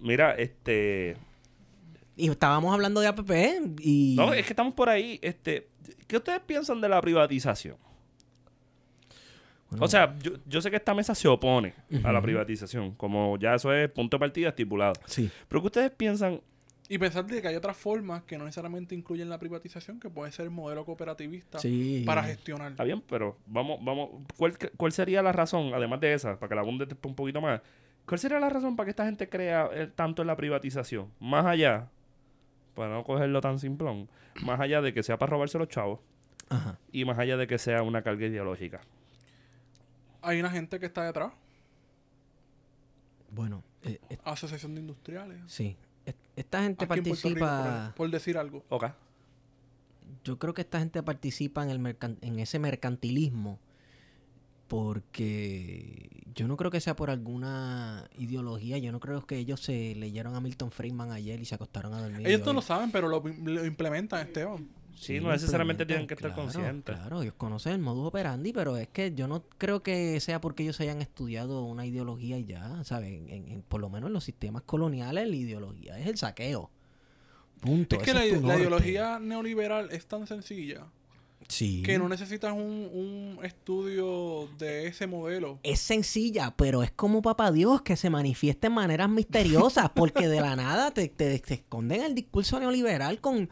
Mira, 0.00 0.34
este. 0.34 1.16
Y 2.18 2.28
estábamos 2.28 2.74
hablando 2.74 3.00
de 3.00 3.06
APP 3.06 3.30
y... 3.80 4.14
No, 4.16 4.32
es 4.34 4.44
que 4.44 4.52
estamos 4.52 4.74
por 4.74 4.88
ahí. 4.88 5.18
Este, 5.22 5.68
¿Qué 6.06 6.16
ustedes 6.16 6.40
piensan 6.40 6.80
de 6.80 6.88
la 6.88 7.00
privatización? 7.00 7.76
Bueno, 9.70 9.84
O 9.84 9.88
sea, 9.88 10.16
yo, 10.18 10.32
yo 10.46 10.60
sé 10.60 10.70
que 10.70 10.76
esta 10.76 10.94
mesa 10.94 11.14
se 11.14 11.28
opone 11.28 11.74
a 12.02 12.10
la 12.10 12.20
privatización, 12.22 12.92
como 12.92 13.36
ya 13.38 13.54
eso 13.54 13.72
es 13.72 13.90
punto 13.90 14.16
de 14.16 14.20
partida 14.20 14.48
estipulado. 14.48 14.94
sí. 15.06 15.30
Pero 15.48 15.60
¿qué 15.60 15.66
ustedes 15.66 15.90
piensan? 15.90 16.40
Y 16.90 16.96
pensar 16.96 17.26
de 17.26 17.42
que 17.42 17.48
hay 17.48 17.54
otras 17.54 17.76
formas 17.76 18.22
que 18.22 18.38
no 18.38 18.46
necesariamente 18.46 18.94
incluyen 18.94 19.28
la 19.28 19.38
privatización, 19.38 20.00
que 20.00 20.08
puede 20.08 20.32
ser 20.32 20.46
el 20.46 20.50
modelo 20.50 20.86
cooperativista 20.86 21.58
Sí. 21.58 22.02
para 22.06 22.22
gestionar. 22.24 22.70
Está 22.70 22.84
bien, 22.84 23.02
pero 23.06 23.36
vamos, 23.46 23.78
vamos. 23.84 24.08
¿Cuál, 24.38 24.56
cuál 24.76 24.90
sería 24.92 25.22
la 25.22 25.32
razón, 25.32 25.74
además 25.74 26.00
de 26.00 26.14
esa, 26.14 26.38
para 26.38 26.48
que 26.48 26.54
la 26.54 26.62
abunde 26.62 26.88
un 27.04 27.14
poquito 27.14 27.42
más? 27.42 27.60
¿Cuál 28.06 28.18
sería 28.18 28.40
la 28.40 28.48
razón 28.48 28.74
para 28.74 28.86
que 28.86 28.90
esta 28.92 29.04
gente 29.04 29.28
crea 29.28 29.68
eh, 29.74 29.90
tanto 29.94 30.22
en 30.22 30.28
la 30.28 30.36
privatización? 30.36 31.12
Más 31.20 31.44
allá, 31.44 31.90
para 32.78 32.94
no 32.94 33.04
cogerlo 33.04 33.40
tan 33.40 33.58
simplón, 33.58 34.08
más 34.44 34.58
allá 34.60 34.80
de 34.80 34.94
que 34.94 35.02
sea 35.02 35.18
para 35.18 35.30
robarse 35.30 35.58
los 35.58 35.68
chavos 35.68 36.00
Ajá. 36.48 36.78
y 36.92 37.04
más 37.04 37.18
allá 37.18 37.36
de 37.36 37.46
que 37.46 37.58
sea 37.58 37.82
una 37.82 38.02
carga 38.02 38.26
ideológica. 38.26 38.80
Hay 40.22 40.40
una 40.40 40.50
gente 40.50 40.78
que 40.80 40.86
está 40.86 41.04
detrás, 41.04 41.32
Bueno, 43.30 43.62
eh, 43.82 44.00
eh, 44.10 44.18
asociación 44.24 44.74
de 44.74 44.80
industriales. 44.80 45.40
sí. 45.46 45.76
Es- 46.06 46.14
Esta 46.36 46.62
gente 46.62 46.84
Aquí 46.86 46.98
en 47.00 47.04
Puerto 47.04 47.28
Rico, 47.28 47.40
participa... 47.40 47.84
por, 47.88 47.94
por 48.06 48.10
decir 48.10 48.38
algo. 48.38 48.64
Ok. 48.70 48.84
Yo 50.24 50.38
creo 50.38 50.54
que 50.54 50.62
esta 50.62 50.78
gente 50.78 51.02
participa 51.02 51.62
en, 51.62 51.68
el 51.70 51.78
mercan- 51.80 52.16
en 52.22 52.38
ese 52.38 52.58
mercantilismo 52.58 53.58
porque 54.68 56.08
yo 56.34 56.46
no 56.46 56.56
creo 56.56 56.70
que 56.70 56.80
sea 56.80 56.94
por 56.94 57.10
alguna 57.10 58.08
ideología. 58.18 58.78
Yo 58.78 58.92
no 58.92 59.00
creo 59.00 59.26
que 59.26 59.36
ellos 59.38 59.60
se 59.60 59.94
leyeron 59.96 60.34
a 60.36 60.40
Milton 60.40 60.70
Friedman 60.70 61.10
ayer 61.10 61.40
y 61.40 61.44
se 61.44 61.54
acostaron 61.54 61.94
a 61.94 62.02
dormir. 62.02 62.26
Ellos 62.26 62.46
no 62.46 62.52
lo 62.52 62.62
saben, 62.62 62.92
pero 62.92 63.08
lo, 63.08 63.22
lo 63.44 63.64
implementan, 63.64 64.26
Esteban. 64.26 64.68
Sí, 64.94 65.20
no 65.20 65.30
necesariamente 65.30 65.86
tienen 65.86 66.08
que 66.08 66.14
estar 66.14 66.32
claro, 66.32 66.42
conscientes. 66.42 66.96
Claro, 66.96 67.22
ellos 67.22 67.34
conocen 67.36 67.72
el 67.74 67.78
modus 67.78 68.08
operandi, 68.08 68.52
pero 68.52 68.76
es 68.76 68.88
que 68.88 69.14
yo 69.14 69.28
no 69.28 69.44
creo 69.56 69.80
que 69.82 70.18
sea 70.20 70.40
porque 70.40 70.64
ellos 70.64 70.80
hayan 70.80 71.00
estudiado 71.00 71.62
una 71.62 71.86
ideología 71.86 72.36
y 72.36 72.44
ya, 72.46 72.82
¿sabes? 72.82 73.12
En- 73.12 73.28
en- 73.28 73.48
en- 73.48 73.62
por 73.62 73.80
lo 73.80 73.90
menos 73.90 74.08
en 74.08 74.14
los 74.14 74.24
sistemas 74.24 74.62
coloniales 74.62 75.28
la 75.28 75.36
ideología 75.36 75.98
es 76.00 76.06
el 76.08 76.18
saqueo. 76.18 76.70
Punto. 77.60 77.96
es 77.96 78.02
que 78.02 78.14
la, 78.14 78.24
ideología 78.26 79.18
neoliberal 79.18 79.88
es 79.90 80.06
tan 80.06 80.26
sencilla 80.26 80.86
Sí. 81.48 81.82
que 81.82 81.98
no 81.98 82.08
necesitas 82.08 82.52
un, 82.52 83.38
un 83.38 83.38
estudio 83.44 84.48
de 84.58 84.86
ese 84.86 85.06
modelo. 85.06 85.58
es 85.62 85.80
sencilla, 85.80 86.54
pero 86.56 86.82
es 86.82 86.90
como 86.90 87.22
papá 87.22 87.50
Dios 87.52 87.80
que 87.82 87.96
se 87.96 88.10
manifiesta 88.10 88.66
en 88.66 88.74
maneras 88.74 89.08
misteriosas, 89.08 89.90
porque 89.94 90.28
de 90.28 90.40
la 90.40 90.56
nada 90.56 90.90
te, 90.90 91.08
te- 91.08 91.38
te 91.38 91.54
esconden 91.54 92.02
el 92.02 92.14
discurso 92.14 92.60
neoliberal 92.60 93.20
con 93.20 93.48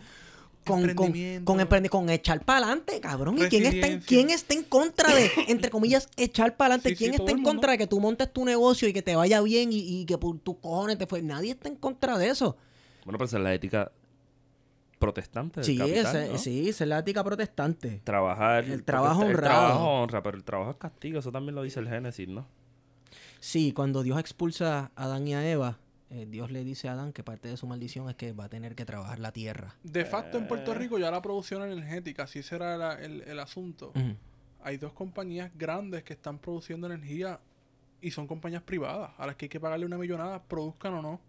con, 0.65 0.81
con, 0.95 1.13
con, 1.45 1.61
emprendi- 1.61 1.89
con 1.89 2.11
echar 2.11 2.45
para 2.45 2.67
adelante, 2.67 2.99
cabrón. 3.01 3.39
¿Y 3.39 3.43
quién 3.49 3.67
está, 3.67 3.87
en, 3.87 4.01
quién 4.01 4.31
está 4.31 4.53
en 4.53 4.65
contra 4.65 5.15
de, 5.15 5.31
entre 5.47 5.71
comillas, 5.71 6.09
echar 6.17 6.57
para 6.57 6.75
adelante? 6.75 6.89
Sí, 6.89 6.97
¿Quién 6.97 7.15
está 7.15 7.31
en 7.31 7.45
contra 7.45 7.71
de 7.71 7.79
que 7.79 7.87
tú 7.87 8.01
montes 8.01 8.33
tu 8.33 8.45
negocio 8.45 8.89
y 8.89 8.93
que 8.93 9.01
te 9.01 9.15
vaya 9.15 9.41
bien 9.43 9.73
y, 9.73 10.01
y 10.01 10.05
que 10.07 10.19
por 10.19 10.37
tus 10.41 10.57
cojones 10.57 10.99
te 10.99 11.07
fue? 11.07 11.23
Nadie 11.23 11.53
está 11.53 11.69
en 11.69 11.77
contra 11.77 12.19
de 12.19 12.31
eso. 12.31 12.57
Bueno, 13.05 13.17
pero 13.17 13.27
esa 13.27 13.37
es 13.37 13.43
la 13.45 13.55
ética 13.55 13.93
protestante 14.99 15.61
del 15.61 15.65
Sí, 15.67 15.77
capital, 15.79 16.17
ese- 16.17 16.33
¿no? 16.33 16.39
sí, 16.39 16.69
esa 16.69 16.85
es 16.85 16.89
la 16.89 16.99
ética 16.99 17.23
protestante. 17.23 18.01
Trabajar. 18.05 18.65
El 18.65 18.83
trabajo 18.85 19.23
el 19.23 19.29
honrado. 19.35 19.67
trabajo 19.67 19.85
honra, 20.03 20.23
pero 20.23 20.37
el 20.37 20.45
trabajo 20.45 20.71
es 20.71 20.77
castigo. 20.77 21.19
Eso 21.19 21.31
también 21.33 21.55
lo 21.55 21.63
dice 21.63 21.81
el 21.81 21.89
Génesis, 21.89 22.29
¿no? 22.29 22.47
Sí, 23.41 23.73
cuando 23.73 24.03
Dios 24.03 24.19
expulsa 24.19 24.91
a 24.97 25.05
Adán 25.05 25.29
y 25.29 25.35
a 25.35 25.49
Eva, 25.49 25.79
eh, 26.11 26.27
Dios 26.29 26.51
le 26.51 26.65
dice 26.65 26.89
a 26.89 26.93
Adán 26.93 27.13
que 27.13 27.23
parte 27.23 27.49
de 27.49 27.57
su 27.57 27.67
maldición 27.67 28.09
es 28.09 28.17
que 28.17 28.33
va 28.33 28.45
a 28.45 28.49
tener 28.49 28.75
que 28.75 28.85
trabajar 28.85 29.19
la 29.19 29.33
tierra. 29.33 29.77
De 29.83 30.05
facto, 30.05 30.39
en 30.39 30.49
Puerto 30.49 30.73
Eh. 30.73 30.77
Rico 30.77 30.99
ya 30.99 31.11
la 31.11 31.21
producción 31.23 31.63
energética, 31.63 32.27
si 32.27 32.39
ese 32.41 32.57
era 32.57 32.77
la- 32.77 32.95
el, 32.95 33.23
el 33.23 33.39
asunto. 33.39 33.93
Hay 34.63 34.79
dos 34.79 34.93
compañías 34.93 35.51
grandes 35.57 36.03
que 36.03 36.15
están 36.15 36.39
produciendo 36.39 36.87
energía 36.87 37.39
y 38.01 38.11
son 38.11 38.27
compañías 38.27 38.63
privadas 38.63 39.11
a 39.19 39.27
las 39.27 39.37
que 39.37 39.45
hay 39.45 39.49
que 39.49 39.61
pagarle 39.61 39.87
una 39.87 39.99
millonada, 39.99 40.43
produzcan 40.43 40.95
o 40.95 41.03
no. 41.03 41.21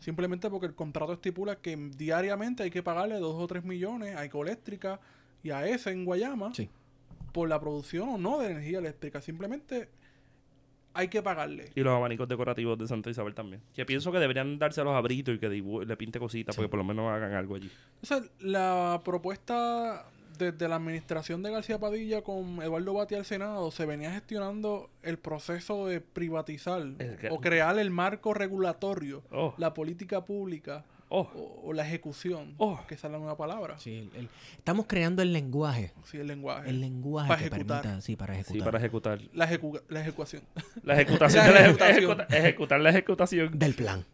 Simplemente 0.00 0.50
porque 0.50 0.66
el 0.66 0.74
contrato 0.74 1.12
estipula 1.12 1.56
que 1.56 1.76
diariamente 1.76 2.64
hay 2.64 2.70
que 2.70 2.82
pagarle 2.82 3.16
dos 3.20 3.36
o 3.40 3.46
tres 3.46 3.64
millones 3.64 4.16
a 4.16 4.24
Ecoeléctrica 4.24 4.98
y 5.42 5.50
a 5.50 5.66
ese 5.68 5.90
en 5.90 6.04
Guayama 6.04 6.52
Sí. 6.54 6.68
por 7.32 7.48
la 7.48 7.60
producción 7.60 8.08
o 8.08 8.18
no 8.18 8.38
de 8.40 8.50
energía 8.50 8.78
eléctrica. 8.80 9.20
Simplemente 9.20 9.88
hay 10.92 11.06
que 11.08 11.22
pagarle. 11.22 11.70
Y 11.76 11.82
los 11.82 11.94
abanicos 11.94 12.26
decorativos 12.28 12.76
de 12.78 12.88
Santa 12.88 13.10
Isabel 13.10 13.34
también. 13.34 13.62
Que 13.74 13.86
pienso 13.86 14.10
que 14.10 14.18
deberían 14.18 14.58
dárselos 14.58 14.94
a 14.94 15.00
Brito 15.00 15.30
y 15.32 15.38
que 15.38 15.48
dibu- 15.48 15.84
le 15.84 15.96
pinte 15.96 16.18
cositas 16.18 16.56
porque 16.56 16.68
por 16.68 16.78
lo 16.78 16.84
menos 16.84 17.08
hagan 17.12 17.32
algo 17.34 17.54
allí. 17.54 17.70
Entonces, 18.02 18.30
la 18.40 19.00
propuesta 19.04 20.06
desde 20.40 20.68
la 20.68 20.76
administración 20.76 21.42
de 21.42 21.50
García 21.50 21.78
Padilla 21.78 22.22
con 22.22 22.62
Eduardo 22.62 22.94
Bati 22.94 23.14
al 23.14 23.24
Senado 23.24 23.70
se 23.70 23.86
venía 23.86 24.10
gestionando 24.12 24.90
el 25.02 25.18
proceso 25.18 25.86
de 25.86 26.00
privatizar 26.00 26.80
El 26.80 27.18
o 27.30 27.40
crear 27.40 27.78
el 27.78 27.90
marco 27.90 28.34
regulatorio, 28.34 29.22
Oh, 29.30 29.54
la 29.58 29.74
política 29.74 30.24
pública 30.24 30.84
oh, 31.08 31.28
o, 31.34 31.60
o 31.68 31.72
la 31.72 31.86
ejecución, 31.86 32.54
Oh. 32.58 32.78
que 32.86 32.94
esa 32.94 33.08
es 33.08 33.12
la 33.12 33.18
nueva 33.18 33.36
palabra, 33.36 33.78
Sí, 33.78 33.96
el- 33.98 34.10
el- 34.16 34.28
estamos 34.56 34.86
creando 34.86 35.22
el 35.22 35.32
lenguaje. 35.32 35.92
sí, 36.04 36.18
el 36.18 36.26
lenguaje, 36.28 36.70
El 36.70 36.80
lenguaje 36.80 37.28
Para 37.28 37.40
que 37.40 37.46
ejecutar. 37.48 37.82
permita, 37.82 38.00
sí, 38.02 38.16
para 38.16 38.34
ejecutar. 38.34 38.56
sí, 38.56 38.62
para 38.64 38.78
ejecutar. 38.78 39.20
la, 39.32 39.48
ejecu- 39.50 39.82
la 39.88 40.00
ejecución. 40.00 40.42
La 40.84 40.94
ejecutación 40.94 41.44
La 41.52 41.60
ejecutación. 41.60 42.20
ejecutar 42.30 42.80
la 42.80 42.90
ejecutación. 42.90 43.58
Del 43.58 43.74
plan. 43.74 44.04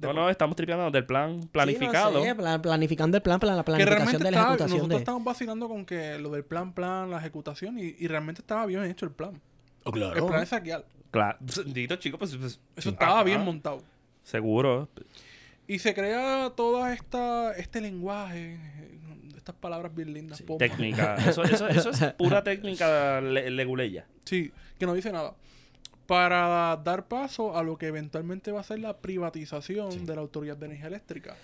No, 0.00 0.12
no, 0.12 0.28
estamos 0.30 0.56
tripeando 0.56 0.90
del 0.90 1.06
plan 1.06 1.40
planificado. 1.52 2.10
Sí, 2.10 2.16
no 2.18 2.24
sé, 2.24 2.34
pla- 2.34 2.60
planificando 2.62 3.16
el 3.16 3.22
plan 3.22 3.40
para 3.40 3.54
la 3.54 3.62
que 3.62 3.66
planificación 3.66 3.98
realmente 4.04 4.24
de 4.24 4.30
la 4.30 4.36
estaba, 4.36 4.48
ejecutación 4.54 4.78
nosotros 4.78 4.98
de... 4.98 5.02
estábamos 5.02 5.24
vacilando 5.24 5.68
con 5.68 5.86
que 5.86 6.18
lo 6.18 6.30
del 6.30 6.44
plan, 6.44 6.72
plan, 6.72 7.10
la 7.10 7.18
ejecución 7.18 7.78
y, 7.78 7.94
y 7.98 8.06
realmente 8.08 8.40
estaba 8.42 8.66
bien 8.66 8.84
hecho 8.84 9.06
el 9.06 9.12
plan. 9.12 9.40
Oh, 9.84 9.94
El 9.94 10.24
plan 10.26 10.42
es 10.42 10.48
saquear. 10.48 10.84
Claro. 11.10 11.38
Dito, 11.66 11.96
chico, 11.96 12.18
pues, 12.18 12.36
pues, 12.36 12.60
Eso 12.76 12.88
sí. 12.88 12.88
estaba 12.90 13.22
bien 13.22 13.42
montado. 13.44 13.82
Seguro. 14.22 14.88
Y 15.68 15.78
se 15.78 15.94
crea 15.94 16.52
toda 16.56 16.92
esta 16.92 17.52
este 17.52 17.80
lenguaje, 17.80 18.58
estas 19.36 19.54
palabras 19.54 19.94
bien 19.94 20.12
lindas. 20.12 20.42
pompa. 20.42 20.64
Técnica. 20.66 21.14
Eso, 21.16 21.42
eso, 21.44 21.68
eso 21.68 21.90
es 21.90 22.00
pura 22.18 22.42
técnica 22.44 23.20
le- 23.20 23.50
leguleya. 23.50 24.06
Sí, 24.24 24.52
que 24.78 24.86
no 24.86 24.94
dice 24.94 25.10
nada. 25.12 25.34
Para 26.06 26.76
dar 26.84 27.08
paso 27.08 27.56
a 27.56 27.62
lo 27.62 27.78
que 27.78 27.86
eventualmente 27.88 28.52
va 28.52 28.60
a 28.60 28.64
ser 28.64 28.78
la 28.78 28.96
privatización 28.98 30.06
de 30.06 30.14
la 30.14 30.20
Autoridad 30.20 30.56
de 30.56 30.66
Energía 30.66 30.86
Eléctrica. 30.88 31.36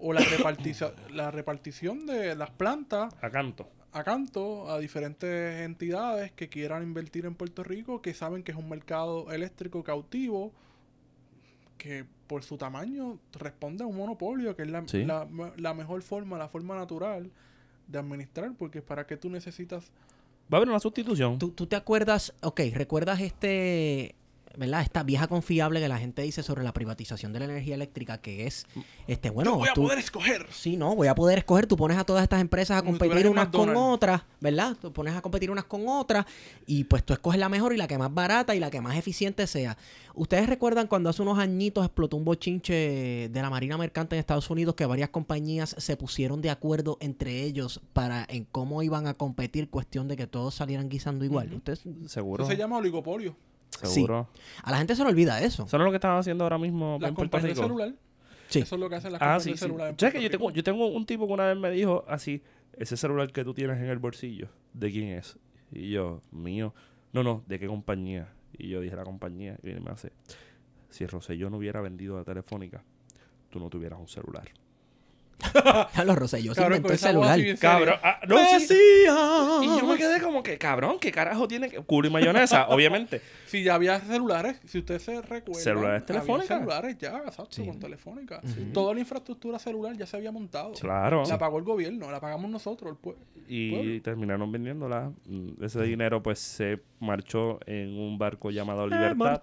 O 0.00 0.12
la, 0.12 0.20
repartiza- 0.20 0.94
la 1.10 1.30
repartición 1.30 2.06
de 2.06 2.34
las 2.34 2.50
plantas 2.50 3.14
A 3.22 3.30
canto. 3.30 3.68
a 3.92 4.04
canto 4.04 4.70
a 4.70 4.78
diferentes 4.78 5.60
entidades 5.62 6.32
que 6.32 6.48
quieran 6.48 6.82
invertir 6.82 7.26
en 7.26 7.34
Puerto 7.34 7.62
Rico, 7.62 8.00
que 8.02 8.14
saben 8.14 8.42
que 8.42 8.52
es 8.52 8.58
un 8.58 8.68
mercado 8.68 9.30
eléctrico 9.32 9.82
cautivo, 9.84 10.52
que 11.78 12.04
por 12.26 12.42
su 12.42 12.56
tamaño 12.56 13.18
responde 13.38 13.84
a 13.84 13.86
un 13.86 13.96
monopolio, 13.96 14.56
que 14.56 14.62
es 14.62 14.68
la, 14.70 14.82
Sí. 14.88 15.04
la, 15.04 15.26
la 15.56 15.74
mejor 15.74 16.02
forma, 16.02 16.38
la 16.38 16.48
forma 16.48 16.74
natural 16.74 17.30
de 17.86 17.98
administrar, 17.98 18.52
porque 18.58 18.80
para 18.82 19.06
qué 19.06 19.16
tú 19.16 19.28
necesitas... 19.30 19.90
Va 20.52 20.56
a 20.56 20.60
haber 20.60 20.68
una 20.68 20.80
sustitución. 20.80 21.38
¿Tú, 21.38 21.50
tú 21.50 21.66
te 21.66 21.76
acuerdas, 21.76 22.32
ok, 22.42 22.60
recuerdas 22.72 23.20
este, 23.20 24.14
¿verdad? 24.56 24.82
Esta 24.82 25.02
vieja 25.02 25.26
confiable 25.28 25.80
que 25.80 25.88
la 25.88 25.98
gente 25.98 26.22
dice 26.22 26.42
sobre 26.42 26.64
la 26.64 26.72
privatización 26.72 27.32
de 27.32 27.38
la 27.40 27.44
energía 27.46 27.74
eléctrica, 27.74 28.18
que 28.18 28.46
es, 28.46 28.66
este, 29.06 29.30
bueno, 29.30 29.52
Yo 29.52 29.56
voy 29.58 29.68
a 29.68 29.72
tú- 29.74 29.82
poder 29.82 29.98
escoger. 29.98 30.46
Sí, 30.50 30.76
no, 30.76 30.94
voy 30.96 31.08
a 31.08 31.14
poder 31.14 31.38
escoger. 31.38 31.66
Tú 31.66 31.76
pones 31.76 31.96
a 31.98 32.04
todas 32.04 32.22
estas 32.22 32.40
empresas 32.40 32.78
a 32.78 32.82
Como 32.82 32.98
competir 32.98 33.28
unas 33.28 33.48
con 33.48 33.76
otras, 33.76 34.22
¿verdad? 34.40 34.76
Tú 34.80 34.92
pones 34.92 35.14
a 35.14 35.20
competir 35.22 35.50
unas 35.50 35.64
con 35.64 35.88
otras 35.88 36.26
y 36.66 36.84
pues 36.84 37.04
tú 37.04 37.12
escoges 37.12 37.38
la 37.38 37.48
mejor 37.48 37.72
y 37.72 37.76
la 37.76 37.86
que 37.86 37.98
más 37.98 38.12
barata 38.12 38.54
y 38.54 38.60
la 38.60 38.70
que 38.70 38.80
más 38.80 38.96
eficiente 38.96 39.46
sea. 39.46 39.76
¿Ustedes 40.14 40.48
recuerdan 40.48 40.86
cuando 40.86 41.10
hace 41.10 41.20
unos 41.22 41.38
añitos 41.38 41.84
explotó 41.84 42.16
un 42.16 42.24
bochinche 42.24 43.28
de 43.30 43.42
la 43.42 43.50
Marina 43.50 43.76
Mercante 43.76 44.16
en 44.16 44.20
Estados 44.20 44.48
Unidos 44.48 44.74
que 44.74 44.86
varias 44.86 45.10
compañías 45.10 45.74
se 45.78 45.96
pusieron 45.96 46.40
de 46.40 46.48
acuerdo 46.50 46.96
entre 47.00 47.42
ellos 47.42 47.80
para 47.92 48.24
en 48.30 48.44
cómo 48.44 48.82
iban 48.82 49.06
a 49.06 49.14
competir, 49.14 49.68
cuestión 49.68 50.08
de 50.08 50.16
que 50.16 50.26
todos 50.26 50.54
salieran 50.54 50.88
guisando 50.88 51.24
igual? 51.24 51.52
Ustedes, 51.52 51.82
Seguro. 52.06 52.44
Eso 52.44 52.50
se 52.52 52.56
llama 52.58 52.78
oligopolio. 52.78 53.36
Seguro. 53.70 54.28
a 54.62 54.70
la 54.70 54.78
gente 54.78 54.94
se 54.96 55.02
le 55.04 55.10
olvida 55.10 55.40
eso. 55.42 55.64
Eso 55.64 55.76
no 55.78 55.84
es 55.84 55.86
lo 55.86 55.90
que 55.92 55.96
están 55.96 56.16
haciendo 56.16 56.44
ahora 56.44 56.58
mismo 56.58 56.98
Las 57.00 57.10
en 57.10 57.14
Puerto 57.14 57.30
compañías 57.32 57.56
de 57.56 57.62
Rico. 57.62 57.76
celular. 57.78 57.94
Sí. 58.48 58.60
Eso 58.60 58.74
es 58.76 58.80
lo 58.80 58.88
que 58.88 58.94
hacen 58.96 59.12
las 59.12 59.20
Ah, 59.20 59.24
compañías 59.36 59.42
sí, 59.42 59.50
de 59.50 59.56
sí. 59.56 59.60
celular. 59.64 59.90
en 59.90 59.98
¿Sabes 59.98 60.14
que 60.14 60.22
yo 60.22 60.30
tengo, 60.30 60.50
yo 60.50 60.62
tengo 60.64 60.86
un 60.86 61.04
tipo 61.06 61.26
que 61.26 61.32
una 61.32 61.46
vez 61.46 61.56
me 61.58 61.70
dijo 61.70 62.04
así, 62.08 62.42
ese 62.78 62.96
celular 62.96 63.32
que 63.32 63.44
tú 63.44 63.52
tienes 63.54 63.76
en 63.78 63.86
el 63.86 63.98
bolsillo, 63.98 64.48
¿de 64.72 64.90
quién 64.90 65.08
es? 65.08 65.36
Y 65.72 65.90
yo, 65.90 66.22
mío. 66.30 66.74
No, 67.12 67.22
no, 67.22 67.42
¿de 67.46 67.58
qué 67.58 67.66
compañía? 67.66 68.28
Y 68.56 68.68
yo 68.68 68.80
dije 68.80 68.94
la 68.96 69.04
compañía. 69.04 69.56
Y 69.62 69.66
viene 69.66 69.80
y 69.80 69.84
me 69.84 69.90
hace, 69.90 70.12
si 70.90 71.06
Rosselló 71.06 71.50
no 71.50 71.56
hubiera 71.58 71.80
vendido 71.80 72.16
la 72.16 72.24
telefónica, 72.24 72.82
tú 73.50 73.58
no 73.60 73.68
tuvieras 73.68 73.98
un 73.98 74.08
celular. 74.08 74.48
Los 76.04 76.16
Rosselló 76.16 76.54
se 76.54 76.62
inventó 76.62 76.92
el 76.92 76.98
celular. 76.98 77.38
Cabrón, 77.60 77.96
ah, 78.02 78.20
no, 78.26 78.38
sí. 78.58 78.74
Y 78.74 79.66
yo 79.78 79.86
me 79.86 79.96
quedé 79.96 80.20
como 80.20 80.42
que, 80.42 80.56
cabrón, 80.58 80.98
¿qué 81.00 81.12
carajo 81.12 81.46
tiene 81.46 81.68
que...? 81.68 81.78
Culo 81.82 82.08
y 82.08 82.10
mayonesa, 82.10 82.66
obviamente. 82.68 83.20
Si 83.46 83.62
ya 83.62 83.74
había 83.74 84.00
celulares, 84.00 84.60
si 84.64 84.78
usted 84.78 84.98
se 84.98 85.20
recuerda. 85.22 85.60
Celulares 85.62 86.06
telefónicas. 86.06 86.58
celulares 86.58 86.96
ya, 86.98 87.18
exacto, 87.18 87.48
Sí. 87.50 87.66
con 87.66 87.78
telefónica. 87.78 88.40
Toda 88.72 88.94
la 88.94 89.00
infraestructura 89.00 89.58
celular 89.58 89.96
ya 89.96 90.06
se 90.06 90.16
había 90.16 90.32
montado. 90.32 90.72
Claro. 90.72 91.22
La 91.28 91.38
pagó 91.38 91.58
el 91.58 91.64
gobierno, 91.64 92.10
la 92.10 92.20
pagamos 92.20 92.50
nosotros. 92.50 92.92
el 92.92 92.98
pue- 92.98 93.16
Y 93.48 93.70
pueblo. 93.72 94.02
terminaron 94.02 94.50
vendiéndola. 94.50 95.12
Mm, 95.26 95.62
Ese 95.62 95.82
dinero 95.82 96.22
pues 96.22 96.38
se 96.38 96.80
marchó 96.98 97.60
en 97.66 97.96
un 97.98 98.18
barco 98.18 98.50
llamado 98.50 98.86
Libertad. 98.86 99.40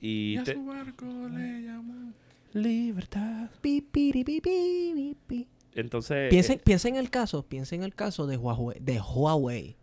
Y 0.00 0.34
Y 0.34 0.36
a 0.38 0.44
te- 0.44 0.54
su 0.54 0.64
barco 0.66 1.06
le 1.06 1.62
llamó. 1.62 2.12
Libertad. 2.52 3.50
Pi, 3.60 3.80
pi, 3.80 4.12
pi, 4.12 4.40
pi, 4.40 5.16
pi. 5.26 5.48
Entonces... 5.74 6.28
Piensen, 6.30 6.58
eh, 6.58 6.62
piensen 6.62 6.94
en 6.96 7.00
el 7.00 7.10
caso, 7.10 7.44
piensen 7.44 7.80
en 7.80 7.84
el 7.84 7.94
caso 7.94 8.26
de 8.26 8.36
Huawei, 8.36 8.78
de 8.80 9.00
Huawei. 9.00 9.76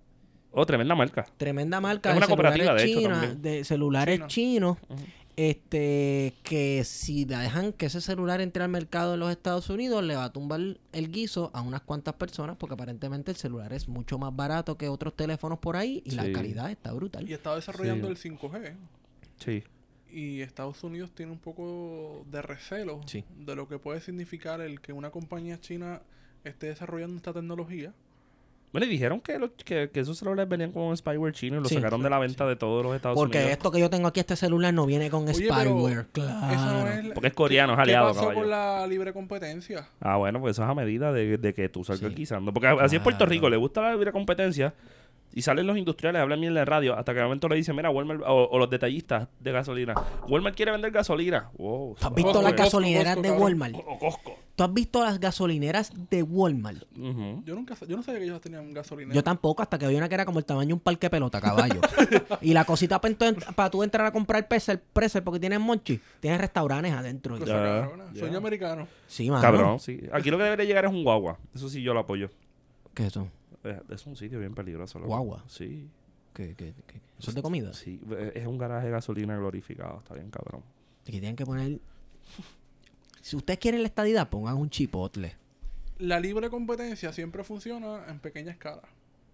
oh, 0.52 0.66
tremenda 0.66 0.94
marca. 0.96 1.26
Tremenda 1.38 1.82
marca 1.82 2.12
Es 2.12 2.18
una 2.18 2.28
cooperativa, 2.28 2.74
de 2.76 2.84
hecho, 2.86 3.00
china- 3.00 3.36
de 3.36 3.64
celulares 3.64 4.16
China. 4.18 4.28
chinos, 4.28 4.78
este 5.36 6.34
que 6.44 6.84
si 6.84 7.24
dejan 7.26 7.72
que 7.74 7.86
ese 7.88 8.02
celular 8.02 8.42
entre 8.42 8.62
al 8.64 8.70
mercado 8.70 9.14
de 9.14 9.18
los 9.18 9.32
Estados 9.32 9.70
Unidos, 9.70 10.04
le 10.04 10.16
va 10.16 10.26
a 10.26 10.34
tumbar 10.34 10.60
el 10.92 11.12
guiso 11.12 11.50
a 11.54 11.62
unas 11.62 11.82
cuantas 11.82 12.16
personas, 12.16 12.58
porque 12.58 12.74
aparentemente 12.74 13.32
el 13.32 13.38
celular 13.38 13.72
es 13.74 13.88
mucho 13.88 14.20
más 14.20 14.36
barato 14.36 14.78
que 14.78 14.90
otros 14.90 15.16
teléfonos 15.16 15.58
por 15.60 15.76
ahí 15.78 16.02
y 16.06 16.12
la 16.12 16.30
calidad 16.32 16.70
está 16.70 16.92
brutal. 16.94 17.28
Y 17.28 17.34
estaba 17.34 17.56
desarrollando 17.56 18.14
Sí. 18.16 18.28
el 18.28 18.38
5G. 18.38 18.74
Sí. 19.38 19.64
Y 20.12 20.42
Estados 20.42 20.84
Unidos 20.84 21.12
tiene 21.14 21.32
un 21.32 21.38
poco 21.40 22.24
de 22.32 22.42
recelo 22.42 23.02
Sí. 23.06 23.24
de 23.38 23.56
lo 23.56 23.68
que 23.68 23.78
puede 23.80 24.02
significar 24.02 24.60
el 24.62 24.82
que 24.82 24.92
una 24.94 25.12
compañía 25.12 25.60
china 25.60 26.02
esté 26.44 26.68
desarrollando 26.68 27.18
esta 27.18 27.34
tecnología. 27.34 27.94
Bueno, 28.72 28.86
y 28.86 28.90
dijeron 28.90 29.20
que, 29.20 29.40
lo- 29.40 29.52
que, 29.56 29.90
que 29.92 30.00
esos 30.00 30.18
celulares 30.20 30.48
venían 30.48 30.72
con 30.72 30.84
un 30.84 30.96
spyware 30.96 31.34
chino 31.34 31.58
y 31.58 31.60
lo 31.62 31.66
Sí. 31.70 31.74
sacaron 31.76 32.04
de 32.04 32.10
la 32.12 32.20
venta 32.20 32.46
de 32.46 32.56
todos 32.56 32.84
los 32.86 32.96
Estados 32.96 33.16
Porque 33.16 33.38
Unidos. 33.40 33.54
esto 33.54 33.72
que 33.72 33.80
yo 33.80 33.90
tengo 33.90 34.08
aquí, 34.08 34.20
este 34.20 34.36
celular, 34.36 34.72
no 34.74 34.86
viene 34.86 35.10
con 35.10 35.24
Oye, 35.28 35.34
spyware. 35.34 36.00
Eso 36.02 36.08
Claro. 36.12 36.80
no 36.84 36.88
es, 36.88 37.14
Porque 37.14 37.28
es 37.30 37.34
coreano, 37.34 37.74
es 37.74 37.78
¿qué- 37.78 37.82
aliado, 37.82 38.08
¿Qué 38.10 38.14
pasó 38.14 38.22
caballo. 38.28 38.40
con 38.42 38.50
la 38.52 38.86
libre 38.86 39.12
competencia? 39.12 39.90
Ah, 40.00 40.18
bueno, 40.18 40.40
pues 40.40 40.52
eso 40.56 40.64
es 40.64 40.70
a 40.70 40.76
medida 40.76 41.12
de, 41.12 41.40
de 41.40 41.54
que 41.56 41.68
tú 41.68 41.84
salgas 41.84 42.12
Sí. 42.12 42.16
guisando. 42.16 42.54
Porque 42.54 42.68
así 42.68 42.98
es 42.98 43.02
Puerto. 43.02 43.26
Rico, 43.26 43.50
le 43.50 43.58
gusta 43.58 43.82
la 43.82 43.94
libre 43.94 44.12
competencia 44.12 44.74
y 45.34 45.42
salen 45.42 45.68
los 45.68 45.78
industriales, 45.78 46.22
hablan 46.22 46.42
bien 46.42 46.54
de 46.54 46.66
radio, 46.66 46.98
hasta 46.98 47.14
que 47.14 47.20
de 47.20 47.26
momento 47.26 47.48
le 47.48 47.56
dicen, 47.56 47.76
mira, 47.76 47.90
Walmart, 47.90 48.22
o, 48.26 48.50
o 48.50 48.58
los 48.58 48.70
detallistas 48.70 49.28
de 49.40 49.52
gasolina, 49.52 49.94
Walmart 50.28 50.56
quiere 50.56 50.72
vender 50.72 50.92
gasolina. 50.92 51.50
Wow, 51.58 51.96
¿Tú 52.00 52.08
has 52.08 52.14
visto 52.14 52.32
Costco, 52.32 52.44
las 52.44 52.56
gasolineras 52.56 53.16
Costco, 53.16 53.34
de. 53.34 53.40
Walmart? 53.40 53.76
O 53.86 54.00
Costco. 54.00 54.36
¿Tú 54.56 54.64
has 54.64 54.74
visto 54.74 55.02
las 55.02 55.20
gasolineras 55.22 55.94
de 56.10 56.22
Walmart? 56.22 56.84
Yo 56.94 57.56
nunca 57.56 57.76
yo 57.88 57.96
no 57.96 58.04
sabía 58.04 58.20
que 58.20 58.26
ellos 58.26 58.42
tenían 58.42 58.74
gasolina. 58.74 59.14
Yo 59.14 59.24
tampoco, 59.24 59.62
hasta 59.62 59.78
que 59.80 59.88
vi 59.88 59.96
una 59.96 60.10
que 60.10 60.16
era 60.16 60.26
como 60.26 60.40
el 60.40 60.44
tamaño 60.46 60.68
de 60.68 60.74
un 60.74 60.80
parque 60.82 61.06
de 61.06 61.12
pelota, 61.12 61.40
caballo. 61.40 61.80
y 62.42 62.54
la 62.54 62.66
cosita 62.66 63.00
para 63.00 63.70
tú 63.70 63.84
entrar 63.84 64.06
a 64.06 64.12
comprar 64.12 64.48
Preser, 64.50 64.82
Preser 64.82 65.24
porque 65.24 65.40
tienes 65.40 65.62
monchi, 65.62 66.02
tienes 66.20 66.42
restaurantes 66.42 66.92
adentro. 66.92 67.40
Cabrona. 67.40 68.06
ya. 68.14 68.20
Sueño 68.20 68.38
americano. 68.40 68.88
Sí, 69.08 69.30
mano. 69.30 69.42
Cabrón, 69.42 69.80
sí. 69.80 70.02
Aquí 70.12 70.30
lo 70.30 70.38
que 70.38 70.44
debería 70.44 70.66
llegar 70.66 70.86
es 70.86 70.92
un 70.92 71.04
guagua. 71.06 71.38
Eso 71.56 71.70
sí 71.70 71.82
yo 71.82 71.94
lo 71.94 72.02
apoyo. 72.02 72.30
¿Qué 72.94 73.04
es 73.04 73.10
eso? 73.10 73.30
Eh, 73.64 73.80
Es 73.90 74.06
un 74.06 74.16
sitio 74.16 74.40
bien 74.40 74.54
peligroso. 74.56 75.00
loco. 75.00 75.10
Guagua. 75.10 75.44
Sí. 75.48 75.90
¿Qué, 76.34 76.56
qué, 76.56 76.74
es 77.20 77.36
de 77.36 77.42
comida? 77.42 77.74
Sí, 77.74 78.00
es 78.34 78.48
un 78.48 78.58
garaje 78.58 78.86
de 78.86 78.92
gasolina 78.92 79.36
glorificado. 79.38 79.98
Está 80.00 80.14
bien, 80.14 80.30
cabrón. 80.30 80.64
Que 81.04 81.12
tienen 81.14 81.36
que 81.36 81.46
poner... 81.46 81.80
Si 83.22 83.36
ustedes 83.36 83.60
quieren 83.60 83.82
la 83.82 83.88
estadidad, 83.88 84.30
pongan 84.30 84.56
un 84.56 84.70
chipotle. 84.70 85.36
La 85.98 86.20
libre 86.20 86.50
competencia 86.50 87.12
siempre 87.12 87.44
funciona 87.44 88.06
en 88.08 88.20
pequeña 88.20 88.52
escala. 88.52 88.84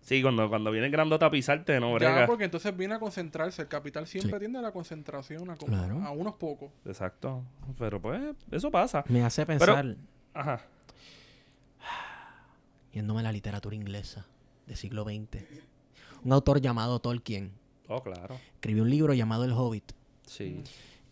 Sí, 0.02 0.22
cuando, 0.22 0.50
cuando 0.50 0.72
viene 0.72 0.90
grandota 0.90 1.28
a 1.28 1.32
pisarte, 1.32 1.80
no 1.80 1.90
Ya, 2.00 2.12
brega. 2.12 2.26
porque 2.28 2.46
entonces 2.46 2.76
viene 2.76 2.96
a 2.96 3.00
concentrarse. 3.00 3.64
El 3.64 3.68
capital 3.68 4.08
siempre 4.08 4.34
Sí. 4.34 4.40
tiende 4.40 4.60
a 4.60 4.62
la 4.62 4.72
concentración 4.72 5.50
a, 5.50 5.56
Claro. 5.58 6.02
a 6.04 6.12
unos 6.12 6.36
pocos. 6.36 6.72
Exacto. 6.86 7.44
Pero 7.78 8.02
pues, 8.02 8.22
eso 8.52 8.72
pasa. 8.72 9.04
Me 9.10 9.24
hace 9.24 9.46
pensar, 9.46 9.96
Ajá. 10.34 10.62
Yéndome 12.96 13.20
a 13.20 13.24
la 13.24 13.32
literatura 13.32 13.76
inglesa 13.76 14.26
del 14.66 14.78
siglo 14.78 15.04
XX, 15.04 15.44
un 16.24 16.34
autor 16.34 16.60
llamado 16.62 17.00
Tolkien 17.00 17.52
Oh, 17.88 18.02
claro. 18.02 18.40
escribió 18.56 18.82
un 18.82 18.90
libro 18.90 19.14
llamado 19.14 19.44
El 19.44 19.52
Hobbit 19.52 19.92
Sí. 20.26 20.64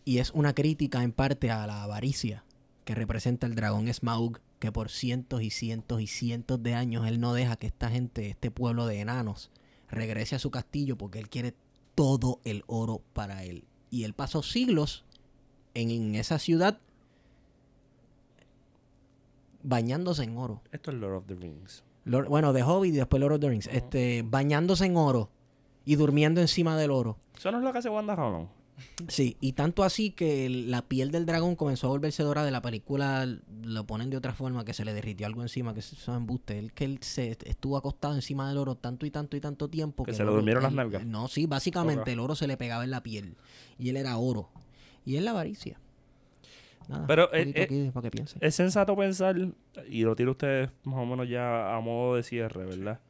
y 0.04 0.18
es 0.18 0.32
una 0.32 0.54
crítica 0.54 1.04
en 1.04 1.12
parte 1.12 1.52
a 1.52 1.64
la 1.68 1.84
avaricia 1.84 2.42
que 2.84 2.96
representa 2.96 3.46
el 3.46 3.54
dragón 3.54 3.92
Smaug, 3.92 4.40
que 4.58 4.72
por 4.72 4.90
cientos 4.90 5.42
y 5.42 5.50
cientos 5.50 6.00
y 6.00 6.06
cientos 6.08 6.60
de 6.62 6.74
años 6.74 7.06
él 7.06 7.20
no 7.20 7.32
deja 7.32 7.56
que 7.56 7.66
esta 7.68 7.90
gente, 7.90 8.28
este 8.28 8.50
pueblo 8.50 8.86
de 8.86 9.00
enanos, 9.00 9.50
regrese 9.88 10.34
a 10.34 10.38
su 10.40 10.50
castillo 10.50 10.96
porque 10.98 11.18
él 11.20 11.28
quiere 11.28 11.54
todo 11.94 12.40
el 12.44 12.64
oro 12.66 13.02
para 13.12 13.44
él. 13.44 13.64
Y 13.90 14.02
él 14.02 14.14
pasó 14.14 14.42
siglos 14.42 15.04
en 15.74 16.14
esa 16.16 16.38
ciudad 16.40 16.80
bañándose 19.64 20.22
en 20.22 20.36
oro. 20.36 20.62
Esto 20.70 20.92
es 20.92 20.96
Lord 20.98 21.14
of 21.16 21.26
the 21.26 21.34
Rings. 21.34 21.82
Lord- 22.04 22.28
bueno, 22.28 22.52
de 22.52 22.62
Hobbit 22.62 22.94
y 22.94 22.96
después 22.98 23.20
Lord 23.20 23.32
of 23.32 23.40
the 23.40 23.48
Rings. 23.48 23.66
Este, 23.72 24.22
bañándose 24.24 24.86
en 24.86 24.96
oro 24.96 25.30
y 25.84 25.96
durmiendo 25.96 26.40
encima 26.40 26.76
del 26.76 26.92
oro. 26.92 27.18
Eso 27.36 27.50
no 27.50 27.58
es 27.58 27.64
lo 27.64 27.72
que 27.72 27.78
hace 27.78 27.88
Wanda 27.88 28.14
Rowland. 28.14 28.48
Sí, 29.06 29.36
y 29.40 29.52
tanto 29.52 29.84
así 29.84 30.10
que 30.10 30.48
la 30.48 30.82
piel 30.82 31.12
del 31.12 31.26
dragón 31.26 31.54
comenzó 31.54 31.86
a 31.86 31.90
volverse 31.90 32.24
dorada. 32.24 32.44
De 32.46 32.50
la 32.50 32.60
película 32.60 33.24
lo 33.62 33.86
ponen 33.86 34.10
de 34.10 34.16
otra 34.16 34.32
forma, 34.34 34.64
que 34.64 34.74
se 34.74 34.84
le 34.84 34.92
derritió 34.92 35.26
algo 35.28 35.42
encima, 35.42 35.72
que 35.74 35.80
eso 35.80 35.94
es 35.96 36.08
embuste. 36.08 36.58
Él, 36.58 36.72
que 36.72 36.84
él 36.84 36.98
se 37.00 37.38
estuvo 37.44 37.76
acostado 37.76 38.14
encima 38.16 38.48
del 38.48 38.58
oro 38.58 38.74
tanto 38.74 39.06
y 39.06 39.12
tanto 39.12 39.36
y 39.36 39.40
tanto 39.40 39.70
tiempo. 39.70 40.02
Que 40.04 40.10
el 40.10 40.16
se 40.16 40.24
le 40.24 40.30
durmieron 40.32 40.64
las 40.64 40.72
nalgas. 40.72 41.06
No, 41.06 41.28
sí, 41.28 41.46
básicamente 41.46 42.12
el 42.12 42.18
oro 42.18 42.34
se 42.34 42.48
le 42.48 42.56
pegaba 42.56 42.82
en 42.82 42.90
la 42.90 43.02
piel. 43.02 43.36
Y 43.78 43.90
él 43.90 43.96
era 43.96 44.16
oro. 44.16 44.50
Y 45.04 45.16
es 45.16 45.22
la 45.22 45.30
avaricia. 45.30 45.78
Nada, 46.88 47.06
Pero, 47.06 47.30
poquito 47.30 47.58
eh, 47.60 47.90
para 47.92 48.04
que 48.04 48.10
piense. 48.10 48.38
Es 48.40 48.54
sensato 48.54 48.96
pensar, 48.96 49.36
y 49.88 50.02
lo 50.02 50.14
tiro 50.16 50.32
ustedes 50.32 50.70
más 50.84 50.98
o 51.00 51.06
menos 51.06 51.28
ya 51.28 51.74
a 51.74 51.80
modo 51.80 52.16
de 52.16 52.22
cierre, 52.22 52.64
¿verdad? 52.66 53.00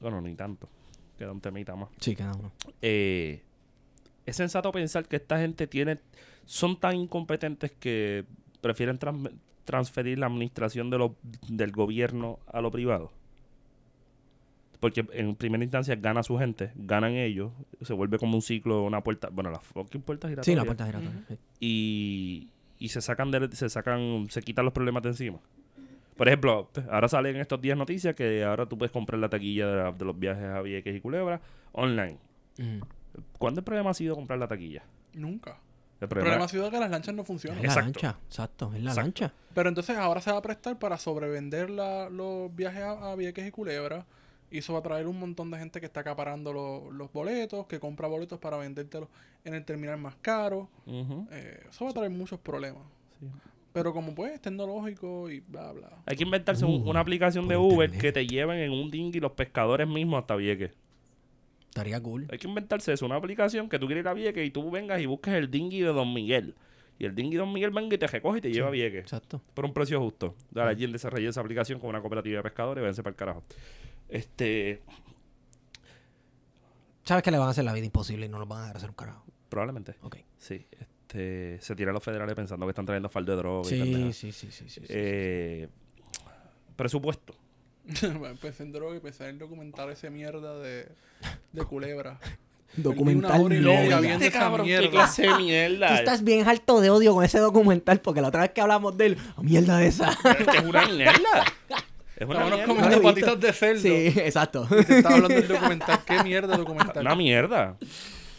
Bueno, 0.00 0.20
ni 0.20 0.34
tanto. 0.34 0.68
Queda 1.18 1.30
un 1.32 1.40
temita 1.40 1.76
más. 1.76 1.88
sí, 2.00 2.14
cada 2.16 2.32
uno. 2.34 2.50
Eh, 2.82 3.42
es 4.26 4.36
sensato 4.36 4.72
pensar 4.72 5.06
que 5.06 5.16
esta 5.16 5.38
gente 5.38 5.66
tiene 5.66 5.98
son 6.44 6.78
tan 6.80 6.96
incompetentes 6.96 7.70
que 7.72 8.24
prefieren 8.60 8.98
tran- 8.98 9.30
transferir 9.64 10.18
la 10.18 10.26
administración 10.26 10.90
de 10.90 10.98
lo, 10.98 11.16
del 11.48 11.70
gobierno 11.72 12.38
a 12.46 12.60
lo 12.60 12.70
privado. 12.70 13.12
Porque 14.80 15.06
en 15.12 15.34
primera 15.36 15.62
instancia 15.64 15.94
gana 15.96 16.22
su 16.22 16.36
gente, 16.36 16.72
ganan 16.74 17.12
ellos, 17.12 17.52
se 17.80 17.94
vuelve 17.94 18.18
como 18.18 18.34
un 18.34 18.42
ciclo, 18.42 18.82
una 18.82 19.02
puerta, 19.02 19.28
bueno, 19.30 19.50
la 19.50 19.60
fucking 19.60 20.02
puerta 20.02 20.28
giratoria. 20.28 20.52
Sí, 20.52 20.56
la 20.56 20.64
puerta 20.64 20.84
giratoria. 20.84 21.24
y, 21.60 22.50
y 22.84 22.88
se 22.88 23.00
sacan 23.00 23.30
de, 23.30 23.48
se 23.56 23.68
sacan 23.68 24.26
se 24.30 24.42
quitan 24.42 24.64
los 24.64 24.74
problemas 24.74 25.02
de 25.02 25.10
encima. 25.10 25.38
Por 26.16 26.28
ejemplo, 26.28 26.70
ahora 26.90 27.08
salen 27.08 27.36
estos 27.36 27.60
días 27.60 27.76
noticias 27.76 28.14
que 28.14 28.44
ahora 28.44 28.66
tú 28.66 28.78
puedes 28.78 28.92
comprar 28.92 29.18
la 29.18 29.28
taquilla 29.28 29.66
de, 29.68 29.76
la- 29.76 29.92
de 29.92 30.04
los 30.04 30.18
viajes 30.18 30.44
a 30.44 30.60
Vieques 30.62 30.94
y 30.94 31.00
Culebra 31.00 31.40
online. 31.72 32.18
Ujú. 32.58 32.86
¿Cuándo 33.38 33.60
el 33.60 33.64
problema 33.64 33.90
ha 33.90 33.94
sido 33.94 34.14
comprar 34.14 34.38
la 34.38 34.46
taquilla? 34.46 34.82
Nunca. 35.14 35.50
El 36.00 36.06
El 36.06 36.08
problema, 36.08 36.24
problema 36.30 36.44
ha 36.44 36.48
sido 36.48 36.70
que 36.70 36.78
las 36.80 36.90
lanchas 36.90 37.14
no 37.14 37.24
funcionan. 37.24 37.58
Es 37.58 37.64
la 37.64 37.68
Exacto. 37.72 38.00
lancha, 38.02 38.18
exacto, 38.28 38.66
es 38.74 38.82
la 38.82 38.90
Exacto. 38.90 39.00
lancha. 39.22 39.32
Pero 39.54 39.68
entonces 39.68 39.96
ahora 39.96 40.20
se 40.20 40.30
va 40.30 40.38
a 40.38 40.42
prestar 40.42 40.78
para 40.78 40.98
sobrevender 40.98 41.70
la- 41.70 42.08
los 42.10 42.54
viajes 42.54 42.82
a, 42.82 43.12
a 43.12 43.16
Vieques 43.16 43.46
y 43.46 43.50
Culebra. 43.50 44.04
Y 44.54 44.58
eso 44.58 44.72
va 44.72 44.78
a 44.78 44.82
traer 44.82 45.08
un 45.08 45.18
montón 45.18 45.50
de 45.50 45.58
gente 45.58 45.80
que 45.80 45.86
está 45.86 46.00
acaparando 46.00 46.52
lo- 46.52 46.92
los 46.92 47.12
boletos, 47.12 47.66
que 47.66 47.80
compra 47.80 48.06
boletos 48.06 48.38
para 48.38 48.56
vendértelos 48.56 49.08
en 49.44 49.54
el 49.54 49.64
terminal 49.64 49.98
más 49.98 50.14
caro. 50.22 50.68
Eh, 50.86 51.60
eso 51.68 51.84
va 51.86 51.90
a 51.90 51.94
traer 51.94 52.10
muchos 52.10 52.38
problemas. 52.38 52.82
sí. 53.20 53.26
Pero 53.72 53.92
como 53.92 54.14
pues 54.14 54.32
es 54.34 54.40
tecnológico 54.40 55.28
y 55.28 55.40
bla 55.40 55.72
bla. 55.72 55.90
Hay 56.06 56.14
que 56.16 56.22
inventarse 56.22 56.64
un- 56.64 56.82
Uh, 56.86 56.90
una 56.90 57.00
aplicación 57.00 57.48
de 57.48 57.56
Uber 57.56 57.88
internet. 57.88 58.00
que 58.00 58.12
te 58.12 58.24
lleven 58.28 58.58
en 58.60 58.70
un 58.70 58.88
dinghy 58.92 59.18
los 59.18 59.32
pescadores 59.32 59.88
mismos 59.88 60.20
hasta 60.20 60.36
Vieques. 60.36 60.70
Estaría 61.70 62.00
cool. 62.00 62.28
Hay 62.30 62.38
que 62.38 62.46
inventarse 62.46 62.92
eso, 62.92 63.04
una 63.04 63.16
aplicación 63.16 63.68
que 63.68 63.80
tú 63.80 63.86
quieres 63.86 64.02
ir 64.04 64.08
a 64.08 64.14
Vieques 64.14 64.46
y 64.46 64.52
tú 64.52 64.70
vengas 64.70 65.00
y 65.00 65.06
busques 65.06 65.34
el 65.34 65.50
dinghy 65.50 65.80
de 65.80 65.88
Don 65.92 66.14
Miguel. 66.14 66.54
Y 67.00 67.04
el 67.06 67.16
dinghy 67.16 67.32
de 67.32 67.38
Don 67.38 67.52
Miguel 67.52 67.70
venga 67.72 67.92
y 67.96 67.98
te 67.98 68.06
recoge 68.06 68.38
y 68.38 68.40
te 68.42 68.52
lleva 68.52 68.68
a 68.68 68.70
Vieques. 68.70 69.00
Exacto. 69.00 69.40
por 69.54 69.64
un 69.64 69.72
precio 69.74 69.98
justo. 70.00 70.36
Ahora, 70.54 70.68
alguien 70.70 70.92
desarrolló 70.92 71.28
esa 71.30 71.40
aplicación 71.40 71.80
con 71.80 71.90
una 71.90 72.00
cooperativa 72.00 72.36
de 72.36 72.42
pescadores 72.44 72.80
y 72.80 72.82
váyanse 72.82 73.02
para 73.02 73.10
el 73.10 73.16
carajo. 73.16 73.42
Este, 74.14 74.80
Sabes 77.04 77.22
que 77.24 77.30
le 77.30 77.38
van 77.38 77.48
a 77.48 77.50
hacer 77.50 77.64
la 77.64 77.72
vida 77.72 77.84
imposible 77.84 78.26
y 78.26 78.28
no 78.28 78.38
nos 78.38 78.46
van 78.48 78.58
a 78.58 78.62
dejar 78.62 78.76
hacer 78.76 78.90
un 78.90 78.96
carajo. 78.96 79.24
probablemente. 79.48 79.96
Ok. 80.02 80.16
Sí. 80.38 80.66
Este, 80.70 81.58
se 81.60 81.74
tiran 81.76 81.92
los 81.94 82.02
federales 82.02 82.34
pensando 82.34 82.64
que 82.66 82.70
están 82.70 82.86
trayendo 82.86 83.08
faldo 83.08 83.32
de 83.32 83.38
droga 83.38 83.66
y 83.66 83.70
Sí, 83.70 83.78
pendejadas. 83.80 84.16
sí, 84.16 84.32
sí, 84.32 84.48
sí, 84.50 84.64
sí, 84.68 84.80
sí. 84.80 84.86
Eh, 84.88 85.68
presupuesto. 86.76 87.34
Empecé 88.02 88.62
en 88.62 88.72
droga 88.72 88.94
y 88.94 88.96
empecé 88.96 89.28
en 89.28 89.38
documentar 89.38 89.90
ese 89.90 90.10
mierda 90.10 90.58
de, 90.58 90.88
de 91.52 91.64
culebra. 91.64 92.18
Documental 92.76 93.40
y 93.52 93.60
mierda. 93.60 94.16
esa 94.26 94.30
cabrón, 94.38 94.66
qué 94.66 94.78
mierda. 94.78 94.90
clase 94.90 95.22
de 95.22 95.28
Tú 95.28 95.36
mierda. 95.38 95.94
estás 95.98 96.24
bien 96.24 96.48
harto 96.48 96.80
de 96.80 96.90
odio 96.90 97.14
con 97.14 97.24
ese 97.24 97.38
documental 97.38 98.00
porque 98.00 98.20
la 98.20 98.28
otra 98.28 98.40
vez 98.42 98.50
que 98.50 98.60
hablamos 98.60 98.96
de 98.96 99.06
él, 99.06 99.18
oh, 99.36 99.42
mierda 99.42 99.76
de 99.78 99.86
esa. 99.88 100.10
Es 100.10 100.46
que 100.48 100.56
es 100.58 100.64
una 100.64 100.86
mierda. 100.86 101.44
Es 102.24 102.36
una 102.36 102.56
mierda. 102.56 102.64
he 102.64 102.88
visto. 102.88 103.02
patitas 103.02 103.40
de 103.40 103.52
cerdo. 103.52 103.80
Sí, 103.80 104.06
exacto. 104.16 104.66
Y 104.70 104.84
te 104.84 104.98
estaba 104.98 105.16
hablando 105.16 105.36
del 105.36 105.48
documental. 105.48 106.00
¿Qué 106.06 106.22
mierda 106.22 106.52
de 106.52 106.58
documental? 106.58 107.04
Una 107.04 107.14
mierda. 107.14 107.76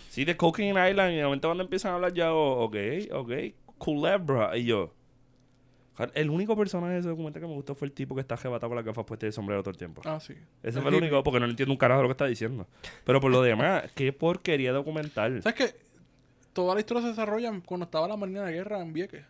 Sí, 0.09 0.25
de 0.25 0.37
Cocaine 0.37 0.89
Island. 0.89 1.13
Y 1.13 1.17
de 1.17 1.23
momento 1.23 1.47
cuando 1.47 1.63
empiezan 1.63 1.91
a 1.91 1.95
hablar 1.95 2.13
ya, 2.13 2.33
oh, 2.33 2.63
ok, 2.63 2.75
ok, 3.11 3.31
Culebra. 3.77 4.57
Y 4.57 4.65
yo. 4.65 4.93
El 6.13 6.29
único 6.29 6.57
personaje 6.57 6.93
de 6.93 6.99
ese 6.99 7.09
documental 7.09 7.41
que 7.41 7.47
me 7.47 7.53
gustó 7.53 7.73
fue 7.73 7.87
el 7.87 7.93
tipo 7.93 8.15
que 8.15 8.21
está 8.21 8.35
arrebatado 8.35 8.69
con 8.69 8.75
las 8.75 8.85
gafas 8.85 9.05
puestas 9.05 9.27
y 9.27 9.27
el 9.27 9.33
sombrero 9.33 9.63
todo 9.63 9.71
el 9.71 9.77
tiempo. 9.77 10.01
Ah, 10.03 10.19
sí. 10.19 10.33
Ese 10.61 10.81
fue 10.81 10.89
el 10.89 10.97
único, 10.97 11.23
porque 11.23 11.39
no 11.39 11.45
entiendo 11.45 11.71
un 11.71 11.77
carajo 11.77 11.99
de 11.99 12.03
lo 12.03 12.09
que 12.09 12.13
está 12.13 12.25
diciendo. 12.25 12.67
Pero 13.05 13.21
por 13.21 13.31
lo 13.31 13.41
demás, 13.41 13.89
qué 13.95 14.11
porquería 14.11 14.73
documental. 14.73 15.41
¿Sabes 15.41 15.55
qué? 15.57 15.79
Toda 16.51 16.73
la 16.73 16.81
historia 16.81 17.03
se 17.03 17.09
desarrolla 17.09 17.51
cuando 17.65 17.85
estaba 17.85 18.07
la 18.07 18.17
Marina 18.17 18.43
de 18.43 18.51
Guerra 18.51 18.81
en 18.81 18.91
Vieques. 18.91 19.25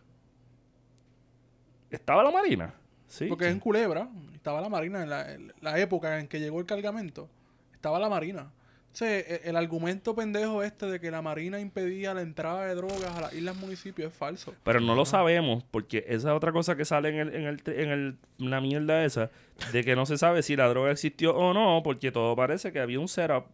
¿Estaba 1.90 2.24
la 2.24 2.30
Marina? 2.32 2.74
Sí. 3.08 3.26
Porque 3.26 3.46
es 3.46 3.52
en 3.52 3.60
Culebra. 3.60 4.08
Estaba 4.34 4.60
la 4.60 4.68
Marina 4.68 5.02
en 5.02 5.10
la, 5.10 5.32
en 5.32 5.52
la 5.60 5.78
época 5.78 6.18
en 6.18 6.28
que 6.28 6.40
llegó 6.40 6.60
el 6.60 6.66
cargamento. 6.66 7.28
Estaba 7.72 7.98
la 7.98 8.08
Marina. 8.08 8.50
Entonces, 8.88 9.26
e- 9.28 9.48
el 9.50 9.56
argumento 9.56 10.14
pendejo 10.14 10.62
este 10.62 10.86
de 10.86 10.98
que 11.00 11.10
la 11.10 11.20
Marina 11.20 11.60
impedía 11.60 12.14
la 12.14 12.22
entrada 12.22 12.64
de 12.64 12.74
drogas 12.74 13.14
a 13.16 13.20
las 13.20 13.32
islas 13.34 13.54
municipios 13.56 14.10
es 14.10 14.16
falso. 14.16 14.54
Pero 14.64 14.80
no 14.80 14.94
lo 14.94 15.04
sabemos, 15.04 15.64
porque 15.70 15.98
esa 16.08 16.30
es 16.30 16.36
otra 16.36 16.50
cosa 16.52 16.76
que 16.76 16.84
sale 16.86 17.10
en, 17.10 17.16
el, 17.16 17.34
en, 17.34 17.42
el, 17.44 17.62
en 17.66 17.90
el- 17.90 18.16
la 18.38 18.60
mierda 18.62 19.04
esa, 19.04 19.30
de 19.72 19.84
que 19.84 19.94
no 19.96 20.06
se 20.06 20.16
sabe 20.16 20.42
si 20.42 20.56
la 20.56 20.66
droga 20.68 20.90
existió 20.92 21.36
o 21.36 21.52
no, 21.52 21.82
porque 21.84 22.10
todo 22.10 22.34
parece 22.34 22.72
que 22.72 22.80
había 22.80 22.98
un 22.98 23.08
setup. 23.08 23.44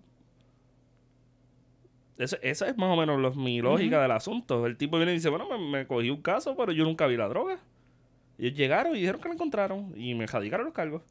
Esa, 2.19 2.37
esa 2.43 2.69
es 2.69 2.77
más 2.77 2.91
o 2.91 2.97
menos 3.01 3.19
lo- 3.21 3.35
mi 3.35 3.61
lógica 3.61 4.01
del 4.03 4.13
asunto. 4.13 4.67
El 4.67 4.77
tipo 4.77 4.97
viene 4.97 5.13
y 5.13 5.17
dice, 5.17 5.29
bueno, 5.29 5.49
me, 5.49 5.59
me 5.59 5.87
cogí 5.87 6.11
un 6.11 6.23
caso, 6.23 6.55
pero 6.57 6.71
yo 6.73 6.85
nunca 6.85 7.07
vi 7.07 7.17
la 7.17 7.27
droga. 7.29 7.59
Y 8.43 8.47
ellos 8.47 8.59
llegaron 8.59 8.97
y 8.97 8.99
dijeron 8.99 9.21
que 9.21 9.29
la 9.29 9.35
encontraron 9.35 9.93
y 9.97 10.15
me 10.17 10.27
jadicaron 10.27 10.67
los 10.67 10.75
cargos. 10.75 11.03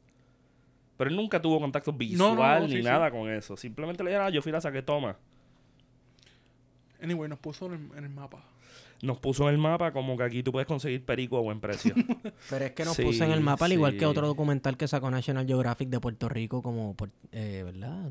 Pero 0.98 1.08
él 1.08 1.16
nunca 1.16 1.40
tuvo 1.40 1.58
contacto 1.58 1.90
visual 1.90 2.36
no, 2.36 2.60
no, 2.60 2.66
ni 2.68 2.76
sí, 2.76 2.82
nada 2.82 3.10
con 3.10 3.30
eso. 3.30 3.56
Simplemente 3.56 4.04
le 4.04 4.10
dijeron, 4.10 4.26
ah, 4.26 4.30
yo 4.30 4.42
fui 4.42 4.50
y 4.50 4.52
la 4.52 4.60
saqué, 4.60 4.82
toma. 4.82 5.16
Anyway, 7.02 7.28
nos 7.30 7.38
puso 7.38 7.66
en 7.66 7.72
el, 7.72 7.98
en 7.98 8.04
el 8.04 8.10
mapa. 8.10 8.44
Nos 9.02 9.18
puso 9.18 9.44
en 9.48 9.54
el 9.54 9.58
mapa 9.58 9.92
como 9.92 10.16
que 10.16 10.24
aquí 10.24 10.42
tú 10.42 10.52
puedes 10.52 10.66
conseguir 10.68 11.04
perico 11.06 11.38
a 11.38 11.40
buen 11.40 11.58
precio. 11.58 11.94
Pero 12.50 12.64
es 12.66 12.72
que 12.72 12.84
nos 12.84 12.94
Sí, 12.96 13.02
puso 13.02 13.24
en 13.24 13.32
el 13.32 13.40
mapa, 13.40 13.64
al 13.64 13.72
igual 13.72 13.96
que 13.96 14.04
otro 14.06 14.26
documental 14.26 14.76
que 14.76 14.86
sacó 14.86 15.10
National 15.10 15.46
Geographic 15.46 15.88
de 15.88 15.98
Puerto 16.00 16.28
Rico, 16.28 16.62
como, 16.62 16.94
por- 16.94 17.10
eh, 17.32 17.62
¿verdad? 17.64 18.10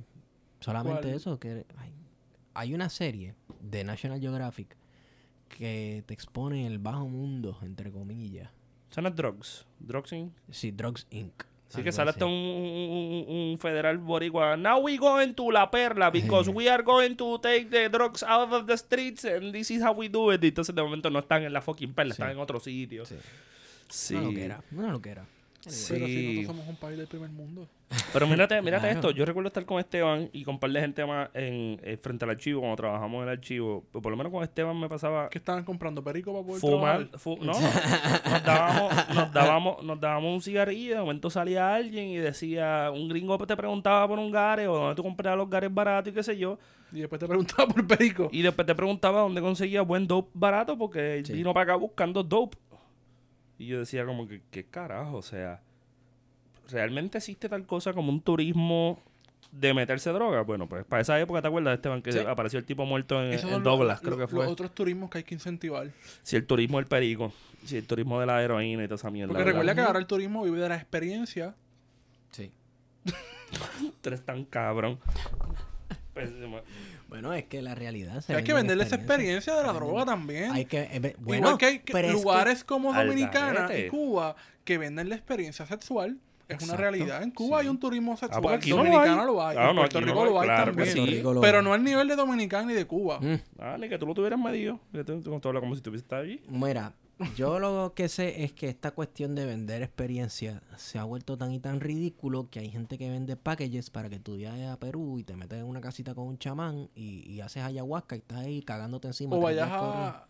Solamente 0.60 1.02
¿Cuál? 1.04 1.14
eso. 1.14 1.40
que 1.40 1.66
hay, 1.78 1.94
hay 2.56 2.74
una 2.74 2.90
serie 2.90 3.36
de 3.62 3.84
National 3.84 4.20
Geographic 4.20 4.76
que 5.48 6.04
te 6.08 6.14
expone 6.14 6.66
el 6.66 6.80
bajo 6.80 7.08
mundo, 7.08 7.58
entre 7.62 7.92
comillas. 7.92 8.50
Son 8.92 9.04
las 9.04 9.16
drugs. 9.16 9.66
Drugs 9.80 10.12
Inc. 10.14 10.32
Sí, 10.52 10.72
Drugs 10.72 11.08
Inc. 11.10 11.44
Sí, 11.70 11.82
que 11.84 11.94
sale 11.94 12.10
así. 12.10 12.18
hasta 12.18 12.26
un, 12.26 12.34
un- 12.34 13.26
un- 13.30 13.36
un 13.54 13.58
federal 13.58 13.98
boricua. 13.98 14.58
Now 14.58 14.80
we 14.82 14.98
going 14.98 15.34
to 15.36 15.50
La 15.52 15.72
Perla 15.72 16.10
because 16.12 16.50
we 16.52 16.70
are 16.70 16.84
going 16.84 17.16
to 17.16 17.40
take 17.40 17.66
the 17.70 17.88
drugs 17.88 18.24
out 18.24 18.52
of 18.52 18.68
the 18.68 18.78
streets 18.78 19.24
and 19.24 19.54
this 19.54 19.72
is 19.72 19.82
how 19.82 19.94
we 19.94 20.10
do 20.10 20.34
it. 20.34 20.44
Y 20.44 20.48
entonces 20.50 20.76
de 20.76 20.82
momento 20.84 21.10
no 21.10 21.20
están 21.20 21.44
en 21.44 21.54
la 21.54 21.62
fucking 21.62 21.94
Perla, 21.94 22.14
Sí. 22.14 22.22
están 22.22 22.32
en 22.36 22.40
otro 22.40 22.60
sitio. 22.60 23.06
Sí. 23.06 23.16
Sí. 23.88 24.16
Una 24.16 24.24
loquera, 24.28 24.64
una 24.74 24.92
loquera. 24.92 25.26
Pero 25.64 25.76
si 25.76 25.84
Sí. 25.96 26.24
nosotros 26.42 26.46
somos 26.58 26.68
un 26.70 26.76
país 26.78 26.98
del 26.98 27.08
primer 27.08 27.30
mundo. 27.30 27.68
Pero 28.14 28.26
mírate, 28.26 28.62
mírate 28.62 28.84
Claro. 28.88 28.96
esto. 28.96 29.12
Yo 29.12 29.26
recuerdo 29.26 29.48
estar 29.50 29.66
con 29.66 29.78
Esteban 29.80 30.30
y 30.32 30.44
con 30.44 30.56
un 30.56 30.60
par 30.60 30.72
de 30.72 30.80
gente 30.80 31.06
más 31.06 31.30
en, 31.34 31.80
eh, 31.84 31.98
frente 32.02 32.24
al 32.26 32.32
archivo 32.32 32.62
cuando 32.62 32.78
trabajamos 32.78 33.18
en 33.18 33.24
el 33.24 33.30
archivo. 33.38 33.84
Pues 33.92 34.02
por 34.02 34.12
lo 34.12 34.18
menos 34.18 34.32
con 34.32 34.44
Esteban 34.44 34.80
me 34.80 34.88
pasaba 34.90 35.30
¿Qué 35.30 35.38
estaban 35.38 35.64
comprando? 35.66 36.02
¿Perico 36.04 36.32
para 36.34 36.46
poder 36.46 36.62
fumar. 36.62 37.08
fu- 37.20 37.38
no, 37.42 37.52
no. 37.54 37.60
Nos 38.32 38.44
dábamos, 38.44 38.94
nos, 39.14 39.34
dábamos, 39.34 39.84
nos 39.84 40.00
dábamos 40.00 40.34
un 40.36 40.42
cigarrillo 40.42 40.86
y 40.86 40.96
de 40.96 41.00
momento 41.00 41.30
salía 41.30 41.76
alguien 41.76 42.08
y 42.10 42.18
decía, 42.18 42.90
un 42.94 43.08
gringo 43.10 43.38
te 43.46 43.56
preguntaba 43.58 44.08
por 44.08 44.20
un 44.20 44.32
gare 44.32 44.68
o 44.68 44.76
dónde 44.78 44.96
tú 44.96 45.04
comprabas 45.04 45.38
los 45.38 45.50
gares 45.50 45.74
baratos 45.74 46.12
y 46.12 46.16
qué 46.16 46.24
sé 46.24 46.38
yo. 46.38 46.58
Y 46.94 47.00
después 47.02 47.20
te 47.20 47.28
preguntaba 47.28 47.68
por 47.68 47.86
Perico. 47.88 48.30
Y 48.32 48.42
después 48.42 48.66
te 48.66 48.74
preguntaba 48.76 49.22
dónde 49.22 49.42
conseguía 49.42 49.82
buen 49.82 50.08
dope 50.08 50.30
barato 50.34 50.78
porque 50.78 51.18
él 51.20 51.26
Sí. 51.26 51.34
vino 51.34 51.54
para 51.54 51.64
acá 51.64 51.76
buscando 51.76 52.24
dope. 52.24 52.58
Y 53.62 53.68
yo 53.68 53.78
decía 53.80 54.06
como 54.08 54.28
que, 54.28 54.42
¿qué 54.50 54.64
carajo? 54.64 55.18
O 55.18 55.22
sea, 55.22 55.62
¿realmente 56.72 57.20
existe 57.20 57.48
tal 57.48 57.66
cosa 57.68 57.94
como 57.94 58.12
un 58.12 58.20
turismo 58.20 59.00
de 59.52 59.74
meterse 59.76 60.10
droga? 60.12 60.42
Bueno, 60.42 60.68
pues 60.68 60.84
para 60.84 61.04
esa 61.04 61.20
época, 61.20 61.44
¿te 61.44 61.48
acuerdas, 61.48 61.76
Esteban? 61.76 62.02
Que 62.02 62.12
Sí. 62.12 62.20
apareció 62.20 62.58
el 62.58 62.66
tipo 62.66 62.86
muerto 62.86 63.22
en, 63.24 63.34
en 63.34 63.52
los- 63.52 63.62
Douglas, 63.64 64.02
los- 64.02 64.02
creo 64.02 64.16
que 64.16 64.22
Los 64.22 64.32
fue. 64.32 64.48
otros 64.48 64.74
turismos 64.74 65.12
que 65.12 65.20
hay 65.20 65.24
que 65.24 65.36
incentivar. 65.36 65.92
Si 66.24 66.36
el 66.38 66.48
turismo 66.48 66.78
del 66.80 66.88
perico, 66.88 67.32
si 67.64 67.78
el 67.78 67.86
turismo 67.86 68.20
de 68.20 68.26
la 68.26 68.42
heroína 68.42 68.84
y 68.84 68.88
toda 68.88 68.96
esa 68.96 69.12
mierda. 69.12 69.28
Porque 69.32 69.44
¿verdad? 69.44 69.60
recuerda 69.60 69.76
que 69.76 69.88
ahora 69.88 70.00
el 70.00 70.08
turismo 70.08 70.44
vive 70.44 70.60
de 70.60 70.70
la 70.70 70.76
experiencia. 70.78 71.54
Sí. 72.32 72.52
Tú 74.02 74.10
eres 74.10 74.24
tan 74.26 74.44
cabrón. 74.46 74.98
Pues, 76.16 76.32
Bueno, 77.12 77.34
es 77.34 77.44
que 77.44 77.62
la 77.62 77.76
realidad 77.76 78.22
se 78.22 78.34
hay 78.34 78.44
que 78.44 78.54
vende 78.54 78.72
en 78.74 78.80
venderle 78.80 78.84
esa 78.86 78.96
experiencia 78.96 79.54
de 79.56 79.64
la 79.64 79.74
droga 79.74 80.06
también. 80.06 80.50
Hay 80.54 80.64
que... 80.66 80.80
eh, 80.92 81.16
bueno, 81.20 81.50
Igual 81.50 81.58
que 81.60 81.66
hay 81.66 81.80
que- 81.80 81.92
pero 81.94 82.08
es 82.08 82.16
que- 82.16 82.22
lugares 82.24 82.64
como 82.64 82.94
Dominicana 82.94 83.70
y 83.78 83.88
Cuba 83.90 84.36
que 84.64 84.78
venden 84.78 85.10
la 85.10 85.16
experiencia 85.16 85.66
sexual. 85.66 86.18
Es 86.48 86.64
una 86.64 86.76
realidad. 86.78 87.22
En 87.24 87.32
Cuba 87.32 87.60
Sí. 87.60 87.66
hay 87.66 87.70
un 87.70 87.80
turismo 87.80 88.16
sexual. 88.18 88.42
porque 88.42 88.56
aquí 88.58 88.70
no 88.72 88.78
lo 88.78 88.84
Dominicano 88.84 89.22
hay. 89.22 89.28
lo 89.28 89.46
hay. 89.46 89.58
Ah, 89.58 89.70
en 89.70 89.76
no, 89.76 89.82
Puerto 89.82 90.02
no 90.02 90.08
Rico 90.08 90.26
lo 90.26 90.32
lo 90.32 90.40
hay, 90.42 90.48
claro 90.48 90.74
también. 90.74 90.94
sí. 90.94 91.24
Pero 91.42 91.62
no 91.62 91.74
al 91.74 91.84
nivel 91.84 92.08
de 92.08 92.16
Dominicana 92.16 92.66
ni 92.68 92.74
de 92.74 92.86
Cuba. 92.88 93.20
Mm. 93.22 93.36
Ah, 93.60 93.78
ni 93.80 93.88
que 93.90 93.98
tú 93.98 94.06
lo 94.06 94.14
tuvieras 94.14 94.40
medido. 94.40 94.80
Que 94.94 95.04
tú, 95.04 95.22
tú, 95.22 95.40
tú 95.40 95.48
hablas 95.50 95.62
como 95.62 95.76
si 95.76 95.82
estado 95.96 96.24
allí. 96.24 96.42
Mira, 96.50 96.94
yo 97.36 97.60
lo 97.60 97.94
que 97.96 98.08
sé 98.10 98.44
es 98.44 98.54
que 98.54 98.68
esta 98.70 98.92
cuestión 98.92 99.36
de 99.36 99.46
vender 99.46 99.82
experiencia 99.82 100.62
se 100.78 100.98
ha 101.00 101.04
vuelto 101.04 101.38
tan 101.38 101.52
y 101.52 101.60
tan 101.60 101.80
ridículo 101.80 102.50
que 102.50 102.60
hay 102.60 102.70
gente 102.70 102.98
que 102.98 103.10
vende 103.10 103.36
packages 103.36 103.90
para 103.90 104.10
que 104.10 104.20
tú 104.20 104.36
viajes 104.38 104.68
a 104.68 104.78
Perú 104.80 105.20
y 105.20 105.24
te 105.24 105.36
metes 105.36 105.60
en 105.60 105.66
una 105.66 105.82
casita 105.82 106.14
con 106.16 106.28
un 106.28 106.38
chamán 106.38 106.90
y, 106.96 107.30
y 107.32 107.42
haces 107.42 107.64
ayahuasca 107.64 108.16
y 108.16 108.20
estás 108.20 108.40
ahí 108.40 108.62
cagándote 108.62 109.08
encima. 109.08 109.36
O 109.36 109.40
vayas 109.42 109.70
a... 109.72 110.10
a- 110.10 110.28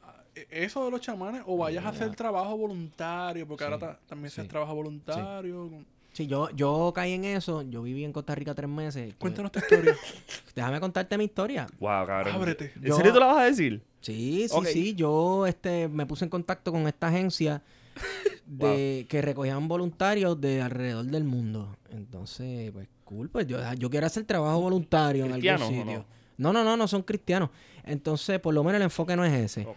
Eso 0.49 0.85
de 0.85 0.91
los 0.91 1.01
chamanes, 1.01 1.41
o 1.45 1.57
vayas 1.57 1.83
a 1.85 1.89
hacer 1.89 2.15
trabajo 2.15 2.55
voluntario, 2.57 3.47
porque 3.47 3.63
Sí, 3.65 3.71
ahora 3.71 3.79
ta- 3.93 3.99
también 4.07 4.29
se 4.31 4.41
sí, 4.43 4.47
trabaja 4.47 4.71
voluntario. 4.73 5.69
Sí, 6.13 6.27
yo, 6.27 6.49
yo 6.51 6.91
caí 6.93 7.13
en 7.13 7.23
eso. 7.23 7.61
Yo 7.61 7.81
viví 7.83 8.03
en 8.03 8.11
Costa 8.11 8.35
Rica 8.35 8.53
tres 8.53 8.69
meses. 8.69 9.13
Cuéntanos 9.17 9.49
tu 9.51 9.59
historia. 9.59 9.95
Déjame 10.55 10.79
contarte 10.81 11.17
mi 11.17 11.23
historia. 11.23 11.67
Wow, 11.79 12.05
cabrón. 12.05 12.35
Ábrete. 12.35 12.73
¿En 12.75 12.81
Yo- 12.83 12.95
serio 12.97 13.13
tú 13.13 13.19
la 13.21 13.27
vas 13.27 13.37
a 13.37 13.43
decir? 13.45 13.81
Sí, 14.01 14.47
sí, 14.49 14.65
sí. 14.65 14.93
Yo 14.95 15.45
este, 15.45 15.87
me 15.87 16.05
puse 16.05 16.25
en 16.25 16.29
contacto 16.29 16.71
con 16.71 16.87
esta 16.87 17.07
agencia 17.07 17.61
de 18.45 19.05
que 19.07 19.21
recogían 19.21 19.67
voluntarios 19.67 20.39
de 20.41 20.61
alrededor 20.61 21.05
del 21.05 21.23
mundo. 21.23 21.77
Entonces, 21.89 22.71
pues, 22.71 22.87
cool. 23.05 23.29
Pues 23.29 23.47
yo, 23.47 23.57
yo 23.75 23.89
quiero 23.89 24.07
hacer 24.07 24.25
trabajo 24.25 24.59
voluntario 24.59 25.25
en 25.25 25.33
algún 25.33 25.41
¿Cristianos 25.41 25.69
o 25.69 25.71
sitio. 25.71 26.05
No? 26.37 26.51
no, 26.51 26.63
no, 26.63 26.75
no, 26.75 26.87
son 26.87 27.03
cristianos. 27.03 27.49
Entonces, 27.83 28.39
por 28.39 28.53
lo 28.53 28.63
menos 28.63 28.77
el 28.77 28.83
enfoque 28.83 29.15
no 29.15 29.23
es 29.23 29.33
ese. 29.33 29.67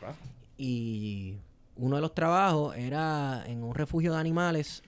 Y 0.57 1.37
uno 1.77 1.97
de 1.97 2.03
los 2.03 2.15
trabajos 2.15 2.77
era 2.77 3.45
en 3.47 3.63
un 3.63 3.75
refugio 3.75 4.13
de 4.13 4.21
animales 4.21 4.83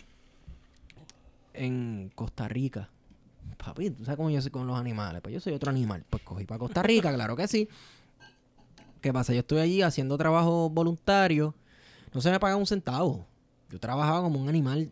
en 1.55 2.11
Costa 2.14 2.49
Rica. 2.49 2.89
Papi, 3.57 3.91
¿tú 3.91 4.05
sabes 4.05 4.16
cómo 4.16 4.30
yo 4.30 4.41
soy 4.41 4.51
con 4.51 4.66
los 4.66 4.78
animales? 4.78 5.20
Pues 5.22 5.34
yo 5.34 5.41
soy 5.41 5.55
otro 5.55 5.70
animal. 5.70 6.05
Pues 6.09 6.22
cogí 6.22 6.45
para 6.45 6.59
Costa 6.59 6.82
Rica, 6.82 7.12
claro 7.12 7.37
que 7.37 7.49
sí. 7.49 7.68
¿Qué 9.01 9.12
pasa? 9.12 9.32
Yo 9.32 9.40
estoy 9.40 9.59
allí 9.61 9.82
haciendo 9.82 10.16
trabajo 10.18 10.68
voluntario. 10.70 11.55
No 12.12 12.20
se 12.20 12.30
me 12.30 12.40
paga 12.40 12.57
un 12.57 12.66
centavo. 12.66 13.26
Yo 13.70 13.78
trabajaba 13.78 14.22
como 14.22 14.40
un 14.40 14.49
animal 14.49 14.90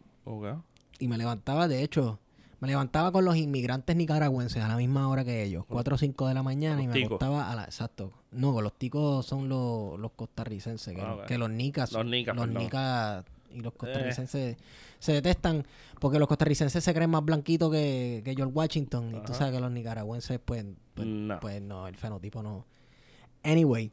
y 0.99 1.09
me 1.09 1.17
levantaba, 1.19 1.69
de 1.69 1.83
hecho, 1.83 2.19
me 2.61 2.69
levantaba 2.69 3.13
con 3.13 3.25
los 3.25 3.37
inmigrantes 3.37 3.95
nicaragüenses 3.97 4.63
a 4.63 4.69
la 4.69 4.77
misma 4.77 5.09
hora 5.09 5.25
que 5.25 5.43
ellos, 5.45 5.65
4 5.69 5.95
o 5.95 5.99
5 5.99 6.29
de 6.29 6.35
la 6.35 6.43
mañana 6.43 6.83
y 6.83 6.87
Los 6.87 6.95
me 6.95 7.01
ticos. 7.03 7.17
acostaba 7.17 7.51
a 7.51 7.55
la... 7.57 7.65
Exacto. 7.65 8.13
No, 8.33 8.61
los 8.61 8.73
ticos 8.75 9.25
son 9.27 9.49
los, 9.49 9.99
los 9.99 10.13
costarricenses, 10.13 10.95
que, 10.95 11.01
Ah, 11.01 11.15
ok. 11.15 11.27
que 11.27 11.39
los 11.39 11.51
nicas... 11.51 11.93
Los 11.93 12.07
nicas, 12.07 12.35
Los. 12.37 12.47
Eh. 12.49 12.53
nicas 12.53 13.25
y 13.53 13.61
los 13.61 13.73
costarricenses 13.75 14.57
se 14.99 15.13
detestan 15.13 15.65
porque 16.01 16.19
los 16.19 16.27
costarricenses 16.27 16.83
se 16.83 16.93
creen 16.95 17.11
más 17.11 17.25
blanquitos 17.25 17.71
que, 17.71 18.23
que 18.25 18.35
George 18.35 18.53
Washington 18.53 19.15
y 19.15 19.21
tú 19.25 19.33
sabes 19.35 19.55
que 19.55 19.61
los 19.61 19.71
nicaragüenses 19.71 20.41
pues, 20.45 20.65
pues, 20.95 21.07
No. 21.07 21.39
pues 21.41 21.63
no, 21.63 21.87
el 21.87 21.97
fenotipo 21.97 22.43
no. 22.43 22.65
Anyway, 23.45 23.93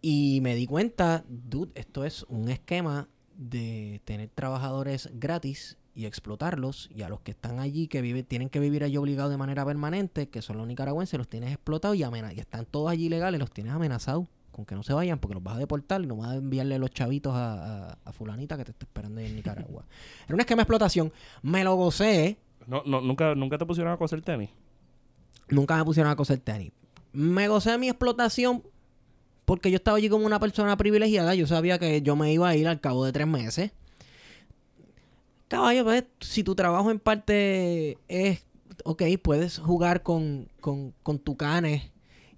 y 0.00 0.38
me 0.42 0.54
di 0.54 0.66
cuenta, 0.66 1.24
dude, 1.28 1.72
esto 1.74 2.04
es 2.04 2.24
un 2.28 2.48
esquema 2.48 3.08
de 3.36 4.00
tener 4.04 4.28
trabajadores 4.30 5.10
gratis 5.14 5.76
y 5.94 6.06
explotarlos 6.06 6.88
y 6.94 7.02
a 7.02 7.08
los 7.08 7.20
que 7.20 7.32
están 7.32 7.58
allí 7.58 7.88
que 7.88 8.00
viven 8.00 8.24
tienen 8.24 8.48
que 8.48 8.60
vivir 8.60 8.84
allí 8.84 8.96
obligados 8.96 9.30
de 9.30 9.36
manera 9.36 9.64
permanente, 9.66 10.28
que 10.28 10.40
son 10.40 10.56
los 10.56 10.66
nicaragüenses, 10.66 11.18
los 11.18 11.28
tienes 11.28 11.50
explotados 11.52 11.96
y, 11.96 12.02
y 12.02 12.40
están 12.40 12.64
todos 12.64 12.90
allí 12.90 13.08
legales, 13.08 13.40
los 13.40 13.50
tienes 13.50 13.72
amenazados 13.72 14.26
con 14.52 14.64
que 14.64 14.74
no 14.74 14.82
se 14.82 14.92
vayan 14.92 15.18
porque 15.18 15.34
los 15.34 15.42
vas 15.42 15.56
a 15.56 15.58
deportar 15.58 16.00
y 16.02 16.06
no 16.06 16.16
vas 16.16 16.30
a 16.30 16.34
enviarle 16.36 16.78
los 16.78 16.90
chavitos 16.90 17.34
a, 17.34 17.90
a- 17.92 17.98
a 18.04 18.12
fulanita 18.12 18.56
que 18.56 18.64
te 18.64 18.70
está 18.72 18.84
esperando 18.84 19.20
en 19.20 19.34
Nicaragua. 19.34 19.84
Era 20.26 20.34
un 20.34 20.40
esquema 20.40 20.60
de 20.60 20.62
explotación, 20.64 21.12
me 21.42 21.64
lo 21.64 21.74
gocé, 21.74 22.38
No, 22.66 22.82
no, 22.86 23.00
nunca, 23.00 23.34
nunca 23.34 23.58
te 23.58 23.66
pusieron 23.66 23.92
a 23.92 23.96
coser 23.96 24.22
tenis. 24.22 24.50
nunca 25.48 25.76
me 25.76 25.84
pusieron 25.84 26.10
a 26.12 26.16
coser 26.16 26.38
tenis. 26.38 26.72
Me 27.12 27.48
gocé 27.48 27.70
de 27.72 27.78
mi 27.78 27.88
explotación 27.88 28.62
porque 29.44 29.70
yo 29.70 29.76
estaba 29.76 29.96
allí 29.96 30.08
como 30.08 30.26
una 30.26 30.38
persona 30.38 30.76
privilegiada. 30.76 31.34
Yo 31.34 31.46
sabía 31.46 31.78
que 31.78 32.02
yo 32.02 32.14
me 32.16 32.32
iba 32.32 32.48
a 32.48 32.56
ir 32.56 32.68
al 32.68 32.80
cabo 32.80 33.04
de 33.04 33.12
tres 33.12 33.26
meses. 33.26 33.72
Caballo, 35.48 35.82
pues, 35.84 36.04
si 36.20 36.44
tu 36.44 36.54
trabajo 36.54 36.92
en 36.92 37.00
parte 37.00 37.98
es, 38.06 38.44
ok, 38.84 39.02
puedes 39.20 39.58
jugar 39.58 40.04
con, 40.04 40.48
con, 40.60 40.94
con 41.02 41.18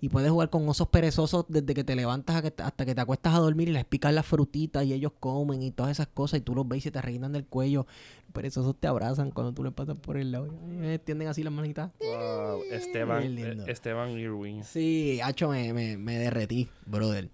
y 0.03 0.09
puedes 0.09 0.31
jugar 0.33 0.51
con 0.51 0.69
osos 0.69 0.89
perezosos 0.89 1.45
desde 1.49 1.75
que 1.75 1.85
te 1.85 1.95
levantas 1.95 2.35
a 2.37 2.43
que- 2.43 2.63
hasta 2.63 2.85
que 2.85 2.93
te 2.95 3.01
acuestas 3.01 3.35
a 3.35 3.39
dormir 3.39 3.69
y 3.69 3.73
les 3.73 3.85
picas 3.85 4.13
las 4.13 4.27
frutitas 4.27 4.85
y 4.85 4.93
ellos 4.93 5.13
comen 5.21 5.63
y 5.63 5.71
todas 5.71 5.93
esas 5.93 6.09
cosas 6.09 6.41
y 6.41 6.43
tú 6.43 6.57
los 6.57 6.67
ves 6.67 6.79
y 6.79 6.81
se 6.81 6.91
te 6.91 7.01
reinan 7.01 7.33
del 7.33 7.47
cuello. 7.47 7.87
Los 8.25 8.33
perezosos 8.33 8.75
te 8.81 8.89
abrazan 8.89 9.31
cuando 9.31 9.53
tú 9.55 9.63
les 9.63 9.73
pasas 9.73 9.97
por 9.97 10.17
el 10.17 10.33
lado. 10.33 10.49
Y 10.49 10.77
me 10.77 10.95
extienden 10.97 11.29
así 11.29 11.45
las 11.45 11.53
manitas. 11.53 11.93
Wow. 12.01 12.63
Esteban, 12.73 13.39
eh, 13.39 13.57
Esteban 13.69 14.11
Irwin. 14.19 14.65
Sí, 14.65 15.21
hacho, 15.23 15.49
me, 15.51 15.73
me, 15.73 15.97
me 15.97 16.19
derretí, 16.19 16.69
brother. 16.85 17.31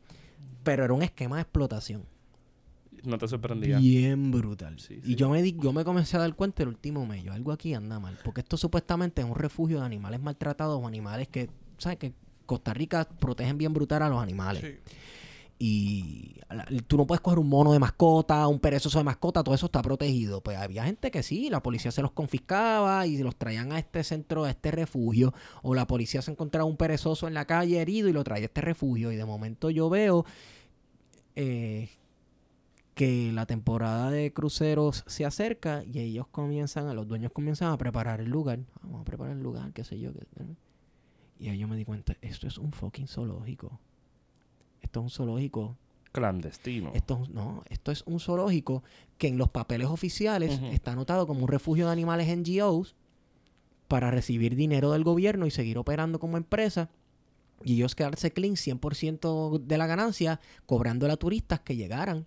Pero 0.63 0.85
era 0.85 0.93
un 0.93 1.03
esquema 1.03 1.37
de 1.37 1.43
explotación. 1.43 2.05
No 3.03 3.17
te 3.17 3.29
sorprendía. 3.29 3.79
Bien 3.79 4.31
brutal. 4.31 4.79
Sí, 4.79 5.01
y 5.05 5.15
yo 5.15 5.31
me 5.31 5.41
di, 5.41 5.57
yo 5.59 5.73
me 5.73 5.85
comencé 5.85 6.17
a 6.19 6.21
dar 6.21 6.35
cuenta 6.35 6.65
el 6.65 6.69
último 6.69 7.07
mes, 7.07 7.23
yo, 7.25 7.33
algo 7.33 7.53
aquí 7.53 7.73
anda 7.73 7.99
mal. 7.99 8.19
Porque 8.25 8.41
esto 8.43 8.57
supuestamente 8.59 9.23
es 9.23 9.27
un 9.27 9.37
refugio 9.37 9.79
de 9.81 9.87
animales 9.87 10.21
maltratados 10.21 10.79
o 10.83 10.87
animales 10.87 11.29
que, 11.29 11.49
¿sabes? 11.79 11.97
Que 11.99 12.13
Costa 12.49 12.75
Rica 12.75 13.09
protegen 13.21 13.57
bien 13.59 13.73
brutal 13.73 14.03
a 14.03 14.09
los 14.09 14.21
animales. 14.21 14.63
Sí. 14.65 14.77
Y 15.61 16.37
tú 16.87 16.97
no 16.97 17.05
puedes 17.07 17.21
coger 17.21 17.39
un 17.41 17.49
mono 17.49 17.73
de 17.73 17.81
mascota, 17.81 18.47
un 18.47 18.61
perezoso 18.61 18.99
de 18.99 19.05
mascota, 19.05 19.43
todo 19.43 19.55
eso 19.57 19.67
está 19.67 19.83
protegido. 19.83 20.41
Pues 20.41 20.57
había 20.57 20.85
gente 20.85 21.11
que 21.11 21.23
sí, 21.25 21.51
la 21.51 21.61
policía 21.63 21.91
se 21.91 22.01
los 22.01 22.13
confiscaba 22.13 23.07
y 23.07 23.19
los 23.19 23.35
traían 23.37 23.73
a 23.73 23.79
este 23.81 24.05
centro, 24.05 24.45
a 24.45 24.51
este 24.51 24.71
refugio. 24.71 25.35
O 25.63 25.75
la 25.75 25.87
policía 25.87 26.23
se 26.23 26.31
encontraba 26.31 26.65
un 26.65 26.77
perezoso 26.77 27.27
en 27.29 27.35
la 27.35 27.45
calle 27.45 27.81
herido 27.81 28.09
y 28.09 28.13
lo 28.13 28.23
traía 28.25 28.45
a 28.45 28.47
este 28.47 28.61
refugio. 28.61 29.11
Y 29.11 29.17
de 29.17 29.25
momento 29.25 29.69
yo 29.71 29.91
veo 29.91 30.25
eh, 31.35 31.91
que 32.95 33.33
la 33.33 33.45
temporada 33.47 34.11
de 34.13 34.33
cruceros 34.33 35.03
se 35.09 35.25
acerca 35.25 35.83
y 35.85 35.99
ellos 35.99 36.27
comienzan, 36.31 36.95
los 36.95 37.07
dueños 37.09 37.33
comienzan 37.33 37.73
a 37.73 37.79
preparar 37.79 38.21
el 38.21 38.31
lugar. 38.31 38.61
Vamos 38.83 39.01
a 39.03 39.05
preparar 39.05 39.33
el 39.37 39.43
lugar, 39.43 39.73
qué 39.73 39.83
sé 39.83 39.99
yo. 39.99 40.13
qué- 40.13 40.27
Y 41.39 41.49
ahí 41.49 41.59
yo 41.59 41.69
me 41.69 41.77
di 41.77 41.85
cuenta, 41.85 42.17
esto 42.21 42.47
es 42.47 42.59
un 42.59 42.73
fucking 42.73 43.07
zoológico. 43.09 43.79
Esto 44.83 45.01
es 45.01 45.05
un 45.05 45.11
zoológico 45.11 45.77
Clandestino. 46.13 46.91
esto, 46.95 47.21
es- 47.23 47.29
no, 47.31 47.63
esto 47.69 47.93
es 47.93 48.03
un 48.07 48.19
zoológico 48.21 48.83
que 49.19 49.29
en 49.29 49.39
los 49.39 49.49
papeles 49.51 49.89
oficiales 49.89 50.61
está 50.73 50.93
anotado 50.93 51.27
como 51.27 51.43
un 51.43 51.49
refugio 51.49 51.87
de 51.87 51.93
animales 51.93 52.29
NGOs 52.29 52.95
para 53.89 54.11
recibir 54.11 54.57
dinero 54.57 54.93
del 54.93 55.05
gobierno 55.05 55.47
y 55.47 55.51
seguir 55.51 55.79
operando 55.79 56.19
como 56.19 56.37
empresa. 56.37 56.89
Y 57.65 57.75
ellos 57.75 57.95
quedarse 57.95 58.31
clean 58.33 58.55
100% 58.57 59.59
de 59.59 59.79
la 59.79 59.87
ganancia, 59.87 60.41
cobrándole 60.67 61.13
a 61.13 61.17
turistas 61.17 61.61
que 61.61 61.75
llegaran 61.77 62.27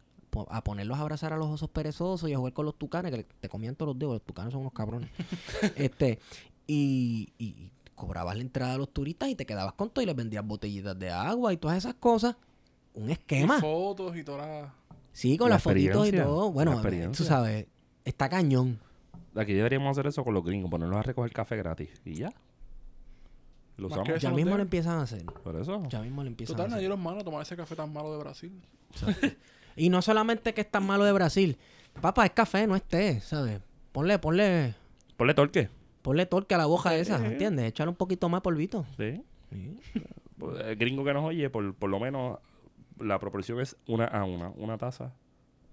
a 0.49 0.63
ponerlos 0.63 0.97
a 0.97 1.01
abrazar 1.01 1.33
a 1.33 1.37
los 1.37 1.47
osos 1.47 1.69
perezosos 1.69 2.29
y 2.29 2.33
a 2.33 2.37
jugar 2.37 2.53
con 2.53 2.65
los 2.65 2.75
tucanes, 2.75 3.11
que 3.11 3.25
te 3.39 3.49
comían 3.49 3.75
todos 3.75 3.89
los 3.89 3.99
dedos, 3.99 4.13
los 4.13 4.21
tucanes 4.23 4.51
son 4.53 4.61
unos 4.61 4.73
cabrones. 4.73 5.09
este 5.75 6.19
y, 6.67 7.29
y 7.37 7.71
cobrabas 8.01 8.35
la 8.35 8.41
entrada 8.41 8.73
a 8.73 8.77
los 8.77 8.91
turistas 8.91 9.29
y 9.29 9.35
te 9.35 9.45
quedabas 9.45 9.73
con 9.73 9.89
todo 9.91 10.01
y 10.01 10.05
les 10.07 10.15
vendías 10.15 10.43
botellitas 10.45 10.97
de 10.97 11.11
agua 11.11 11.53
y 11.53 11.57
todas 11.57 11.77
esas 11.77 11.93
cosas. 11.93 12.35
Un 12.95 13.09
Y 13.09 13.13
esquema. 13.13 13.59
fotos 13.61 14.17
y 14.17 14.23
todas 14.23 14.47
las... 14.47 14.71
Sí, 15.13 15.37
con 15.37 15.49
La 15.49 15.55
las 15.55 15.63
fotitos 15.63 16.07
y 16.07 16.11
todo. 16.13 16.51
Bueno, 16.51 16.81
tú 17.15 17.23
sabes, 17.23 17.67
está 18.05 18.27
cañón. 18.29 18.79
Aquí 19.35 19.53
deberíamos 19.53 19.91
hacer 19.91 20.07
eso 20.07 20.23
con 20.23 20.33
los 20.33 20.43
gringos, 20.43 20.69
ponerlos 20.71 20.97
a 20.97 21.03
recoger 21.03 21.31
café 21.31 21.55
gratis. 21.57 21.89
Y 22.03 22.15
ya. 22.15 22.33
Lo 23.77 23.87
usamos. 23.87 24.19
Ya 24.21 24.29
no 24.29 24.35
mismo 24.35 24.51
te- 24.51 24.57
lo 24.57 24.63
empiezan 24.63 24.99
a 24.99 25.03
hacer. 25.03 25.23
Por 25.25 25.55
eso. 25.55 25.83
Ya 25.89 26.01
mismo 26.01 26.21
lo 26.23 26.27
empiezan 26.27 26.55
Total, 26.55 26.65
a 26.67 26.69
nadie 26.71 26.83
hacer. 26.85 26.89
los 26.89 26.99
manda 26.99 27.21
a 27.21 27.23
tomar 27.23 27.41
ese 27.43 27.55
café 27.55 27.75
tan 27.75 27.93
malo 27.93 28.11
de 28.11 28.19
Brasil. 28.19 28.61
Y 29.75 29.89
no 29.89 30.01
solamente 30.01 30.53
que 30.53 30.61
es 30.61 30.69
tan 30.71 30.85
malo 30.85 31.03
de 31.05 31.11
Brasil. 31.13 31.57
Papá, 32.01 32.25
es 32.25 32.31
café, 32.31 32.67
no 32.67 32.75
es 32.75 32.83
té, 32.83 33.21
¿sabes? 33.21 33.61
Ponle, 33.91 34.19
ponle, 34.19 34.75
Ponle 35.17 35.33
torque. 35.33 35.69
Ponle 36.01 36.25
torque 36.25 36.55
a 36.55 36.57
la 36.57 36.67
hoja 36.67 36.95
esa, 36.95 37.17
¿entiendes? 37.25 37.65
Échale 37.65 37.89
un 37.89 37.95
poquito 37.95 38.27
más 38.29 38.41
polvito. 38.41 38.85
Sí. 38.97 39.21
Pues, 40.37 40.59
El 40.65 40.75
gringo 40.75 41.03
que 41.03 41.13
nos 41.13 41.23
oye, 41.25 41.49
por, 41.49 41.73
por 41.75 41.89
lo 41.89 41.99
menos, 41.99 42.39
la 42.99 43.19
proporción 43.19 43.59
es 43.59 43.75
una 43.87 44.05
a 44.05 44.23
una. 44.23 44.49
Una 44.55 44.77
taza, 44.77 45.13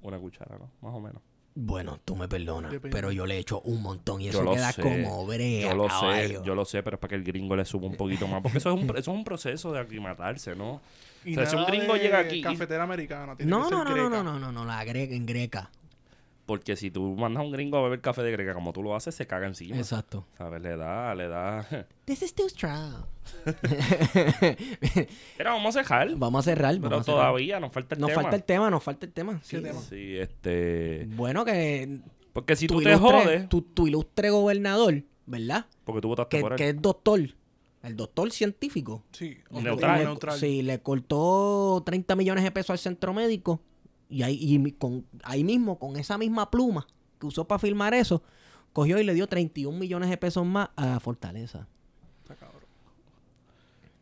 una 0.03 0.19
cuchara, 0.19 0.59
¿no? 0.59 0.71
Más 0.83 0.95
o 0.95 1.01
menos. 1.01 1.23
Bueno, 1.61 1.99
tú 2.05 2.15
me 2.15 2.29
perdonas, 2.29 2.71
Depende. 2.71 2.95
pero 2.95 3.11
yo 3.11 3.27
le 3.27 3.37
echo 3.39 3.61
un 3.63 3.83
montón 3.83 4.21
y 4.21 4.29
eso 4.29 4.49
queda 4.49 4.71
sé. 4.71 4.81
como 4.81 5.27
brea, 5.27 5.71
Yo 5.71 5.75
lo 5.77 5.89
sé, 5.91 6.39
yo 6.45 6.55
lo 6.55 6.65
sé, 6.65 6.85
pero 6.85 6.95
es 6.97 7.01
para 7.01 7.09
que 7.09 7.15
el 7.17 7.25
gringo 7.25 7.57
le 7.57 7.65
suba 7.65 7.89
un 7.89 7.97
poquito 7.97 8.29
más. 8.29 8.43
Porque 8.43 8.59
eso 8.59 8.73
es 8.73 8.81
un, 8.81 8.89
eso 8.91 8.99
es 8.99 9.09
un 9.09 9.25
proceso 9.25 9.73
de 9.73 9.81
aclimatarse, 9.81 10.55
¿no? 10.55 10.81
Y 11.25 11.33
O 11.33 11.35
sea, 11.35 11.47
si 11.47 11.57
un 11.57 11.65
gringo 11.67 11.95
de 11.95 11.99
llega 12.01 12.21
aquí 12.21 12.37
y- 12.37 12.43
Cafetera 12.43 12.85
americana. 12.85 13.35
tiene 13.35 13.51
No, 13.51 13.63
que 13.65 13.69
ser 13.71 13.79
no, 13.79 13.85
no, 13.85 13.91
no, 13.91 13.95
greca. 14.09 14.23
no, 14.23 14.23
no, 14.23 14.39
no, 14.39 14.53
no, 14.53 14.65
la 14.67 14.85
greca 14.85 15.15
en 15.15 15.27
greca. 15.27 15.71
Porque 16.49 16.77
si 16.77 16.91
tú 16.91 17.15
mandas 17.15 17.43
a 17.43 17.45
un 17.45 17.53
gringo 17.53 17.77
a 17.77 17.83
beber 17.83 18.01
café 18.01 18.23
de 18.23 18.33
greca 18.33 18.55
como 18.55 18.73
tú 18.73 18.83
lo 18.83 18.97
haces, 18.97 19.15
se 19.15 19.27
caga 19.27 19.47
encima. 19.47 19.77
Exacto. 19.77 20.25
¿Sabes? 20.39 20.63
Le 20.63 20.79
da, 20.79 21.15
le 21.15 21.29
da. 21.29 21.67
This 22.07 22.23
is 22.23 22.35
too 22.35 22.49
strong. 22.49 23.05
Pero 25.37 25.51
vamos 25.53 25.77
a 25.77 25.81
dejar. 25.81 26.15
Vamos 26.17 26.41
a 26.47 26.51
cerrar. 26.51 26.75
Pero 26.77 26.89
vamos 26.89 27.01
a 27.01 27.05
cerrar. 27.05 27.21
todavía 27.21 27.61
nos 27.61 27.73
falta 27.73 27.95
el 27.95 28.01
Nos 28.01 28.11
tema. 28.11 28.23
falta 28.23 28.37
el 28.37 28.45
tema, 28.45 28.71
nos 28.71 28.83
falta 28.83 29.07
el 29.07 29.13
tema. 29.13 29.41
¿Qué 29.41 29.57
Sí. 29.59 29.63
tema? 29.63 29.81
Sí, 29.81 30.17
este. 30.17 31.07
Bueno, 31.11 31.45
que 31.45 32.01
Porque 32.33 32.57
si 32.57 32.67
tu, 32.67 32.75
tú 32.79 32.83
te 32.83 32.91
ilustre, 32.91 33.11
jodes, 33.23 33.49
tu, 33.49 33.63
tu 33.63 33.87
ilustre 33.87 34.31
gobernador, 34.31 35.03
¿verdad? 35.27 35.67
porque 35.85 36.01
tú 36.01 36.09
votaste 36.09 36.37
Que, 36.37 36.41
por 36.43 36.53
él. 36.53 36.59
que 36.59 36.69
es 36.71 36.81
doctor, 36.83 37.21
el 37.83 37.97
doctor 37.97 38.31
científico. 38.31 39.05
Sí, 39.13 39.37
Neutral. 39.51 39.99
Le- 39.99 40.05
neutral. 40.07 40.39
Sí, 40.39 40.63
le 40.63 40.81
cortó 40.81 41.83
30 41.85 42.17
millones 42.17 42.45
de 42.45 42.51
pesos 42.51 42.71
al 42.71 42.79
centro 42.79 43.13
médico 43.13 43.61
y 44.09 44.23
ahí, 44.23 44.39
y 44.41 44.73
con, 44.73 45.05
ahí 45.23 45.45
mismo, 45.45 45.79
con 45.79 45.97
esa 45.97 46.17
misma 46.19 46.51
pluma 46.51 46.87
que 47.19 47.27
usó 47.27 47.47
para 47.47 47.59
filmar 47.59 47.95
eso, 47.95 48.23
cogió 48.73 48.99
y 48.99 49.05
le 49.05 49.15
dio 49.15 49.27
31 49.27 49.77
millones 49.79 50.09
de 50.11 50.17
pesos 50.17 50.47
más 50.47 50.71
a 50.77 51.01
Fortaleza. 51.01 51.67
Está 52.23 52.35
cabrón. 52.37 52.63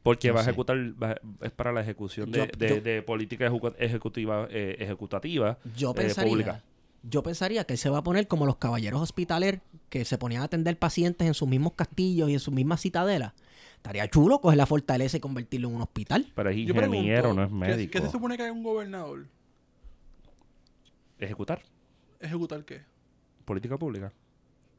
Porque 0.03 0.29
No 0.29 0.35
va 0.35 0.41
a 0.41 0.43
ejecutar, 0.45 0.77
va- 1.03 1.17
es 1.41 1.51
para 1.51 1.73
la 1.73 1.81
ejecución 1.81 2.31
de, 2.31 2.39
Yo- 2.39 2.47
de- 2.59 2.69
yo- 2.69 2.81
de 2.81 3.03
política 3.03 3.51
ejecu- 3.51 3.75
ejecutiva, 3.79 4.47
eh, 4.51 4.77
ejecutativa 4.79 5.59
Yo 5.77 5.91
eh, 5.91 5.95
pensaría, 5.95 6.31
pública. 6.31 6.63
yo 7.03 7.23
pensaría 7.23 7.65
que 7.65 7.73
él 7.75 7.79
se 7.79 7.89
va 7.91 7.99
a 7.99 8.03
poner 8.05 8.29
como 8.29 8.47
los 8.47 8.57
caballeros 8.57 9.01
hospitaler 9.01 9.61
que 9.89 10.05
se 10.05 10.19
ponían 10.19 10.43
a 10.43 10.45
atender 10.45 10.79
pacientes 10.79 11.27
en 11.27 11.35
sus 11.35 11.49
mismos 11.49 11.73
castillos 11.75 12.31
y 12.31 12.35
en 12.35 12.41
sus 12.41 12.55
mismas 12.55 12.81
citadelas. 12.83 13.33
Estaría 13.77 14.09
chulo 14.09 14.41
coger 14.41 14.57
la 14.59 14.67
fortaleza 14.67 15.17
y 15.17 15.21
convertirlo 15.21 15.69
en 15.69 15.77
un 15.77 15.83
hospital. 15.83 16.27
Pero 16.35 16.51
es 16.51 16.57
Yo 16.57 16.75
pregunto, 16.75 16.97
ingeniero, 16.97 17.35
no 17.35 17.43
es 17.45 17.49
¿qué- 17.49 17.55
médico. 17.55 17.93
¿Qué 17.93 18.01
se 18.01 18.11
supone 18.11 18.37
que 18.37 18.45
hay 18.45 18.51
un 18.51 18.63
gobernador? 18.63 19.27
Ejecutar 21.19 21.63
¿Ejecutar 22.21 22.65
qué? 22.65 22.83
política 23.45 23.79
pública. 23.79 24.13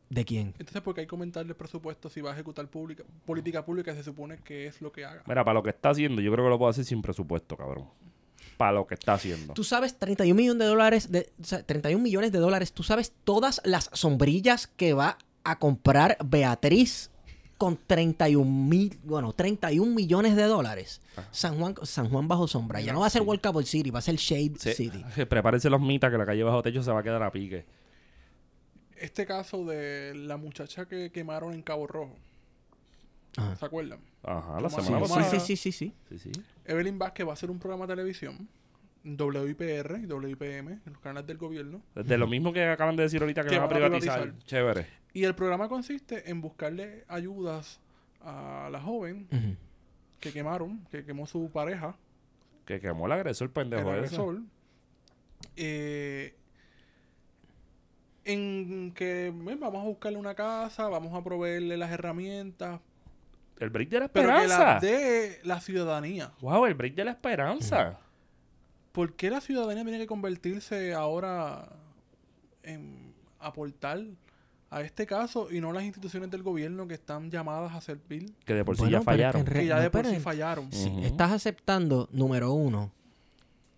¿De 0.10 0.24
quién? 0.24 0.54
Entonces, 0.60 0.82
¿por 0.82 0.94
qué 0.94 1.02
hay 1.02 1.08
que 1.08 1.10
comentarle 1.10 1.54
presupuesto 1.54 2.10
si 2.10 2.22
va 2.22 2.32
a 2.32 2.34
ejecutar 2.34 2.68
pública, 2.68 3.04
política 3.26 3.66
pública? 3.66 3.94
Se 3.94 4.04
supone 4.04 4.38
que 4.38 4.68
es 4.68 4.82
lo 4.82 4.92
que 4.92 5.04
haga. 5.04 5.24
Mira, 5.26 5.44
para 5.44 5.56
lo 5.56 5.64
que 5.64 5.70
está 5.70 5.90
haciendo, 5.90 6.22
yo 6.22 6.32
creo 6.32 6.46
que 6.46 6.50
lo 6.50 6.58
puedo 6.58 6.70
hacer 6.70 6.86
sin 6.86 7.02
presupuesto, 7.02 7.58
cabrón. 7.58 7.90
Para 8.58 8.74
lo 8.74 8.88
que 8.88 8.94
está 8.94 9.14
haciendo. 9.14 9.54
Tú 9.54 9.64
sabes 9.64 9.98
31 10.00 10.36
millones 10.36 10.60
de 10.60 10.66
dólares, 10.66 11.12
de, 11.12 11.30
o 11.42 11.44
sea, 11.44 11.64
31 11.64 12.02
millones 12.02 12.32
de 12.32 12.40
dólares. 12.40 12.72
Tú 12.72 12.84
sabes 12.84 13.14
todas 13.24 13.62
las 13.66 13.90
sombrillas 13.94 14.68
que 14.68 14.94
va 14.94 15.18
a 15.44 15.60
comprar 15.60 16.18
Beatriz 16.26 17.12
con 17.58 17.78
31 17.88 18.50
mil, 18.50 18.98
bueno, 19.04 19.34
31 19.34 19.94
millones 19.94 20.36
de 20.36 20.44
dólares. 20.44 21.02
San 21.32 21.58
Juan, 21.58 21.76
San 21.84 22.10
Juan 22.10 22.28
bajo 22.28 22.48
sombra. 22.48 22.80
Ya 22.82 22.94
no 22.94 23.00
va 23.02 23.08
a 23.08 23.10
ser 23.10 23.22
World 23.24 23.42
Cup 23.42 23.64
City, 23.64 23.90
va 23.90 24.00
a 24.00 24.02
ser 24.02 24.16
Shade 24.16 24.54
Sí. 24.60 24.74
City. 24.74 25.04
Prepárense 25.28 25.70
los 25.70 25.82
mitas 25.82 26.12
que 26.12 26.18
la 26.18 26.26
calle 26.26 26.44
bajo 26.44 26.62
techo 26.62 26.84
se 26.84 26.92
va 26.92 27.00
a 27.00 27.04
quedar 27.04 27.22
a 27.24 27.32
pique. 27.32 27.66
Este 28.96 29.26
caso 29.26 29.66
de 29.66 30.14
la 30.16 30.38
muchacha 30.38 30.86
que 30.88 31.12
quemaron 31.12 31.54
en 31.54 31.62
Cabo 31.62 31.86
Rojo. 31.88 32.16
Ajá. 33.36 33.56
¿Se 33.56 33.66
acuerdan? 33.66 34.00
Ajá, 34.24 34.60
la 34.60 34.70
Sí, 34.70 34.82
semana 34.82 35.06
sí, 35.06 35.14
pasada. 35.14 35.40
Sí, 35.40 35.40
sí, 35.40 35.56
sí, 35.56 35.72
sí, 35.72 35.94
sí. 36.10 36.18
Sí, 36.18 36.32
sí. 36.34 36.42
Evelyn 36.66 36.98
Vázquez 36.98 37.26
va 37.28 37.32
a 37.32 37.34
hacer 37.34 37.52
un 37.52 37.60
programa 37.60 37.86
de 37.86 37.94
televisión. 37.94 38.48
WIPR 39.06 40.00
y 40.04 40.06
WIPM, 40.12 40.68
en 40.70 40.82
los 40.94 41.00
canales 41.00 41.28
del 41.28 41.38
gobierno. 41.38 41.82
De 41.96 42.18
lo 42.18 42.28
mismo 42.28 42.52
que 42.52 42.66
acaban 42.66 42.96
de 42.98 43.04
decir 43.04 43.22
ahorita 43.22 43.44
que, 43.44 43.50
Que 43.52 43.60
van 43.60 43.66
a 43.66 43.68
van 43.68 43.74
a 43.84 43.86
privatizar. 43.86 44.22
privatizar. 44.22 44.46
Chévere. 44.48 44.88
Y 45.14 45.24
el 45.24 45.34
programa 45.36 45.68
consiste 45.70 46.30
en 46.30 46.42
buscarle 46.42 47.04
ayudas 47.08 47.80
a 48.22 48.70
la 48.72 48.80
joven 48.82 49.28
que 50.20 50.32
quemaron, 50.32 50.86
que 50.92 51.04
quemó 51.06 51.26
su 51.28 51.50
pareja, 51.52 51.96
Que 52.66 52.80
quemó 52.80 53.06
el 53.06 53.14
agresor, 53.14 53.50
pendejo 53.52 53.90
el 53.92 53.96
agresor. 53.96 54.42
Eh, 55.56 56.36
en 58.26 58.92
que 58.94 59.32
vamos 59.34 59.82
a 59.82 59.86
buscarle 59.88 60.18
una 60.18 60.36
casa, 60.36 60.90
vamos 60.90 61.14
a 61.14 61.24
proveerle 61.24 61.78
las 61.78 61.92
herramientas, 61.92 62.82
El 63.60 63.70
break 63.70 63.90
de 63.90 64.00
la 64.02 64.08
pero 64.10 64.28
que 64.30 64.44
esperanza. 64.46 64.80
de 64.86 65.40
la 65.44 65.62
ciudadanía. 65.62 66.32
Wow, 66.42 66.66
el 66.66 66.74
break 66.74 66.94
de 66.96 67.06
la 67.06 67.12
esperanza. 67.12 67.98
¿Por 68.92 69.14
qué 69.14 69.30
la 69.30 69.40
ciudadanía 69.42 69.84
tiene 69.84 70.00
que 70.00 70.08
convertirse 70.08 70.94
ahora 70.94 71.70
en 72.64 73.14
aportar 73.40 74.02
a 74.70 74.82
este 74.82 75.06
caso 75.06 75.50
y 75.52 75.62
no 75.62 75.72
las 75.72 75.84
instituciones 75.84 76.30
del 76.30 76.44
gobierno 76.44 76.88
que 76.88 76.94
están 76.96 77.32
llamadas 77.32 77.74
a 77.74 77.82
servir? 77.82 78.34
Que 78.46 78.54
de 78.54 78.66
por 78.66 78.76
sí 78.76 78.82
Bueno, 78.84 78.98
ya 79.00 79.04
fallaron. 79.04 79.46
Que 79.46 79.66
ya 79.66 79.76
no, 79.78 79.82
de 79.82 79.90
por 79.90 80.06
sí 80.06 80.20
fallaron. 80.20 80.72
Sí. 80.72 80.92
Estás 81.04 81.32
aceptando, 81.32 82.10
número 82.12 82.52
uno, 82.54 82.92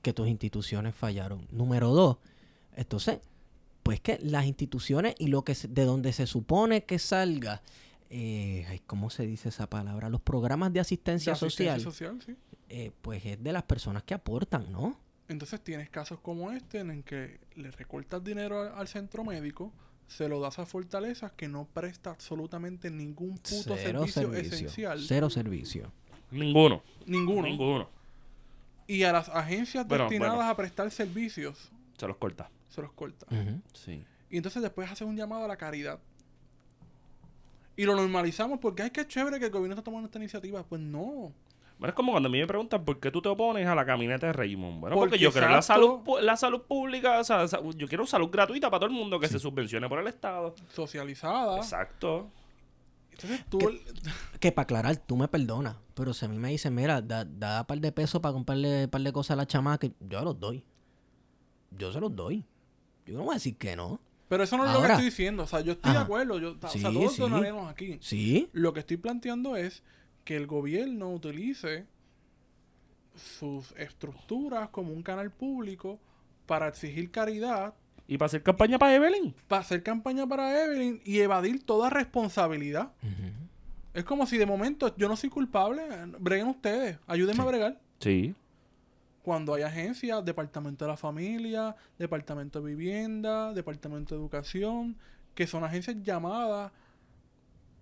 que 0.01 0.13
tus 0.13 0.27
instituciones 0.27 0.95
fallaron. 0.95 1.47
Número 1.51 1.89
dos, 1.89 2.17
entonces, 2.75 3.19
pues 3.83 3.99
que 4.01 4.19
las 4.21 4.45
instituciones 4.45 5.15
y 5.19 5.27
lo 5.27 5.43
que 5.43 5.55
se- 5.55 5.67
de 5.67 5.83
donde 5.85 6.13
se 6.13 6.25
supone 6.27 6.83
que 6.85 6.97
salga, 6.99 7.61
eh, 8.09 8.65
ay, 8.69 8.79
¿cómo 8.87 9.09
se 9.09 9.25
dice 9.27 9.49
esa 9.49 9.67
palabra? 9.69 10.09
Los 10.09 10.21
programas 10.21 10.73
de 10.73 10.79
asistencia, 10.79 11.33
De 11.33 11.37
asistencia 11.37 11.79
social, 11.79 12.17
social, 12.17 12.21
sí. 12.25 12.35
eh, 12.69 12.91
pues 13.01 13.23
es 13.25 13.43
de 13.43 13.53
las 13.53 13.63
personas 13.63 14.03
que 14.03 14.13
aportan, 14.15 14.71
¿no? 14.71 14.97
Entonces 15.27 15.61
tienes 15.61 15.89
casos 15.91 16.19
como 16.21 16.51
este 16.51 16.79
en 16.79 16.89
el 16.89 17.03
que 17.03 17.39
le 17.55 17.69
recortas 17.69 18.23
dinero 18.23 18.61
al, 18.61 18.69
al 18.79 18.87
centro 18.87 19.23
médico, 19.23 19.71
se 20.09 20.27
lo 20.27 20.41
das 20.41 20.59
a 20.59 20.65
fortalezas 20.65 21.31
que 21.31 21.47
no 21.47 21.65
presta 21.73 22.09
absolutamente 22.09 22.89
ningún 22.91 23.37
puto 23.37 23.75
Cero 23.77 24.05
servicio, 24.05 24.21
servicio. 24.33 24.55
esencial. 24.57 24.99
Cero 25.07 25.29
servicio. 25.29 25.91
Ninguno. 26.31 26.83
Ninguno. 27.05 27.47
Ninguno. 27.47 27.89
Y 28.87 29.03
a 29.03 29.13
las 29.13 29.29
agencias 29.29 29.87
Bueno, 29.87 30.05
destinadas 30.05 30.35
bueno. 30.35 30.49
a 30.51 30.55
prestar 30.57 30.89
servicios, 30.91 31.69
Se 31.97 32.07
los 32.07 32.17
corta. 32.17 32.49
se 32.69 32.81
los 32.81 32.91
corta. 32.91 33.25
Sí. 33.73 34.03
Y 34.31 34.37
entonces 34.37 34.61
después 34.61 34.89
haces 34.91 35.07
un 35.07 35.15
llamado 35.15 35.45
a 35.45 35.47
la 35.47 35.57
caridad. 35.57 35.99
Y 37.77 37.85
lo 37.85 37.95
normalizamos 37.95 38.59
porque 38.59 38.91
que 38.91 39.01
es 39.01 39.07
chévere 39.07 39.39
que 39.39 39.45
el 39.45 39.51
gobierno 39.51 39.73
está 39.75 39.83
tomando 39.83 40.07
esta 40.07 40.17
iniciativa. 40.19 40.63
Pues 40.63 40.81
no. 40.81 41.31
Bueno, 41.79 41.91
es 41.91 41.95
como 41.95 42.11
cuando 42.11 42.27
a 42.27 42.31
mí 42.31 42.37
me 42.37 42.45
preguntan 42.45 42.83
por 42.83 42.99
qué 42.99 43.09
tú 43.09 43.21
te 43.21 43.29
opones 43.29 43.65
a 43.65 43.73
la 43.73 43.85
caminata 43.85 44.27
de 44.27 44.33
Raymond. 44.33 44.81
Bueno, 44.81 44.95
porque, 44.97 45.11
Porque 45.11 45.23
yo 45.23 45.31
quiero 45.31 45.47
la 45.47 45.55
exacto. 45.57 46.03
salud, 46.05 46.21
la 46.21 46.35
salud 46.35 46.61
pública, 46.63 47.19
o 47.19 47.23
sea, 47.23 47.45
yo 47.75 47.87
quiero 47.87 48.05
salud 48.05 48.29
gratuita 48.29 48.69
para 48.69 48.81
todo 48.81 48.89
el 48.89 48.95
mundo 48.95 49.17
que 49.19 49.29
se 49.29 49.39
subvencione 49.39 49.87
por 49.87 49.97
el 49.99 50.07
Estado. 50.07 50.53
Socializada. 50.67 51.55
Exacto. 51.57 52.29
Entonces 53.11 53.45
tú... 53.49 53.59
Que 54.39 54.51
para 54.51 54.63
aclarar, 54.63 54.97
tú 54.97 55.15
me 55.15 55.27
perdonas, 55.29 55.77
pero 55.93 56.13
si 56.13 56.25
a 56.25 56.27
mí 56.27 56.37
me 56.37 56.49
dicen, 56.49 56.75
mira, 56.75 57.01
da, 57.01 57.23
da 57.25 57.65
par 57.65 57.79
de 57.79 57.91
pesos 57.93 58.21
para 58.21 58.33
comprarle 58.33 58.83
un 58.85 58.89
par 58.89 59.01
de 59.01 59.13
cosas 59.13 59.31
a 59.31 59.35
la 59.37 59.47
chamaca, 59.47 59.87
yo 60.01 60.21
los 60.21 60.37
doy. 60.39 60.63
Yo 61.71 61.91
se 61.93 61.99
los 62.01 62.13
doy. 62.13 62.43
Yo 63.05 63.17
no 63.17 63.23
voy 63.23 63.31
a 63.31 63.33
decir 63.35 63.57
que 63.57 63.75
no. 63.75 63.99
Pero 64.27 64.43
eso 64.43 64.57
no 64.57 64.65
es 64.65 64.73
lo 64.73 64.81
que 64.81 64.87
estoy 64.87 65.05
diciendo. 65.05 65.43
O 65.43 65.47
sea, 65.47 65.61
yo 65.61 65.71
estoy 65.73 65.91
de 65.93 65.97
acuerdo. 65.97 66.39
Yo, 66.39 66.55
o 66.61 66.67
Sí, 66.67 66.79
sea, 66.79 66.91
todos 66.91 67.13
sí. 67.13 67.21
donaremos 67.21 67.69
aquí. 67.69 67.97
Sí, 68.01 68.49
Lo 68.53 68.73
que 68.73 68.81
estoy 68.81 68.97
planteando 68.97 69.55
es 69.55 69.81
que 70.23 70.35
el 70.35 70.47
gobierno 70.47 71.09
utilice 71.11 71.85
sus 73.15 73.71
estructuras 73.73 74.69
como 74.69 74.93
un 74.93 75.03
canal 75.03 75.31
público 75.31 75.99
para 76.45 76.67
exigir 76.67 77.11
caridad, 77.11 77.73
Y 78.07 78.17
para 78.17 78.27
hacer 78.27 78.41
campaña 78.43 78.79
para 78.79 78.95
Evelyn. 78.95 79.35
para 79.47 79.61
hacer 79.61 79.83
campaña 79.83 80.25
para 80.25 80.63
Evelyn 80.63 81.01
y 81.05 81.19
evadir 81.19 81.63
toda 81.63 81.89
responsabilidad. 81.89 82.91
Es 83.93 84.03
como 84.03 84.25
si 84.25 84.37
de 84.37 84.45
momento 84.45 84.95
yo 84.97 85.07
no 85.09 85.15
soy 85.15 85.29
culpable, 85.29 85.81
breguen 86.19 86.47
ustedes, 86.47 86.97
ayúdenme 87.07 87.43
a 87.43 87.45
bregar. 87.45 87.79
Sí. 87.99 88.33
Cuando 89.23 89.53
hay 89.53 89.63
agencias, 89.63 90.23
Departamento 90.23 90.85
de 90.85 90.91
la 90.91 90.97
Familia, 90.97 91.75
Departamento 91.97 92.61
de 92.61 92.73
Vivienda, 92.73 93.53
Departamento 93.53 94.15
de 94.15 94.21
Educación, 94.21 94.95
que 95.35 95.45
son 95.45 95.63
agencias 95.63 95.97
llamadas 96.01 96.71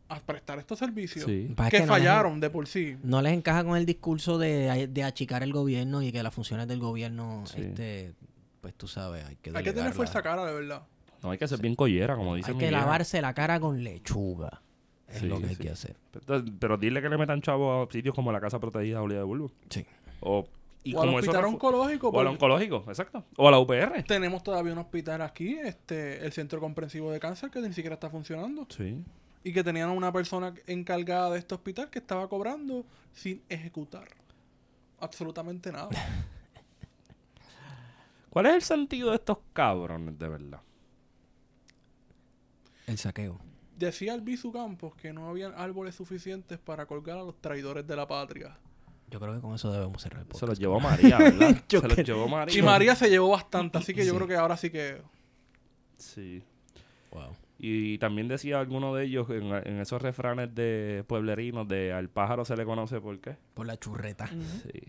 a 0.10 0.20
prestar 0.20 0.58
estos 0.60 0.80
servicios 0.80 1.26
Sí. 1.26 1.54
Que 1.56 1.70
que 1.70 1.80
no 1.80 1.86
les- 1.86 1.88
fallaron 1.88 2.40
de 2.40 2.50
por 2.50 2.68
sí. 2.68 2.98
no 3.04 3.22
les 3.22 3.34
encaja 3.34 3.64
con 3.64 3.78
el 3.78 3.86
discurso 3.86 4.38
de, 4.38 4.88
de 4.88 5.04
achicar 5.04 5.44
el 5.44 5.52
gobierno 5.54 6.02
y 6.02 6.12
que 6.12 6.24
las 6.24 6.34
funciones 6.34 6.68
del 6.68 6.80
gobierno, 6.80 7.44
Sí. 7.46 7.62
este, 7.62 8.14
pues 8.62 8.74
tú 8.76 8.88
sabes, 8.88 9.26
hay 9.26 9.36
que 9.38 9.52
Hay 9.56 9.64
que 9.64 9.74
tener 9.74 9.94
fuerza 9.94 10.22
cara, 10.22 10.46
de 10.46 10.54
verdad. 10.54 10.84
No 11.24 11.32
hay 11.32 11.38
que 11.38 11.48
ser 11.48 11.60
bien 11.60 11.76
collera, 11.76 12.16
como 12.16 12.36
dice 12.36 12.52
Hay 12.52 12.58
que 12.58 12.72
lavarse 12.72 13.22
la 13.22 13.34
cara 13.34 13.60
con 13.60 13.84
lechuga. 13.84 14.62
Es 15.08 15.20
Sí, 15.20 15.26
lo 15.28 15.40
que 15.40 15.48
hay 15.48 15.56
sí. 15.56 15.62
que 15.64 15.70
hacer. 15.70 15.96
Pero, 16.26 16.44
pero 16.60 16.78
dile 16.78 17.02
que 17.02 17.10
le 17.10 17.18
metan 17.18 17.42
chavo 17.42 17.82
a 17.84 17.92
sitios 17.92 18.14
como 18.14 18.32
la 18.32 18.40
Casa 18.42 18.60
Protegida 18.60 19.02
de 19.02 19.16
de 19.16 19.24
Bulbo. 19.24 19.52
Sí. 19.70 19.86
O, 20.20 20.46
y 20.84 20.94
o 20.96 21.02
al 21.02 21.16
hospital 21.16 21.46
oncológico. 21.46 22.10
O 22.10 22.20
al 22.20 22.28
oncológico, 22.28 22.84
exacto. 22.88 23.24
O 23.38 23.48
a 23.48 23.52
la 23.52 23.60
UPR. 23.60 24.04
Tenemos 24.04 24.44
todavía 24.44 24.74
un 24.74 24.80
hospital 24.80 25.22
aquí, 25.22 25.58
este, 25.58 26.26
el 26.26 26.32
Centro 26.34 26.60
Comprensivo 26.60 27.12
de 27.12 27.20
Cáncer, 27.20 27.50
que 27.50 27.60
ni 27.62 27.74
siquiera 27.74 27.94
está 27.96 28.10
funcionando. 28.10 28.68
Sí. 28.70 29.02
Y 29.48 29.54
que 29.54 29.64
tenían 29.64 29.90
una 29.92 30.12
persona 30.12 30.54
encargada 30.66 31.30
de 31.32 31.40
este 31.40 31.56
hospital 31.56 31.90
que 31.90 32.00
estaba 32.00 32.28
cobrando 32.28 32.86
sin 33.14 33.42
ejecutar 33.48 34.10
absolutamente 35.00 35.72
nada. 35.72 35.90
¿Cuál 38.30 38.48
es 38.48 38.56
el 38.56 38.62
sentido 38.62 39.12
de 39.12 39.16
estos 39.16 39.38
cabrones, 39.54 40.20
de 40.20 40.28
verdad? 40.28 40.60
El 42.88 42.98
saqueo. 42.98 43.40
Decía 43.78 44.14
el 44.16 44.22
Bisu 44.22 44.52
Campos 44.52 44.96
que 44.96 45.14
no 45.14 45.30
habían 45.30 45.54
árboles 45.56 45.96
suficientes 45.96 46.60
para 46.60 46.86
colgar 46.86 47.18
a 47.18 47.24
los 47.24 47.40
traidores 47.40 47.88
de 47.88 47.96
la 47.96 48.06
patria. 48.08 48.58
Yo 49.10 49.22
creo 49.22 49.34
que 49.34 49.40
con 49.40 49.56
eso 49.56 49.72
debemos 49.72 50.02
cerrar 50.02 50.26
el 50.30 50.36
Se 50.36 50.46
los 50.46 50.60
llevó 50.60 50.82
María, 50.82 51.18
¿verdad? 51.20 51.64
Se 51.70 51.88
los 51.88 51.98
llevó 52.04 52.28
María. 52.28 52.60
Y 52.60 52.62
María 52.62 52.96
se 52.96 53.10
llevó 53.10 53.30
bastante, 53.30 53.78
así 53.78 53.94
que 53.94 54.06
yo 54.06 54.12
Sí. 54.12 54.16
creo 54.18 54.28
que 54.28 54.36
ahora 54.36 54.58
sí 54.58 54.70
que... 54.70 55.02
Sí. 55.98 56.44
Wow. 57.12 57.32
Y 57.60 57.98
también 57.98 58.28
decía 58.28 58.60
alguno 58.60 58.94
de 58.94 59.06
ellos 59.06 59.30
en, 59.30 59.52
en 59.52 59.80
esos 59.80 60.02
refranes 60.02 60.54
de 60.54 61.04
pueblerinos 61.08 61.68
de 61.68 61.92
al 61.92 62.10
pájaro 62.10 62.46
se 62.46 62.56
le 62.56 62.66
conoce 62.66 63.02
por 63.02 63.20
qué. 63.20 63.36
Por 63.54 63.66
la 63.66 63.78
churreta. 63.78 64.28
Sí. 64.28 64.84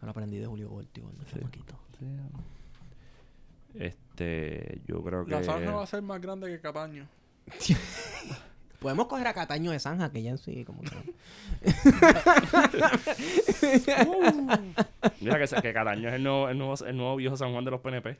Lo 0.00 0.10
aprendí 0.10 0.38
de 0.38 0.46
Julio 0.46 0.68
Volti 0.68 1.00
cuando 1.00 1.24
chamaquito. 1.24 1.74
Sí. 1.98 2.06
Este, 3.74 4.80
yo 4.86 5.02
creo 5.02 5.24
que 5.24 5.32
La 5.32 5.42
zanja 5.42 5.72
va 5.72 5.82
a 5.82 5.86
ser 5.86 6.02
más 6.02 6.20
grande 6.20 6.48
que 6.48 6.60
Cataño. 6.60 7.06
Podemos 8.80 9.06
coger 9.06 9.26
a 9.26 9.34
Cataño 9.34 9.70
de 9.70 9.80
Zanja, 9.80 10.12
que 10.12 10.22
ya 10.22 10.30
en 10.30 10.38
sí, 10.38 10.64
como 10.64 10.82
que... 10.82 10.90
Mira 15.20 15.38
que, 15.38 15.62
que 15.62 15.72
Cataño 15.72 16.08
es 16.08 16.14
el 16.14 16.22
nuevo, 16.22 16.48
el, 16.48 16.58
nuevo, 16.58 16.74
el 16.86 16.96
nuevo 16.96 17.16
viejo 17.16 17.36
San 17.36 17.52
Juan 17.52 17.64
de 17.64 17.70
los 17.70 17.80
PNP. 17.80 18.18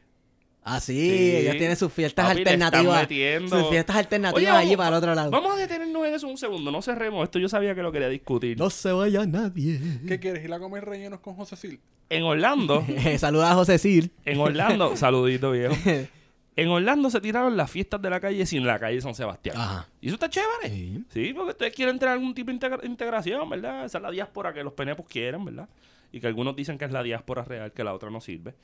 Ah, 0.68 0.80
sí, 0.80 0.94
Sí. 0.94 1.36
ellos 1.36 1.56
tienen 1.58 1.76
sus 1.76 1.92
fiestas 1.92 2.26
Papi, 2.26 2.38
alternativas. 2.40 3.08
Sus 3.48 3.68
fiestas 3.68 3.96
alternativas 3.96 4.52
Oye, 4.54 4.58
allí 4.60 4.70
vamos- 4.70 4.76
para 4.78 4.88
el 4.88 4.94
otro 5.02 5.14
lado. 5.14 5.30
Vamos 5.30 5.54
a 5.54 5.56
detenernos 5.56 6.06
en 6.06 6.14
eso 6.14 6.26
un 6.26 6.36
segundo, 6.36 6.72
no 6.72 6.82
cerremos. 6.82 7.22
Esto 7.22 7.38
yo 7.38 7.48
sabía 7.48 7.74
que 7.76 7.82
lo 7.82 7.92
quería 7.92 8.08
discutir. 8.08 8.58
No 8.58 8.68
se 8.68 8.90
vaya 8.90 9.24
nadie. 9.26 9.80
¿Qué 10.08 10.18
quieres? 10.18 10.44
¿Ir 10.44 10.52
a 10.52 10.58
comer 10.58 10.84
rellenos 10.84 11.20
con 11.20 11.34
José 11.34 11.54
Sil? 11.54 11.78
En 12.10 12.24
Orlando, 12.24 12.84
Saluda 13.18 13.52
a 13.52 13.54
José 13.54 13.78
Sil. 13.78 14.10
en 14.24 14.40
Orlando, 14.40 14.96
saludito 14.96 15.52
viejo. 15.52 15.74
En 16.58 16.68
Orlando 16.68 17.10
se 17.10 17.20
tiraron 17.20 17.54
las 17.54 17.70
fiestas 17.70 18.00
de 18.00 18.08
la 18.08 18.18
calle 18.18 18.46
sin 18.46 18.66
la 18.66 18.78
calle 18.78 18.98
San 19.02 19.14
Sebastián. 19.14 19.56
Ajá. 19.58 19.88
Y 20.00 20.06
eso 20.06 20.14
está 20.14 20.30
chévere. 20.30 20.70
Sí. 20.70 21.04
Sí, 21.12 21.32
porque 21.34 21.50
ustedes 21.50 21.74
quieren 21.74 21.98
tener 21.98 22.14
algún 22.14 22.32
tipo 22.34 22.50
de 22.50 22.54
integra- 22.58 22.82
integración, 22.82 23.50
¿verdad? 23.50 23.84
Esa 23.84 23.98
es 23.98 24.02
la 24.02 24.10
diáspora 24.10 24.54
que 24.54 24.64
los 24.64 24.72
penepos 24.72 25.04
quieren, 25.06 25.44
¿verdad? 25.44 25.68
Y 26.12 26.18
que 26.18 26.26
algunos 26.28 26.56
dicen 26.56 26.78
que 26.78 26.86
es 26.86 26.90
la 26.92 27.02
diáspora 27.02 27.44
real, 27.44 27.72
que 27.72 27.84
la 27.84 27.92
otra 27.92 28.08
no 28.08 28.22
sirve. 28.22 28.54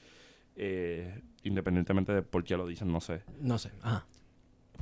Eh, 0.57 1.21
independientemente 1.45 2.13
de 2.13 2.23
por 2.23 2.45
qué 2.45 2.57
lo 2.57 2.67
dicen, 2.67 2.93
no 2.93 3.01
sé. 3.01 3.23
No 3.41 3.59
sé. 3.59 3.71
Ajá. 3.83 4.07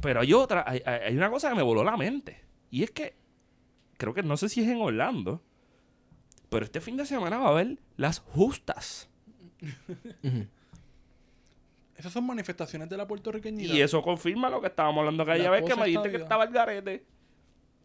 Pero 0.02 0.20
hay 0.20 0.32
otra, 0.32 0.64
hay, 0.66 0.82
hay- 0.84 1.16
una 1.16 1.30
cosa 1.30 1.48
que 1.50 1.54
me 1.56 1.62
voló 1.62 1.84
la 1.84 1.96
mente. 1.96 2.40
Y 2.70 2.82
es 2.82 2.90
que, 2.90 3.14
creo 3.96 4.14
que 4.14 4.22
no 4.22 4.36
sé 4.36 4.48
si 4.48 4.62
es 4.62 4.68
en 4.68 4.80
Orlando, 4.80 5.42
pero 6.48 6.64
este 6.64 6.80
fin 6.80 6.96
de 6.96 7.06
semana 7.06 7.38
va 7.38 7.48
a 7.48 7.50
haber 7.50 7.78
las 7.96 8.18
justas. 8.20 9.08
Esas 11.96 12.12
son 12.12 12.24
manifestaciones 12.26 12.88
de 12.88 12.96
la 12.96 13.06
puertorriqueñidad. 13.06 13.74
Y 13.74 13.82
eso 13.82 14.00
confirma 14.02 14.48
lo 14.48 14.60
que 14.60 14.68
estábamos 14.68 15.00
hablando 15.00 15.22
aquella 15.22 15.44
La 15.44 15.50
vez 15.50 15.64
que 15.64 15.76
me 15.76 15.86
dijiste 15.86 16.10
que 16.10 16.16
estaba 16.16 16.44
el 16.44 16.50
garete. 16.50 17.04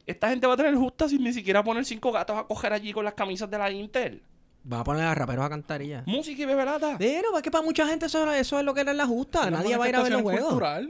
Esta 0.06 0.30
gente 0.30 0.48
va 0.48 0.54
a 0.54 0.58
tener 0.58 0.76
justas 0.76 1.10
sin 1.10 1.24
ni 1.24 1.34
siquiera 1.34 1.64
poner 1.64 1.84
cinco 1.84 2.12
gatos 2.12 2.38
a 2.38 2.44
coger 2.46 2.72
allí 2.72 2.94
con 2.94 3.04
las 3.04 3.14
camisas 3.16 3.50
de 3.50 3.58
la 3.58 3.70
Intel. 3.72 4.22
Van 4.68 4.80
a 4.80 4.84
poner 4.84 5.04
a 5.04 5.14
raperos 5.14 5.46
a 5.46 5.50
cantar 5.50 5.82
y 5.84 5.90
ya. 5.90 6.04
Música 6.08 6.42
y 6.42 6.46
bebelata. 6.46 6.96
Pero 6.98 7.38
es 7.38 7.44
que 7.44 7.52
para 7.52 7.64
mucha 7.64 7.88
gente 7.88 8.08
eso, 8.08 8.32
eso 8.32 8.58
es 8.60 8.66
lo 8.66 8.74
que 8.74 8.82
era 8.82 8.94
la 8.94 9.06
justa. 9.06 9.42
Una 9.42 9.52
Nadie 9.60 9.78
va 9.78 9.86
a 9.86 9.90
ir 9.90 9.96
a 9.96 10.02
ver 10.04 10.12
los 10.12 10.22
juegos. 10.24 10.46
cultural. 10.50 10.90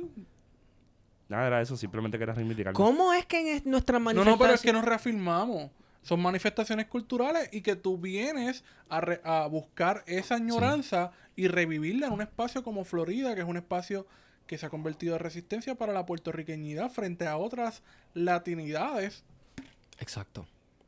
Nada, 1.28 1.48
era 1.48 1.62
eso, 1.62 1.76
simplemente 1.76 2.18
quería 2.18 2.34
reivindicar. 2.34 2.74
¿Cómo 2.74 3.12
es 3.14 3.26
que 3.26 3.42
en 3.42 3.48
es- 3.58 3.66
nuestras 3.66 4.00
No, 4.00 4.06
manifestaciones... 4.06 4.40
no, 4.40 4.44
pero 4.44 4.54
es 4.56 4.62
que 4.62 4.72
nos 4.74 4.86
reafirmamos. 4.86 5.72
Son 6.04 6.22
manifestaciones 6.22 6.86
culturales 6.86 7.50
y 7.52 7.62
que 7.62 7.76
tú 7.76 7.98
vienes 7.98 8.64
a, 8.90 9.02
re- 9.02 9.22
a 9.24 9.48
buscar 9.48 10.04
esa 10.06 10.36
añoranza 10.36 11.12
y 11.36 11.48
revivirla 11.48 12.08
en 12.08 12.14
un 12.14 12.22
espacio 12.22 12.64
como 12.64 12.86
Florida, 12.86 13.34
que 13.34 13.42
es 13.42 13.48
un 13.48 13.58
espacio 13.58 14.06
que 14.46 14.60
se 14.60 14.68
ha 14.68 14.70
convertido 14.70 15.16
en 15.16 15.20
resistencia 15.22 15.74
para 15.74 15.92
la 15.94 16.06
puertorriqueñidad 16.06 16.92
frente 16.92 17.26
a 17.28 17.38
otras 17.38 17.82
latinidades, 18.14 19.24
Exacto. 20.00 20.46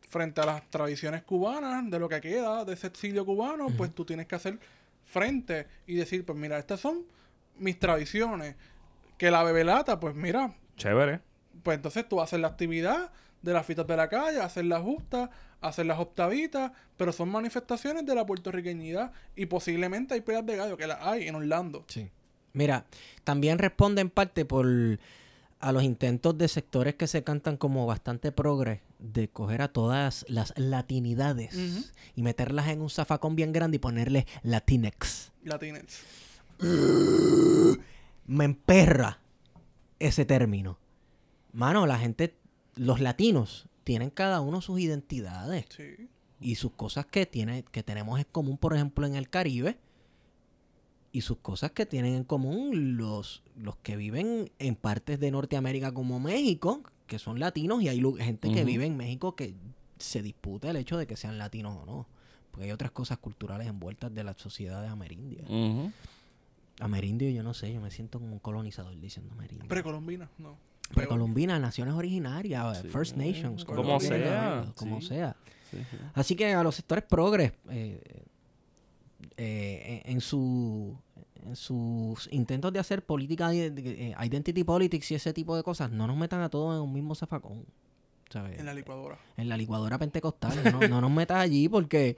Frente 0.08 0.42
a 0.42 0.46
las 0.46 0.70
tradiciones 0.70 1.24
cubanas, 1.24 1.90
de 1.90 2.00
lo 2.00 2.08
que 2.08 2.22
queda 2.22 2.64
de 2.66 2.74
ese 2.74 2.88
exilio 2.88 3.26
cubano, 3.26 3.68
pues 3.76 3.94
tú 3.94 4.06
tienes 4.06 4.26
que 4.28 4.36
hacer 4.36 4.60
frente 5.06 5.68
y 5.86 5.96
decir, 5.96 6.26
pues 6.26 6.38
mira, 6.38 6.58
estas 6.58 6.80
son 6.80 7.06
mis 7.58 7.78
tradiciones. 7.80 8.56
Que 9.18 9.32
la 9.32 9.44
bebelata, 9.44 10.00
pues 10.00 10.14
mira, 10.16 10.54
Chévere. 10.76 11.22
pues 11.64 11.76
entonces 11.76 12.08
tú 12.08 12.22
haces 12.22 12.40
la 12.40 12.50
actividad 12.50 13.12
de 13.42 13.54
las 13.54 13.66
fiestas 13.66 13.88
de 13.88 13.98
la 13.98 14.08
calle, 14.10 14.40
hacer 14.40 14.66
las 14.66 14.82
justas, 14.82 15.30
hacer 15.62 15.88
las 15.88 16.00
octavitas, 16.00 16.72
pero 16.98 17.12
son 17.12 17.30
manifestaciones 17.30 18.06
de 18.06 18.14
la 18.14 18.26
puertorriqueñidad 18.26 19.12
y 19.36 19.48
posiblemente 19.48 20.14
hay 20.14 20.22
peleas 20.22 20.46
de 20.46 20.56
gallo, 20.56 20.78
que 20.78 20.88
las 20.88 21.00
hay 21.02 21.28
en 21.28 21.36
Orlando. 21.36 21.84
Sí. 21.88 22.10
Mira, 22.54 22.86
también 23.24 23.58
responde 23.58 24.02
en 24.02 24.10
parte 24.10 24.46
por 24.46 24.66
a 25.60 25.72
los 25.72 25.84
intentos 25.84 26.38
de 26.38 26.48
sectores 26.48 26.96
que 26.96 27.08
se 27.08 27.24
cantan 27.24 27.58
como 27.58 27.86
bastante 27.86 28.32
progres 28.32 28.82
de 29.00 29.28
coger 29.30 29.62
a 29.62 29.68
todas 29.74 30.26
las 30.30 30.54
latinidades 30.58 31.84
y 32.16 32.22
meterlas 32.22 32.68
en 32.68 32.82
un 32.82 32.90
zafacón 32.90 33.36
bien 33.36 33.52
grande 33.54 33.78
y 33.78 33.80
ponerle 33.80 34.28
Latinex. 34.44 35.32
Latines. 35.44 36.04
Me 38.26 38.46
emperra 38.46 39.20
ese 40.00 40.26
término. 40.26 40.78
Mano, 41.54 41.88
la 41.88 41.98
gente, 41.98 42.36
los 42.76 43.00
latinos 43.00 43.68
tienen 43.84 44.10
cada 44.10 44.42
uno 44.42 44.62
sus 44.62 44.80
identidades 44.80 45.66
Sí. 45.76 46.10
y 46.40 46.56
sus 46.56 46.74
cosas 46.74 47.06
que 47.06 47.26
tiene, 47.26 47.64
que 47.64 47.84
tenemos 47.84 48.20
en 48.20 48.26
común, 48.32 48.58
por 48.58 48.76
ejemplo, 48.76 49.08
en 49.08 49.16
el 49.16 49.30
Caribe, 49.30 49.78
y 51.18 51.22
sus 51.22 51.38
cosas 51.40 51.72
que 51.72 51.88
tienen 51.88 52.14
en 52.14 52.24
común 52.24 52.96
los, 52.96 53.42
los 53.56 53.76
que 53.78 53.96
viven 53.98 54.52
en 54.60 54.76
partes 54.76 55.20
de 55.20 55.32
Norteamérica 55.32 55.92
como 55.92 56.20
México, 56.20 56.84
que 57.08 57.18
son 57.18 57.40
latinos, 57.40 57.82
y 57.82 57.88
hay 57.90 58.00
gente 58.20 58.52
que 58.52 58.64
vive 58.64 58.86
en 58.86 58.96
México 58.98 59.36
que 59.36 59.56
se 59.98 60.22
disputa 60.22 60.70
el 60.70 60.76
hecho 60.76 60.96
de 60.96 61.08
que 61.08 61.16
sean 61.18 61.40
latinos 61.40 61.76
o 61.82 61.86
no. 61.88 62.06
Porque 62.52 62.66
hay 62.66 62.72
otras 62.72 62.92
cosas 62.92 63.18
culturales 63.18 63.66
envueltas 63.68 64.14
de 64.14 64.24
las 64.24 64.38
sociedades 64.38 64.92
amerindias. 64.92 65.50
Ujú. 65.50 65.92
Amerindio, 66.82 67.32
yo 67.32 67.42
no 67.42 67.56
sé, 67.56 67.74
yo 67.74 67.82
me 67.82 67.90
siento 67.90 68.20
como 68.20 68.34
un 68.34 68.40
colonizador 68.40 68.96
diciendo 69.00 69.34
amerindio. 69.34 69.68
Precolombina, 69.68 70.30
no. 70.38 70.56
Precolombina, 70.94 71.58
naciones 71.58 71.96
originarias, 71.96 72.82
Sí. 72.84 72.90
First 72.90 73.18
Nations, 73.18 73.66
Como 73.66 73.82
como 73.82 74.00
sea, 74.00 74.72
como 74.76 75.02
sí. 75.02 75.08
sea. 75.08 75.36
Sí, 75.72 75.78
sí. 75.90 75.98
Así 76.14 76.36
que 76.36 76.54
a 76.54 76.62
los 76.62 76.76
sectores 76.76 77.04
progres, 77.04 77.54
eh, 77.72 78.02
eh, 79.36 80.02
en, 80.06 80.14
en 80.14 80.22
su 80.22 80.96
sus 81.56 82.28
intentos 82.32 82.74
de 82.74 82.80
hacer 82.80 83.06
política, 83.06 83.54
eh, 83.54 84.16
identity 84.24 84.64
politics 84.64 85.12
y 85.12 85.16
ese 85.16 85.34
tipo 85.34 85.56
de 85.56 85.64
cosas, 85.64 85.92
no 85.92 86.08
nos 86.08 86.18
metan 86.18 86.42
a 86.42 86.50
todos 86.50 86.76
en 86.76 86.82
un 86.82 86.94
mismo 86.94 87.16
zafacón. 87.16 87.66
¿sabes? 88.30 88.60
En 88.60 88.66
la 88.66 88.74
licuadora. 88.74 89.18
en 89.38 89.50
la 89.50 89.58
licuadora 89.58 89.98
pentecostal. 89.98 90.58
No, 90.72 90.88
no 90.88 91.02
nos 91.02 91.12
metas 91.12 91.38
allí 91.38 91.70
porque 91.70 92.18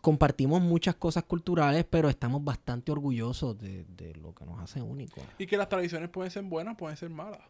compartimos 0.00 0.62
muchas 0.62 0.94
cosas 0.94 1.24
culturales, 1.24 1.84
pero 1.88 2.08
estamos 2.08 2.42
bastante 2.42 2.92
orgullosos 2.92 3.58
de, 3.58 3.84
de 3.96 4.14
lo 4.14 4.34
que 4.34 4.46
nos 4.46 4.60
hace 4.60 4.80
únicos. 4.80 5.22
Y 5.38 5.46
que 5.46 5.56
las 5.56 5.68
tradiciones 5.68 6.08
pueden 6.10 6.30
ser 6.30 6.44
buenas, 6.44 6.76
pueden 6.76 6.96
ser 6.96 7.10
malas. 7.10 7.40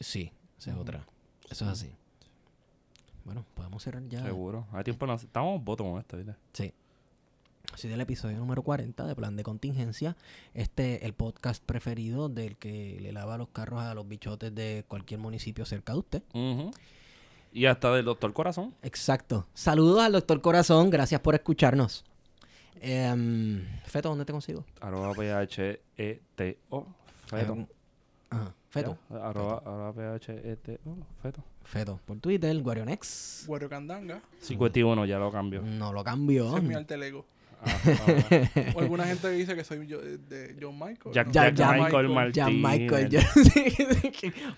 Sí, 0.00 0.32
esa 0.58 0.72
es 0.72 0.76
otra. 0.76 1.06
Eso 1.50 1.64
es 1.64 1.70
así. 1.70 1.94
Bueno, 3.24 3.44
podemos 3.54 3.82
cerrar 3.82 4.06
ya. 4.08 4.22
Seguro. 4.22 4.66
Hay 4.72 4.84
tiempo 4.84 5.06
no 5.06 5.14
Estamos 5.14 5.62
votos 5.62 5.86
con 5.86 5.98
esto, 5.98 6.16
¿viste? 6.16 6.34
Sí. 6.52 6.72
Así 7.74 7.88
del 7.88 8.00
episodio 8.00 8.38
número 8.38 8.62
40 8.62 9.04
de 9.04 9.16
Plan 9.16 9.34
de 9.34 9.42
Contingencia. 9.42 10.16
Este, 10.54 11.04
el 11.04 11.12
podcast 11.12 11.60
preferido 11.60 12.28
del 12.28 12.56
que 12.56 12.98
le 13.02 13.10
lava 13.10 13.36
los 13.36 13.48
carros 13.48 13.82
a 13.82 13.94
los 13.94 14.06
bichotes 14.06 14.54
de 14.54 14.84
cualquier 14.86 15.18
municipio 15.18 15.64
cerca 15.66 15.92
de 15.92 15.98
usted. 15.98 16.22
Y 17.52 17.66
hasta 17.66 17.92
del 17.92 18.04
doctor 18.04 18.32
Corazón. 18.32 18.74
Exacto. 18.82 19.48
Saludos 19.54 20.04
al 20.04 20.12
doctor 20.12 20.40
Corazón. 20.40 20.88
Gracias 20.88 21.20
por 21.20 21.34
escucharnos. 21.34 22.04
Em, 22.80 23.66
Feto, 23.86 24.08
¿dónde 24.10 24.24
te 24.24 24.32
consigo? 24.32 24.64
Arroba 24.80 25.12
P-H-E-T-O. 25.12 26.86
Feto. 27.26 27.52
Em, 27.54 27.66
ajá, 28.30 28.54
Feto. 28.68 28.98
Ya, 29.10 29.16
Arroba, 29.16 29.62
arroba 29.66 29.92
P-H-E-T-O. 29.94 30.96
Feto. 31.20 31.42
Feto. 31.64 32.00
Por 32.06 32.20
Twitter, 32.20 32.56
Guarionex. 32.62 33.44
Guario 33.48 33.68
Candanga. 33.68 34.22
51, 34.38 35.06
ya 35.06 35.18
lo 35.18 35.32
cambio. 35.32 35.62
No 35.62 35.92
lo 35.92 36.04
cambió. 36.04 36.56
Es 36.56 36.62
mi 36.62 36.74
alter 36.74 37.02
ego. 37.02 37.24
Ah. 37.66 38.72
O 38.74 38.80
alguna 38.80 39.04
gente 39.04 39.22
que 39.28 39.34
dice 39.34 39.54
que 39.54 39.64
soy 39.64 39.86
yo, 39.86 39.98
eh, 40.00 40.18
de 40.28 40.56
John 40.60 40.74
Michael. 40.78 41.12
Jack, 41.14 41.26
¿no? 41.28 41.32
Ya- 41.32 41.42
Jack 41.50 41.54
ya 41.54 41.72
Michael 41.72 42.08
Michael. 42.08 42.32
Ya 42.32 42.48
Michael, 42.48 43.18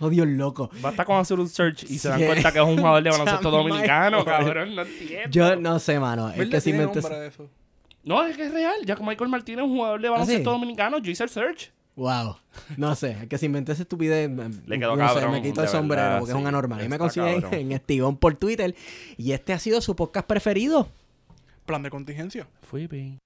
oh 0.00 0.10
Dios 0.10 0.26
loco. 0.28 0.70
Basta 0.80 1.04
con 1.04 1.16
hacer 1.16 1.38
un 1.38 1.48
search 1.48 1.84
y 1.84 1.98
se 1.98 2.08
dan 2.08 2.18
Sí. 2.20 2.26
cuenta 2.26 2.52
que 2.52 2.58
es 2.58 2.64
un 2.64 2.76
jugador 2.78 3.02
de 3.02 3.10
baloncesto 3.16 3.50
dominicano, 3.50 4.18
Michael. 4.18 4.44
cabrón. 4.44 4.74
No 4.76 4.82
entiendo. 4.82 5.30
Yo 5.30 5.56
no 5.56 5.78
sé, 5.78 5.98
mano. 6.00 6.30
Es 6.30 6.48
que 6.48 6.60
si 6.60 6.72
me... 6.72 6.84
eso. 6.84 7.48
No, 8.04 8.24
es 8.24 8.36
que 8.36 8.44
es 8.46 8.52
real. 8.52 8.74
Jack 8.84 9.00
Michael 9.00 9.30
Martínez 9.30 9.64
es 9.64 9.70
un 9.70 9.76
jugador 9.76 10.00
de 10.00 10.08
baloncesto 10.08 10.50
¿Ah, 10.50 10.54
sí? 10.54 10.60
dominicano. 10.60 10.98
Yo 10.98 11.10
hice 11.10 11.24
el 11.24 11.30
search. 11.30 11.72
Wow. 11.96 12.36
No 12.76 12.94
sé, 12.94 13.16
es 13.22 13.26
que 13.28 13.38
si 13.38 13.46
inventé 13.46 13.72
esa 13.72 13.82
estupidez, 13.82 14.30
Le 14.66 14.78
quedó 14.78 14.96
no 14.96 15.08
sé, 15.08 15.14
cabrón, 15.14 15.32
me 15.32 15.42
quito 15.42 15.62
el 15.62 15.68
sombrero 15.68 16.02
verdad, 16.02 16.18
porque 16.18 16.32
es 16.32 16.38
un 16.38 16.46
anormal. 16.46 16.84
Y 16.84 16.88
me 16.90 16.98
consiguen 16.98 17.40
cabrón. 17.40 17.60
en 17.60 17.72
Estigón 17.72 18.16
por 18.18 18.34
Twitter. 18.34 18.74
Y 19.16 19.32
este 19.32 19.54
ha 19.54 19.58
sido 19.58 19.80
su 19.80 19.96
podcast 19.96 20.26
preferido. 20.26 20.88
Plan 21.66 21.82
de 21.82 21.90
contingencia. 21.90 22.46
Fui 22.62 22.86
bien. 22.86 23.18